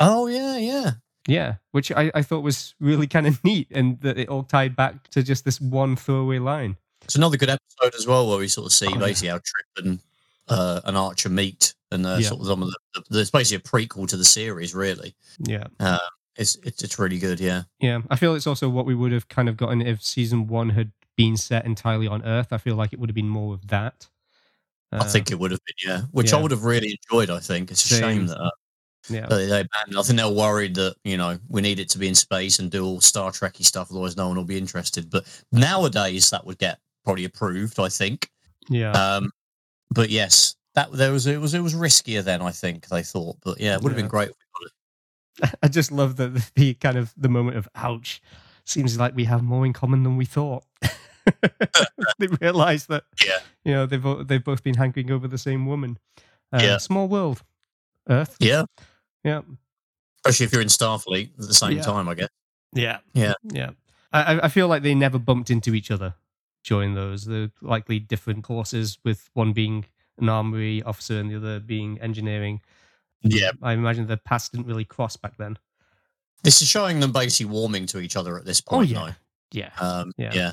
Oh 0.00 0.26
yeah, 0.26 0.56
yeah. 0.58 0.90
yeah, 1.28 1.54
which 1.70 1.92
I, 1.92 2.10
I 2.14 2.22
thought 2.22 2.40
was 2.42 2.74
really 2.80 3.06
kind 3.06 3.28
of 3.28 3.42
neat, 3.48 3.68
and 3.70 4.00
that 4.00 4.18
it 4.18 4.28
all 4.28 4.42
tied 4.42 4.74
back 4.74 5.08
to 5.10 5.22
just 5.22 5.44
this 5.44 5.60
one 5.60 5.94
throwaway 5.94 6.40
line. 6.40 6.76
It's 7.04 7.14
another 7.14 7.36
good 7.36 7.48
episode 7.50 7.94
as 7.96 8.04
well, 8.04 8.28
where 8.28 8.38
we 8.38 8.48
sort 8.48 8.66
of 8.66 8.72
see 8.72 8.88
Oh, 8.88 8.94
yeah. 8.94 8.98
basically 8.98 9.28
how 9.28 9.36
Trip 9.36 9.86
and 9.86 10.00
uh, 10.48 10.80
and 10.84 10.96
Archer 10.96 11.28
meet, 11.28 11.74
and 11.94 12.04
uh, 12.06 12.16
Yeah. 12.20 12.28
sort 12.28 12.40
of 12.40 12.46
some 12.46 12.62
of 12.62 12.70
the, 12.94 13.02
the. 13.10 13.20
It's 13.20 13.30
basically 13.30 13.62
a 13.64 13.86
prequel 13.86 14.06
to 14.08 14.16
the 14.16 14.24
series, 14.24 14.74
really. 14.74 15.14
Yeah, 15.38 15.66
It's 16.36 16.56
it's 16.64 16.82
it's 16.82 16.98
really 16.98 17.18
good, 17.18 17.40
yeah. 17.40 17.62
yeah. 17.80 18.00
I 18.10 18.16
feel 18.16 18.34
it's 18.34 18.46
also 18.46 18.68
what 18.68 18.86
we 18.86 18.94
would 18.94 19.12
have 19.12 19.28
kind 19.28 19.48
of 19.48 19.56
gotten 19.56 19.80
if 19.80 20.02
season 20.02 20.46
one 20.48 20.70
had 20.70 20.92
been 21.16 21.36
set 21.36 21.64
entirely 21.64 22.08
on 22.08 22.24
Earth. 22.24 22.52
I 22.52 22.58
feel 22.58 22.74
like 22.76 22.92
it 22.92 22.98
would 22.98 23.08
have 23.08 23.14
been 23.14 23.28
more 23.28 23.54
of 23.54 23.66
that. 23.68 24.08
I 24.92 24.98
Uh, 24.98 25.04
think 25.04 25.30
it 25.30 25.38
would 25.38 25.50
have 25.52 25.60
been, 25.64 25.88
yeah, 25.90 26.00
which 26.12 26.32
I 26.32 26.40
would 26.40 26.50
have 26.50 26.64
really 26.64 26.98
enjoyed. 27.10 27.30
I 27.30 27.40
think 27.40 27.70
it's 27.70 27.84
a 27.84 27.88
Same. 27.88 28.00
shame 28.00 28.26
that 28.26 28.40
uh, 28.40 28.50
yeah, 29.08 29.26
they, 29.26 29.46
they 29.46 29.62
banned. 29.62 29.96
I 29.98 30.02
think 30.02 30.18
they're 30.18 30.28
worried 30.28 30.74
that 30.76 30.96
you 31.04 31.16
know 31.16 31.38
we 31.48 31.60
need 31.62 31.78
it 31.78 31.88
to 31.90 31.98
be 31.98 32.08
in 32.08 32.14
space 32.14 32.58
and 32.58 32.70
do 32.70 32.84
all 32.84 33.00
Star 33.00 33.30
Trekky 33.30 33.64
stuff, 33.64 33.90
otherwise 33.90 34.16
no 34.16 34.28
one 34.28 34.36
will 34.36 34.44
be 34.44 34.58
interested. 34.58 35.10
But 35.10 35.24
nowadays 35.52 36.30
that 36.30 36.44
would 36.46 36.58
get 36.58 36.78
probably 37.04 37.24
approved, 37.26 37.78
I 37.78 37.88
think. 37.90 38.30
yeah, 38.68 38.92
Um, 38.92 39.30
but 39.90 40.10
yes, 40.10 40.56
that 40.74 40.92
there 40.92 41.12
was 41.12 41.26
it 41.26 41.40
was 41.40 41.54
it 41.54 41.60
was 41.60 41.74
riskier 41.74 42.22
then. 42.22 42.42
I 42.42 42.50
think 42.50 42.88
they 42.88 43.02
thought, 43.02 43.36
but 43.44 43.60
yeah, 43.60 43.74
it 43.74 43.82
would 43.82 43.92
have 43.92 43.98
Yeah. 43.98 44.02
been 44.04 44.08
great. 44.10 44.28
If 44.30 44.36
we 44.60 44.66
got 45.42 45.50
it. 45.52 45.58
I 45.62 45.68
just 45.68 45.90
love 45.92 46.16
the 46.16 46.44
the 46.54 46.74
kind 46.74 46.96
of 46.98 47.12
the 47.16 47.28
moment 47.28 47.56
of 47.56 47.68
ouch. 47.74 48.20
Seems 48.66 48.98
like 48.98 49.14
we 49.14 49.24
have 49.24 49.42
more 49.42 49.66
in 49.66 49.72
common 49.72 50.02
than 50.04 50.16
we 50.16 50.24
thought. 50.24 50.64
they 52.18 52.26
realize 52.40 52.86
that 52.86 53.04
Yeah. 53.24 53.38
you 53.64 53.72
know 53.72 53.86
they've 53.86 54.26
they've 54.28 54.44
both 54.44 54.62
been 54.62 54.74
hankering 54.74 55.10
over 55.10 55.28
the 55.28 55.38
same 55.38 55.66
woman. 55.66 55.98
Uh, 56.52 56.60
Yeah. 56.62 56.78
small 56.78 57.08
world, 57.08 57.42
Earth. 58.08 58.36
Yeah, 58.38 58.64
Yeah, 59.24 59.40
especially 60.24 60.46
if 60.46 60.52
you're 60.52 60.62
in 60.62 60.68
Starfleet 60.68 61.30
at 61.38 61.46
the 61.48 61.54
same 61.54 61.78
Yeah. 61.78 61.82
time, 61.82 62.08
I 62.08 62.14
guess. 62.14 62.28
Yeah. 62.72 62.98
Yeah. 63.12 63.34
Yeah. 63.52 63.70
I, 64.12 64.34
I- 64.36 64.44
I 64.44 64.48
feel 64.48 64.68
like 64.68 64.82
they 64.82 64.94
never 64.94 65.18
bumped 65.18 65.50
into 65.50 65.74
each 65.74 65.90
other 65.90 66.14
during 66.64 66.94
those. 66.94 67.24
They're 67.24 67.50
likely 67.60 67.98
different 67.98 68.44
courses, 68.44 68.98
with 69.04 69.28
one 69.34 69.52
being 69.52 69.84
an 70.18 70.28
armory 70.28 70.82
officer 70.82 71.18
and 71.18 71.30
the 71.30 71.36
other 71.36 71.60
being 71.60 72.00
engineering. 72.00 72.60
Yeah, 73.22 73.52
I 73.62 73.72
imagine 73.72 74.06
the 74.06 74.16
paths 74.18 74.48
didn't 74.50 74.66
really 74.66 74.84
cross 74.84 75.16
back 75.16 75.36
then. 75.38 75.58
this 76.42 76.60
is 76.60 76.68
showing 76.68 77.00
them 77.00 77.10
basically 77.12 77.50
warming 77.50 77.86
to 77.86 78.00
each 78.00 78.16
other 78.16 78.36
at 78.38 78.44
this 78.44 78.60
point. 78.60 78.90
yeah. 78.90 79.12
Yeah. 79.50 79.70
Um, 79.80 80.12
Yeah. 80.18 80.32
yeah. 80.34 80.52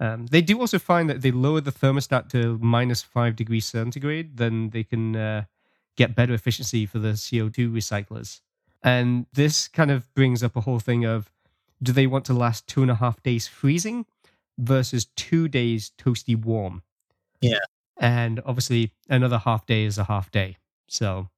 Um, 0.00 0.26
they 0.26 0.42
do 0.42 0.58
also 0.58 0.78
find 0.80 1.08
that 1.10 1.22
they 1.22 1.30
lower 1.30 1.60
the 1.60 1.70
thermostat 1.70 2.28
to 2.30 2.58
minus 2.60 3.02
five 3.02 3.36
degrees 3.36 3.66
centigrade, 3.66 4.36
then 4.36 4.70
they 4.70 4.82
can 4.82 5.14
uh, 5.14 5.44
get 5.96 6.16
better 6.16 6.34
efficiency 6.34 6.86
for 6.86 6.98
the 6.98 7.12
CO2 7.12 7.70
recyclers. 7.70 8.40
And 8.82 9.26
this 9.32 9.68
kind 9.68 9.92
of 9.92 10.12
brings 10.14 10.42
up 10.42 10.56
a 10.56 10.62
whole 10.62 10.80
thing 10.80 11.04
of 11.04 11.30
do 11.80 11.92
they 11.92 12.08
want 12.08 12.24
to 12.24 12.32
last 12.34 12.66
two 12.66 12.82
and 12.82 12.90
a 12.90 12.96
half 12.96 13.22
days 13.22 13.46
freezing 13.46 14.06
versus 14.58 15.04
two 15.14 15.46
days 15.46 15.92
toasty 15.98 16.34
warm? 16.36 16.82
Yeah. 17.40 17.58
And 18.02 18.42
obviously, 18.44 18.92
another 19.08 19.38
half 19.38 19.64
day 19.64 19.84
is 19.84 19.96
a 19.96 20.04
half 20.04 20.30
day. 20.32 20.56
So 20.88 21.28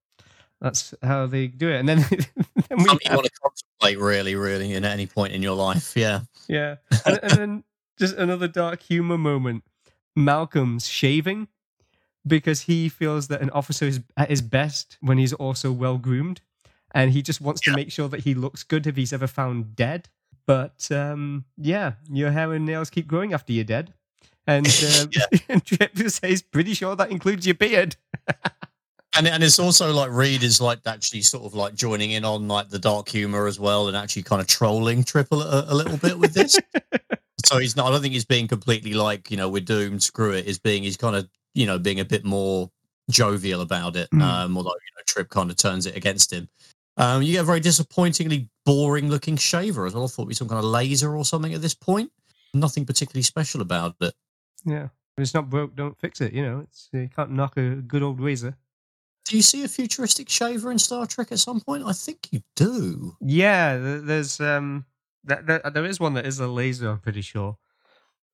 that's 0.62 0.95
how 1.03 1.27
they 1.27 1.47
do 1.47 1.69
it. 1.69 1.78
And 1.78 1.89
then, 1.89 1.99
then 2.09 2.78
we 2.78 2.85
have- 2.85 3.16
want 3.16 3.27
to 3.27 3.31
contemplate, 3.43 3.99
really, 3.99 4.35
really, 4.35 4.73
at 4.74 4.82
any 4.82 5.07
point 5.07 5.35
in 5.35 5.43
your 5.43 5.55
life. 5.55 5.93
Yeah. 5.95 6.20
yeah. 6.49 6.77
And, 7.05 7.20
and 7.23 7.32
then 7.32 7.65
just 7.99 8.16
another 8.16 8.49
dark 8.49 8.82
humor 8.82 9.19
moment. 9.19 9.62
Malcolm's 10.16 10.89
shaving 10.89 11.49
because 12.27 12.62
he 12.62 12.89
feels 12.89 13.28
that 13.28 13.43
an 13.43 13.51
officer 13.51 13.85
is 13.85 14.01
at 14.16 14.31
his 14.31 14.41
best 14.41 14.97
when 15.03 15.19
he's 15.19 15.35
also 15.35 15.70
well 15.70 15.99
groomed. 15.99 16.41
And 16.93 17.11
he 17.11 17.20
just 17.20 17.43
wants 17.43 17.61
to 17.62 17.74
make 17.74 17.93
sure 17.93 18.09
that 18.09 18.20
he 18.20 18.35
looks 18.35 18.62
good 18.62 18.86
if 18.86 18.97
he's 18.97 19.12
ever 19.12 19.27
found 19.27 19.77
dead. 19.77 20.09
But 20.47 20.89
um, 20.91 21.45
yeah, 21.59 21.93
your 22.11 22.31
hair 22.31 22.53
and 22.55 22.65
nails 22.65 22.89
keep 22.89 23.07
growing 23.07 23.35
after 23.35 23.53
you're 23.53 23.65
dead. 23.65 23.93
And, 24.46 24.66
uh, 24.84 25.06
and 25.48 26.12
says, 26.12 26.42
pretty 26.42 26.74
sure 26.74 26.96
that 26.96 27.10
includes 27.10 27.46
your 27.46 27.54
beard. 27.54 27.96
And 29.16 29.28
and 29.28 29.44
it's 29.44 29.60
also 29.60 29.92
like 29.92 30.10
Reed 30.10 30.42
is 30.42 30.60
like 30.60 30.80
actually 30.86 31.22
sort 31.22 31.44
of 31.44 31.54
like 31.54 31.76
joining 31.76 32.10
in 32.10 32.24
on 32.24 32.48
like 32.48 32.68
the 32.68 32.80
dark 32.80 33.08
humor 33.08 33.46
as 33.46 33.60
well, 33.60 33.86
and 33.86 33.96
actually 33.96 34.24
kind 34.24 34.42
of 34.42 34.48
trolling 34.48 35.04
Triple 35.04 35.40
a, 35.40 35.66
a 35.68 35.74
little 35.74 35.96
bit 35.98 36.18
with 36.18 36.34
this. 36.34 36.58
so 37.44 37.58
he's 37.58 37.76
not. 37.76 37.86
I 37.86 37.90
don't 37.92 38.02
think 38.02 38.14
he's 38.14 38.24
being 38.24 38.48
completely 38.48 38.92
like 38.94 39.30
you 39.30 39.36
know 39.36 39.48
we're 39.48 39.60
doomed. 39.60 40.02
Screw 40.02 40.32
it. 40.32 40.46
He's 40.46 40.58
being 40.58 40.82
he's 40.82 40.96
kind 40.96 41.14
of 41.14 41.28
you 41.54 41.64
know 41.64 41.78
being 41.78 42.00
a 42.00 42.04
bit 42.04 42.24
more 42.24 42.72
jovial 43.08 43.60
about 43.60 43.94
it. 43.94 44.10
Mm. 44.10 44.20
Um, 44.20 44.56
although 44.56 44.70
you 44.70 44.96
know 44.96 45.02
Trip 45.06 45.28
kind 45.30 45.48
of 45.48 45.56
turns 45.56 45.86
it 45.86 45.96
against 45.96 46.32
him. 46.32 46.48
Um, 46.96 47.22
you 47.22 47.32
get 47.32 47.42
a 47.42 47.44
very 47.44 47.60
disappointingly 47.60 48.48
boring 48.64 49.10
looking 49.10 49.36
shaver 49.36 49.86
as 49.86 49.94
well. 49.94 50.04
I 50.04 50.06
thought 50.06 50.22
it'd 50.22 50.28
be 50.28 50.34
some 50.34 50.48
kind 50.48 50.58
of 50.58 50.64
laser 50.64 51.16
or 51.16 51.24
something 51.24 51.54
at 51.54 51.62
this 51.62 51.74
point. 51.74 52.10
Nothing 52.52 52.84
particularly 52.84 53.22
special 53.22 53.60
about 53.60 53.96
it. 54.00 54.14
Yeah. 54.65 54.85
If 55.16 55.23
it's 55.23 55.35
not 55.35 55.49
broke, 55.51 55.77
don't 55.77 55.99
fix 56.01 56.20
it. 56.20 56.32
You 56.32 56.43
know, 56.43 56.61
it's, 56.61 56.89
you 56.93 57.09
can't 57.15 57.31
knock 57.31 57.57
a 57.57 57.77
good 57.77 58.03
old 58.03 58.20
razor. 58.20 58.57
Do 59.27 59.36
you 59.36 59.43
see 59.43 59.62
a 59.65 59.69
futuristic 59.69 60.28
shaver 60.28 60.70
in 60.70 60.78
Star 60.78 61.07
Trek 61.07 61.32
at 61.32 61.39
some 61.39 61.61
point? 61.61 61.85
I 61.86 61.93
think 61.93 62.28
you 62.31 62.43
do. 62.57 63.16
Yeah, 63.20 63.77
there's 63.78 64.41
um, 64.41 64.85
that, 65.24 65.47
that, 65.47 65.73
there 65.73 65.85
is 65.86 65.99
one 66.01 66.15
that 66.15 66.27
is 66.27 66.41
a 66.41 66.47
laser. 66.47 66.91
I'm 66.91 66.99
pretty 66.99 67.23
sure, 67.23 67.57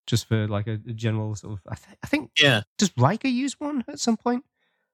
just 0.06 0.26
for 0.26 0.48
like 0.48 0.66
a, 0.66 0.78
general 0.78 1.34
sort 1.36 1.52
of. 1.52 1.60
I, 1.68 1.74
th- 1.76 1.96
I 2.02 2.06
think 2.08 2.30
Yeah, 2.40 2.62
does 2.78 2.90
Riker 2.96 3.28
use 3.28 3.60
one 3.60 3.84
at 3.88 4.00
some 4.00 4.16
point? 4.16 4.44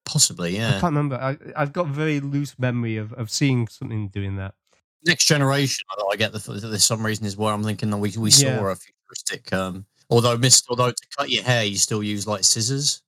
possibly. 0.05 0.57
Yeah. 0.57 0.69
I 0.69 0.73
can't 0.73 0.83
remember. 0.95 1.17
I, 1.17 1.37
I've 1.61 1.73
got 1.73 1.89
very 1.89 2.21
loose 2.21 2.57
memory 2.61 2.97
of, 2.97 3.13
of 3.15 3.29
seeing 3.29 3.67
something 3.67 4.07
doing 4.09 4.37
that. 4.37 4.55
Next 5.05 5.25
generation, 5.25 5.83
I 5.99 6.03
I 6.13 6.17
get 6.17 6.33
the 6.33 6.39
there's 6.39 6.85
some 6.85 7.05
reason 7.05 7.27
is 7.27 7.37
where 7.37 7.53
I'm 7.53 7.65
thinking 7.65 7.91
that 7.91 7.97
we 7.97 8.13
we 8.19 8.31
saw 8.31 8.47
Yeah. 8.47 8.71
a 8.73 8.77
futuristic. 8.77 9.53
Um, 9.53 9.87
although 10.11 10.37
missed, 10.37 10.67
although 10.69 10.91
to 10.91 11.07
cut 11.17 11.31
your 11.31 11.43
hair, 11.43 11.65
you 11.65 11.77
still 11.77 12.03
use 12.03 12.27
like 12.27 12.45
scissors. 12.45 13.03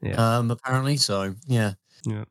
Yeah. 0.00 0.38
Um, 0.38 0.50
apparently, 0.50 0.96
so 0.96 1.34
yeah. 1.46 1.74
Yeah. 2.04 2.24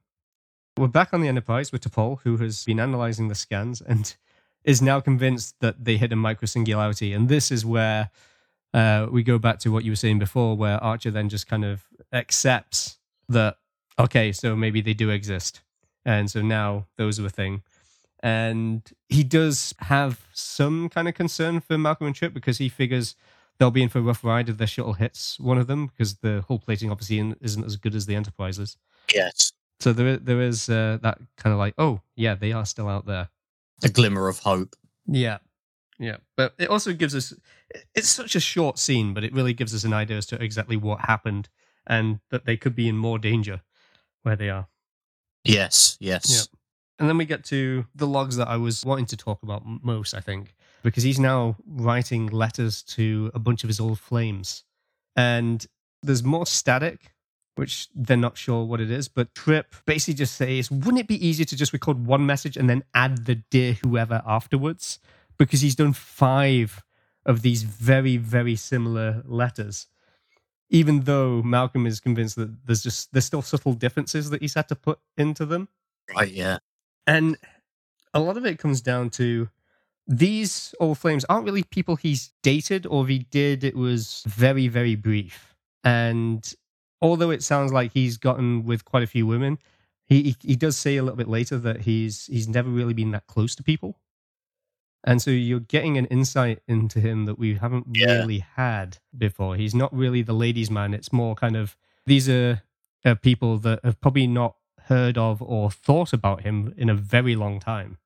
We're 0.78 0.88
back 0.88 1.14
on 1.14 1.22
the 1.22 1.28
Enterprise 1.28 1.72
with 1.72 1.82
T'Pol, 1.84 2.20
who 2.24 2.38
has 2.38 2.64
been 2.66 2.80
analyzing 2.80 3.28
the 3.28 3.36
scans 3.36 3.82
and 3.82 4.16
is 4.64 4.82
now 4.82 5.00
convinced 5.00 5.56
that 5.60 5.84
they 5.84 5.98
hit 5.98 6.14
a 6.14 6.16
microsingularity. 6.16 7.16
And 7.16 7.30
this 7.30 7.52
is 7.52 7.66
where 7.66 8.10
uh, 8.74 9.08
we 9.12 9.24
go 9.24 9.38
back 9.38 9.60
to 9.60 9.72
what 9.72 9.84
you 9.84 9.92
were 9.92 9.98
saying 9.98 10.20
before, 10.20 10.56
where 10.56 10.82
Archer 10.84 11.12
then 11.12 11.30
just 11.30 11.48
kind 11.48 11.66
of 11.66 11.84
accepts 12.14 12.98
that, 13.28 13.58
okay, 13.98 14.32
so 14.32 14.56
maybe 14.56 14.82
they 14.82 14.94
do 14.94 15.10
exist. 15.10 15.62
And 16.06 16.30
so 16.30 16.42
now 16.42 16.88
those 16.98 17.20
are 17.20 17.26
a 17.26 17.30
thing. 17.30 17.64
And 18.24 18.84
he 19.10 19.24
does 19.24 19.74
have 19.80 20.28
some 20.32 20.90
kind 20.90 21.08
of 21.08 21.16
concern 21.16 21.60
for 21.60 21.78
Malcolm 21.78 22.08
and 22.08 22.16
Trip 22.16 22.34
because 22.34 22.60
he 22.60 22.70
figures 22.70 23.16
they'll 23.62 23.70
be 23.70 23.84
in 23.84 23.90
for 23.90 24.00
a 24.00 24.02
rough 24.02 24.24
ride 24.24 24.50
if 24.50 24.58
their 24.58 24.66
shuttle 24.66 24.94
hits 24.94 25.40
one 25.40 25.60
of 25.60 25.68
them 25.68 25.86
because 25.86 26.16
the 26.16 26.44
hull 26.48 26.58
plating 26.58 26.90
obviously 26.90 27.36
isn't 27.42 27.64
as 27.64 27.76
good 27.76 27.94
as 27.94 28.08
the 28.08 28.16
Enterprise's. 28.16 28.76
Yes, 29.14 29.54
So 29.80 29.94
there, 29.94 30.18
there 30.18 30.42
is 30.42 30.68
uh, 30.68 30.98
that 31.04 31.20
kind 31.38 31.54
of 31.54 31.60
like, 31.60 31.76
oh 31.78 32.02
yeah, 32.16 32.34
they 32.34 32.54
are 32.54 32.66
still 32.66 32.90
out 32.90 33.06
there. 33.06 33.30
a 33.84 33.90
glimmer 33.90 34.28
of 34.28 34.40
hope. 34.40 34.76
Yeah, 35.06 35.38
yeah. 36.00 36.18
But 36.36 36.56
it 36.58 36.70
also 36.70 36.92
gives 36.92 37.14
us. 37.14 37.36
It's 37.94 38.10
such 38.10 38.36
a 38.36 38.40
short 38.40 38.80
scene, 38.80 39.14
but 39.14 39.24
it 39.24 39.32
really 39.32 39.54
gives 39.54 39.76
us 39.76 39.84
an 39.84 39.94
idea 39.94 40.18
as 40.18 40.26
to 40.28 40.42
exactly 40.42 40.76
what 40.76 41.02
happened 41.02 41.48
and 41.86 42.20
that 42.32 42.46
they 42.46 42.58
could 42.58 42.76
be 42.76 42.90
in 42.90 42.98
more 42.98 43.20
danger 43.20 43.62
where 44.24 44.36
they 44.36 44.50
are. 44.50 44.70
Yes, 45.44 45.98
yes. 46.00 46.32
Yeah. 46.32 46.58
And 46.98 47.08
then 47.08 47.18
we 47.20 47.26
get 47.26 47.44
to 47.46 47.86
the 47.94 48.08
logs 48.08 48.38
that 48.38 48.48
I 48.48 48.58
was 48.58 48.84
wanting 48.84 49.06
to 49.08 49.18
talk 49.18 49.44
about 49.44 49.62
most, 49.66 50.16
I 50.16 50.20
think, 50.20 50.56
because 50.84 51.04
he's 51.04 51.20
now 51.20 51.56
writing 51.66 52.28
letters 52.28 52.82
to 52.84 53.32
a 53.34 53.40
bunch 53.40 53.64
of 53.64 53.68
his 53.68 53.80
old 53.80 54.00
flames. 54.00 54.64
And 55.16 55.66
there's 56.02 56.24
more 56.24 56.46
static, 56.46 57.14
which 57.56 57.90
they're 57.94 58.18
not 58.18 58.38
sure 58.38 58.64
what 58.64 58.82
it 58.82 58.90
is. 58.90 59.08
But 59.08 59.36
Trip 59.36 59.76
basically 59.86 60.16
just 60.16 60.36
says, 60.36 60.72
wouldn't 60.72 61.00
it 61.00 61.08
be 61.08 61.26
easier 61.26 61.46
to 61.46 61.56
just 61.56 61.74
record 61.74 62.06
one 62.06 62.26
message 62.26 62.58
and 62.58 62.70
then 62.70 62.84
add 62.94 63.26
the 63.26 63.36
dear 63.36 63.74
whoever 63.74 64.22
afterwards? 64.26 65.00
Because 65.38 65.62
he's 65.62 65.76
done 65.76 65.94
five 65.94 66.84
of 67.26 67.42
these 67.42 67.64
very, 67.64 68.18
very 68.18 68.56
similar 68.56 69.24
letters. 69.26 69.88
Even 70.70 71.02
though 71.02 71.42
Malcolm 71.44 71.86
is 71.86 72.00
convinced 72.00 72.38
that 72.38 72.66
there's 72.66 72.82
just 72.82 73.12
there's 73.12 73.26
still 73.26 73.42
subtle 73.42 73.74
differences 73.74 74.30
that 74.30 74.42
he's 74.42 74.54
had 74.54 74.70
to 74.70 74.76
put 74.76 75.00
into 75.18 75.46
them. 75.46 75.68
Right, 76.16 76.32
yeah. 76.32 76.60
And 77.06 77.38
a 78.14 78.20
lot 78.20 78.38
of 78.38 78.46
it 78.46 78.58
comes 78.58 78.82
down 78.82 79.10
to 79.12 79.50
these 80.08 80.74
old 80.80 80.98
flames 80.98 81.26
aren't 81.26 81.46
really 81.46 81.64
people 81.64 81.96
he's 81.96 82.32
dated, 82.44 82.86
or 82.86 83.04
if 83.04 83.10
he 83.10 83.20
did, 83.20 83.64
it 83.64 83.76
was 83.76 84.24
very, 84.28 84.68
very 84.68 84.96
brief. 84.96 85.56
And 85.84 86.54
although 87.02 87.32
it 87.32 87.44
sounds 87.44 87.72
like 87.72 87.94
he's 87.94 88.18
gotten 88.18 88.64
with 88.66 88.86
quite 88.86 89.04
a 89.04 89.08
few 89.08 89.26
women, 89.26 89.58
he 90.06 90.24
he, 90.24 90.36
he 90.42 90.56
does 90.56 90.78
say 90.78 90.98
a 90.98 91.04
little 91.04 91.18
bit 91.18 91.28
later 91.28 91.58
that 91.60 91.82
he's 91.82 92.26
he's 92.28 92.48
never 92.48 92.70
really 92.70 92.94
been 92.94 93.12
that 93.12 93.28
close 93.28 93.56
to 93.56 93.64
people. 93.64 94.00
And 95.04 95.20
so 95.22 95.32
you're 95.32 95.60
getting 95.60 95.98
an 95.98 96.06
insight 96.08 96.62
into 96.68 97.00
him 97.00 97.26
that 97.26 97.40
we 97.40 97.56
haven't 97.56 97.88
Yeah. 97.96 98.20
really 98.20 98.40
had 98.56 99.00
before. 99.18 99.56
He's 99.56 99.74
not 99.74 99.92
really 99.96 100.22
the 100.22 100.34
ladies' 100.34 100.70
man. 100.70 100.94
It's 100.94 101.12
more 101.12 101.34
kind 101.36 101.56
of 101.56 101.76
these 102.06 102.30
are 102.30 102.62
uh, 103.04 103.16
people 103.16 103.58
that 103.60 103.84
have 103.84 104.00
probably 104.00 104.28
not 104.28 104.56
heard 104.86 105.18
of 105.18 105.42
or 105.42 105.72
thought 105.72 106.14
about 106.14 106.42
him 106.42 106.74
in 106.78 106.90
a 106.90 106.94
very 106.96 107.36
long 107.36 107.60
time. 107.60 107.98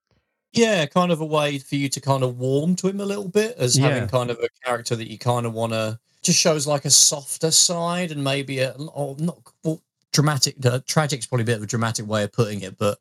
Yeah, 0.56 0.86
kind 0.86 1.12
of 1.12 1.22
a 1.22 1.26
way 1.26 1.60
for 1.60 1.76
you 1.76 1.90
to 1.90 2.02
kind 2.02 2.24
of 2.24 2.38
warm 2.38 2.76
to 2.78 2.88
him 2.88 3.00
a 3.00 3.06
little 3.06 3.28
bit 3.28 3.56
as 3.58 3.78
Yeah. 3.78 3.90
having 3.90 4.10
kind 4.10 4.30
of 4.30 4.40
a 4.40 4.48
character 4.64 4.96
that 4.96 5.10
you 5.10 5.18
kind 5.18 5.46
of 5.46 5.54
want 5.54 5.74
to 5.74 6.00
just 6.24 6.40
shows 6.40 6.66
like 6.66 6.86
a 6.86 6.90
softer 6.90 7.52
side 7.52 8.12
and 8.12 8.24
maybe 8.24 8.60
a 8.60 8.72
or 8.72 9.16
not 9.20 9.38
well, 9.64 9.82
dramatic. 10.12 10.56
Uh, 10.66 10.80
tragic's 10.88 11.26
probably 11.28 11.44
a 11.44 11.46
bit 11.46 11.58
of 11.58 11.64
a 11.64 11.68
dramatic 11.68 12.08
way 12.08 12.24
of 12.24 12.32
putting 12.32 12.62
it, 12.62 12.78
but 12.78 12.98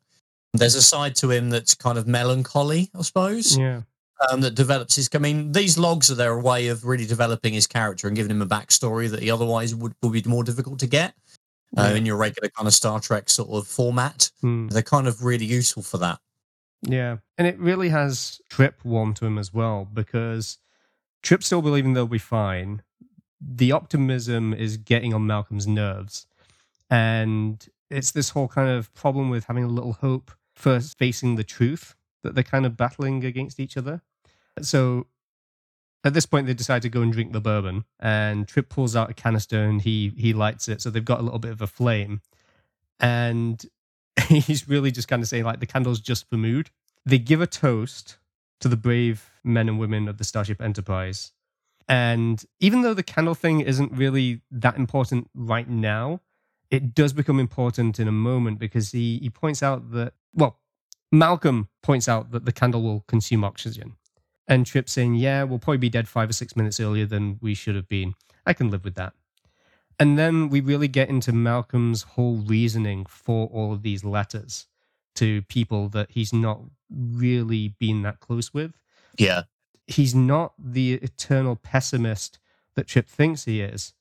there's 0.53 0.75
a 0.75 0.81
side 0.81 1.15
to 1.15 1.31
him 1.31 1.49
that's 1.49 1.73
kind 1.75 1.97
of 1.97 2.07
melancholy, 2.07 2.89
I 2.97 3.01
suppose. 3.01 3.57
Yeah. 3.57 3.81
um, 4.31 4.39
that 4.41 4.55
develops 4.55 4.95
his. 4.95 5.09
I 5.13 5.17
mean, 5.17 5.51
these 5.51 5.77
logs 5.77 6.09
are 6.09 6.15
their 6.15 6.39
way 6.39 6.67
of 6.69 6.85
really 6.85 7.05
developing 7.05 7.53
his 7.53 7.67
character 7.67 8.07
and 8.07 8.15
giving 8.15 8.31
him 8.31 8.41
a 8.41 8.45
backstory 8.45 9.09
that 9.11 9.21
he 9.21 9.29
otherwise 9.29 9.75
would, 9.75 9.93
would 10.01 10.13
be 10.13 10.23
more 10.25 10.43
difficult 10.43 10.79
to 10.79 10.87
get 10.87 11.13
uh, 11.77 11.93
in 11.95 12.05
your 12.05 12.15
regular 12.15 12.47
kind 12.49 12.65
of 12.67 12.73
Star 12.73 13.01
Trek 13.01 13.29
sort 13.29 13.49
of 13.49 13.67
format. 13.67 14.31
Hmm. 14.39 14.67
They're 14.69 14.81
kind 14.83 15.07
of 15.07 15.23
really 15.23 15.45
useful 15.45 15.83
for 15.83 15.97
that. 15.97 16.19
Yeah. 16.87 17.17
And 17.37 17.47
it 17.47 17.59
really 17.59 17.89
has 17.89 18.41
Trip 18.49 18.79
warm 18.83 19.13
to 19.15 19.25
him 19.25 19.37
as 19.37 19.53
well 19.53 19.87
because 19.91 20.59
Trip 21.23 21.43
still 21.43 21.61
believing 21.61 21.93
they'll 21.93 22.07
be 22.07 22.17
fine. 22.17 22.81
The 23.41 23.71
optimism 23.71 24.53
is 24.53 24.77
getting 24.77 25.13
on 25.13 25.27
Malcolm's 25.27 25.67
nerves. 25.67 26.27
And 26.89 27.67
it's 27.89 28.11
this 28.11 28.29
whole 28.29 28.47
kind 28.47 28.69
of 28.69 28.93
problem 28.93 29.29
with 29.29 29.45
having 29.45 29.63
a 29.63 29.69
little 29.69 29.93
hope 29.93 30.31
for 30.53 30.79
facing 30.79 31.35
the 31.35 31.43
truth 31.43 31.95
that 32.23 32.35
they're 32.35 32.43
kind 32.43 32.65
of 32.65 32.77
battling 32.77 33.23
against 33.23 33.59
each 33.59 33.77
other. 33.77 34.01
So 34.61 35.07
at 36.03 36.13
this 36.13 36.25
point, 36.25 36.47
they 36.47 36.53
decide 36.53 36.83
to 36.83 36.89
go 36.89 37.01
and 37.01 37.11
drink 37.11 37.33
the 37.33 37.41
bourbon, 37.41 37.85
and 37.99 38.47
Trip 38.47 38.69
pulls 38.69 38.95
out 38.95 39.09
a 39.09 39.13
canister 39.13 39.63
and 39.63 39.81
he 39.81 40.13
he 40.15 40.33
lights 40.33 40.69
it. 40.69 40.81
So 40.81 40.89
they've 40.89 41.03
got 41.03 41.19
a 41.19 41.23
little 41.23 41.39
bit 41.39 41.51
of 41.51 41.61
a 41.61 41.67
flame, 41.67 42.21
and 42.99 43.65
he's 44.45 44.67
really 44.67 44.91
just 44.91 45.07
kind 45.07 45.21
of 45.21 45.27
saying 45.27 45.43
like 45.43 45.59
the 45.59 45.65
candle's 45.65 45.99
just 45.99 46.29
for 46.29 46.37
mood. 46.37 46.69
They 47.05 47.17
give 47.17 47.41
a 47.41 47.47
toast 47.47 48.17
to 48.59 48.67
the 48.67 48.77
brave 48.77 49.29
men 49.43 49.69
and 49.69 49.79
women 49.79 50.07
of 50.07 50.17
the 50.17 50.23
Starship 50.23 50.61
Enterprise, 50.61 51.31
and 51.87 52.43
even 52.59 52.81
though 52.81 52.93
the 52.93 53.03
candle 53.03 53.35
thing 53.35 53.61
isn't 53.61 53.91
really 53.91 54.41
that 54.51 54.77
important 54.77 55.29
right 55.35 55.69
now, 55.69 56.21
it 56.71 56.95
does 56.95 57.13
become 57.13 57.39
important 57.39 57.99
in 57.99 58.07
a 58.07 58.11
moment 58.11 58.59
because 58.59 58.91
he 58.91 59.19
he 59.19 59.29
points 59.29 59.61
out 59.61 59.91
that 59.91 60.13
well, 60.33 60.59
Malcolm 61.11 61.69
points 61.81 62.07
out 62.07 62.31
that 62.31 62.45
the 62.45 62.51
candle 62.51 62.81
will 62.83 63.01
consume 63.07 63.43
oxygen. 63.43 63.95
And 64.47 64.65
Trip 64.65 64.89
saying, 64.89 65.15
Yeah, 65.15 65.43
we'll 65.43 65.59
probably 65.59 65.77
be 65.77 65.89
dead 65.89 66.07
five 66.07 66.29
or 66.29 66.33
six 66.33 66.55
minutes 66.55 66.79
earlier 66.79 67.05
than 67.05 67.39
we 67.41 67.53
should 67.53 67.75
have 67.75 67.87
been. 67.87 68.13
I 68.45 68.53
can 68.53 68.69
live 68.69 68.83
with 68.83 68.95
that. 68.95 69.13
And 69.99 70.19
then 70.19 70.49
we 70.49 70.59
really 70.59 70.87
get 70.87 71.09
into 71.09 71.31
Malcolm's 71.31 72.03
whole 72.03 72.35
reasoning 72.35 73.05
for 73.05 73.47
all 73.47 73.71
of 73.71 73.81
these 73.81 74.03
letters 74.03 74.67
to 75.15 75.41
people 75.43 75.87
that 75.89 76.11
he's 76.11 76.33
not 76.33 76.61
really 76.89 77.69
been 77.79 78.01
that 78.01 78.19
close 78.19 78.53
with. 78.53 78.73
Yeah, 79.17 79.43
He's 79.87 80.15
not 80.15 80.53
the 80.57 80.93
eternal 80.93 81.55
pessimist 81.55 82.39
that 82.75 82.87
Trip 82.87 83.07
thinks 83.07 83.45
he 83.45 83.61
is. 83.61 83.93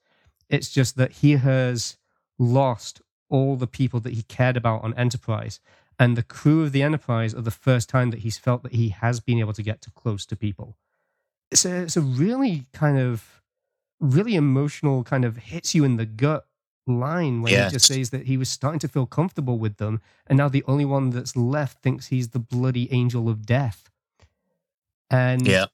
It's 0.49 0.71
just 0.71 0.97
that 0.97 1.12
he 1.12 1.33
has 1.33 1.97
lost 2.39 3.03
all 3.29 3.57
the 3.57 3.66
people 3.66 4.01
that 4.01 4.15
he 4.15 4.23
cared 4.23 4.57
about 4.57 4.83
on 4.83 4.95
Enterprise. 4.95 5.61
And 5.99 6.16
the 6.16 6.23
crew 6.23 6.62
of 6.62 6.73
the 6.73 6.83
Enterprise 6.83 7.35
are 7.35 7.43
the 7.43 7.51
first 7.51 7.89
time 7.89 8.11
that 8.11 8.21
he's 8.21 8.39
felt 8.39 8.62
that 8.62 8.73
he 8.73 8.89
has 8.89 9.21
been 9.21 9.39
able 9.39 9.53
to 9.53 9.62
get 9.62 9.83
to 9.83 9.91
close 9.91 10.25
to 10.27 10.37
people. 10.37 10.77
It's 11.51 11.65
a, 11.65 11.83
it's 11.83 11.97
a 11.97 12.01
really 12.01 12.65
kind 12.73 12.99
of, 12.99 13.43
really 14.01 14.35
emotional, 14.35 15.05
kind 15.05 15.25
of 15.25 15.37
hits 15.37 15.75
you 15.75 15.85
in 15.85 15.97
the 15.97 16.07
gut 16.07 16.47
line 16.87 17.41
when 17.41 17.53
he 17.53 17.71
just 17.71 17.87
says 17.87 18.11
that 18.11 18.27
he 18.27 18.37
was 18.37 18.49
starting 18.49 18.79
to 18.81 18.89
feel 18.89 19.07
comfortable 19.07 19.59
with 19.59 19.79
them. 19.79 20.01
And 20.27 20.37
now 20.37 20.49
the 20.49 20.65
only 20.66 20.85
one 20.85 21.11
that's 21.11 21.37
left 21.37 21.83
thinks 21.83 22.09
he's 22.09 22.29
the 22.29 22.39
bloody 22.39 22.93
angel 22.93 23.29
of 23.29 23.47
death. 23.47 23.91
And 25.11 25.47
yeah, 25.47 25.66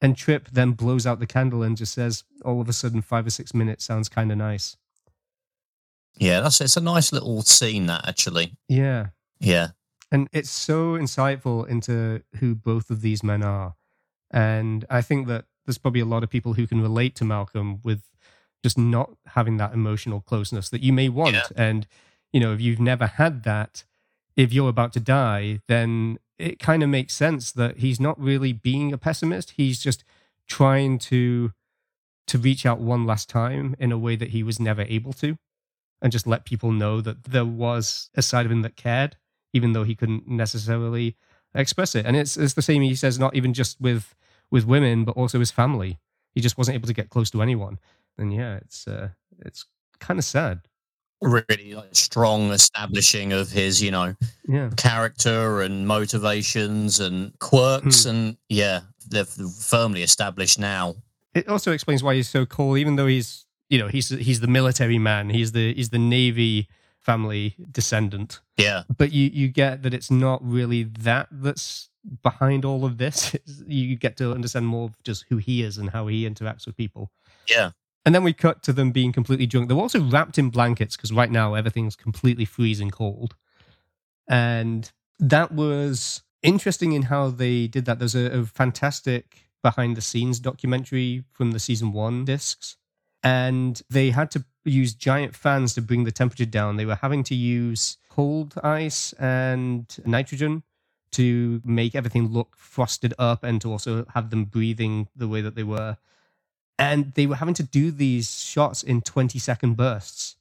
and 0.00 0.16
Trip 0.16 0.48
then 0.50 0.72
blows 0.72 1.06
out 1.06 1.20
the 1.20 1.26
candle 1.26 1.62
and 1.62 1.76
just 1.76 1.94
says, 1.94 2.24
all 2.44 2.60
of 2.60 2.68
a 2.68 2.72
sudden, 2.72 3.02
five 3.02 3.26
or 3.26 3.30
six 3.30 3.54
minutes 3.54 3.84
sounds 3.84 4.08
kind 4.08 4.30
of 4.32 4.38
nice. 4.38 4.76
yeah. 6.16 6.40
That's 6.40 6.60
it's 6.60 6.76
a 6.76 6.80
nice 6.80 7.12
little 7.12 7.42
scene 7.42 7.86
that 7.86 8.06
actually. 8.06 8.54
Yeah. 8.68 9.08
Yeah, 9.40 9.70
And 10.12 10.28
it's 10.32 10.50
so 10.50 10.92
insightful 10.92 11.66
into 11.66 12.22
who 12.36 12.54
both 12.54 12.90
of 12.90 13.00
these 13.00 13.24
men 13.24 13.42
are. 13.42 13.74
And 14.30 14.84
I 14.88 15.02
think 15.02 15.26
that 15.26 15.46
there's 15.66 15.78
probably 15.78 16.00
a 16.00 16.06
lot 16.06 16.22
of 16.22 16.30
people 16.30 16.54
who 16.54 16.66
can 16.66 16.80
relate 16.80 17.14
to 17.16 17.24
Malcolm 17.24 17.80
with 17.82 18.02
just 18.62 18.78
not 18.78 19.10
having 19.28 19.56
that 19.56 19.72
emotional 19.72 20.20
closeness 20.20 20.68
that 20.70 20.82
you 20.82 20.92
may 20.92 21.08
want. 21.08 21.34
Yeah. 21.34 21.46
And, 21.56 21.86
you 22.32 22.40
know, 22.40 22.52
if 22.52 22.60
you've 22.60 22.80
never 22.80 23.06
had 23.06 23.42
that, 23.44 23.84
if 24.36 24.52
you're 24.52 24.68
about 24.68 24.92
to 24.94 25.00
die, 25.00 25.60
then 25.68 26.18
it 26.38 26.58
kind 26.58 26.82
of 26.82 26.88
makes 26.88 27.14
sense 27.14 27.52
that 27.52 27.78
he's 27.78 28.00
not 28.00 28.18
really 28.20 28.52
being 28.52 28.92
a 28.92 28.98
pessimist. 28.98 29.52
He's 29.52 29.80
just 29.80 30.04
trying 30.48 30.98
to 30.98 31.52
to 32.28 32.38
reach 32.38 32.64
out 32.64 32.78
one 32.78 33.04
last 33.04 33.28
time 33.28 33.74
in 33.80 33.90
a 33.90 33.98
way 33.98 34.14
that 34.14 34.28
he 34.28 34.44
was 34.44 34.60
never 34.60 34.82
able 34.82 35.12
to 35.12 35.36
and 36.00 36.12
just 36.12 36.26
let 36.26 36.44
people 36.44 36.70
know 36.70 37.00
that 37.00 37.24
there 37.24 37.44
was 37.44 38.10
a 38.14 38.22
side 38.22 38.46
of 38.46 38.52
him 38.52 38.62
that 38.62 38.76
cared 38.76 39.16
even 39.52 39.72
though 39.72 39.84
he 39.84 39.94
couldn't 39.94 40.28
necessarily 40.28 41.16
express 41.54 41.94
it. 41.94 42.06
And 42.06 42.16
it's 42.16 42.36
it's 42.36 42.54
the 42.54 42.62
same 42.62 42.82
he 42.82 42.94
says 42.94 43.18
not 43.18 43.34
even 43.34 43.52
just 43.52 43.80
with 43.80 44.14
with 44.52 44.64
women 44.64 45.04
but 45.04 45.16
also 45.16 45.40
his 45.40 45.50
family. 45.50 45.98
He 46.34 46.40
just 46.40 46.56
wasn't 46.56 46.76
able 46.76 46.86
to 46.86 46.94
get 46.94 47.10
close 47.10 47.30
to 47.30 47.42
anyone. 47.42 47.78
And 48.18 48.32
yeah, 48.32 48.56
it's 48.56 48.86
uh, 48.86 49.08
it's 49.40 49.66
kind 49.98 50.18
of 50.20 50.24
sad. 50.24 50.60
really 51.20 51.74
like 51.74 51.94
strong 51.94 52.50
establishing 52.50 53.32
of 53.32 53.50
his, 53.50 53.80
you 53.82 53.90
know, 53.92 54.14
Yeah. 54.48 54.70
character 54.76 55.62
and 55.62 55.86
motivations 55.86 56.98
and 57.00 57.32
quirks, 57.38 58.04
Hmm. 58.04 58.10
and 58.10 58.36
yeah, 58.48 58.80
they're 59.08 59.24
firmly 59.24 60.02
established 60.02 60.58
now. 60.58 60.96
It 61.34 61.48
also 61.48 61.70
explains 61.72 62.02
why 62.02 62.14
he's 62.16 62.28
so 62.28 62.44
cool, 62.46 62.76
even 62.76 62.96
though 62.96 63.06
he's 63.06 63.46
you 63.70 63.78
know 63.78 63.88
he's 63.88 64.08
he's 64.10 64.40
the 64.40 64.48
military 64.48 64.98
man. 64.98 65.30
He's 65.30 65.52
the 65.52 65.72
he's 65.74 65.90
the 65.90 65.98
navy 65.98 66.68
family 67.02 67.56
descendant. 67.70 68.40
Yeah, 68.56 68.82
But 68.96 69.12
you 69.12 69.30
you 69.32 69.48
get 69.48 69.82
that 69.82 69.92
it's 69.94 70.10
not 70.10 70.40
really 70.42 70.82
that 70.84 71.28
that's 71.30 71.90
behind 72.22 72.64
all 72.64 72.84
of 72.84 72.98
this. 72.98 73.34
It's- 73.34 73.62
you 73.66 73.96
get 73.96 74.16
to 74.18 74.32
understand 74.32 74.66
more 74.66 74.86
of 74.86 75.02
just 75.04 75.24
who 75.28 75.36
he 75.38 75.62
is 75.62 75.78
and 75.78 75.90
how 75.90 76.06
he 76.08 76.24
interacts 76.28 76.66
with 76.66 76.76
people. 76.76 77.10
yeah, 77.48 77.70
And 78.04 78.14
then 78.14 78.22
we 78.24 78.32
cut 78.32 78.62
to 78.64 78.72
them 78.72 78.92
being 78.92 79.12
completely 79.12 79.46
drunk. 79.46 79.68
They're 79.68 79.78
also 79.86 80.00
wrapped 80.00 80.38
in 80.38 80.50
blankets 80.50 80.96
because 80.96 81.12
right 81.12 81.30
now 81.30 81.54
everything's 81.54 81.96
completely 81.96 82.44
freezing 82.44 82.90
cold. 82.90 83.34
And 84.28 84.90
that 85.18 85.52
was 85.52 86.22
interesting 86.42 86.92
in 86.92 87.02
how 87.02 87.30
they 87.30 87.66
did 87.66 87.84
that. 87.84 87.98
There's 87.98 88.14
a, 88.14 88.40
a 88.40 88.44
fantastic 88.46 89.48
behind 89.62 89.96
the 89.96 90.00
scenes 90.00 90.40
documentary 90.40 91.24
from 91.32 91.52
the 91.52 91.58
season 91.60 91.92
one 91.92 92.24
discs. 92.24 92.76
And 93.22 93.80
they 93.88 94.10
had 94.10 94.30
to 94.32 94.44
use 94.64 94.94
giant 94.94 95.34
fans 95.34 95.74
to 95.74 95.82
bring 95.82 96.04
the 96.04 96.12
temperature 96.12 96.44
down. 96.46 96.76
They 96.76 96.86
were 96.86 96.96
having 96.96 97.24
to 97.24 97.34
use 97.34 97.98
cold 98.08 98.54
ice 98.62 99.12
and 99.14 99.86
nitrogen 100.04 100.62
to 101.12 101.60
make 101.64 101.94
everything 101.94 102.28
look 102.28 102.56
frosted 102.56 103.12
up 103.18 103.44
and 103.44 103.60
to 103.60 103.70
also 103.70 104.06
have 104.14 104.30
them 104.30 104.44
breathing 104.44 105.08
the 105.14 105.28
way 105.28 105.40
that 105.42 105.54
they 105.54 105.62
were 105.62 105.96
and 106.78 107.12
they 107.14 107.26
were 107.26 107.36
having 107.36 107.54
to 107.54 107.62
do 107.62 107.90
these 107.90 108.40
shots 108.40 108.82
in 108.82 109.02
20 109.02 109.38
second 109.38 109.76
bursts. 109.76 110.36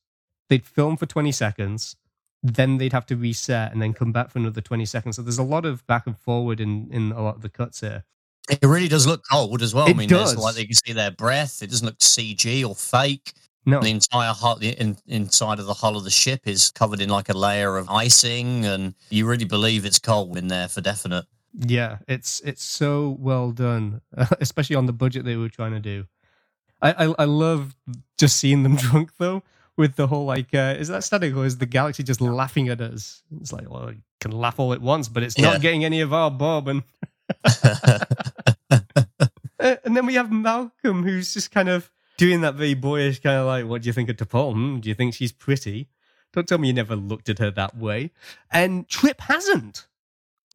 They'd 0.50 0.66
film 0.66 0.98
for 0.98 1.06
20 1.06 1.32
seconds, 1.32 1.96
then 2.42 2.78
they'd 2.78 2.94
have 2.94 3.06
to 3.08 3.16
reset 3.16 3.72
and 3.72 3.82
then 3.82 3.94
come 3.94 4.12
back 4.12 4.32
for 4.32 4.40
another 4.40 4.62
20 4.62 4.86
seconds. 4.86 5.18
So 5.18 5.22
there's 5.22 5.38
a 5.38 5.44
lot 5.44 5.66
of 5.66 5.86
back 5.88 6.08
and 6.08 6.18
forward 6.18 6.60
in, 6.60 6.90
in 6.92 7.12
a 7.12 7.22
lot 7.22 7.36
of 7.36 7.42
the 7.42 7.50
cuts 7.50 7.82
here. 7.82 8.06
it 8.50 8.66
really 8.66 8.88
does 8.88 9.06
look 9.06 9.22
cold 9.32 9.62
as 9.62 9.74
well. 9.76 9.88
I 9.88 9.92
It 9.92 9.98
mean, 9.98 10.10
there's 10.10 10.34
does. 10.34 10.44
like 10.44 10.58
you 10.58 10.66
can 10.68 10.76
see 10.76 10.94
their 10.94 11.12
breath. 11.12 11.62
It 11.62 11.70
doesn't 11.70 11.86
look 11.86 12.00
CG 12.00 12.68
or 12.68 12.76
fake. 12.76 13.34
No, 13.66 13.80
The 13.82 13.90
entire 13.92 14.34
hull, 14.34 14.56
the 14.58 14.70
in, 14.70 14.98
inside 15.06 15.60
of 15.60 15.68
the 15.68 15.76
hull 15.76 15.96
of 15.96 16.04
the 16.04 16.10
ship 16.10 16.42
is 16.48 16.72
covered 16.72 17.00
in 17.00 17.10
like 17.10 17.30
a 17.30 17.34
layer 17.38 17.78
of 17.78 17.90
icing, 17.90 18.66
and 18.66 18.96
you 19.12 19.28
really 19.28 19.46
believe 19.46 19.86
it's 19.86 20.00
cold 20.00 20.36
in 20.38 20.48
there 20.48 20.68
for 20.68 20.82
definite. 20.82 21.26
yeah, 21.54 21.98
it's 22.08 22.42
it's 22.42 22.64
so 22.64 23.16
well 23.20 23.52
done, 23.52 24.02
especially 24.40 24.76
on 24.76 24.88
the 24.88 24.94
budget 24.94 25.26
they 25.26 25.36
were 25.36 25.50
trying 25.50 25.74
to 25.74 25.80
do. 25.80 26.06
I 26.82 26.92
I, 27.06 27.16
I 27.20 27.26
love 27.26 27.76
just 28.18 28.38
seeing 28.38 28.64
them 28.64 28.76
drunk 28.86 29.12
though. 29.20 29.44
With 29.78 29.96
the 29.96 30.08
whole 30.08 30.26
like, 30.26 30.54
uh, 30.54 30.76
is 30.78 30.90
that 30.90 31.04
static 31.04 31.36
or 31.36 31.46
is 31.46 31.58
the 31.58 31.66
galaxy 31.66 32.04
just 32.04 32.20
laughing 32.22 32.68
at 32.70 32.82
us? 32.82 33.24
It's 33.40 33.54
like, 33.54 33.70
well, 33.70 33.92
you 33.92 34.02
can 34.20 34.32
laugh 34.32 34.60
all 34.60 34.74
at 34.74 34.82
once, 34.82 35.08
but 35.08 35.24
it's 35.24 35.38
Yeah. 35.38 35.52
not 35.54 35.62
getting 35.62 35.86
any 35.86 36.02
of 36.02 36.12
our 36.14 36.30
Bob. 36.30 36.68
And 36.68 36.84
Uh, 39.60 39.76
and 39.86 39.96
then 39.96 40.08
we 40.08 40.16
have 40.16 40.32
Malcolm, 40.32 41.04
who's 41.04 41.34
just 41.36 41.52
kind 41.52 41.70
of 41.70 41.92
doing 42.22 42.42
that 42.42 42.54
very 42.56 42.76
boyish 42.76 43.20
kind 43.20 43.38
of 43.42 43.48
like, 43.48 43.66
"What 43.66 43.82
do 43.82 43.88
you 43.90 43.94
think 43.94 44.08
of 44.10 44.16
T'Pol? 44.18 44.54
Hmm, 44.54 44.80
do 44.80 44.88
you 44.90 44.96
think 44.96 45.16
she's 45.16 45.32
pretty? 45.32 45.90
Don't 46.34 46.48
tell 46.48 46.60
me 46.60 46.68
you 46.68 46.74
never 46.74 46.96
looked 46.96 47.30
at 47.30 47.40
her 47.40 47.50
that 47.52 47.76
way." 47.76 48.12
And 48.52 48.88
Trip 48.88 49.20
hasn't. 49.22 49.88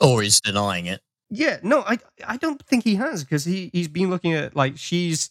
or 0.00 0.22
he's 0.22 0.40
denying 0.40 0.86
it. 0.86 1.00
Yeah, 1.28 1.58
no, 1.62 1.80
I 1.80 1.98
I 2.26 2.36
don't 2.36 2.62
think 2.70 2.84
he 2.84 2.94
has 2.96 3.24
because 3.24 3.44
he 3.46 3.70
he's 3.72 3.88
been 3.88 4.10
looking 4.10 4.32
at 4.34 4.54
like 4.54 4.74
she's 4.78 5.30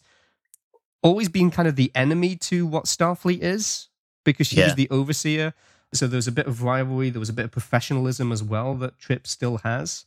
always 1.02 1.28
been 1.28 1.50
kind 1.50 1.68
of 1.68 1.76
the 1.76 1.90
enemy 1.94 2.36
to 2.50 2.66
what 2.66 2.84
Starfleet 2.86 3.40
is 3.42 3.88
because 4.24 4.46
she 4.48 4.56
Yeah. 4.56 4.74
the 4.74 4.90
overseer. 4.90 5.54
So 5.94 6.06
there 6.08 6.18
was 6.18 6.26
a 6.28 6.32
bit 6.32 6.46
of 6.48 6.62
rivalry, 6.62 7.10
there 7.10 7.20
was 7.20 7.28
a 7.28 7.38
bit 7.40 7.44
of 7.46 7.52
professionalism 7.52 8.32
as 8.32 8.42
well 8.42 8.74
that 8.82 8.98
Trip 8.98 9.26
still 9.26 9.58
has. 9.58 10.04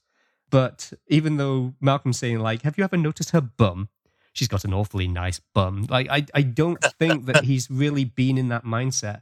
But 0.49 0.91
even 1.07 1.37
though 1.37 1.73
Malcolm's 1.79 2.19
saying 2.19 2.39
like, 2.39 2.63
"Have 2.63 2.77
you 2.77 2.83
ever 2.83 2.97
noticed 2.97 3.29
her 3.31 3.41
bum?" 3.41 3.87
She's 4.33 4.47
got 4.47 4.63
an 4.63 4.73
awfully 4.73 5.07
nice 5.07 5.39
bum. 5.53 5.87
Like 5.89 6.07
I 6.09 6.25
I 6.33 6.41
don't 6.41 6.83
think 6.99 7.25
that 7.25 7.43
he's 7.49 7.69
really 7.69 8.05
been 8.05 8.37
in 8.37 8.49
that 8.49 8.65
mindset. 8.65 9.21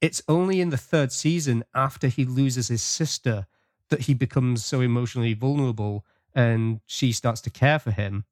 It's 0.00 0.22
only 0.28 0.60
in 0.60 0.70
the 0.70 0.76
third 0.76 1.10
season 1.12 1.64
after 1.74 2.08
he 2.08 2.24
loses 2.24 2.68
his 2.68 2.82
sister 2.82 3.46
that 3.88 4.02
he 4.02 4.14
becomes 4.14 4.64
so 4.64 4.80
emotionally 4.80 5.34
vulnerable 5.34 6.04
and 6.34 6.80
she 6.86 7.10
starts 7.12 7.40
to 7.42 7.50
care 7.50 7.78
for 7.78 7.90
him. 7.90 8.24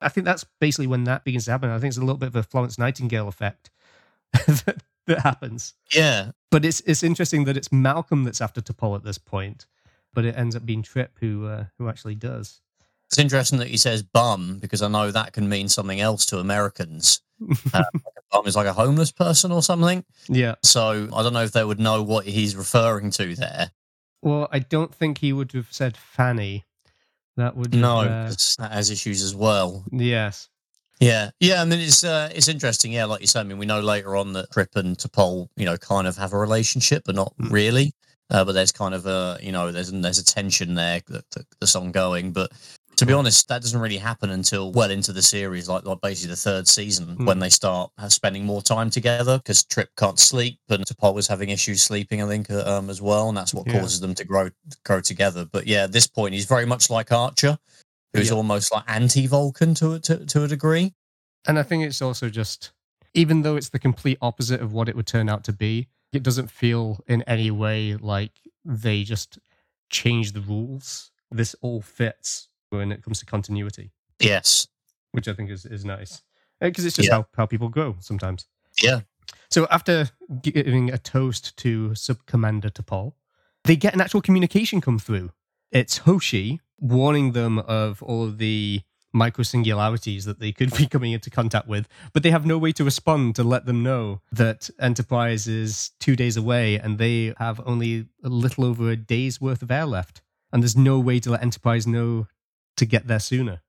I 0.00 0.08
think 0.10 0.26
that's 0.26 0.44
basically 0.60 0.88
when 0.88 1.04
that 1.04 1.24
begins 1.24 1.46
to 1.46 1.52
happen. 1.52 1.70
I 1.70 1.78
think 1.78 1.90
it's 1.90 1.96
a 1.96 2.00
little 2.00 2.18
bit 2.18 2.28
of 2.28 2.36
a 2.36 2.42
Florence 2.42 2.78
Nightingale 2.78 3.28
effect 3.28 3.70
that, 4.32 4.82
that 5.06 5.20
happens. 5.20 5.74
Yeah, 5.94 6.32
But 6.50 6.64
it's 6.64 6.80
it's 6.80 7.02
interesting 7.02 7.44
that 7.44 7.56
it's 7.56 7.72
Malcolm 7.72 8.24
that's 8.24 8.40
after 8.40 8.60
T'Pol 8.60 8.96
at 8.96 9.04
this 9.04 9.18
point, 9.18 9.66
but 10.12 10.24
it 10.24 10.36
ends 10.36 10.54
up 10.54 10.66
being 10.66 10.82
Trip 10.82 11.16
who 11.20 11.46
uh, 11.46 11.64
who 11.78 11.88
actually 11.88 12.14
does. 12.14 12.60
It's 13.08 13.18
interesting 13.18 13.58
that 13.60 13.68
he 13.68 13.76
says 13.76 14.02
bum 14.02 14.58
because 14.60 14.82
I 14.82 14.88
know 14.88 15.10
that 15.10 15.32
can 15.32 15.48
mean 15.48 15.68
something 15.68 16.00
else 16.00 16.26
to 16.26 16.38
Americans. 16.38 17.20
Like 17.72 17.84
a 17.94 18.20
bum 18.32 18.46
is 18.46 18.56
like 18.56 18.66
a 18.66 18.72
homeless 18.72 19.12
person 19.12 19.52
or 19.52 19.62
something. 19.62 20.04
yeah. 20.28 20.54
So 20.62 21.08
I 21.14 21.22
don't 21.22 21.32
know 21.34 21.42
if 21.44 21.52
they 21.52 21.62
would 21.64 21.78
know 21.78 22.02
what 22.02 22.24
he's 22.26 22.56
referring 22.56 23.10
to 23.12 23.34
there. 23.36 23.70
Well, 24.22 24.48
I 24.50 24.58
don't 24.60 24.92
think 24.94 25.18
he 25.18 25.32
would 25.34 25.52
have 25.52 25.68
said 25.70 25.96
Fanny. 25.96 26.64
That 27.36 27.56
would 27.56 27.74
No, 27.74 27.98
uh, 28.00 28.32
that 28.58 28.72
has 28.72 28.90
issues 28.90 29.22
as 29.22 29.34
well. 29.34 29.84
yes. 29.92 30.48
Yeah, 30.98 31.28
yeah. 31.40 31.60
I 31.60 31.66
mean, 31.66 31.80
it's 31.80 32.04
uh, 32.04 32.30
it's 32.34 32.48
interesting. 32.48 32.90
Yeah, 32.90 33.04
like 33.04 33.20
you 33.20 33.26
said. 33.26 33.40
I 33.40 33.42
mean, 33.44 33.58
we 33.58 33.66
know 33.66 33.80
later 33.80 34.16
on 34.16 34.32
that 34.32 34.50
Trip 34.50 34.74
and 34.76 34.96
T'Pol, 34.96 35.48
you 35.54 35.66
know, 35.66 35.76
kind 35.76 36.06
of 36.06 36.16
have 36.16 36.32
a 36.32 36.38
relationship, 36.38 37.02
but 37.04 37.14
not 37.14 37.34
Mm. 37.36 37.52
really. 37.52 37.92
Uh, 38.30 38.46
but 38.46 38.52
there's 38.52 38.72
kind 38.72 38.94
of 38.94 39.04
a, 39.04 39.38
you 39.42 39.52
know, 39.52 39.70
there's 39.70 39.92
there's 39.92 40.18
a 40.18 40.24
tension 40.24 40.74
there 40.74 41.02
that, 41.08 41.30
that, 41.32 41.46
that's 41.60 41.76
ongoing. 41.76 42.32
But 42.32 42.50
to 42.96 43.04
be 43.06 43.12
honest, 43.12 43.46
that 43.48 43.60
doesn't 43.62 43.80
really 43.80 43.98
happen 43.98 44.30
until 44.30 44.72
well 44.72 44.90
into 44.90 45.12
the 45.12 45.22
series, 45.22 45.68
like 45.68 45.84
like 45.84 46.00
basically 46.00 46.30
the 46.30 46.36
third 46.36 46.66
season, 46.66 47.16
Mm. 47.16 47.26
when 47.26 47.38
they 47.38 47.50
start 47.50 47.90
spending 48.08 48.44
more 48.44 48.62
time 48.62 48.88
together 48.90 49.38
because 49.38 49.64
Trip 49.64 49.90
can't 49.96 50.18
sleep 50.18 50.58
and 50.68 50.84
T'Pol 50.84 51.14
was 51.14 51.26
having 51.28 51.50
issues 51.50 51.82
sleeping, 51.82 52.22
I 52.22 52.26
think, 52.28 52.50
uh, 52.50 52.64
um, 52.66 52.88
as 52.90 53.02
well, 53.02 53.28
and 53.28 53.36
that's 53.36 53.52
what 53.52 53.66
Yeah. 53.66 53.80
causes 53.80 54.00
them 54.00 54.14
to 54.14 54.24
grow 54.24 54.48
grow 54.84 55.00
together. 55.00 55.44
But 55.44 55.66
yeah, 55.66 55.84
at 55.84 55.92
this 55.92 56.06
point, 56.06 56.34
he's 56.34 56.46
very 56.46 56.64
much 56.66 56.88
like 56.90 57.12
Archer, 57.12 57.58
who's 58.14 58.28
Yeah. 58.28 58.34
almost 58.36 58.72
like 58.72 58.84
anti-Vulcan 58.86 59.74
to 59.74 59.92
a, 59.94 60.00
to, 60.00 60.24
to 60.26 60.44
a 60.44 60.48
degree. 60.48 60.94
And 61.46 61.58
I 61.58 61.62
think 61.62 61.84
it's 61.84 62.00
also 62.02 62.28
just, 62.30 62.72
even 63.14 63.42
though 63.42 63.56
it's 63.56 63.68
the 63.68 63.78
complete 63.78 64.18
opposite 64.22 64.60
of 64.60 64.72
what 64.72 64.88
it 64.88 64.96
would 64.96 65.06
turn 65.06 65.28
out 65.28 65.44
to 65.44 65.52
be, 65.52 65.88
it 66.12 66.22
doesn't 66.22 66.50
feel 66.50 67.04
in 67.06 67.22
any 67.22 67.50
way 67.50 67.94
like 67.96 68.32
they 68.64 69.04
just 69.04 69.38
changed 69.90 70.34
the 70.34 70.40
rules. 70.40 71.10
This 71.30 71.54
all 71.60 71.82
fits 71.82 72.48
when 72.76 72.92
it 72.92 73.02
comes 73.02 73.18
to 73.20 73.26
continuity, 73.26 73.90
Yes. 74.20 74.68
which 75.12 75.28
I 75.28 75.32
think 75.34 75.50
is, 75.50 75.64
is 75.66 75.84
nice. 75.84 76.22
Uh, 76.60 76.66
because 76.68 76.84
it's 76.84 76.96
just 76.96 77.08
Yeah. 77.08 77.16
how, 77.16 77.26
how 77.36 77.46
people 77.46 77.68
grow 77.68 77.96
sometimes. 78.00 78.46
Yeah. 78.82 79.00
So 79.50 79.66
after 79.70 80.10
giving 80.42 80.90
a 80.90 80.98
toast 80.98 81.56
to 81.58 81.94
Sub 81.94 82.24
Commander 82.26 82.68
T'Pol, 82.70 83.12
they 83.64 83.76
get 83.76 83.94
an 83.94 84.00
actual 84.00 84.20
communication 84.22 84.80
come 84.80 84.98
through. 84.98 85.30
It's 85.72 85.98
Hoshi 85.98 86.60
warning 86.80 87.32
them 87.32 87.58
of 87.58 88.02
all 88.02 88.24
of 88.24 88.38
the 88.38 88.82
micro 89.12 89.42
singularities 89.42 90.24
that 90.26 90.40
they 90.40 90.52
could 90.52 90.74
be 90.76 90.86
coming 90.86 91.12
into 91.12 91.30
contact 91.30 91.66
with, 91.68 91.88
but 92.12 92.22
they 92.22 92.30
have 92.30 92.44
no 92.46 92.58
way 92.58 92.72
to 92.72 92.84
respond 92.84 93.34
to 93.36 93.42
let 93.44 93.64
them 93.66 93.82
know 93.82 94.20
that 94.30 94.68
Enterprise 94.78 95.48
is 95.48 95.92
two 96.00 96.14
days 96.16 96.36
away 96.36 96.76
and 96.78 96.98
they 96.98 97.32
have 97.38 97.60
only 97.64 98.06
a 98.22 98.28
little 98.28 98.64
over 98.64 98.90
a 98.90 98.96
day's 98.96 99.40
worth 99.40 99.62
of 99.62 99.70
air 99.70 99.86
left. 99.86 100.20
And 100.52 100.62
there's 100.62 100.76
no 100.76 100.98
way 101.00 101.18
to 101.20 101.30
let 101.30 101.42
Enterprise 101.42 101.86
know 101.86 102.26
to 102.76 102.86
get 102.86 103.06
there 103.06 103.20
sooner. 103.20 103.62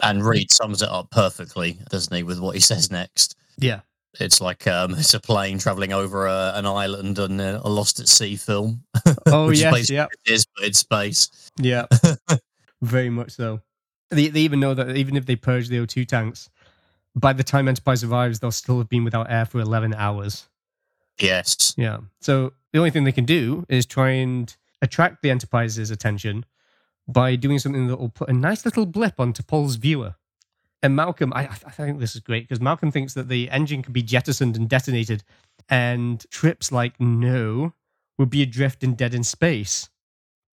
And 0.00 0.24
Reed 0.24 0.50
sums 0.50 0.82
it 0.82 0.88
up 0.88 1.10
perfectly, 1.10 1.78
doesn't 1.90 2.14
he, 2.14 2.22
with 2.22 2.38
what 2.38 2.54
he 2.54 2.60
says 2.72 2.90
next. 2.90 3.36
Yeah. 3.58 3.80
It's 4.20 4.40
like 4.40 4.66
um, 4.66 4.94
it's 4.94 5.14
a 5.14 5.20
plane 5.20 5.58
traveling 5.58 5.92
over 5.92 6.26
a, 6.26 6.52
an 6.54 6.66
island 6.66 7.18
and 7.18 7.40
uh, 7.40 7.60
a 7.62 7.68
Lost 7.68 8.00
at 8.00 8.08
Sea 8.08 8.36
film. 8.36 8.84
Oh, 9.26 9.50
yes. 9.50 9.90
Yeah. 9.90 10.06
It 10.24 10.32
is, 10.32 10.46
but 10.56 10.64
in 10.64 10.72
space. 10.72 11.50
Yeah, 11.58 11.84
very 12.82 13.10
much 13.10 13.32
so. 13.32 13.60
They, 14.10 14.28
they 14.28 14.40
even 14.40 14.58
know 14.58 14.72
that 14.72 14.96
even 14.96 15.16
if 15.16 15.26
they 15.26 15.36
purge 15.36 15.68
the 15.68 15.76
O2 15.76 16.08
tanks, 16.08 16.48
by 17.14 17.34
the 17.34 17.44
time 17.44 17.68
Enterprise 17.68 18.02
arrives, 18.02 18.40
they'll 18.40 18.50
still 18.50 18.78
have 18.78 18.88
been 18.88 19.04
without 19.04 19.30
air 19.30 19.44
for 19.44 19.60
11 19.60 19.92
hours. 19.94 20.48
Yes. 21.20 21.74
Yeah. 21.76 21.98
So 22.22 22.54
the 22.72 22.78
only 22.78 22.90
thing 22.90 23.04
they 23.04 23.12
can 23.12 23.26
do 23.26 23.66
is 23.68 23.84
try 23.84 24.10
and 24.10 24.54
attract 24.80 25.22
the 25.22 25.30
Enterprise's 25.30 25.90
attention 25.90 26.46
by 27.08 27.34
doing 27.34 27.58
something 27.58 27.88
that 27.88 27.98
will 27.98 28.10
put 28.10 28.28
a 28.28 28.34
nice 28.34 28.64
little 28.64 28.86
blip 28.86 29.18
onto 29.18 29.42
T'Pol's 29.42 29.76
viewer. 29.76 30.14
And 30.82 30.94
Malcolm, 30.94 31.32
I, 31.34 31.44
I 31.44 31.70
think 31.70 31.98
this 31.98 32.14
is 32.14 32.20
great 32.20 32.46
because 32.46 32.60
Malcolm 32.60 32.92
thinks 32.92 33.14
that 33.14 33.28
the 33.28 33.50
engine 33.50 33.82
can 33.82 33.92
be 33.92 34.02
jettisoned 34.02 34.56
and 34.56 34.68
detonated, 34.68 35.24
and 35.68 36.24
Trip's 36.30 36.70
like, 36.70 37.00
no, 37.00 37.72
we'll 38.16 38.26
be 38.26 38.42
adrift 38.42 38.84
and 38.84 38.96
dead 38.96 39.14
in 39.14 39.24
space. 39.24 39.88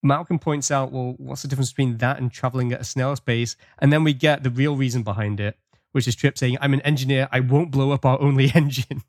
Malcolm 0.01 0.39
points 0.39 0.71
out, 0.71 0.91
well, 0.91 1.15
what's 1.17 1.41
the 1.41 1.47
difference 1.47 1.71
between 1.71 1.97
that 1.97 2.19
and 2.19 2.31
traveling 2.31 2.71
at 2.71 2.81
a 2.81 2.83
snail's 2.83 3.19
pace? 3.19 3.55
And 3.79 3.91
then 3.91 4.03
we 4.03 4.13
get 4.13 4.43
the 4.43 4.49
real 4.49 4.75
reason 4.75 5.03
behind 5.03 5.39
it, 5.39 5.57
which 5.91 6.07
is 6.07 6.15
Trip 6.15 6.37
saying, 6.37 6.57
I'm 6.61 6.73
an 6.73 6.81
engineer, 6.81 7.27
I 7.31 7.39
won't 7.39 7.71
blow 7.71 7.91
up 7.91 8.05
our 8.05 8.19
only 8.21 8.51
engine. 8.55 9.03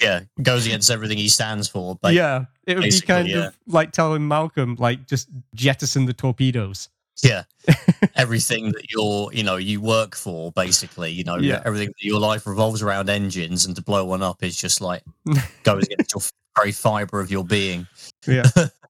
Yeah, 0.00 0.20
goes 0.42 0.66
against 0.66 0.90
everything 0.90 1.18
he 1.18 1.28
stands 1.28 1.68
for. 1.68 1.96
But 2.00 2.14
yeah, 2.14 2.46
it 2.66 2.74
would 2.76 2.84
be 2.84 3.00
kind 3.00 3.28
yeah. 3.28 3.48
of 3.48 3.56
like 3.66 3.92
telling 3.92 4.26
Malcolm, 4.26 4.76
like, 4.78 5.06
just 5.06 5.28
jettison 5.54 6.06
the 6.06 6.12
torpedoes. 6.12 6.88
yeah, 7.22 7.42
everything 8.16 8.72
that 8.72 8.90
you're, 8.90 9.32
you 9.32 9.42
know, 9.42 9.56
you 9.56 9.80
work 9.80 10.16
for, 10.16 10.52
basically, 10.52 11.10
you 11.10 11.22
know, 11.24 11.36
Yeah. 11.36 11.62
everything 11.66 11.88
that 11.88 12.02
your 12.04 12.18
life 12.20 12.46
revolves 12.46 12.80
around 12.82 13.10
engines, 13.10 13.66
and 13.66 13.76
to 13.76 13.82
blow 13.82 14.04
one 14.04 14.22
up 14.22 14.42
is 14.42 14.56
just 14.58 14.80
like 14.80 15.02
goes 15.64 15.84
against 15.84 16.14
your 16.14 16.22
very 16.56 16.72
fiber 16.72 17.20
of 17.20 17.30
your 17.30 17.44
being. 17.44 17.86
Yeah, 18.26 18.44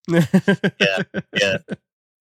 yeah. 0.08 1.02
Yeah. 1.34 1.58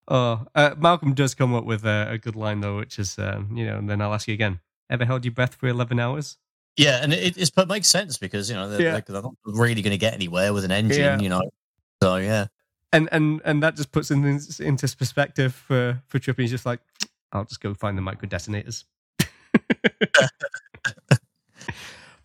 Oh, 0.08 0.48
uh, 0.56 0.74
Malcolm 0.80 1.14
does 1.14 1.36
come 1.36 1.54
up 1.54 1.66
with 1.66 1.86
a, 1.86 2.08
a 2.12 2.18
good 2.18 2.36
line 2.36 2.62
though, 2.62 2.78
which 2.78 2.98
is, 2.98 3.20
um, 3.20 3.56
you 3.56 3.66
know, 3.68 3.78
and 3.78 3.88
then 3.88 4.02
I'll 4.02 4.14
ask 4.14 4.28
you 4.28 4.34
again. 4.34 4.60
Ever 4.90 5.06
held 5.06 5.24
your 5.24 5.34
breath 5.34 5.54
for 5.54 5.68
eleven 5.68 6.00
hours? 6.00 6.38
Yeah, 6.80 7.00
and 7.04 7.12
it, 7.12 7.36
it's, 7.38 7.52
it 7.58 7.68
makes 7.68 7.90
sense 7.90 8.18
because 8.18 8.50
you 8.50 8.56
know 8.56 8.70
they're, 8.70 8.82
Yeah. 8.82 8.94
like, 8.94 9.06
they're 9.06 9.22
not 9.22 9.34
really 9.46 9.82
going 9.82 9.92
to 9.92 9.98
get 9.98 10.14
anywhere 10.14 10.54
with 10.54 10.64
an 10.64 10.72
engine, 10.72 11.00
Yeah. 11.02 11.20
you 11.20 11.28
know. 11.28 11.42
So 12.02 12.16
yeah, 12.16 12.48
And 12.94 13.10
and 13.12 13.42
and 13.44 13.62
that 13.64 13.76
just 13.76 13.92
puts 13.92 14.08
things 14.08 14.60
into 14.62 14.88
perspective 14.96 15.54
for 15.54 16.02
for 16.08 16.20
Trippy. 16.20 16.40
He's 16.44 16.52
just 16.52 16.66
like, 16.66 16.80
I'll 17.34 17.44
just 17.44 17.60
go 17.60 17.74
find 17.74 17.98
the 17.98 18.02
micro 18.02 18.30
detonators. 18.30 18.86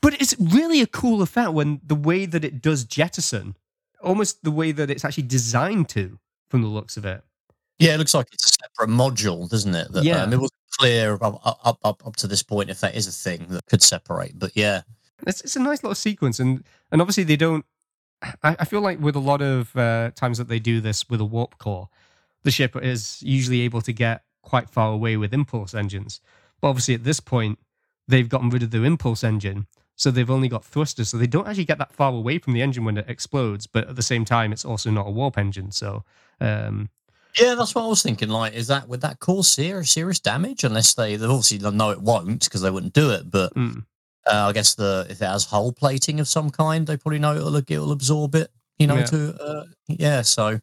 but 0.00 0.14
it's 0.20 0.36
really 0.38 0.80
a 0.80 0.86
cool 0.86 1.22
effect 1.22 1.52
when 1.52 1.80
the 1.84 1.94
way 1.96 2.26
that 2.26 2.44
it 2.44 2.62
does 2.62 2.84
jettison, 2.84 3.56
almost 4.02 4.44
the 4.44 4.50
way 4.50 4.70
that 4.72 4.90
it's 4.90 5.04
actually 5.04 5.24
designed 5.24 5.88
to, 5.90 6.18
from 6.48 6.62
the 6.62 6.68
looks 6.68 6.96
of 6.96 7.04
it. 7.04 7.22
yeah, 7.80 7.94
it 7.94 7.98
looks 7.98 8.14
like 8.14 8.28
it's 8.32 8.46
a 8.46 8.48
separate 8.50 8.88
module, 8.94 9.48
doesn't 9.50 9.74
it? 9.74 9.90
That, 9.92 10.04
Yeah. 10.04 10.22
um, 10.22 10.32
it 10.32 10.36
wasn't 10.36 10.60
clear 10.78 11.14
up, 11.20 11.40
up 11.44 11.78
up 11.82 12.06
up 12.06 12.16
to 12.16 12.26
this 12.26 12.42
point 12.42 12.70
if 12.70 12.80
that 12.80 12.94
is 12.94 13.06
a 13.06 13.12
thing 13.12 13.46
that 13.48 13.66
could 13.66 13.82
separate, 13.82 14.38
but 14.38 14.52
yeah, 14.54 14.82
It's 15.26 15.40
it's 15.40 15.56
a 15.56 15.60
nice 15.60 15.82
little 15.82 15.94
sequence, 15.94 16.40
and 16.40 16.64
and 16.90 17.00
obviously 17.00 17.24
they 17.24 17.36
don't. 17.36 17.64
I, 18.42 18.56
I 18.60 18.64
feel 18.64 18.80
like 18.80 19.00
with 19.00 19.16
a 19.16 19.20
lot 19.20 19.42
of 19.42 19.74
uh, 19.76 20.10
times 20.14 20.38
that 20.38 20.48
they 20.48 20.58
do 20.58 20.80
this 20.80 21.08
with 21.08 21.20
a 21.20 21.24
warp 21.24 21.58
core, 21.58 21.88
the 22.42 22.50
ship 22.50 22.76
is 22.76 23.22
usually 23.22 23.60
able 23.62 23.82
to 23.82 23.92
get 23.92 24.22
quite 24.42 24.70
far 24.70 24.92
away 24.92 25.16
with 25.16 25.34
impulse 25.34 25.74
engines. 25.74 26.20
But 26.60 26.68
obviously 26.68 26.94
at 26.94 27.04
this 27.04 27.20
point, 27.20 27.58
they've 28.08 28.28
gotten 28.28 28.50
rid 28.50 28.62
of 28.62 28.70
their 28.70 28.84
impulse 28.84 29.24
engine, 29.24 29.66
so 29.96 30.10
they've 30.10 30.30
only 30.30 30.48
got 30.48 30.64
thrusters, 30.64 31.08
so 31.10 31.18
they 31.18 31.26
don't 31.26 31.46
actually 31.46 31.64
get 31.66 31.78
that 31.78 31.92
far 31.92 32.12
away 32.12 32.38
from 32.38 32.52
the 32.54 32.62
engine 32.62 32.84
when 32.84 32.98
it 32.98 33.08
explodes. 33.08 33.66
But 33.66 33.88
at 33.88 33.96
the 33.96 34.02
same 34.02 34.24
time, 34.24 34.52
it's 34.52 34.64
also 34.64 34.90
not 34.90 35.06
a 35.06 35.10
warp 35.10 35.38
engine, 35.38 35.70
so. 35.70 36.04
Um, 36.40 36.90
Yeah, 37.40 37.54
that's 37.56 37.74
what 37.74 37.84
I 37.84 37.88
was 37.88 38.02
thinking. 38.02 38.28
Like, 38.28 38.52
is 38.54 38.68
that 38.68 38.88
would 38.88 39.00
that 39.00 39.18
cause 39.18 39.48
serious 39.48 39.90
serious 39.90 40.20
damage? 40.20 40.64
Unless 40.64 40.94
they, 40.94 41.16
they 41.16 41.26
obviously 41.26 41.58
know 41.70 41.90
it 41.90 42.00
won't 42.00 42.44
because 42.44 42.60
they 42.62 42.70
wouldn't 42.70 42.92
do 42.92 43.10
it. 43.10 43.30
But 43.30 43.54
mm, 43.54 43.84
uh, 44.26 44.46
I 44.48 44.52
guess 44.52 44.74
the 44.74 45.06
if 45.10 45.20
it 45.20 45.26
has 45.26 45.44
hull 45.44 45.72
plating 45.72 46.20
of 46.20 46.28
some 46.28 46.50
kind, 46.50 46.86
they 46.86 46.96
probably 46.96 47.18
know 47.18 47.34
it'll 47.36 47.56
it'll 47.56 47.92
absorb 47.92 48.34
it. 48.36 48.50
You 48.78 48.86
know, 48.86 48.96
Yeah. 48.98 49.04
to 49.06 49.42
uh, 49.42 49.64
yeah. 49.88 50.22
So, 50.22 50.60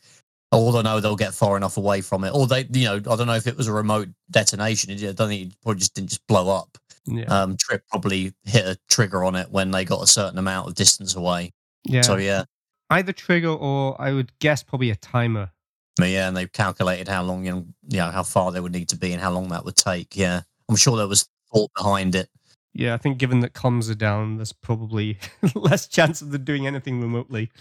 or 0.51 0.71
they 0.73 0.81
know 0.81 0.99
they'll 0.99 1.15
get 1.15 1.33
far 1.33 1.57
enough 1.57 1.77
away 1.77 2.01
from 2.01 2.23
it, 2.23 2.31
or 2.33 2.47
they, 2.47 2.67
you 2.71 2.85
know, 2.85 2.95
I 2.95 3.15
don't 3.15 3.27
know 3.27 3.35
if 3.35 3.47
it 3.47 3.57
was 3.57 3.67
a 3.67 3.73
remote 3.73 4.09
detonation. 4.29 4.91
I 4.91 4.95
don't 5.13 5.27
think 5.29 5.51
it 5.51 5.55
probably 5.61 5.79
just 5.79 5.93
didn't 5.95 6.09
just 6.09 6.25
blow 6.27 6.49
up. 6.49 6.77
yeah, 7.05 7.23
Um, 7.25 7.57
Trip 7.57 7.83
probably 7.89 8.33
hit 8.43 8.65
a 8.65 8.77
trigger 8.89 9.23
on 9.23 9.35
it 9.35 9.49
when 9.51 9.71
they 9.71 9.85
got 9.85 10.03
a 10.03 10.07
certain 10.07 10.37
amount 10.37 10.67
of 10.67 10.75
distance 10.75 11.15
away. 11.15 11.51
yeah. 11.85 12.01
So 12.01 12.17
yeah, 12.17 12.43
Either 12.89 13.13
trigger 13.13 13.49
or 13.49 13.95
I 14.01 14.11
would 14.11 14.31
guess 14.39 14.61
probably 14.63 14.89
a 14.89 14.95
timer. 14.97 15.51
But 15.97 16.09
yeah, 16.09 16.27
and 16.27 16.37
they've 16.37 16.51
calculated 16.51 17.07
how 17.07 17.23
long, 17.23 17.45
you 17.45 17.51
know, 17.51 17.65
you 17.89 17.97
know, 17.97 18.11
how 18.11 18.23
far 18.23 18.51
they 18.51 18.59
would 18.59 18.71
need 18.71 18.89
to 18.89 18.97
be 18.97 19.11
and 19.11 19.21
how 19.21 19.31
long 19.31 19.49
that 19.49 19.65
would 19.65 19.75
take. 19.75 20.15
Yeah, 20.15 20.41
I'm 20.69 20.75
sure 20.75 20.97
there 20.97 21.07
was 21.07 21.27
thought 21.53 21.71
behind 21.75 22.15
it. 22.15 22.29
Yeah, 22.73 22.93
I 22.93 22.97
think 22.97 23.17
given 23.17 23.41
that 23.41 23.53
comms 23.53 23.89
are 23.91 23.95
down, 23.95 24.37
there's 24.37 24.53
probably 24.53 25.17
less 25.55 25.87
chance 25.87 26.21
of 26.21 26.31
them 26.31 26.43
doing 26.43 26.65
anything 26.65 27.01
remotely 27.01 27.51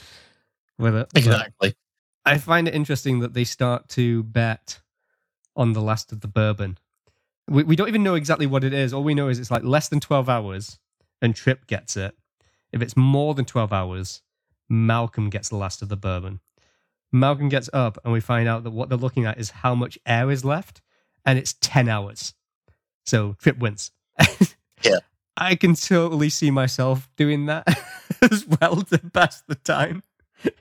with 0.79 0.95
it. 0.95 1.09
But 1.13 1.19
Exactly. 1.19 1.75
I 2.25 2.39
find 2.39 2.69
it 2.69 2.75
interesting 2.75 3.21
that 3.21 3.35
they 3.35 3.45
start 3.45 3.89
to 3.91 4.23
bet 4.23 4.81
on 5.57 5.73
the 5.73 5.81
last 5.81 6.13
of 6.13 6.21
the 6.21 6.29
bourbon. 6.29 6.79
We, 7.49 7.65
we 7.65 7.77
don't 7.77 7.89
even 7.89 8.05
know 8.05 8.15
exactly 8.15 8.47
what 8.47 8.63
it 8.63 8.73
is. 8.73 8.93
All 8.93 9.03
we 9.03 9.15
know 9.15 9.29
is 9.29 9.39
it's 9.39 9.51
like 9.51 9.65
less 9.65 9.89
than 9.89 9.99
12 9.99 10.29
hours 10.29 10.79
and 11.21 11.35
Trip 11.35 11.67
gets 11.67 11.97
it. 11.97 12.15
If 12.73 12.83
it's 12.83 12.97
more 12.97 13.35
than 13.35 13.45
12 13.45 13.73
hours, 13.73 14.23
Malcolm 14.69 15.29
gets 15.31 15.49
the 15.49 15.57
last 15.57 15.83
of 15.83 15.89
the 15.89 15.97
bourbon. 15.97 16.41
Malcolm 17.13 17.49
gets 17.49 17.69
up 17.73 17.99
and 18.05 18.13
we 18.13 18.21
find 18.21 18.49
out 18.49 18.65
that 18.65 18.71
what 18.71 18.89
they're 18.89 18.99
looking 18.99 19.27
at 19.27 19.39
is 19.39 19.51
how 19.51 19.75
much 19.75 19.99
air 20.07 20.31
is 20.31 20.45
left 20.45 20.81
and 21.25 21.39
it's 21.39 21.55
10 21.61 21.89
hours. 21.89 22.35
So 23.07 23.35
Trip 23.41 23.59
wins. 23.59 23.91
Yeah. 24.83 24.99
I 25.37 25.57
can 25.57 25.75
totally 25.75 26.31
see 26.31 26.51
myself 26.51 27.09
doing 27.17 27.47
that 27.47 27.67
as 28.31 28.47
well 28.47 28.81
to 28.83 28.99
pass 28.99 29.43
the 29.47 29.55
time. 29.57 30.03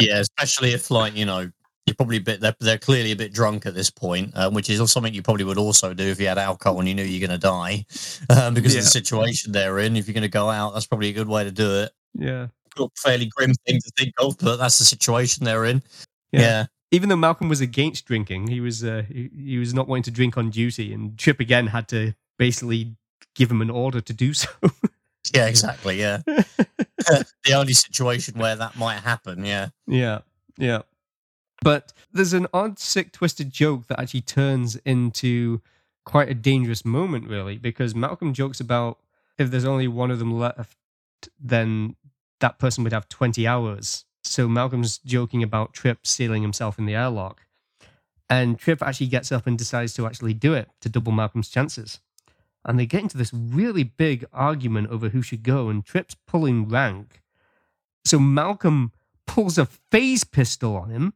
Yeah, 0.00 0.18
especially 0.20 0.72
if 0.72 0.90
like 0.90 1.14
you 1.14 1.26
know 1.26 1.50
you're 1.86 1.94
probably 1.94 2.16
a 2.16 2.20
bit 2.20 2.40
they're, 2.40 2.56
they're 2.60 2.78
clearly 2.78 3.12
a 3.12 3.16
bit 3.16 3.32
drunk 3.32 3.66
at 3.66 3.74
this 3.74 3.90
point, 3.90 4.32
um, 4.36 4.54
which 4.54 4.70
is 4.70 4.90
something 4.90 5.12
you 5.12 5.22
probably 5.22 5.44
would 5.44 5.58
also 5.58 5.92
do 5.92 6.04
if 6.04 6.18
you 6.18 6.26
had 6.28 6.38
alcohol 6.38 6.78
and 6.78 6.88
you 6.88 6.94
knew 6.94 7.02
you're 7.04 7.26
going 7.26 7.38
to 7.38 7.46
die 7.46 7.84
um, 8.30 8.54
because 8.54 8.72
Yeah. 8.74 8.80
of 8.80 8.84
the 8.86 8.90
situation 8.90 9.52
they're 9.52 9.78
in. 9.80 9.96
If 9.96 10.06
you're 10.08 10.14
going 10.14 10.22
to 10.22 10.28
go 10.28 10.48
out, 10.48 10.72
that's 10.72 10.86
probably 10.86 11.10
a 11.10 11.12
good 11.12 11.28
way 11.28 11.44
to 11.44 11.52
do 11.52 11.82
it. 11.82 11.92
Yeah. 12.14 12.46
Fairly 12.96 13.26
grim 13.26 13.52
thing 13.66 13.80
to 13.80 13.90
think 13.98 14.14
of, 14.18 14.36
but 14.38 14.56
that's 14.56 14.78
the 14.78 14.84
situation 14.84 15.44
they're 15.44 15.64
in. 15.64 15.82
Yeah. 16.32 16.40
Yeah, 16.40 16.66
even 16.92 17.08
though 17.08 17.16
Malcolm 17.16 17.48
was 17.48 17.60
against 17.60 18.04
drinking, 18.06 18.46
he 18.48 18.60
was 18.60 18.84
uh, 18.84 19.02
he, 19.08 19.30
he 19.34 19.58
was 19.58 19.74
not 19.74 19.88
wanting 19.88 20.04
to 20.04 20.10
drink 20.10 20.36
on 20.36 20.50
duty, 20.50 20.92
and 20.92 21.18
Trip 21.18 21.40
again 21.40 21.66
had 21.66 21.88
to 21.88 22.14
basically 22.38 22.94
give 23.34 23.50
him 23.50 23.62
an 23.62 23.70
order 23.70 24.00
to 24.00 24.12
do 24.12 24.34
so. 24.34 24.48
yeah, 25.34 25.46
exactly. 25.46 25.98
Yeah, 25.98 26.18
the 26.26 27.54
only 27.54 27.72
situation 27.72 28.38
where 28.38 28.54
that 28.56 28.76
might 28.76 29.00
happen. 29.00 29.44
Yeah, 29.44 29.68
yeah, 29.86 30.20
yeah. 30.58 30.82
But 31.62 31.92
there's 32.12 32.34
an 32.34 32.46
odd, 32.52 32.78
sick, 32.78 33.12
twisted 33.12 33.50
joke 33.50 33.86
that 33.86 33.98
actually 33.98 34.22
turns 34.22 34.76
into 34.84 35.62
quite 36.04 36.28
a 36.28 36.34
dangerous 36.34 36.84
moment, 36.84 37.28
really, 37.28 37.56
because 37.56 37.94
Malcolm 37.94 38.34
jokes 38.34 38.60
about 38.60 38.98
if 39.38 39.50
there's 39.50 39.64
only 39.64 39.88
one 39.88 40.10
of 40.10 40.18
them 40.18 40.38
left, 40.38 40.76
then 41.40 41.96
that 42.42 42.58
person 42.58 42.84
would 42.84 42.92
have 42.92 43.08
20 43.08 43.46
hours. 43.46 44.04
So 44.22 44.48
Malcolm's 44.48 44.98
joking 44.98 45.42
about 45.42 45.72
Trip 45.72 46.06
sealing 46.06 46.42
himself 46.42 46.78
in 46.78 46.86
the 46.86 46.94
airlock. 46.94 47.46
And 48.28 48.58
Trip 48.58 48.82
actually 48.82 49.06
gets 49.06 49.32
up 49.32 49.46
and 49.46 49.56
decides 49.56 49.94
to 49.94 50.06
actually 50.06 50.34
do 50.34 50.52
it 50.52 50.68
to 50.80 50.88
double 50.88 51.12
Malcolm's 51.12 51.48
chances. 51.48 52.00
And 52.64 52.78
they 52.78 52.86
get 52.86 53.02
into 53.02 53.18
this 53.18 53.32
really 53.32 53.82
big 53.84 54.24
argument 54.32 54.90
over 54.90 55.08
who 55.08 55.22
should 55.22 55.42
go, 55.42 55.68
and 55.68 55.84
Trip's 55.84 56.16
pulling 56.26 56.68
rank. 56.68 57.20
So 58.04 58.18
Malcolm 58.18 58.92
pulls 59.26 59.58
a 59.58 59.66
phase 59.66 60.24
pistol 60.24 60.76
on 60.76 60.90
him, 60.90 61.14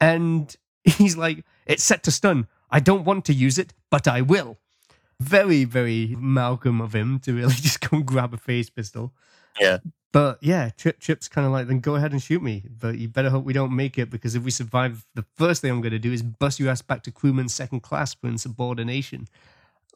and 0.00 0.54
he's 0.84 1.16
like, 1.16 1.44
It's 1.66 1.82
set 1.82 2.02
to 2.04 2.10
stun. 2.10 2.46
I 2.70 2.80
don't 2.80 3.04
want 3.04 3.24
to 3.26 3.34
use 3.34 3.58
it, 3.58 3.74
but 3.90 4.06
I 4.06 4.20
will. 4.20 4.58
Very, 5.20 5.64
very 5.64 6.14
Malcolm 6.18 6.80
of 6.80 6.94
him 6.94 7.18
to 7.20 7.32
really 7.34 7.54
just 7.68 7.80
go 7.80 7.98
and 7.98 8.06
grab 8.06 8.32
a 8.32 8.36
phase 8.36 8.70
pistol. 8.70 9.12
Yeah. 9.60 9.78
But 10.12 10.38
yeah, 10.40 10.70
Trip 10.76 10.98
Trip's 10.98 11.28
kind 11.28 11.46
of 11.46 11.52
like, 11.52 11.66
then 11.68 11.80
go 11.80 11.94
ahead 11.96 12.12
and 12.12 12.22
shoot 12.22 12.42
me. 12.42 12.64
But 12.80 12.98
you 12.98 13.08
better 13.08 13.28
hope 13.30 13.44
we 13.44 13.52
don't 13.52 13.74
make 13.76 13.98
it 13.98 14.08
because 14.10 14.34
if 14.34 14.42
we 14.42 14.50
survive, 14.50 15.04
the 15.14 15.24
first 15.36 15.60
thing 15.60 15.70
I'm 15.70 15.80
going 15.82 15.92
to 15.92 15.98
do 15.98 16.12
is 16.12 16.22
bust 16.22 16.58
your 16.58 16.70
ass 16.70 16.80
back 16.82 17.02
to 17.04 17.10
crewman 17.10 17.48
second 17.48 17.80
class 17.80 18.14
for 18.14 18.26
insubordination. 18.28 19.28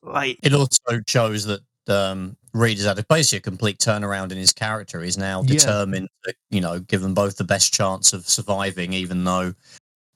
Like, 0.02 0.38
it 0.42 0.52
also 0.52 1.00
shows 1.06 1.44
that 1.46 1.60
um, 1.88 2.36
Reed 2.52 2.76
has 2.78 2.86
had 2.86 2.98
a, 2.98 3.04
basically 3.04 3.38
a 3.38 3.40
complete 3.40 3.78
turnaround 3.78 4.32
in 4.32 4.38
his 4.38 4.52
character. 4.52 5.00
He's 5.02 5.16
now 5.18 5.42
Yeah. 5.42 5.54
determined 5.56 6.08
to, 6.24 6.34
you 6.50 6.60
know, 6.60 6.78
give 6.80 7.00
them 7.00 7.14
both 7.14 7.36
the 7.36 7.44
best 7.44 7.72
chance 7.72 8.12
of 8.12 8.28
surviving, 8.28 8.92
even 8.92 9.24
though 9.24 9.54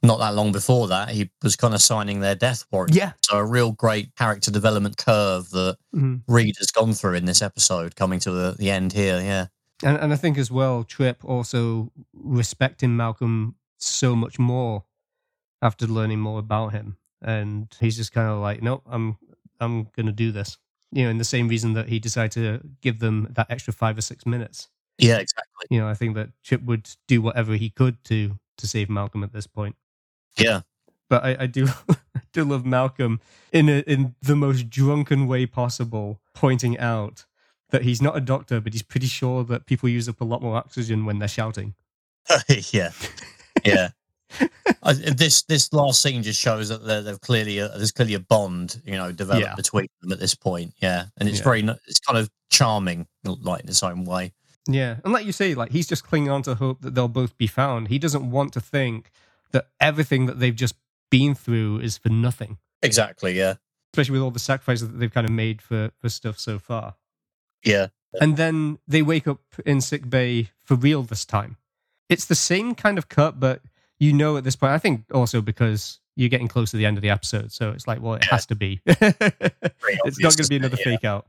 not 0.03 0.19
that 0.19 0.35
long 0.35 0.53
before 0.53 0.87
that 0.89 1.09
he 1.09 1.31
was 1.43 1.57
kind 1.57 1.75
of 1.75 1.81
signing 1.81 2.21
their 2.21 2.35
death 2.35 2.65
warrant. 2.71 2.95
yeah. 2.95 3.13
So 3.25 3.39
a 3.39 3.45
real 3.45 3.73
great 3.73 4.15
character 4.15 4.51
development 4.51 4.99
curve 4.99 5.49
that 5.51 5.79
Mhm. 5.95 6.21
Reed 6.29 6.55
has 6.59 6.71
gone 6.71 6.93
through 6.93 7.15
in 7.15 7.25
this 7.25 7.41
episode, 7.43 7.97
coming 7.97 8.21
to 8.21 8.31
the, 8.31 8.55
the 8.59 8.71
end 8.71 8.93
here. 8.93 9.21
Yeah, 9.21 9.47
And, 9.83 9.99
and 9.99 10.13
I 10.13 10.17
think 10.17 10.39
as 10.39 10.51
well, 10.51 10.85
Trip 10.85 11.25
also 11.25 11.93
respecting 12.15 12.97
Malcolm 12.97 13.57
so 13.79 14.17
much 14.17 14.39
more 14.39 14.85
after 15.63 15.87
learning 15.87 16.21
more 16.21 16.39
about 16.39 16.73
him, 16.73 16.97
and 17.23 17.69
he's 17.81 17.97
just 17.97 18.13
kind 18.13 18.29
of 18.29 18.39
like, 18.39 18.63
no, 18.63 18.83
I'm 18.87 19.19
I'm 19.61 19.89
gonna 19.97 20.13
do 20.13 20.33
this. 20.33 20.59
You 20.93 21.05
know, 21.05 21.11
in 21.11 21.19
the 21.19 21.25
same 21.25 21.49
reason 21.49 21.75
that 21.75 21.89
he 21.89 21.99
decided 21.99 22.33
to 22.33 22.61
give 22.81 23.01
them 23.01 23.29
that 23.33 23.49
extra 23.51 23.73
five 23.73 23.99
or 23.99 24.03
six 24.03 24.25
minutes. 24.25 24.69
yeah, 24.99 25.19
exactly. 25.19 25.67
You 25.71 25.81
know, 25.81 25.89
I 25.89 25.95
think 25.95 26.15
that 26.15 26.31
Chip 26.43 26.63
would 26.63 26.89
do 27.07 27.21
whatever 27.21 27.55
he 27.55 27.71
could 27.71 28.03
to 28.05 28.39
to 28.59 28.67
save 28.67 28.89
Malcolm 28.89 29.23
at 29.25 29.33
this 29.33 29.47
point. 29.47 29.77
Yeah, 30.39 30.63
But 31.09 31.25
I, 31.25 31.37
I 31.41 31.47
do 31.47 31.67
I 31.91 32.21
do 32.33 32.45
love 32.45 32.65
Malcolm 32.65 33.21
in 33.53 33.69
a, 33.69 33.81
in 33.81 34.15
the 34.23 34.37
most 34.37 34.71
drunken 34.71 35.27
way 35.27 35.47
possible, 35.47 36.21
pointing 36.35 36.79
out 36.79 37.25
that 37.79 37.85
he's 37.85 38.03
not 38.03 38.17
a 38.17 38.21
doctor, 38.21 38.61
but 38.61 38.73
he's 38.73 38.83
pretty 38.83 39.07
sure 39.07 39.45
that 39.45 39.67
people 39.67 39.89
use 39.89 40.09
up 40.09 40.21
a 40.21 40.25
lot 40.25 40.43
more 40.43 40.57
oxygen 40.57 41.05
when 41.05 41.19
they're 41.19 41.29
shouting. 41.29 41.75
yeah, 42.73 42.91
yeah. 43.65 43.89
I, 44.83 44.93
this 44.93 45.43
this 45.43 45.73
last 45.73 46.03
scene 46.03 46.23
just 46.23 46.41
shows 46.41 46.69
that 46.69 46.85
there, 46.85 47.01
there's 47.03 47.19
clearly 47.19 47.59
a, 47.59 47.69
there's 47.69 47.93
clearly 47.93 48.15
a 48.15 48.21
bond, 48.21 48.83
you 48.85 48.97
know, 48.97 49.13
developed 49.13 49.47
Yeah. 49.47 49.55
between 49.55 49.87
them 50.01 50.13
at 50.13 50.19
this 50.19 50.35
point. 50.35 50.75
Yeah, 50.83 51.05
and 51.19 51.29
it's 51.29 51.39
Yeah. 51.39 51.45
very 51.45 51.61
it's 51.87 52.01
kind 52.01 52.19
of 52.19 52.29
charming, 52.51 53.07
like 53.25 53.63
in 53.63 53.69
its 53.69 53.83
own 53.83 54.05
way. 54.05 54.33
Yeah, 54.69 54.97
and 55.05 55.13
like 55.13 55.25
you 55.27 55.33
say, 55.33 55.55
like 55.55 55.71
he's 55.71 55.87
just 55.87 56.05
clinging 56.05 56.31
on 56.31 56.43
to 56.43 56.57
hope 56.57 56.81
that 56.83 56.95
they'll 56.97 57.07
both 57.09 57.37
be 57.39 57.47
found. 57.47 57.89
He 57.89 57.99
doesn't 58.01 58.29
want 58.31 58.53
to 58.55 58.61
think 58.61 59.11
that 59.53 59.69
everything 59.81 60.27
that 60.27 60.41
they've 60.41 60.55
just 60.57 60.75
been 61.11 61.35
through 61.37 61.79
is 61.81 61.97
for 61.97 62.09
nothing. 62.09 62.59
Exactly. 62.83 63.39
Yeah. 63.39 63.55
Especially 63.95 64.15
with 64.15 64.23
all 64.23 64.33
the 64.33 64.41
sacrifices 64.41 64.89
that 64.91 64.99
they've 64.99 65.13
kind 65.15 65.25
of 65.27 65.33
made 65.33 65.63
for 65.63 65.91
for 66.01 66.09
stuff 66.09 66.41
so 66.41 66.59
far. 66.59 66.97
Yeah. 67.65 67.89
And 68.21 68.37
then 68.37 68.79
they 68.89 69.03
wake 69.03 69.27
up 69.29 69.41
in 69.65 69.81
sick 69.81 70.09
bay 70.09 70.51
for 70.65 70.75
real 70.75 71.03
this 71.03 71.25
time. 71.25 71.57
It's 72.09 72.25
the 72.25 72.35
same 72.35 72.75
kind 72.75 72.99
of 72.99 73.09
cut, 73.09 73.39
but 73.41 73.61
you 73.99 74.13
know 74.13 74.37
at 74.37 74.45
this 74.45 74.57
point. 74.57 74.73
I 74.73 74.79
think 74.79 75.05
also 75.13 75.41
because 75.43 76.01
you're 76.15 76.29
getting 76.31 76.49
close 76.49 76.71
to 76.71 76.77
the 76.79 76.87
end 76.87 76.97
of 76.97 77.03
the 77.03 77.11
episode, 77.11 77.53
so 77.53 77.71
it's 77.73 77.87
like, 77.87 78.01
well, 78.01 78.15
it 78.15 78.25
has 78.25 78.47
to 78.47 78.55
be. 78.55 78.81
it's 78.87 80.19
not 80.21 80.37
going 80.37 80.45
to 80.45 80.49
be 80.49 80.57
another 80.57 80.77
Yeah. 80.79 80.85
fake 80.85 81.05
out. 81.05 81.27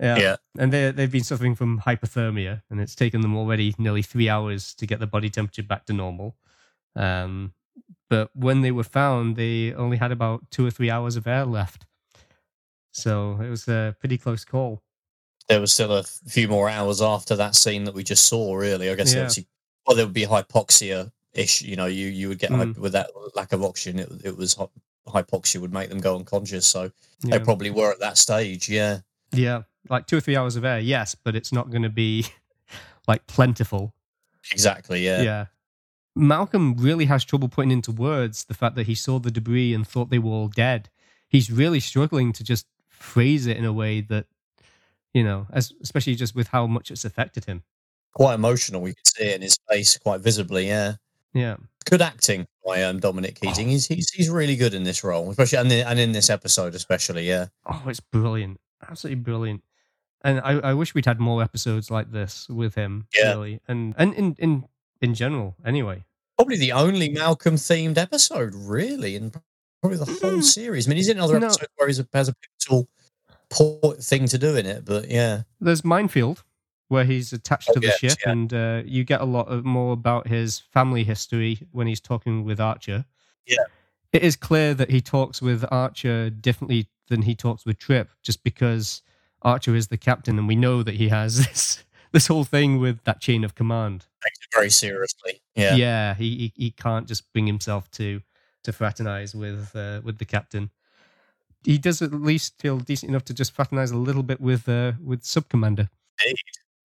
Yeah. 0.00 0.16
Yeah. 0.18 0.36
And 0.58 0.72
they 0.72 0.90
they've 0.92 1.10
been 1.10 1.24
suffering 1.24 1.54
from 1.56 1.80
hypothermia, 1.80 2.62
and 2.70 2.80
it's 2.80 2.94
taken 2.94 3.20
them 3.20 3.36
already 3.36 3.74
nearly 3.78 4.02
three 4.02 4.28
hours 4.28 4.74
to 4.74 4.86
get 4.86 5.00
the 5.00 5.06
body 5.08 5.28
temperature 5.30 5.62
back 5.64 5.86
to 5.86 5.92
normal. 5.92 6.36
Um, 6.94 7.52
but 8.08 8.30
when 8.34 8.60
they 8.62 8.70
were 8.70 8.84
found, 8.84 9.34
they 9.36 9.72
only 9.74 9.96
had 9.96 10.12
about 10.12 10.50
two 10.50 10.64
or 10.64 10.70
three 10.70 10.90
hours 10.90 11.16
of 11.16 11.26
air 11.26 11.44
left. 11.44 11.84
So 12.92 13.40
it 13.42 13.48
was 13.50 13.66
a 13.68 13.96
pretty 13.98 14.18
close 14.18 14.44
call. 14.44 14.82
There 15.48 15.60
was 15.60 15.72
still 15.72 15.92
a 15.92 16.02
few 16.02 16.46
more 16.48 16.68
hours 16.68 17.00
after 17.00 17.34
that 17.36 17.54
scene 17.54 17.84
that 17.84 17.94
we 17.94 18.04
just 18.04 18.26
saw. 18.26 18.54
Really, 18.54 18.90
I 18.90 18.94
guess. 18.94 19.14
Yeah. 19.14 19.28
Well, 19.86 19.96
there 19.96 20.04
would 20.06 20.14
be 20.14 20.26
hypoxia 20.26 21.10
ish. 21.32 21.62
You 21.62 21.76
know, 21.76 21.86
you 21.86 22.06
you 22.08 22.28
would 22.28 22.38
get 22.38 22.50
Mm. 22.50 22.76
with 22.76 22.92
that 22.92 23.10
lack 23.34 23.52
of 23.52 23.62
oxygen. 23.64 23.98
It, 24.00 24.10
it 24.24 24.36
was 24.36 24.56
hypoxia 25.06 25.60
would 25.60 25.72
make 25.72 25.88
them 25.88 26.00
go 26.00 26.16
unconscious. 26.16 26.66
So 26.66 26.90
Yeah. 27.24 27.38
they 27.38 27.44
probably 27.44 27.70
were 27.70 27.90
at 27.90 28.00
that 28.00 28.18
stage. 28.18 28.68
Yeah. 28.68 29.00
yeah, 29.32 29.62
like 29.88 30.06
two 30.06 30.18
or 30.18 30.20
three 30.20 30.36
hours 30.36 30.56
of 30.56 30.64
air, 30.64 30.78
yes, 30.80 31.14
but 31.14 31.34
it's 31.34 31.52
not 31.52 31.70
going 31.70 31.82
to 31.82 31.88
be 31.88 32.26
like 33.08 33.26
plentiful. 33.26 33.94
Exactly. 34.52 35.04
Yeah. 35.04 35.22
Yeah. 35.22 35.46
Malcolm 36.14 36.74
really 36.76 37.04
has 37.06 37.24
trouble 37.24 37.48
putting 37.48 37.70
into 37.70 37.92
words 37.92 38.44
the 38.44 38.54
fact 38.54 38.74
that 38.76 38.86
he 38.86 38.94
saw 38.94 39.18
the 39.18 39.30
debris 39.30 39.72
and 39.72 39.86
thought 39.86 40.10
they 40.10 40.18
were 40.18 40.30
all 40.32 40.48
dead. 40.48 40.90
He's 41.28 41.50
really 41.50 41.80
struggling 41.80 42.32
to 42.34 42.44
just 42.44 42.66
phrase 42.88 43.46
it 43.46 43.56
in 43.56 43.64
a 43.64 43.72
way 43.72 44.00
that, 44.02 44.26
you 45.14 45.24
know, 45.24 45.46
as, 45.52 45.72
especially 45.82 46.14
just 46.14 46.34
with 46.34 46.48
how 46.48 46.66
much 46.66 46.90
it's 46.90 47.04
affected 47.04 47.44
him. 47.44 47.62
Quite 48.14 48.34
emotional. 48.34 48.80
We 48.80 48.94
could 48.94 49.06
see 49.06 49.24
it 49.24 49.36
in 49.36 49.42
his 49.42 49.58
face 49.68 49.96
quite 49.98 50.20
visibly. 50.20 50.66
Yeah. 50.68 50.94
Yeah. 51.34 51.56
Good 51.88 52.02
acting 52.02 52.46
by 52.64 52.82
um, 52.82 52.98
Dominic 53.00 53.38
Oh. 53.42 53.46
Keating. 53.48 53.68
He's 53.68 53.86
he's 53.86 54.10
he's 54.10 54.28
really 54.30 54.56
good 54.56 54.74
in 54.74 54.82
this 54.82 55.04
role, 55.04 55.30
especially 55.30 55.58
and, 55.58 55.72
in- 55.72 55.86
and 55.86 55.98
in 56.00 56.12
this 56.12 56.30
episode 56.30 56.74
especially. 56.74 57.28
Yeah. 57.28 57.46
Oh, 57.66 57.82
it's 57.86 58.00
brilliant. 58.00 58.60
Absolutely 58.88 59.22
brilliant. 59.22 59.62
And 60.22 60.40
I, 60.40 60.52
I 60.70 60.74
wish 60.74 60.94
we'd 60.94 61.06
had 61.06 61.20
more 61.20 61.42
episodes 61.42 61.90
like 61.90 62.10
this 62.10 62.48
with 62.48 62.74
him, 62.74 63.06
Yeah. 63.16 63.30
really. 63.32 63.60
And 63.68 63.94
and 63.98 64.14
in, 64.14 64.34
in 64.38 64.64
in 65.00 65.14
general, 65.14 65.54
anyway. 65.64 66.04
Probably 66.36 66.56
the 66.56 66.72
only 66.72 67.08
Malcolm 67.08 67.54
themed 67.54 67.98
episode, 67.98 68.54
really, 68.54 69.14
and 69.16 69.32
probably 69.80 69.98
the 69.98 70.04
whole 70.06 70.38
Mm. 70.38 70.42
series. 70.42 70.86
I 70.86 70.90
mean, 70.90 70.96
he's 70.96 71.08
in 71.08 71.18
other 71.20 71.38
No. 71.38 71.46
episodes 71.46 71.72
where 71.76 71.88
he's 71.88 72.00
a, 72.00 72.08
has 72.14 72.28
a 72.28 72.34
pivotal 72.34 72.88
port 73.50 74.02
thing 74.02 74.26
to 74.28 74.38
do 74.38 74.56
in 74.56 74.66
it, 74.66 74.84
but 74.84 75.10
yeah. 75.10 75.42
There's 75.60 75.84
Minefield, 75.84 76.44
where 76.88 77.04
he's 77.04 77.32
attached 77.32 77.72
to 77.72 77.80
the 77.80 77.90
ship, 77.92 78.18
yeah. 78.24 78.32
and 78.32 78.52
uh, 78.52 78.82
you 78.84 79.04
get 79.04 79.20
a 79.20 79.26
lot 79.26 79.48
of 79.48 79.64
more 79.64 79.92
about 79.92 80.26
his 80.26 80.60
family 80.72 81.04
history 81.04 81.60
when 81.72 81.86
he's 81.86 82.00
talking 82.00 82.44
with 82.44 82.60
Archer. 82.60 83.04
Yeah. 83.46 83.64
It 84.12 84.22
is 84.22 84.36
clear 84.36 84.74
that 84.74 84.90
he 84.90 85.00
talks 85.00 85.42
with 85.42 85.64
Archer 85.70 86.30
differently 86.30 86.88
than 87.08 87.22
he 87.22 87.34
talks 87.34 87.66
with 87.66 87.78
Trip, 87.78 88.08
just 88.22 88.42
because 88.42 89.02
Archer 89.42 89.74
is 89.74 89.88
the 89.88 89.98
captain, 89.98 90.38
and 90.38 90.48
we 90.48 90.56
know 90.56 90.82
that 90.82 90.94
he 90.94 91.08
has 91.08 91.36
this 91.46 91.84
this 92.12 92.26
whole 92.26 92.44
thing 92.44 92.78
with 92.78 93.02
that 93.04 93.20
chain 93.20 93.44
of 93.44 93.54
command. 93.54 94.06
Takes 94.24 94.38
it 94.38 94.54
very 94.54 94.70
seriously. 94.70 95.42
Yeah. 95.54 95.74
Yeah, 95.74 96.14
he, 96.14 96.36
he 96.36 96.52
he 96.56 96.70
can't 96.70 97.06
just 97.06 97.30
bring 97.32 97.46
himself 97.46 97.90
to 97.92 98.22
to 98.64 98.72
fraternize 98.72 99.34
with 99.34 99.74
uh, 99.76 100.00
with 100.02 100.18
the 100.18 100.24
captain. 100.24 100.70
He 101.64 101.78
does 101.78 102.00
at 102.02 102.12
least 102.12 102.54
feel 102.58 102.78
decent 102.78 103.10
enough 103.10 103.24
to 103.26 103.34
just 103.34 103.52
fraternize 103.52 103.90
a 103.90 103.96
little 103.96 104.22
bit 104.22 104.40
with 104.40 104.68
uh, 104.68 104.92
with 105.02 105.24
sub 105.24 105.48
commander. 105.48 105.88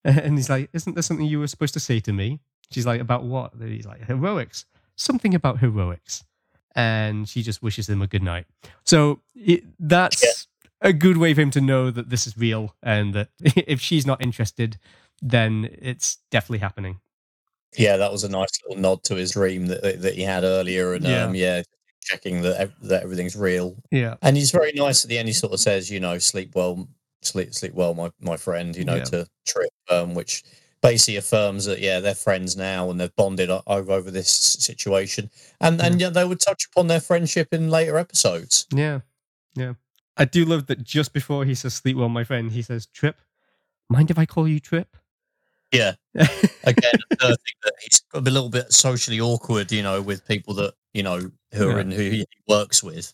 And 0.04 0.38
he's 0.38 0.48
like, 0.48 0.70
"Isn't 0.72 0.94
there 0.94 1.02
something 1.02 1.26
you 1.26 1.40
were 1.40 1.48
supposed 1.48 1.74
to 1.74 1.80
say 1.80 2.00
to 2.00 2.12
me?" 2.12 2.38
She's 2.70 2.86
like, 2.86 3.00
"About 3.00 3.24
what?" 3.24 3.52
And 3.54 3.68
he's 3.70 3.84
like, 3.86 4.06
"Heroics. 4.06 4.64
Something 4.96 5.34
about 5.34 5.58
heroics." 5.58 6.24
And 6.74 7.28
she 7.28 7.42
just 7.42 7.62
wishes 7.62 7.88
him 7.88 8.00
a 8.00 8.06
good 8.06 8.22
night. 8.22 8.46
So 8.84 9.20
it, 9.34 9.64
that's 9.80 10.46
a 10.80 10.92
good 10.92 11.16
way 11.16 11.34
for 11.34 11.40
him 11.40 11.50
to 11.50 11.60
know 11.60 11.90
that 11.90 12.08
this 12.10 12.26
is 12.26 12.38
real, 12.38 12.74
and 12.82 13.12
that 13.14 13.28
if 13.40 13.80
she's 13.80 14.06
not 14.06 14.22
interested, 14.22 14.78
then 15.20 15.68
it's 15.82 16.18
definitely 16.30 16.58
happening. 16.58 17.00
Yeah, 17.76 17.96
that 17.98 18.12
was 18.12 18.24
a 18.24 18.28
nice 18.28 18.48
little 18.66 18.80
nod 18.80 19.02
to 19.04 19.16
his 19.16 19.32
dream 19.32 19.66
that 19.66 19.82
that 19.82 20.00
that 20.02 20.14
he 20.14 20.22
had 20.22 20.44
earlier, 20.44 20.94
and 20.94 21.04
Yeah. 21.04 21.24
um, 21.24 21.34
yeah, 21.34 21.62
checking 22.08 22.42
that 22.42 22.70
that 22.82 23.02
everything's 23.02 23.36
real. 23.36 23.76
Yeah. 23.90 24.16
And 24.22 24.36
he's 24.36 24.50
very 24.50 24.72
nice 24.72 25.04
at 25.04 25.08
the 25.10 25.18
end. 25.18 25.28
He 25.28 25.34
sort 25.34 25.52
of 25.52 25.60
says, 25.60 25.90
you 25.90 26.00
know, 26.00 26.18
sleep 26.18 26.54
well, 26.54 26.88
sleep 27.22 27.54
sleep 27.54 27.74
well, 27.74 27.94
my 27.94 28.10
my 28.20 28.36
friend. 28.36 28.74
You 28.76 28.84
know, 28.84 28.96
Yeah. 28.96 29.04
to 29.04 29.26
Trip, 29.46 29.70
um, 29.90 30.14
which 30.14 30.42
basically 30.82 31.16
affirms 31.16 31.64
that 31.64 31.80
yeah, 31.80 32.00
they're 32.00 32.14
friends 32.14 32.56
now 32.56 32.90
and 32.90 33.00
they've 33.00 33.14
bonded 33.16 33.50
over 33.50 33.92
over 33.92 34.10
this 34.10 34.30
situation. 34.30 35.30
And 35.60 35.80
and 35.80 36.00
yeah, 36.00 36.10
they 36.10 36.24
would 36.24 36.40
touch 36.40 36.66
upon 36.72 36.86
their 36.88 37.00
friendship 37.00 37.48
in 37.52 37.70
later 37.70 37.98
episodes. 37.98 38.66
Yeah, 38.72 39.00
yeah. 39.54 39.74
I 40.16 40.24
do 40.24 40.44
love 40.44 40.66
that 40.66 40.82
just 40.82 41.12
before 41.12 41.44
he 41.44 41.54
says 41.54 41.74
"sleep 41.74 41.96
well, 41.96 42.08
my 42.08 42.24
friend," 42.24 42.52
he 42.52 42.62
says 42.62 42.86
"Trip." 42.86 43.16
Mind 43.88 44.10
if 44.10 44.18
I 44.18 44.26
call 44.26 44.46
you 44.46 44.60
Trip? 44.60 44.96
Yeah, 45.72 45.94
again, 46.14 46.34
I 46.64 47.26
think 47.26 47.56
that 47.62 47.74
he's 47.82 48.02
a 48.14 48.20
little 48.20 48.48
bit 48.48 48.72
socially 48.72 49.20
awkward, 49.20 49.70
you 49.70 49.82
know, 49.82 50.00
with 50.00 50.26
people 50.26 50.54
that 50.54 50.74
you 50.94 51.02
know 51.02 51.30
who 51.52 51.68
are 51.68 51.74
Yeah. 51.74 51.80
in 51.80 51.90
who 51.90 52.02
he 52.10 52.26
works 52.46 52.82
with. 52.82 53.12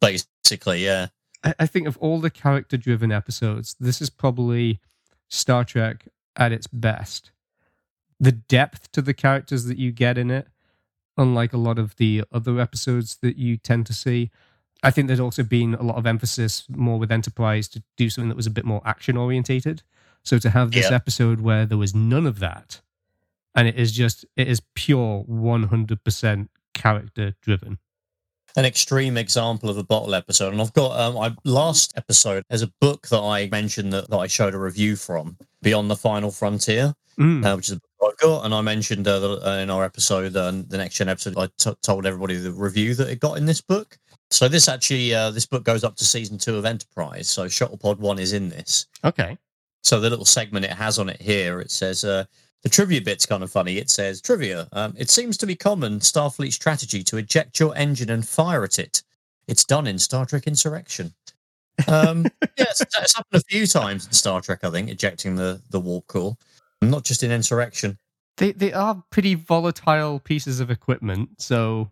Basically, 0.00 0.84
yeah, 0.84 1.08
I, 1.42 1.54
I 1.60 1.66
think 1.66 1.86
of 1.88 1.96
all 1.98 2.20
the 2.20 2.30
character-driven 2.30 3.10
episodes, 3.10 3.74
this 3.80 4.00
is 4.02 4.10
probably 4.10 4.80
Star 5.28 5.64
Trek 5.64 6.06
at 6.36 6.52
its 6.52 6.66
best. 6.66 7.30
The 8.20 8.32
depth 8.32 8.92
to 8.92 9.02
the 9.02 9.14
characters 9.14 9.64
that 9.64 9.78
you 9.78 9.90
get 9.90 10.18
in 10.18 10.30
it, 10.30 10.46
unlike 11.16 11.52
a 11.52 11.58
lot 11.58 11.78
of 11.78 11.96
the 11.96 12.22
other 12.32 12.60
episodes 12.60 13.16
that 13.22 13.36
you 13.36 13.56
tend 13.56 13.86
to 13.86 13.92
see. 13.92 14.30
I 14.82 14.90
think 14.92 15.08
there's 15.08 15.18
also 15.20 15.42
been 15.42 15.74
a 15.74 15.82
lot 15.82 15.96
of 15.96 16.06
emphasis 16.06 16.64
more 16.68 16.98
with 16.98 17.10
Enterprise 17.10 17.66
to 17.68 17.82
do 17.96 18.08
something 18.10 18.28
that 18.28 18.36
was 18.36 18.46
a 18.46 18.50
bit 18.50 18.64
more 18.64 18.82
action 18.84 19.16
orientated. 19.16 19.82
So 20.24 20.38
to 20.38 20.50
have 20.50 20.70
this 20.72 20.90
Yeah. 20.90 20.96
episode 20.96 21.40
where 21.40 21.64
there 21.66 21.78
was 21.78 21.94
none 21.94 22.26
of 22.26 22.38
that, 22.40 22.80
and 23.54 23.66
it 23.68 23.76
is 23.76 23.92
just 23.92 24.24
it 24.36 24.48
is 24.48 24.60
pure 24.74 25.24
100% 25.28 26.48
character 26.74 27.34
driven. 27.42 27.78
an 28.56 28.64
extreme 28.64 29.16
example 29.16 29.68
of 29.70 29.76
a 29.76 29.84
bottle 29.84 30.14
episode. 30.14 30.52
And 30.52 30.60
I've 30.60 30.72
got 30.72 30.98
um, 30.98 31.16
I 31.18 31.34
last 31.44 31.92
episode. 31.96 32.42
There's 32.48 32.62
a 32.62 32.72
book 32.80 33.06
that 33.08 33.20
I 33.20 33.46
mentioned 33.50 33.92
that, 33.92 34.08
that 34.10 34.16
I 34.16 34.26
showed 34.26 34.54
a 34.54 34.58
review 34.58 34.96
from, 34.96 35.36
Beyond 35.62 35.90
the 35.90 35.94
Final 35.96 36.30
Frontier. 36.30 36.94
Mm. 37.20 37.44
uh, 37.44 37.56
which 37.56 37.66
is 37.68 37.72
a 37.72 37.80
book 38.00 38.12
I've 38.12 38.16
got. 38.18 38.44
And 38.46 38.54
I 38.54 38.60
mentioned 38.62 39.06
uh, 39.06 39.18
the- 39.18 39.48
uh, 39.48 39.56
in 39.58 39.70
our 39.70 39.84
episode, 39.84 40.34
uh, 40.36 40.50
the 40.66 40.78
next 40.78 40.96
gen 40.96 41.08
episode, 41.08 41.36
I 41.36 41.48
t- 41.58 41.74
told 41.82 42.06
everybody 42.06 42.36
the 42.36 42.52
review 42.52 42.94
that 42.94 43.08
it 43.08 43.18
got 43.20 43.36
in 43.38 43.44
this 43.46 43.60
book. 43.60 43.98
So 44.30 44.46
this 44.48 44.68
actually, 44.68 45.12
uh, 45.14 45.30
this 45.32 45.44
book 45.46 45.64
goes 45.64 45.82
up 45.84 45.96
to 45.96 46.04
season 46.04 46.38
two 46.38 46.56
of 46.56 46.64
Enterprise. 46.64 47.28
So 47.28 47.46
Shuttlepod 47.46 47.98
One 47.98 48.18
is 48.20 48.32
in 48.32 48.48
this. 48.50 48.86
Okay. 49.04 49.36
So 49.82 50.00
the 50.00 50.10
little 50.10 50.24
segment 50.24 50.64
it 50.64 50.72
has 50.72 50.98
on 50.98 51.08
it 51.08 51.20
here, 51.22 51.60
it 51.60 51.70
says 51.70 52.04
uh, 52.04 52.24
the 52.62 52.68
trivia 52.68 53.00
bit's 53.00 53.26
kind 53.26 53.42
of 53.42 53.50
funny. 53.50 53.78
It 53.78 53.90
says 53.90 54.20
trivia. 54.20 54.68
Um, 54.72 54.94
it 54.98 55.10
seems 55.10 55.36
to 55.38 55.46
be 55.46 55.54
common 55.54 56.00
Starfleet 56.00 56.52
strategy 56.52 57.02
to 57.04 57.16
eject 57.16 57.58
your 57.60 57.74
engine 57.76 58.10
and 58.10 58.26
fire 58.26 58.64
at 58.64 58.78
it. 58.78 59.02
It's 59.46 59.64
done 59.64 59.86
in 59.86 59.98
Star 59.98 60.26
Trek 60.26 60.46
Insurrection. 60.46 61.14
Um, 61.86 62.24
yeah, 62.42 62.64
it's, 62.70 62.80
it's 62.80 63.14
happened 63.16 63.40
a 63.40 63.44
few 63.48 63.66
times 63.66 64.06
in 64.06 64.12
Star 64.12 64.40
Trek. 64.40 64.64
I 64.64 64.70
think 64.70 64.90
ejecting 64.90 65.36
the 65.36 65.62
the 65.70 65.80
warp 65.80 66.06
core, 66.08 66.36
not 66.82 67.04
just 67.04 67.22
in 67.22 67.30
Insurrection. 67.30 67.96
They 68.36 68.52
they 68.52 68.72
are 68.72 69.02
pretty 69.10 69.34
volatile 69.36 70.18
pieces 70.20 70.60
of 70.60 70.70
equipment, 70.70 71.30
so 71.40 71.90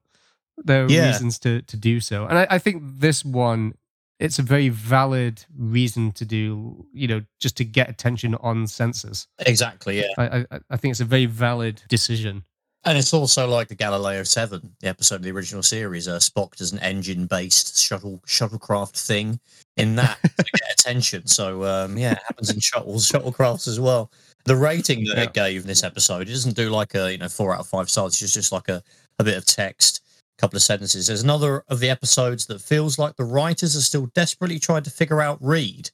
there 0.58 0.84
are 0.84 0.90
Yeah. 0.90 1.06
reasons 1.12 1.38
to 1.40 1.62
to 1.62 1.76
do 1.76 2.00
so. 2.00 2.26
And 2.26 2.36
I, 2.38 2.46
I 2.50 2.58
think 2.58 2.82
this 2.84 3.24
one, 3.24 3.74
it's 4.18 4.38
a 4.38 4.43
very 4.43 4.68
valid 4.68 5.44
reason 5.56 6.12
to 6.12 6.24
do. 6.24 6.86
You 6.93 7.09
know, 7.09 7.22
just 7.40 7.56
to 7.59 7.64
get 7.64 7.88
attention 7.88 8.34
on 8.36 8.64
sensors. 8.64 9.26
Exactly, 9.40 10.01
yeah. 10.01 10.09
I 10.18 10.47
I, 10.51 10.60
I 10.70 10.76
think 10.76 10.93
it's 10.93 11.01
a 11.01 11.05
very 11.05 11.26
valid 11.26 11.82
decision. 11.88 12.44
And 12.84 12.97
it's 12.97 13.12
also 13.12 13.48
like 13.48 13.66
the 13.66 13.74
Galileo 13.74 14.22
Seven, 14.22 14.76
the 14.78 14.86
episode 14.86 15.16
of 15.16 15.22
the 15.22 15.32
original 15.32 15.64
series. 15.64 16.06
Uh, 16.06 16.18
Spock 16.18 16.55
does 16.55 16.72
an 16.72 16.78
engine-based 16.78 17.82
shuttle 17.82 18.22
shuttlecraft 18.28 19.05
thing 19.05 19.40
in 19.76 19.97
that 19.97 20.18
to 20.22 20.44
get 20.44 20.72
attention. 20.78 21.26
So 21.26 21.64
um, 21.64 21.98
yeah, 21.98 22.12
it 22.12 22.22
happens 22.28 22.48
in 22.51 22.60
shuttles, 22.60 23.10
shuttlecrafts 23.10 23.66
as 23.66 23.80
well. 23.80 24.12
The 24.44 24.55
rating 24.55 25.02
that 25.06 25.16
Yeah. 25.16 25.22
it 25.24 25.32
gave 25.32 25.62
in 25.62 25.66
this 25.66 25.82
episode 25.82 26.28
it 26.28 26.32
doesn't 26.32 26.55
do 26.55 26.70
like 26.70 26.94
a 26.94 27.10
you 27.10 27.18
know 27.18 27.28
four 27.28 27.52
out 27.52 27.59
of 27.60 27.66
five 27.66 27.90
stars. 27.90 28.12
It's 28.12 28.20
just, 28.20 28.34
just 28.34 28.52
like 28.52 28.68
a, 28.68 28.80
a 29.18 29.24
bit 29.24 29.36
of 29.36 29.44
text, 29.44 29.95
couple 30.38 30.56
of 30.56 30.62
sentences. 30.62 31.06
There's 31.06 31.22
another 31.22 31.64
of 31.68 31.80
the 31.80 31.90
episodes 31.90 32.46
that 32.46 32.60
feels 32.60 32.98
like 32.98 33.16
the 33.16 33.24
writers 33.24 33.76
are 33.76 33.80
still 33.80 34.06
desperately 34.14 34.58
trying 34.58 34.82
to 34.84 34.90
figure 34.90 35.20
out 35.20 35.38
Reed. 35.40 35.90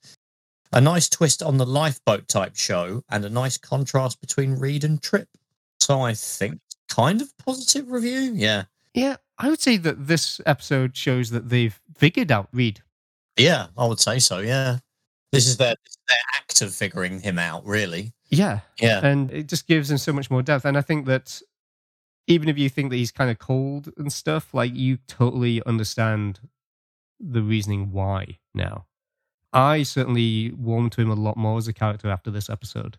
A 0.73 0.81
nice 0.81 1.09
twist 1.09 1.43
on 1.43 1.59
the 1.59 1.67
lifeboat 1.67 2.29
type 2.29 2.57
show, 2.57 3.03
and 3.11 3.25
a 3.25 3.31
nice 3.31 3.59
contrast 3.59 4.21
between 4.21 4.59
Reed 4.59 4.85
and 4.85 5.03
Trip. 5.03 5.29
So 5.81 6.01
I 6.01 6.15
think 6.15 6.61
kind 6.89 7.21
of 7.21 7.37
positive 7.39 7.91
review. 7.91 8.33
Yeah. 8.35 8.65
Yeah, 8.95 9.17
I 9.39 9.49
would 9.49 9.61
say 9.61 9.79
that 9.79 10.07
this 10.07 10.41
episode 10.45 10.97
shows 10.97 11.31
that 11.31 11.49
they've 11.49 11.79
figured 11.97 12.31
out 12.31 12.49
Reed. 12.53 12.83
Yeah, 13.37 13.69
I 13.77 13.87
would 13.87 14.01
say 14.01 14.19
so. 14.19 14.39
Yeah. 14.39 14.79
This 15.31 15.47
is 15.47 15.57
their, 15.57 15.75
their 16.09 16.19
act 16.37 16.61
of 16.61 16.75
figuring 16.75 17.21
him 17.21 17.39
out, 17.39 17.65
really. 17.65 18.13
Yeah. 18.29 18.61
Yeah. 18.79 19.05
And 19.05 19.31
it 19.31 19.47
just 19.47 19.67
gives 19.67 19.91
him 19.91 19.97
so 19.99 20.13
much 20.13 20.31
more 20.31 20.43
depth. 20.43 20.67
And 20.67 20.77
I 20.77 20.83
think 20.83 21.07
that 21.07 21.41
even 22.27 22.49
if 22.49 22.59
you 22.59 22.69
think 22.69 22.91
that 22.91 22.97
he's 22.97 23.11
kind 23.13 23.31
of 23.31 23.39
cold 23.39 23.93
and 23.97 24.13
stuff, 24.13 24.55
like 24.55 24.75
you 24.75 24.99
totally 25.07 25.63
understand 25.65 26.41
the 27.21 27.43
reasoning 27.43 27.93
why 27.93 28.39
now. 28.55 28.87
I 29.53 29.83
certainly 29.83 30.51
warmed 30.53 30.93
to 30.93 31.03
him 31.03 31.11
a 31.11 31.15
lot 31.15 31.37
more 31.37 31.59
as 31.59 31.69
a 31.69 31.73
character 31.73 32.09
after 32.11 32.31
this 32.31 32.49
episode. 32.49 32.99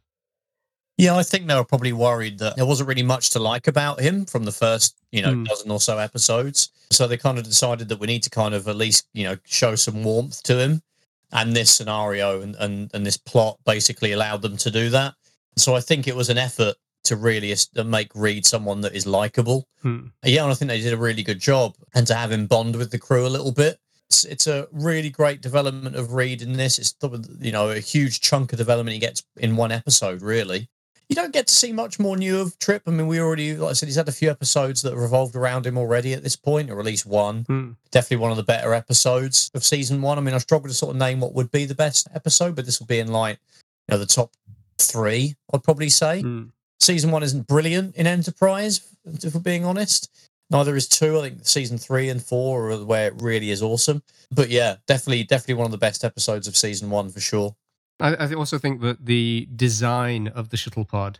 Yeah, 0.98 1.16
I 1.16 1.24
think 1.24 1.48
they 1.48 1.56
were 1.56 1.64
probably 1.64 1.94
worried 1.94 2.38
that 2.38 2.56
there 2.56 2.68
wasn't 2.68 2.88
really 2.88 3.02
much 3.02 3.32
to 3.32 3.40
like 3.40 3.68
about 3.68 4.00
him 4.00 4.26
from 4.26 4.44
the 4.44 4.52
first, 4.52 4.96
you 5.12 5.24
know, 5.24 5.34
Mm. 5.34 5.46
dozen 5.46 5.72
or 5.72 5.82
so 5.82 5.98
episodes. 5.98 6.70
So 6.92 7.08
they 7.08 7.18
kind 7.18 7.40
of 7.40 7.46
decided 7.46 7.90
that 7.90 8.00
we 8.00 8.06
need 8.06 8.22
to 8.24 8.30
kind 8.30 8.54
of 8.54 8.68
at 8.68 8.76
least, 8.76 9.08
you 9.14 9.24
know, 9.24 9.38
show 9.46 9.76
some 9.76 10.04
warmth 10.04 10.44
to 10.44 10.60
him. 10.60 10.84
And 11.32 11.56
this 11.56 11.76
scenario 11.76 12.42
and, 12.42 12.56
and, 12.58 12.92
and 12.94 13.04
this 13.04 13.18
plot 13.18 13.58
basically 13.66 14.12
allowed 14.12 14.44
them 14.44 14.56
to 14.58 14.70
do 14.70 14.92
that. 14.92 15.16
So 15.58 15.76
I 15.76 15.82
think 15.82 16.08
it 16.08 16.16
was 16.16 16.30
an 16.30 16.38
effort 16.38 16.76
to 17.04 17.16
really 17.16 17.56
make 17.86 18.12
Reed 18.16 18.46
someone 18.46 18.82
that 18.82 18.96
is 18.96 19.06
likable. 19.06 19.68
Hmm. 19.82 20.08
Yeah, 20.24 20.44
and 20.44 20.52
I 20.52 20.56
think 20.56 20.70
they 20.70 20.82
did 20.82 20.94
a 20.94 20.98
really 20.98 21.24
good 21.24 21.40
job. 21.40 21.76
And 21.94 22.08
to 22.08 22.16
have 22.16 22.32
him 22.32 22.48
bond 22.48 22.76
with 22.76 22.92
the 22.92 23.00
crew 23.00 23.26
a 23.26 23.30
little 23.30 23.52
bit. 23.52 23.80
It's, 24.10 24.26
it's 24.26 24.48
a 24.48 24.68
really 24.72 25.10
great 25.10 25.42
development 25.42 25.96
of 25.96 26.14
Reed 26.14 26.42
in 26.42 26.54
this. 26.54 26.80
It's, 26.80 26.96
you 27.40 27.52
know, 27.52 27.70
a 27.70 27.80
huge 27.80 28.22
chunk 28.22 28.54
of 28.54 28.58
development 28.58 28.94
he 28.94 29.00
gets 29.00 29.24
in 29.38 29.56
one 29.56 29.72
episode, 29.72 30.22
really 30.22 30.70
you 31.10 31.16
don't 31.16 31.34
get 31.34 31.48
to 31.48 31.54
see 31.54 31.72
much 31.72 32.00
more 32.00 32.18
new 32.18 32.40
of 32.40 32.58
Trip. 32.60 32.82
I 32.88 32.92
mean, 32.92 33.08
we 33.08 33.20
already, 33.20 33.56
like 33.56 33.72
I 33.72 33.74
said, 33.74 33.88
he's 33.88 33.96
had 33.96 34.08
a 34.08 34.14
few 34.14 34.32
episodes 34.32 34.82
that 34.82 34.92
have 34.92 35.00
revolved 35.00 35.36
around 35.36 35.66
him 35.66 35.78
already 35.78 36.14
at 36.14 36.24
this 36.24 36.36
point, 36.36 36.70
or 36.70 36.80
at 36.80 36.86
least 36.86 37.06
one. 37.06 37.44
Hmm. 37.44 37.72
Definitely 37.92 38.18
one 38.18 38.32
of 38.32 38.38
the 38.38 38.44
better 38.44 38.74
episodes 38.74 39.52
of 39.54 39.64
season 39.64 40.02
one. 40.02 40.18
I 40.18 40.22
mean, 40.22 40.34
I 40.34 40.40
struggle 40.40 40.70
to 40.70 40.74
sort 40.74 40.96
of 40.96 41.00
name 41.00 41.20
what 41.20 41.34
would 41.34 41.52
be 41.52 41.66
the 41.66 41.76
best 41.76 42.08
episode, 42.16 42.56
but 42.56 42.66
this 42.66 42.80
will 42.80 42.88
be 42.88 43.00
in 43.00 43.10
like, 43.10 43.40
you 43.88 43.94
know, 43.94 44.00
the 44.00 44.06
top 44.06 44.32
three, 44.80 45.36
I'd 45.54 45.64
probably 45.64 45.90
say. 45.90 46.22
Hmm. 46.22 46.46
Season 46.84 47.12
one 47.12 47.24
isn't 47.24 47.48
brilliant 47.48 47.96
in 47.96 48.08
Enterprise, 48.08 48.82
if 49.06 49.34
we're 49.34 49.40
being 49.40 49.64
honest. 49.64 50.10
Neither 50.50 50.76
is 50.76 50.90
two. 50.90 51.18
I 51.18 51.30
think 51.30 51.48
season 51.48 51.78
three 51.78 52.10
and 52.10 52.22
four 52.22 52.72
are 52.72 52.84
where 52.84 53.08
it 53.08 53.22
really 53.22 53.52
is 53.52 53.64
awesome. 53.64 54.04
But 54.32 54.50
yeah, 54.50 54.76
definitely, 54.86 55.24
definitely 55.24 55.56
one 55.56 55.66
of 55.66 55.72
the 55.72 55.78
best 55.78 56.04
episodes 56.04 56.46
of 56.46 56.58
season 56.58 56.90
one 56.90 57.10
for 57.10 57.22
sure. 57.22 57.56
I, 58.02 58.16
I 58.16 58.34
also 58.34 58.58
think 58.58 58.82
that 58.82 59.06
the 59.06 59.48
design 59.56 60.28
of 60.28 60.50
the 60.50 60.58
shuttle 60.58 60.84
pod 60.84 61.20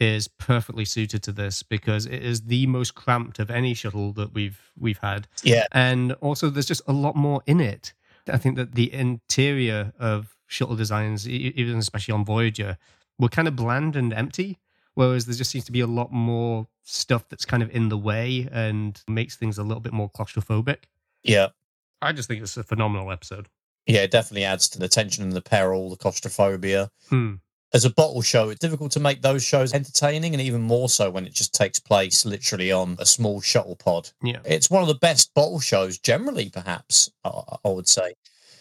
is 0.00 0.28
perfectly 0.28 0.86
suited 0.86 1.22
to 1.24 1.32
this 1.32 1.62
because 1.62 2.06
it 2.06 2.22
is 2.22 2.42
the 2.42 2.66
most 2.66 2.94
cramped 2.94 3.38
of 3.38 3.50
any 3.50 3.74
shuttle 3.74 4.12
that 4.14 4.32
we've 4.32 4.72
we've 4.78 4.98
had. 4.98 5.28
Yeah. 5.42 5.66
and 5.72 6.12
also 6.14 6.48
there's 6.48 6.66
just 6.66 6.82
a 6.88 6.92
lot 6.92 7.16
more 7.16 7.42
in 7.46 7.60
it. 7.60 7.92
I 8.28 8.38
think 8.38 8.56
that 8.56 8.74
the 8.74 8.92
interior 8.92 9.92
of 9.98 10.36
shuttle 10.46 10.76
designs, 10.76 11.28
even 11.28 11.76
especially 11.76 12.12
on 12.12 12.24
Voyager, 12.24 12.78
were 13.18 13.28
kind 13.28 13.46
of 13.46 13.56
bland 13.56 13.94
and 13.94 14.12
empty, 14.12 14.58
whereas 14.94 15.26
there 15.26 15.34
just 15.34 15.50
seems 15.50 15.64
to 15.66 15.72
be 15.72 15.80
a 15.80 15.86
lot 15.86 16.12
more 16.12 16.66
stuff 16.84 17.28
that's 17.28 17.44
kind 17.44 17.62
of 17.62 17.70
in 17.70 17.88
the 17.88 17.98
way 17.98 18.48
and 18.52 19.00
makes 19.08 19.36
things 19.36 19.58
a 19.58 19.62
little 19.62 19.80
bit 19.80 19.92
more 19.92 20.10
claustrophobic. 20.10 20.84
Yeah. 21.22 21.48
I 22.00 22.12
just 22.12 22.28
think 22.28 22.42
it's 22.42 22.56
a 22.56 22.64
phenomenal 22.64 23.12
episode. 23.12 23.48
Yeah, 23.86 24.00
it 24.02 24.10
definitely 24.10 24.44
adds 24.44 24.68
to 24.70 24.78
the 24.78 24.88
tension 24.88 25.24
and 25.24 25.32
the 25.32 25.42
peril, 25.42 25.90
the 25.90 25.96
claustrophobia. 25.96 26.90
Hmm. 27.08 27.34
As 27.74 27.84
a 27.86 27.90
bottle 27.90 28.20
show, 28.20 28.50
it's 28.50 28.60
difficult 28.60 28.92
to 28.92 29.00
make 29.00 29.22
those 29.22 29.42
shows 29.42 29.72
entertaining, 29.72 30.34
and 30.34 30.42
even 30.42 30.60
more 30.60 30.90
so 30.90 31.10
when 31.10 31.26
it 31.26 31.32
just 31.32 31.54
takes 31.54 31.80
place 31.80 32.26
literally 32.26 32.70
on 32.70 32.96
a 32.98 33.06
small 33.06 33.40
shuttle 33.40 33.76
pod. 33.76 34.10
Yeah. 34.22 34.40
It's 34.44 34.68
one 34.68 34.82
of 34.82 34.88
the 34.88 34.94
best 34.94 35.32
bottle 35.32 35.58
shows, 35.58 35.98
generally, 35.98 36.50
perhaps, 36.50 37.10
I, 37.24 37.30
I 37.64 37.68
would 37.68 37.88
say. 37.88 38.12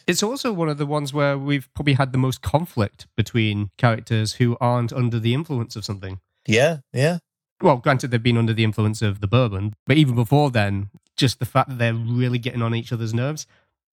It's 0.07 0.23
also 0.23 0.51
one 0.51 0.69
of 0.69 0.77
the 0.77 0.85
ones 0.85 1.13
where 1.13 1.37
we've 1.37 1.71
probably 1.73 1.93
had 1.93 2.11
the 2.11 2.17
most 2.17 2.41
conflict 2.41 3.07
between 3.15 3.71
characters 3.77 4.33
who 4.33 4.57
aren't 4.59 4.93
under 4.93 5.19
the 5.19 5.33
influence 5.33 5.75
of 5.75 5.85
something. 5.85 6.19
Yeah, 6.47 6.77
yeah. 6.93 7.19
Well, 7.61 7.77
granted, 7.77 8.09
they've 8.09 8.21
been 8.21 8.37
under 8.37 8.53
the 8.53 8.63
influence 8.63 9.01
of 9.01 9.21
the 9.21 9.27
bourbon, 9.27 9.75
but 9.85 9.97
even 9.97 10.15
before 10.15 10.49
then, 10.49 10.89
just 11.15 11.39
the 11.39 11.45
fact 11.45 11.69
that 11.69 11.77
they're 11.77 11.93
really 11.93 12.39
getting 12.39 12.61
on 12.61 12.73
each 12.73 12.91
other's 12.91 13.13
nerves, 13.13 13.45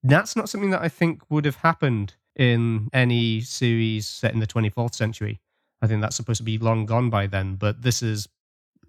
that's 0.02 0.36
not 0.36 0.48
something 0.48 0.70
that 0.70 0.82
I 0.82 0.89
think 0.89 1.22
would 1.28 1.44
have 1.44 1.56
happened 1.56 2.14
in 2.35 2.89
any 2.93 3.40
series 3.40 4.06
set 4.06 4.32
in 4.32 4.40
the 4.40 4.47
24th 4.47 4.94
century. 4.94 5.40
I 5.82 5.86
think 5.86 6.01
that's 6.01 6.16
supposed 6.16 6.39
to 6.39 6.44
be 6.44 6.56
long 6.56 6.86
gone 6.86 7.10
by 7.10 7.26
then, 7.26 7.56
but 7.56 7.82
this 7.82 8.02
is 8.02 8.28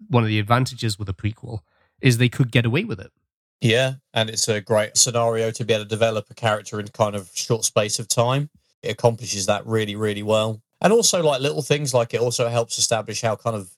one 0.08 0.24
of 0.24 0.30
the 0.30 0.40
advantages 0.40 0.98
with 0.98 1.10
a 1.10 1.14
prequel 1.14 1.60
is 2.02 2.18
they 2.18 2.30
could 2.30 2.52
get 2.52 2.66
away 2.66 2.86
with 2.86 3.00
it. 3.00 3.12
Yeah, 3.62 3.96
and 4.14 4.30
it's 4.30 4.48
a 4.48 4.62
great 4.62 4.96
scenario 4.98 5.52
to 5.52 5.66
be 5.66 5.74
able 5.74 5.84
to 5.84 5.90
develop 5.90 6.28
a 6.30 6.34
character 6.34 6.80
in 6.80 6.88
kind 6.90 7.16
of 7.16 7.30
short 7.34 7.66
space 7.66 8.00
of 8.00 8.08
time. 8.08 8.50
It 8.84 8.92
accomplishes 8.92 9.46
that 9.48 9.66
really, 9.66 9.96
really 9.96 10.24
well. 10.24 10.62
And 10.82 10.94
also, 10.94 11.22
like 11.22 11.42
little 11.42 11.62
things 11.62 11.94
like 11.94 12.14
it 12.14 12.22
also 12.22 12.48
helps 12.48 12.78
establish 12.78 13.22
how 13.22 13.36
kind 13.36 13.56
of 13.58 13.70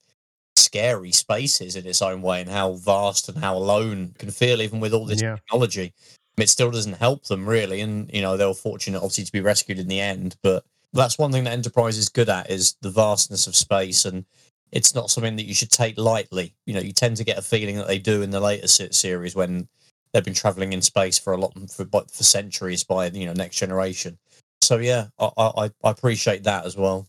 scary 0.55 1.11
space 1.11 1.61
is 1.61 1.75
in 1.75 1.87
its 1.87 2.01
own 2.01 2.21
way 2.21 2.41
and 2.41 2.49
how 2.49 2.73
vast 2.73 3.27
and 3.27 3.37
how 3.37 3.57
alone 3.57 4.13
can 4.19 4.29
feel, 4.29 4.61
even 4.61 4.79
with 4.79 4.93
all 4.93 5.05
this 5.05 5.21
Yeah. 5.21 5.35
technology. 5.37 5.93
It 6.37 6.49
still 6.49 6.71
doesn't 6.71 6.93
help 6.93 7.25
them 7.25 7.47
really, 7.47 7.81
and 7.81 8.09
you 8.13 8.21
know 8.21 8.37
they 8.37 8.45
were 8.45 8.53
fortunate, 8.53 8.97
obviously, 8.99 9.25
to 9.25 9.31
be 9.31 9.41
rescued 9.41 9.79
in 9.79 9.87
the 9.87 9.99
end. 9.99 10.35
But 10.43 10.63
that's 10.93 11.17
one 11.17 11.31
thing 11.31 11.43
that 11.45 11.53
Enterprise 11.53 11.97
is 11.97 12.07
good 12.09 12.29
at 12.29 12.49
is 12.51 12.75
the 12.81 12.91
vastness 12.91 13.47
of 13.47 13.55
space, 13.55 14.05
and 14.05 14.25
it's 14.72 14.95
not 14.95 15.10
something 15.10 15.35
that 15.35 15.45
you 15.45 15.53
should 15.53 15.72
take 15.72 15.98
lightly. 15.98 16.56
You 16.65 16.73
know, 16.73 16.80
you 16.80 16.93
tend 16.93 17.18
to 17.18 17.23
get 17.23 17.38
a 17.38 17.41
feeling 17.41 17.76
that 17.77 17.88
they 17.88 17.99
do 17.99 18.22
in 18.22 18.31
the 18.31 18.39
later 18.39 18.68
series 18.68 19.35
when 19.35 19.68
they've 20.14 20.23
been 20.23 20.34
traveling 20.34 20.73
in 20.73 20.81
space 20.81 21.18
for 21.19 21.34
a 21.34 21.38
lot 21.38 21.53
for 21.69 21.85
for 21.85 22.23
centuries 22.23 22.84
by 22.84 23.07
you 23.07 23.26
know 23.26 23.34
next 23.34 23.57
generation. 23.57 24.18
So 24.61 24.77
yeah, 24.77 25.07
I 25.19 25.30
I, 25.38 25.65
I 25.84 25.89
appreciate 25.89 26.43
that 26.43 26.65
as 26.65 26.77
well. 26.77 27.07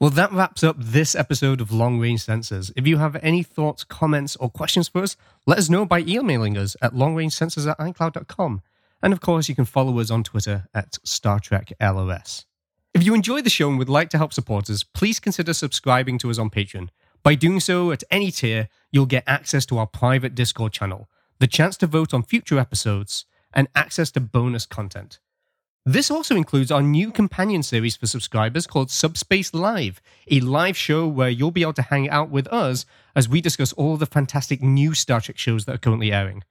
Well, 0.00 0.10
that 0.10 0.32
wraps 0.32 0.64
up 0.64 0.76
this 0.78 1.14
episode 1.14 1.60
of 1.60 1.72
Long 1.72 2.00
Range 2.00 2.24
Sensors. 2.24 2.72
If 2.74 2.86
you 2.86 2.96
have 2.96 3.16
any 3.22 3.42
thoughts, 3.42 3.84
comments, 3.84 4.34
or 4.36 4.48
questions 4.48 4.88
for 4.88 5.02
us, 5.02 5.14
let 5.46 5.58
us 5.58 5.68
know 5.68 5.84
by 5.84 6.00
emailing 6.00 6.56
us 6.56 6.74
at 6.80 6.94
longrangesensors 6.94 7.70
at 7.70 7.78
icloud.com. 7.78 8.62
And 9.02 9.12
of 9.12 9.20
course, 9.20 9.50
you 9.50 9.54
can 9.54 9.66
follow 9.66 9.98
us 9.98 10.10
on 10.10 10.24
Twitter 10.24 10.68
at 10.72 10.98
Star 11.04 11.38
Trek 11.38 11.74
LOS. 11.78 12.46
If 13.00 13.06
you 13.06 13.14
enjoy 13.14 13.40
the 13.40 13.48
show 13.48 13.70
and 13.70 13.78
would 13.78 13.88
like 13.88 14.10
to 14.10 14.18
help 14.18 14.34
support 14.34 14.68
us, 14.68 14.82
please 14.82 15.18
consider 15.20 15.54
subscribing 15.54 16.18
to 16.18 16.28
us 16.28 16.36
on 16.36 16.50
Patreon. 16.50 16.90
By 17.22 17.34
doing 17.34 17.58
so 17.58 17.92
at 17.92 18.04
any 18.10 18.30
tier, 18.30 18.68
you'll 18.92 19.06
get 19.06 19.24
access 19.26 19.64
to 19.66 19.78
our 19.78 19.86
private 19.86 20.34
Discord 20.34 20.74
channel, 20.74 21.08
the 21.38 21.46
chance 21.46 21.78
to 21.78 21.86
vote 21.86 22.12
on 22.12 22.22
future 22.22 22.58
episodes, 22.58 23.24
and 23.54 23.68
access 23.74 24.10
to 24.10 24.20
bonus 24.20 24.66
content. 24.66 25.18
This 25.86 26.10
also 26.10 26.36
includes 26.36 26.70
our 26.70 26.82
new 26.82 27.10
companion 27.10 27.62
series 27.62 27.96
for 27.96 28.06
subscribers 28.06 28.66
called 28.66 28.90
Subspace 28.90 29.54
Live, 29.54 30.02
a 30.30 30.40
live 30.40 30.76
show 30.76 31.08
where 31.08 31.30
you'll 31.30 31.52
be 31.52 31.62
able 31.62 31.72
to 31.72 31.88
hang 31.88 32.10
out 32.10 32.28
with 32.28 32.48
us 32.48 32.84
as 33.16 33.30
we 33.30 33.40
discuss 33.40 33.72
all 33.72 33.96
the 33.96 34.04
fantastic 34.04 34.60
new 34.60 34.92
Star 34.92 35.22
Trek 35.22 35.38
shows 35.38 35.64
that 35.64 35.76
are 35.76 35.78
currently 35.78 36.12
airing. 36.12 36.44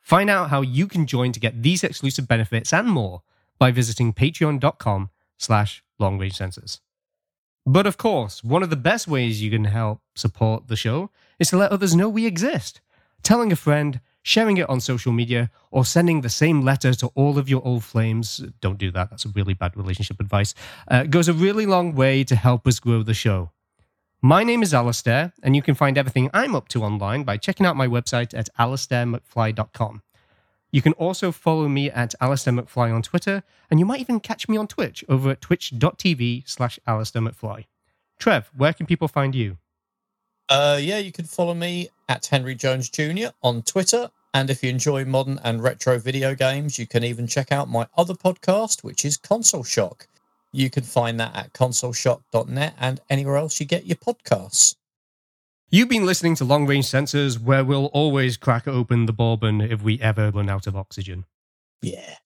Find 0.00 0.28
out 0.28 0.50
how 0.50 0.62
you 0.62 0.88
can 0.88 1.06
join 1.06 1.30
to 1.30 1.38
get 1.38 1.62
these 1.62 1.84
exclusive 1.84 2.26
benefits 2.26 2.72
and 2.72 2.88
more 2.88 3.22
by 3.56 3.70
visiting 3.70 4.12
patreon.com 4.12 5.10
slash 5.38 5.82
longrange 6.02 6.36
sensors. 6.36 6.80
But 7.64 7.86
of 7.86 7.96
course, 7.96 8.42
one 8.42 8.62
of 8.62 8.70
the 8.70 8.76
best 8.76 9.06
ways 9.06 9.42
you 9.42 9.50
can 9.50 9.64
help 9.64 10.00
support 10.14 10.66
the 10.66 10.76
show 10.76 11.10
is 11.38 11.50
to 11.50 11.56
let 11.56 11.70
others 11.70 11.94
know 11.94 12.08
we 12.08 12.26
exist. 12.26 12.80
Telling 13.22 13.52
a 13.52 13.56
friend, 13.56 14.00
sharing 14.22 14.56
it 14.56 14.68
on 14.68 14.80
social 14.80 15.12
media, 15.12 15.50
or 15.70 15.84
sending 15.84 16.20
the 16.20 16.28
same 16.28 16.62
letter 16.62 16.92
to 16.94 17.06
all 17.14 17.38
of 17.38 17.48
your 17.48 17.64
old 17.64 17.84
flames. 17.84 18.44
Don't 18.60 18.78
do 18.78 18.90
that. 18.90 19.10
That's 19.10 19.24
a 19.24 19.28
really 19.30 19.54
bad 19.54 19.76
relationship 19.76 20.20
advice. 20.20 20.54
Uh, 20.88 21.04
goes 21.04 21.28
a 21.28 21.32
really 21.32 21.66
long 21.66 21.94
way 21.94 22.24
to 22.24 22.34
help 22.34 22.66
us 22.66 22.80
grow 22.80 23.02
the 23.02 23.14
show. 23.14 23.52
My 24.20 24.44
name 24.44 24.62
is 24.62 24.72
Alistair, 24.72 25.32
and 25.42 25.56
you 25.56 25.62
can 25.62 25.74
find 25.74 25.98
everything 25.98 26.30
I'm 26.32 26.54
up 26.54 26.68
to 26.68 26.84
online 26.84 27.24
by 27.24 27.36
checking 27.36 27.66
out 27.66 27.76
my 27.76 27.88
website 27.88 28.36
at 28.38 28.48
alistairmcfly.com. 28.58 30.02
You 30.72 30.80
can 30.80 30.94
also 30.94 31.30
follow 31.30 31.68
me 31.68 31.90
at 31.90 32.14
Alistair 32.20 32.54
McFly 32.54 32.94
on 32.94 33.02
Twitter, 33.02 33.42
and 33.70 33.78
you 33.78 33.84
might 33.84 34.00
even 34.00 34.20
catch 34.20 34.48
me 34.48 34.56
on 34.56 34.66
Twitch 34.66 35.04
over 35.08 35.30
at 35.30 35.42
twitch.tv 35.42 36.48
slash 36.48 36.78
Alistair 36.86 37.20
McFly. 37.20 37.66
Trev, 38.18 38.50
where 38.56 38.72
can 38.72 38.86
people 38.86 39.06
find 39.06 39.34
you? 39.34 39.58
Uh, 40.48 40.78
yeah, 40.80 40.98
you 40.98 41.12
can 41.12 41.26
follow 41.26 41.54
me 41.54 41.88
at 42.08 42.26
Henry 42.26 42.54
Jones 42.54 42.88
Jr. 42.88 43.28
on 43.42 43.62
Twitter. 43.62 44.10
And 44.34 44.48
if 44.48 44.62
you 44.62 44.70
enjoy 44.70 45.04
modern 45.04 45.38
and 45.44 45.62
retro 45.62 45.98
video 45.98 46.34
games, 46.34 46.78
you 46.78 46.86
can 46.86 47.04
even 47.04 47.26
check 47.26 47.52
out 47.52 47.68
my 47.68 47.86
other 47.98 48.14
podcast, 48.14 48.82
which 48.82 49.04
is 49.04 49.18
Console 49.18 49.64
Shock. 49.64 50.08
You 50.52 50.70
can 50.70 50.84
find 50.84 51.20
that 51.20 51.34
at 51.36 51.52
consoleshock.net 51.52 52.74
and 52.78 53.00
anywhere 53.10 53.36
else 53.36 53.60
you 53.60 53.66
get 53.66 53.86
your 53.86 53.96
podcasts. 53.96 54.76
You've 55.74 55.88
been 55.88 56.04
listening 56.04 56.34
to 56.34 56.44
Long 56.44 56.66
Range 56.66 56.84
Sensors, 56.84 57.40
where 57.40 57.64
we'll 57.64 57.86
always 57.86 58.36
crack 58.36 58.68
open 58.68 59.06
the 59.06 59.12
bourbon 59.14 59.62
if 59.62 59.82
we 59.82 59.98
ever 60.02 60.30
run 60.30 60.50
out 60.50 60.66
of 60.66 60.76
oxygen. 60.76 61.24
Yeah. 61.80 62.16